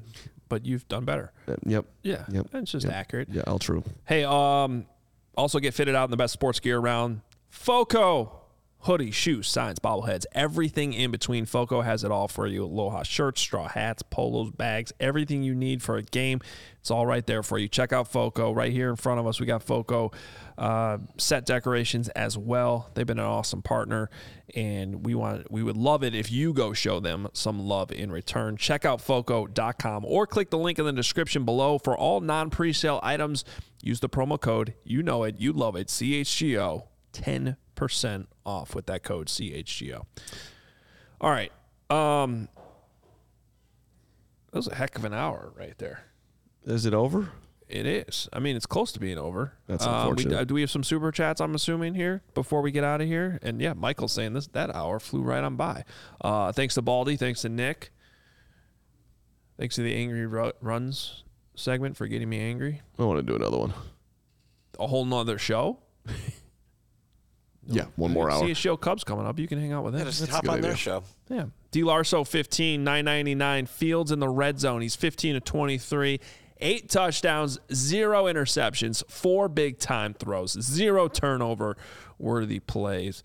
but 0.48 0.64
you've 0.66 0.86
done 0.88 1.04
better. 1.04 1.32
Uh, 1.48 1.56
yep. 1.64 1.86
Yeah, 2.02 2.24
Yep. 2.28 2.48
it's 2.54 2.70
just 2.72 2.86
Yep. 2.86 2.94
accurate. 2.94 3.28
Yeah, 3.30 3.42
all 3.46 3.58
true. 3.58 3.82
Hey, 4.04 4.24
um, 4.24 4.86
also 5.36 5.58
get 5.60 5.74
fitted 5.74 5.94
out 5.94 6.04
in 6.04 6.10
the 6.10 6.16
best 6.16 6.32
sports 6.32 6.60
gear 6.60 6.78
around. 6.78 7.20
Foco 7.50 8.41
hoodies, 8.84 9.14
shoes, 9.14 9.48
signs, 9.48 9.78
bobbleheads, 9.78 10.24
everything 10.32 10.92
in 10.92 11.10
between. 11.10 11.46
Foco 11.46 11.82
has 11.82 12.02
it 12.02 12.10
all 12.10 12.28
for 12.28 12.46
you. 12.46 12.64
Aloha 12.64 13.02
shirts, 13.04 13.40
straw 13.40 13.68
hats, 13.68 14.02
polos, 14.02 14.50
bags, 14.50 14.92
everything 14.98 15.42
you 15.42 15.54
need 15.54 15.82
for 15.82 15.96
a 15.96 16.02
game. 16.02 16.40
It's 16.80 16.90
all 16.90 17.06
right 17.06 17.24
there 17.24 17.44
for 17.44 17.58
you. 17.58 17.68
Check 17.68 17.92
out 17.92 18.08
Foco 18.08 18.52
right 18.52 18.72
here 18.72 18.90
in 18.90 18.96
front 18.96 19.20
of 19.20 19.26
us. 19.26 19.38
We 19.38 19.46
got 19.46 19.62
Foco 19.62 20.10
uh, 20.58 20.98
set 21.16 21.46
decorations 21.46 22.08
as 22.10 22.36
well. 22.36 22.90
They've 22.94 23.06
been 23.06 23.20
an 23.20 23.24
awesome 23.24 23.62
partner, 23.62 24.10
and 24.54 25.06
we 25.06 25.14
want 25.14 25.50
we 25.50 25.62
would 25.62 25.76
love 25.76 26.02
it 26.02 26.14
if 26.14 26.32
you 26.32 26.52
go 26.52 26.72
show 26.72 26.98
them 26.98 27.28
some 27.32 27.60
love 27.60 27.92
in 27.92 28.10
return. 28.10 28.56
Check 28.56 28.84
out 28.84 29.00
Foco.com 29.00 30.04
or 30.04 30.26
click 30.26 30.50
the 30.50 30.58
link 30.58 30.80
in 30.80 30.84
the 30.84 30.92
description 30.92 31.44
below 31.44 31.78
for 31.78 31.96
all 31.96 32.20
non 32.20 32.50
pre-sale 32.50 32.98
items. 33.04 33.44
Use 33.80 34.00
the 34.00 34.08
promo 34.08 34.40
code. 34.40 34.74
You 34.82 35.04
know 35.04 35.22
it. 35.22 35.36
You 35.38 35.52
love 35.52 35.76
it. 35.76 35.86
CHGO. 35.86 36.88
10% 37.12 37.56
off 38.44 38.74
with 38.74 38.86
that 38.86 39.02
code 39.02 39.28
CHGO. 39.28 40.04
All 41.20 41.30
right. 41.30 41.52
Um 41.90 42.48
That 44.50 44.58
was 44.58 44.68
a 44.68 44.74
heck 44.74 44.96
of 44.96 45.04
an 45.04 45.14
hour 45.14 45.52
right 45.56 45.76
there. 45.78 46.04
Is 46.64 46.86
it 46.86 46.94
over? 46.94 47.30
It 47.68 47.86
is. 47.86 48.28
I 48.34 48.38
mean, 48.38 48.54
it's 48.54 48.66
close 48.66 48.92
to 48.92 49.00
being 49.00 49.16
over. 49.16 49.54
That's 49.66 49.86
Um, 49.86 49.92
we, 49.92 49.98
unfortunate. 50.10 50.38
uh, 50.40 50.44
do 50.44 50.52
we 50.54 50.60
have 50.60 50.70
some 50.70 50.84
super 50.84 51.10
chats? 51.10 51.40
I'm 51.40 51.54
assuming 51.54 51.94
here 51.94 52.22
before 52.34 52.60
we 52.60 52.70
get 52.70 52.84
out 52.84 53.00
of 53.00 53.06
here. 53.06 53.38
And 53.42 53.62
yeah, 53.62 53.72
Michael's 53.72 54.12
saying 54.12 54.34
this 54.34 54.46
that 54.48 54.74
hour 54.74 55.00
flew 55.00 55.22
right 55.22 55.42
on 55.42 55.56
by. 55.56 55.84
Uh, 56.20 56.52
thanks 56.52 56.74
to 56.74 56.82
Baldy. 56.82 57.16
Thanks 57.16 57.40
to 57.42 57.48
Nick. 57.48 57.90
Thanks 59.58 59.76
to 59.76 59.82
the 59.82 59.94
Angry 59.94 60.26
Ru- 60.26 60.52
Runs 60.60 61.24
segment 61.54 61.96
for 61.96 62.06
getting 62.06 62.28
me 62.28 62.40
angry. 62.40 62.82
I 62.98 63.04
want 63.04 63.20
to 63.20 63.22
do 63.22 63.36
another 63.36 63.58
one. 63.58 63.72
A 64.78 64.86
whole 64.86 65.04
nother 65.06 65.38
show. 65.38 65.78
Yeah, 67.66 67.84
one 67.96 68.10
more 68.12 68.30
hour. 68.30 68.44
See 68.44 68.50
a 68.50 68.54
show 68.54 68.76
Cubs 68.76 69.04
coming 69.04 69.24
up. 69.26 69.38
You 69.38 69.46
can 69.46 69.60
hang 69.60 69.72
out 69.72 69.84
with 69.84 69.94
Yeah, 69.94 69.98
them. 70.00 70.08
just 70.08 70.20
That's 70.20 70.32
hop 70.32 70.42
good 70.44 70.50
on 70.50 70.60
their 70.62 70.76
show. 70.76 71.04
Yeah. 71.28 71.46
D 71.70 71.82
Larso 71.82 72.26
15, 72.26 72.82
999. 72.82 73.66
Fields 73.66 74.10
in 74.10 74.18
the 74.18 74.28
red 74.28 74.58
zone. 74.58 74.82
He's 74.82 74.96
15 74.96 75.34
to 75.34 75.40
23. 75.40 76.20
Eight 76.64 76.88
touchdowns, 76.90 77.58
zero 77.74 78.24
interceptions, 78.26 79.02
four 79.10 79.48
big 79.48 79.78
time 79.78 80.14
throws, 80.14 80.52
zero 80.60 81.08
turnover 81.08 81.76
worthy 82.18 82.60
plays. 82.60 83.22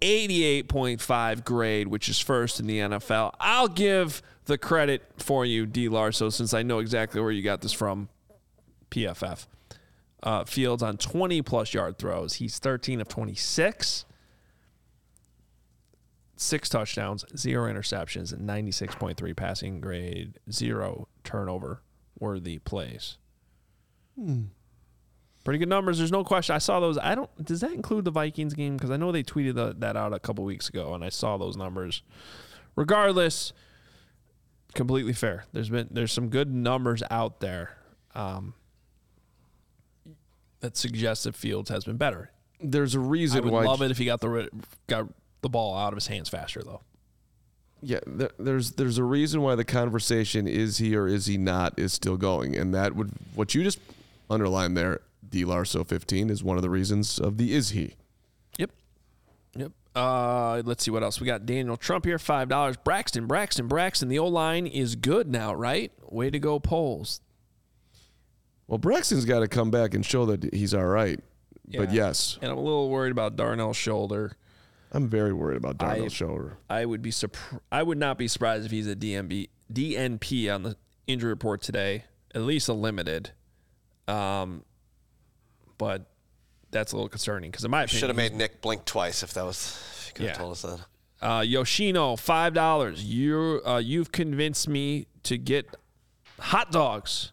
88.5 0.00 1.44
grade, 1.44 1.88
which 1.88 2.08
is 2.08 2.18
first 2.18 2.60
in 2.60 2.66
the 2.66 2.78
NFL. 2.78 3.34
I'll 3.40 3.68
give 3.68 4.22
the 4.46 4.58
credit 4.58 5.02
for 5.18 5.44
you, 5.44 5.66
D 5.66 5.88
Larso, 5.88 6.32
since 6.32 6.52
I 6.54 6.62
know 6.62 6.78
exactly 6.78 7.20
where 7.20 7.30
you 7.30 7.42
got 7.42 7.60
this 7.60 7.72
from. 7.72 8.08
PFF. 8.90 9.46
Uh, 10.22 10.44
Fields 10.44 10.82
on 10.82 10.96
20 10.96 11.42
plus 11.42 11.74
yard 11.74 11.98
throws. 11.98 12.34
He's 12.34 12.58
13 12.58 13.00
of 13.00 13.08
26 13.08 14.04
six 16.42 16.68
touchdowns, 16.68 17.24
zero 17.36 17.72
interceptions, 17.72 18.32
and 18.32 18.48
96.3 18.48 19.36
passing 19.36 19.80
grade, 19.80 20.38
zero 20.50 21.08
turnover 21.24 21.82
worthy 22.18 22.58
plays. 22.58 23.16
Hmm. 24.16 24.44
Pretty 25.44 25.58
good 25.58 25.68
numbers. 25.68 25.98
There's 25.98 26.12
no 26.12 26.22
question. 26.22 26.54
I 26.54 26.58
saw 26.58 26.78
those. 26.78 26.98
I 26.98 27.14
don't. 27.14 27.30
Does 27.44 27.60
that 27.60 27.72
include 27.72 28.04
the 28.04 28.12
Vikings 28.12 28.54
game? 28.54 28.76
Because 28.76 28.90
I 28.90 28.96
know 28.96 29.10
they 29.10 29.24
tweeted 29.24 29.54
the, 29.54 29.74
that 29.78 29.96
out 29.96 30.12
a 30.12 30.20
couple 30.20 30.44
weeks 30.44 30.68
ago, 30.68 30.94
and 30.94 31.02
I 31.04 31.08
saw 31.08 31.36
those 31.36 31.56
numbers. 31.56 32.02
Regardless, 32.76 33.52
completely 34.74 35.12
fair. 35.12 35.44
There's 35.52 35.68
been 35.68 35.88
there's 35.90 36.12
some 36.12 36.28
good 36.28 36.52
numbers 36.52 37.02
out 37.10 37.40
there 37.40 37.76
um, 38.14 38.54
that 40.62 40.76
suggest 40.76 41.24
that 41.24 41.34
Fields 41.34 41.68
has 41.70 41.84
been 41.84 41.96
better. 41.98 42.30
There's 42.60 42.94
a 42.94 43.00
reason 43.00 43.40
I 43.40 43.44
would 43.44 43.52
why. 43.52 43.64
love 43.64 43.82
it 43.82 43.90
if 43.90 43.98
he 43.98 44.06
got 44.06 44.20
the 44.20 44.48
got 44.86 45.08
the 45.42 45.48
ball 45.48 45.76
out 45.76 45.92
of 45.92 45.96
his 45.96 46.06
hands 46.06 46.28
faster, 46.28 46.62
though. 46.64 46.80
Yeah, 47.82 47.98
there, 48.06 48.30
there's 48.38 48.72
there's 48.72 48.98
a 48.98 49.04
reason 49.04 49.42
why 49.42 49.56
the 49.56 49.64
conversation 49.64 50.46
is 50.46 50.78
he 50.78 50.96
or 50.96 51.08
is 51.08 51.26
he 51.26 51.36
not 51.36 51.78
is 51.78 51.92
still 51.92 52.16
going, 52.16 52.56
and 52.56 52.72
that 52.74 52.94
would 52.94 53.10
what 53.34 53.54
you 53.54 53.62
just 53.62 53.80
underlined 54.30 54.76
there. 54.76 55.00
D 55.28 55.44
Larso 55.44 55.86
15 55.86 56.30
is 56.30 56.44
one 56.44 56.56
of 56.56 56.62
the 56.62 56.70
reasons 56.70 57.18
of 57.18 57.38
the 57.38 57.54
is 57.54 57.70
he. 57.70 57.94
Yep. 58.58 58.70
Yep. 59.56 59.72
Uh, 59.96 60.62
let's 60.64 60.84
see 60.84 60.90
what 60.90 61.02
else 61.02 61.20
we 61.20 61.26
got. 61.26 61.46
Daniel 61.46 61.76
Trump 61.76 62.04
here, 62.04 62.18
five 62.18 62.48
dollars. 62.48 62.76
Braxton, 62.76 63.26
Braxton, 63.26 63.66
Braxton. 63.66 64.08
The 64.08 64.18
O 64.18 64.26
line 64.26 64.66
is 64.66 64.94
good 64.94 65.28
now, 65.28 65.52
right? 65.54 65.90
Way 66.08 66.30
to 66.30 66.38
go, 66.38 66.60
polls. 66.60 67.20
Well, 68.72 68.78
Braxton's 68.78 69.26
got 69.26 69.40
to 69.40 69.48
come 69.48 69.70
back 69.70 69.92
and 69.92 70.02
show 70.02 70.24
that 70.24 70.54
he's 70.54 70.72
all 70.72 70.86
right. 70.86 71.20
But 71.76 71.92
yes, 71.92 72.38
And 72.40 72.50
I'm 72.50 72.56
a 72.56 72.60
little 72.62 72.88
worried 72.88 73.12
about 73.12 73.36
Darnell's 73.36 73.76
shoulder. 73.76 74.32
I'm 74.92 75.08
very 75.10 75.34
worried 75.34 75.58
about 75.58 75.76
Darnell's 75.76 76.14
I- 76.14 76.16
shoulder. 76.16 76.56
I 76.70 76.86
would 76.86 77.02
be 77.02 77.10
surprised. 77.10 77.62
I 77.70 77.82
would 77.82 77.98
not 77.98 78.16
be 78.16 78.28
surprised 78.28 78.64
if 78.64 78.70
he's 78.70 78.86
a 78.88 78.96
DNB 78.96 79.50
DNP 79.70 80.48
on 80.54 80.62
the 80.62 80.76
injury 81.06 81.28
report 81.28 81.60
today. 81.60 82.04
At 82.34 82.40
least 82.42 82.66
a 82.70 82.72
limited. 82.72 83.32
Um, 84.08 84.64
but 85.76 86.06
that's 86.70 86.92
a 86.92 86.96
little 86.96 87.10
concerning 87.10 87.50
because 87.50 87.66
in 87.66 87.70
my 87.70 87.82
opinion, 87.82 88.00
Should 88.00 88.08
have 88.08 88.16
made 88.16 88.32
Nick 88.32 88.62
blink 88.62 88.86
twice 88.86 89.22
if 89.22 89.34
that 89.34 89.44
was. 89.44 89.78
If 89.98 90.06
you 90.08 90.14
could 90.14 90.22
Yeah. 90.24 90.28
have 90.30 90.38
told 90.38 90.52
us 90.52 90.62
that. 90.62 90.80
Uh, 91.20 91.40
Yoshino, 91.42 92.16
five 92.16 92.54
dollars. 92.54 93.04
You 93.04 93.60
uh, 93.66 93.82
you've 93.84 94.12
convinced 94.12 94.66
me 94.66 95.08
to 95.24 95.36
get 95.36 95.76
hot 96.38 96.72
dogs. 96.72 97.32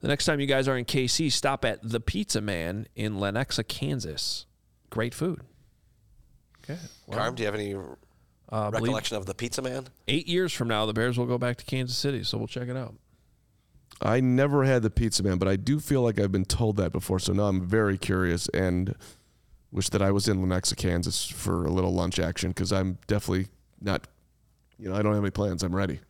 The 0.00 0.08
next 0.08 0.26
time 0.26 0.40
you 0.40 0.46
guys 0.46 0.68
are 0.68 0.76
in 0.76 0.84
KC, 0.84 1.32
stop 1.32 1.64
at 1.64 1.80
the 1.82 2.00
Pizza 2.00 2.40
Man 2.40 2.86
in 2.94 3.14
Lenexa, 3.16 3.66
Kansas. 3.66 4.46
Great 4.90 5.14
food. 5.14 5.40
Okay. 6.62 6.78
Well, 7.06 7.18
Carm, 7.18 7.34
do 7.34 7.42
you 7.42 7.46
have 7.46 7.54
any 7.54 7.74
uh, 8.50 8.70
recollection 8.72 9.16
of 9.16 9.26
the 9.26 9.34
Pizza 9.34 9.62
Man? 9.62 9.86
eight 10.08 10.28
years 10.28 10.52
from 10.52 10.68
now, 10.68 10.86
the 10.86 10.92
Bears 10.92 11.18
will 11.18 11.26
go 11.26 11.38
back 11.38 11.56
to 11.58 11.64
Kansas 11.64 11.96
City, 11.96 12.22
so 12.24 12.38
we'll 12.38 12.46
check 12.46 12.68
it 12.68 12.76
out. 12.76 12.94
I 14.00 14.20
never 14.20 14.64
had 14.64 14.82
the 14.82 14.90
pizza 14.90 15.22
man, 15.22 15.38
but 15.38 15.48
I 15.48 15.56
do 15.56 15.80
feel 15.80 16.02
like 16.02 16.20
I've 16.20 16.32
been 16.32 16.44
told 16.44 16.76
that 16.76 16.92
before. 16.92 17.18
So 17.18 17.32
now 17.32 17.44
I'm 17.44 17.66
very 17.66 17.96
curious 17.96 18.46
and 18.48 18.94
wish 19.72 19.88
that 19.90 20.02
I 20.02 20.10
was 20.10 20.28
in 20.28 20.44
Lenexa, 20.44 20.76
Kansas 20.76 21.26
for 21.26 21.64
a 21.64 21.70
little 21.70 21.94
lunch 21.94 22.18
action 22.18 22.50
because 22.50 22.72
I'm 22.72 22.98
definitely 23.06 23.48
not, 23.80 24.06
you 24.78 24.90
know, 24.90 24.94
I 24.96 25.02
don't 25.02 25.14
have 25.14 25.22
any 25.22 25.30
plans. 25.30 25.62
I'm 25.62 25.74
ready. 25.74 26.00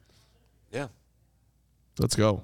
Yeah. 0.73 0.89
Let's 1.99 2.17
go. 2.17 2.43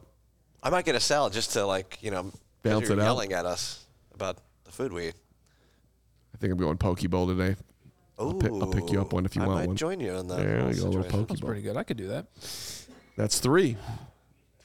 I 0.62 0.70
might 0.70 0.84
get 0.84 0.94
a 0.94 1.00
salad 1.00 1.32
just 1.32 1.52
to 1.52 1.66
like 1.66 1.98
you 2.02 2.10
know 2.10 2.30
Balance 2.62 2.88
you're 2.88 2.98
it 2.98 3.02
out. 3.02 3.04
yelling 3.06 3.32
at 3.32 3.44
us 3.46 3.84
about 4.14 4.38
the 4.64 4.70
food 4.72 4.92
we 4.92 5.08
eat. 5.08 5.14
I 6.34 6.38
think 6.38 6.52
I'm 6.52 6.58
going 6.58 6.78
Poke 6.78 7.00
Bowl 7.10 7.26
today. 7.26 7.56
I'll 8.18 8.34
pick- 8.34 8.52
I'll 8.52 8.70
pick 8.70 8.90
you 8.92 9.00
up 9.00 9.12
one 9.12 9.24
if 9.24 9.34
you 9.34 9.42
I 9.42 9.46
want 9.46 9.58
might 9.60 9.66
one. 9.68 9.76
join 9.76 9.98
you 10.00 10.14
in 10.14 10.28
that. 10.28 10.36
There 10.38 10.48
you 10.50 10.56
go, 10.58 10.64
a 10.64 10.68
little 10.68 10.92
situation. 10.92 11.10
Poke 11.10 11.28
That's 11.28 11.40
Bowl. 11.40 11.48
pretty 11.48 11.62
good. 11.62 11.76
I 11.76 11.82
could 11.82 11.96
do 11.96 12.08
that. 12.08 12.26
That's 13.16 13.38
three. 13.40 13.76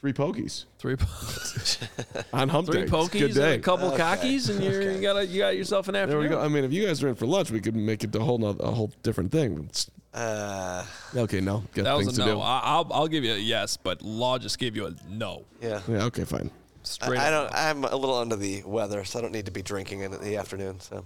Three 0.00 0.12
pokies 0.12 0.64
Three, 0.78 0.94
on 2.32 2.48
hump 2.48 2.66
three 2.68 2.76
day. 2.76 2.82
It's 2.82 2.92
a 2.92 2.94
pokies 2.94 3.10
Good 3.10 3.22
and 3.30 3.38
a 3.38 3.56
day. 3.56 3.58
couple 3.58 3.90
cockies, 3.92 4.48
and 4.48 4.62
you're, 4.62 4.92
you 4.92 5.00
got 5.02 5.28
you 5.28 5.38
got 5.40 5.56
yourself 5.56 5.88
an 5.88 5.94
There 5.94 6.04
afternoon. 6.04 6.22
we 6.22 6.28
go. 6.28 6.40
I 6.40 6.46
mean, 6.48 6.62
if 6.64 6.72
you 6.72 6.86
guys 6.86 7.02
are 7.02 7.08
in 7.08 7.16
for 7.16 7.26
lunch, 7.26 7.50
we 7.50 7.60
could 7.60 7.74
make 7.74 8.04
it 8.04 8.14
a 8.14 8.20
whole 8.20 8.38
noth- 8.38 8.60
a 8.60 8.70
whole 8.70 8.92
different 9.02 9.32
thing. 9.32 9.54
It's- 9.64 9.90
Uh, 10.14 10.84
okay, 11.16 11.40
no, 11.40 11.64
got 11.74 11.84
That 11.84 11.94
things 11.96 12.06
was 12.06 12.18
a 12.18 12.22
to 12.22 12.26
no. 12.28 12.34
do. 12.36 12.40
I, 12.40 12.60
I'll 12.64 12.86
I'll 12.92 13.08
give 13.08 13.24
you 13.24 13.34
a 13.34 13.38
yes, 13.38 13.76
but 13.76 14.00
Law 14.02 14.38
just 14.38 14.58
gave 14.58 14.76
you 14.76 14.86
a 14.86 14.94
no. 15.10 15.44
yeah. 15.60 15.80
Yeah, 15.88 16.04
okay, 16.04 16.24
fine. 16.24 16.50
Straight 16.84 17.18
I 17.18 17.32
up 17.32 17.50
don't. 17.50 17.60
I'm 17.60 17.84
a 17.92 17.96
little 17.96 18.16
under 18.16 18.36
the 18.36 18.62
weather, 18.64 19.04
so 19.04 19.18
I 19.18 19.22
don't 19.22 19.32
need 19.32 19.46
to 19.46 19.52
be 19.52 19.62
drinking 19.62 20.00
in 20.00 20.12
the 20.12 20.36
afternoon. 20.36 20.78
So. 20.80 21.04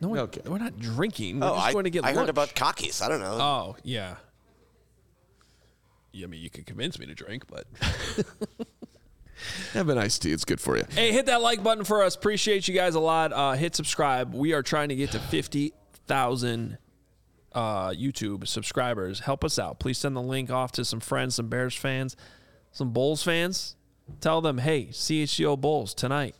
no. 0.00 0.08
we- 0.08 0.18
Okay. 0.20 0.40
We're 0.46 0.58
not 0.58 0.78
drinking. 0.78 1.40
We're 1.40 1.48
Oh, 1.48 1.54
just 1.56 1.66
I, 1.66 1.72
going 1.72 1.84
to 1.84 1.90
get 1.90 2.04
I 2.04 2.08
lunch. 2.08 2.18
heard 2.18 2.28
about 2.30 2.54
cockies. 2.54 3.02
I 3.02 3.08
don't 3.08 3.20
know. 3.20 3.38
Oh 3.40 3.76
yeah. 3.82 4.14
Yeah, 6.12 6.24
I 6.24 6.28
mean, 6.28 6.40
you 6.40 6.50
could 6.50 6.66
convince 6.66 6.98
me 6.98 7.06
to 7.06 7.14
drink, 7.14 7.44
but 7.46 7.66
Have 9.72 9.88
an 9.88 9.96
iced 9.98 10.22
tea. 10.22 10.32
It's 10.32 10.44
good 10.44 10.60
for 10.60 10.76
you. 10.76 10.84
hey, 10.90 11.12
hit 11.12 11.26
that 11.26 11.40
like 11.40 11.62
button 11.62 11.84
for 11.84 12.02
us. 12.02 12.14
Appreciate 12.14 12.68
you 12.68 12.74
guys 12.74 12.94
a 12.94 13.00
lot. 13.00 13.32
Uh, 13.32 13.52
hit 13.52 13.74
subscribe. 13.74 14.34
We 14.34 14.52
are 14.52 14.62
trying 14.62 14.90
to 14.90 14.96
get 14.96 15.12
to 15.12 15.18
fifty 15.18 15.72
thousand 16.06 16.76
uh, 17.52 17.88
YouTube 17.90 18.46
subscribers. 18.46 19.20
Help 19.20 19.44
us 19.44 19.58
out. 19.58 19.78
Please 19.80 19.98
send 19.98 20.14
the 20.14 20.20
link 20.22 20.50
off 20.50 20.72
to 20.72 20.84
some 20.84 21.00
friends, 21.00 21.36
some 21.36 21.48
Bears 21.48 21.74
fans, 21.74 22.16
some 22.72 22.92
Bulls 22.92 23.22
fans. 23.22 23.76
Tell 24.20 24.40
them, 24.40 24.58
hey, 24.58 24.86
CHGO 24.86 25.58
Bulls 25.58 25.94
tonight. 25.94 26.34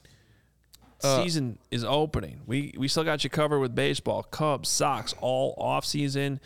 season 0.99 1.59
is 1.71 1.85
opening. 1.85 2.41
We 2.47 2.75
we 2.77 2.87
still 2.89 3.05
got 3.05 3.25
you 3.25 3.31
covered 3.31 3.61
with 3.61 3.75
baseball, 3.75 4.25
Cubs, 4.25 4.69
Sox, 4.69 5.15
all 5.21 5.55
off 5.57 5.87
season. 5.87 6.39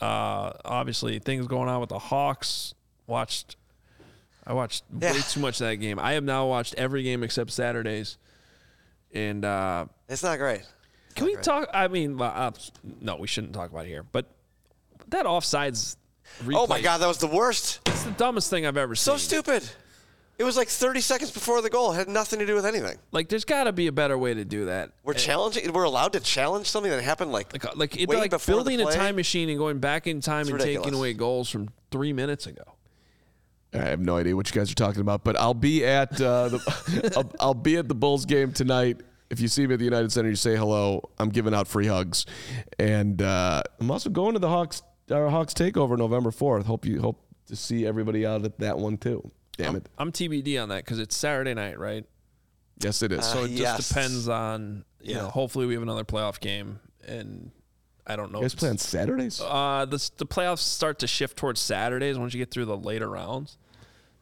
Uh, 0.00 0.52
obviously, 0.64 1.18
things 1.18 1.46
going 1.46 1.68
on 1.68 1.80
with 1.80 1.88
the 1.90 1.98
Hawks. 1.98 2.74
Watched, 3.06 3.56
I 4.46 4.52
watched 4.52 4.84
way 4.92 5.20
too 5.30 5.40
much 5.40 5.60
of 5.60 5.66
that 5.68 5.76
game. 5.76 5.98
I 5.98 6.12
have 6.12 6.24
now 6.24 6.46
watched 6.46 6.74
every 6.74 7.02
game 7.02 7.22
except 7.22 7.50
Saturdays. 7.52 8.18
And 9.14 9.44
uh, 9.44 9.86
It's 10.08 10.22
not 10.22 10.38
great. 10.38 10.62
can 11.14 11.26
we 11.26 11.36
talk? 11.36 11.68
I 11.72 11.88
mean, 11.88 12.20
uh, 12.20 12.50
no, 13.00 13.16
we 13.16 13.26
shouldn't 13.28 13.54
talk 13.54 13.70
about 13.70 13.86
it 13.86 13.88
here. 13.88 14.02
But 14.02 14.26
that 15.08 15.24
offsides. 15.26 15.96
Oh 16.52 16.66
my 16.66 16.80
God, 16.80 16.98
that 16.98 17.06
was 17.06 17.18
the 17.18 17.28
worst. 17.28 17.80
It's 17.86 18.02
the 18.02 18.10
dumbest 18.10 18.50
thing 18.50 18.66
I've 18.66 18.76
ever 18.76 18.94
seen. 18.96 19.12
So 19.12 19.16
stupid. 19.16 19.62
It 20.38 20.44
was 20.44 20.56
like 20.56 20.68
30 20.68 21.00
seconds 21.00 21.30
before 21.30 21.62
the 21.62 21.70
goal. 21.70 21.92
It 21.92 21.96
had 21.96 22.08
nothing 22.08 22.40
to 22.40 22.46
do 22.46 22.54
with 22.54 22.66
anything. 22.66 22.98
Like, 23.10 23.28
there's 23.30 23.46
got 23.46 23.64
to 23.64 23.72
be 23.72 23.86
a 23.86 23.92
better 23.92 24.18
way 24.18 24.34
to 24.34 24.44
do 24.44 24.66
that. 24.66 24.90
We're 25.02 25.14
challenging. 25.14 25.72
We're 25.72 25.84
allowed 25.84 26.12
to 26.12 26.20
challenge 26.20 26.66
something 26.68 26.90
that 26.90 27.02
happened 27.02 27.32
like 27.32 27.52
Like, 27.52 27.64
uh, 27.64 27.70
like, 27.74 27.98
it, 27.98 28.08
way 28.08 28.16
like 28.18 28.30
before 28.30 28.56
the 28.56 28.64
building 28.64 28.80
a 28.80 28.84
play? 28.84 28.96
time 28.96 29.16
machine 29.16 29.48
and 29.48 29.56
going 29.58 29.78
back 29.78 30.06
in 30.06 30.20
time 30.20 30.42
It's 30.42 30.50
and 30.50 30.58
taking 30.60 30.74
ridiculous. 30.76 30.98
away 30.98 31.14
goals 31.14 31.48
from 31.48 31.70
three 31.90 32.12
minutes 32.12 32.46
ago. 32.46 32.64
I 33.72 33.78
have 33.78 34.00
no 34.00 34.16
idea 34.16 34.36
what 34.36 34.48
you 34.48 34.58
guys 34.58 34.70
are 34.70 34.74
talking 34.74 35.00
about, 35.00 35.24
but 35.24 35.38
I'll 35.38 35.52
be 35.54 35.84
at 35.84 36.20
uh, 36.20 36.48
the 36.48 37.12
I'll, 37.16 37.32
I'll 37.40 37.54
be 37.54 37.76
at 37.76 37.88
the 37.88 37.94
Bulls 37.94 38.24
game 38.24 38.52
tonight. 38.52 39.00
If 39.28 39.40
you 39.40 39.48
see 39.48 39.66
me 39.66 39.74
at 39.74 39.78
the 39.80 39.84
United 39.84 40.12
Center, 40.12 40.28
you 40.28 40.36
say 40.36 40.54
hello. 40.56 41.10
I'm 41.18 41.30
giving 41.30 41.52
out 41.52 41.66
free 41.66 41.86
hugs, 41.86 42.26
and 42.78 43.20
uh, 43.20 43.62
I'm 43.80 43.90
also 43.90 44.08
going 44.08 44.34
to 44.34 44.38
the 44.38 44.48
Hawks 44.48 44.82
our 45.10 45.28
Hawks 45.28 45.52
takeover 45.54 45.96
November 45.98 46.30
4th. 46.30 46.64
Hope 46.64 46.84
you 46.86 47.00
hope 47.00 47.20
to 47.46 47.56
see 47.56 47.86
everybody 47.86 48.24
out 48.26 48.44
at 48.44 48.58
that 48.60 48.78
one 48.78 48.96
too. 48.98 49.30
Damn 49.56 49.76
it! 49.76 49.86
I'm 49.98 50.12
TBD 50.12 50.62
on 50.62 50.68
that 50.70 50.84
because 50.84 50.98
it's 50.98 51.16
Saturday 51.16 51.54
night, 51.54 51.78
right? 51.78 52.04
Yes, 52.78 53.02
it 53.02 53.10
is. 53.12 53.24
So 53.24 53.40
Uh, 53.40 53.44
it 53.44 53.56
just 53.56 53.88
depends 53.88 54.28
on 54.28 54.84
you 55.00 55.14
Yeah. 55.14 55.22
know. 55.22 55.28
Hopefully, 55.30 55.66
we 55.66 55.74
have 55.74 55.82
another 55.82 56.04
playoff 56.04 56.40
game, 56.40 56.80
and 57.06 57.50
I 58.06 58.16
don't 58.16 58.32
know. 58.32 58.38
you 58.38 58.44
guys 58.44 58.52
if 58.52 58.58
play 58.58 58.68
on 58.68 58.78
Saturdays? 58.78 59.40
Uh, 59.40 59.86
the 59.88 60.10
the 60.18 60.26
playoffs 60.26 60.58
start 60.58 60.98
to 61.00 61.06
shift 61.06 61.36
towards 61.38 61.60
Saturdays 61.60 62.18
once 62.18 62.34
you 62.34 62.38
get 62.38 62.50
through 62.50 62.66
the 62.66 62.76
later 62.76 63.08
rounds. 63.08 63.56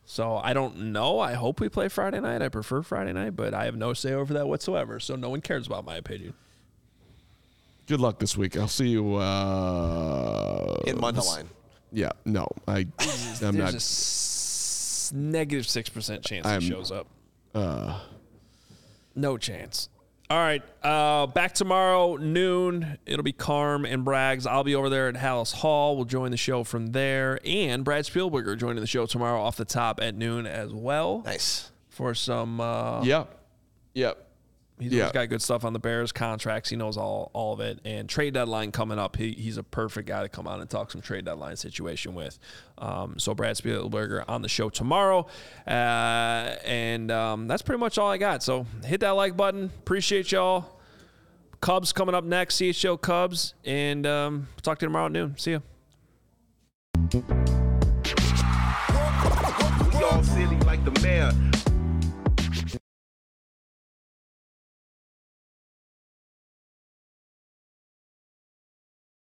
So 0.06 0.36
I 0.36 0.52
don't 0.52 0.92
know. 0.92 1.18
I 1.18 1.32
hope 1.32 1.60
we 1.60 1.68
play 1.70 1.88
Friday 1.88 2.20
night. 2.20 2.42
I 2.42 2.48
prefer 2.48 2.82
Friday 2.82 3.12
night, 3.14 3.34
but 3.36 3.54
I 3.54 3.64
have 3.64 3.74
no 3.76 3.92
say 3.94 4.12
over 4.12 4.34
that 4.34 4.46
whatsoever. 4.46 5.00
So 5.00 5.16
no 5.16 5.30
one 5.30 5.40
cares 5.40 5.66
about 5.66 5.84
my 5.86 5.96
opinion. 5.96 6.34
Good 7.86 8.00
luck 8.00 8.18
this 8.18 8.36
week. 8.36 8.56
I'll 8.56 8.68
see 8.68 8.88
you. 8.88 9.14
Uh, 9.16 10.76
in 10.86 10.96
Mundelein. 10.98 11.46
Yeah, 11.92 12.10
no, 12.24 12.48
I, 12.66 12.78
I'm 12.78 12.92
There's 13.38 13.54
not. 13.54 13.72
a 13.72 13.76
s- 13.76 13.82
negative 15.12 15.66
six 15.66 15.88
percent 15.88 16.24
chance 16.24 16.46
I'm- 16.46 16.60
he 16.60 16.68
shows 16.70 16.90
up. 16.90 17.06
no 19.14 19.36
chance. 19.38 19.88
All 20.30 20.38
right, 20.38 20.62
uh, 20.82 21.26
back 21.26 21.52
tomorrow 21.52 22.16
noon. 22.16 22.96
It'll 23.04 23.22
be 23.22 23.32
Carm 23.32 23.84
and 23.84 24.06
Braggs. 24.06 24.46
I'll 24.46 24.64
be 24.64 24.74
over 24.74 24.88
there 24.88 25.06
at 25.08 25.16
Halas 25.16 25.52
Hall. 25.52 25.96
We'll 25.96 26.06
join 26.06 26.30
the 26.30 26.38
show 26.38 26.64
from 26.64 26.88
there, 26.88 27.38
and 27.44 27.84
Brad 27.84 28.06
Spielberger 28.06 28.58
joining 28.58 28.80
the 28.80 28.86
show 28.86 29.04
tomorrow 29.04 29.40
off 29.42 29.56
the 29.56 29.66
top 29.66 30.00
at 30.02 30.14
noon 30.14 30.46
as 30.46 30.72
well 30.72 31.22
Nice. 31.26 31.70
for 31.90 32.14
some. 32.14 32.58
Uh, 32.58 33.02
yep. 33.04 33.38
yeah. 33.92 34.12
He's 34.84 34.92
Yeah. 34.92 35.10
got 35.12 35.28
good 35.28 35.42
stuff 35.42 35.64
on 35.64 35.72
the 35.72 35.78
Bears 35.78 36.12
contracts. 36.12 36.70
He 36.70 36.76
knows 36.76 36.96
all 36.96 37.30
all 37.32 37.52
of 37.54 37.60
it. 37.60 37.80
And 37.84 38.08
trade 38.08 38.34
deadline 38.34 38.72
coming 38.72 38.98
up. 38.98 39.16
He, 39.16 39.32
he's 39.32 39.56
a 39.58 39.62
perfect 39.62 40.08
guy 40.08 40.22
to 40.22 40.28
come 40.28 40.46
on 40.46 40.60
and 40.60 40.68
talk 40.70 40.90
some 40.90 41.00
trade 41.00 41.24
deadline 41.24 41.56
situation 41.56 42.14
with. 42.14 42.38
Um, 42.78 43.18
so 43.18 43.34
Brad 43.34 43.56
Spielberger 43.56 44.24
on 44.28 44.42
the 44.42 44.48
show 44.48 44.68
tomorrow, 44.70 45.26
uh, 45.66 45.70
and 46.64 47.10
um, 47.10 47.46
that's 47.48 47.62
pretty 47.62 47.80
much 47.80 47.98
all 47.98 48.10
I 48.10 48.18
got. 48.18 48.42
So 48.42 48.66
hit 48.84 49.00
that 49.00 49.10
like 49.10 49.36
button. 49.36 49.64
Appreciate 49.80 50.32
y'all. 50.32 50.80
Cubs 51.60 51.92
coming 51.92 52.14
up 52.14 52.24
next. 52.24 52.56
CHGO 52.56 53.00
Cubs, 53.00 53.54
and 53.64 54.06
um, 54.06 54.48
talk 54.62 54.78
to 54.80 54.84
you 54.84 54.88
tomorrow 54.88 55.06
at 55.06 55.12
noon. 55.12 55.34
See 55.38 55.52
ya. 55.52 55.60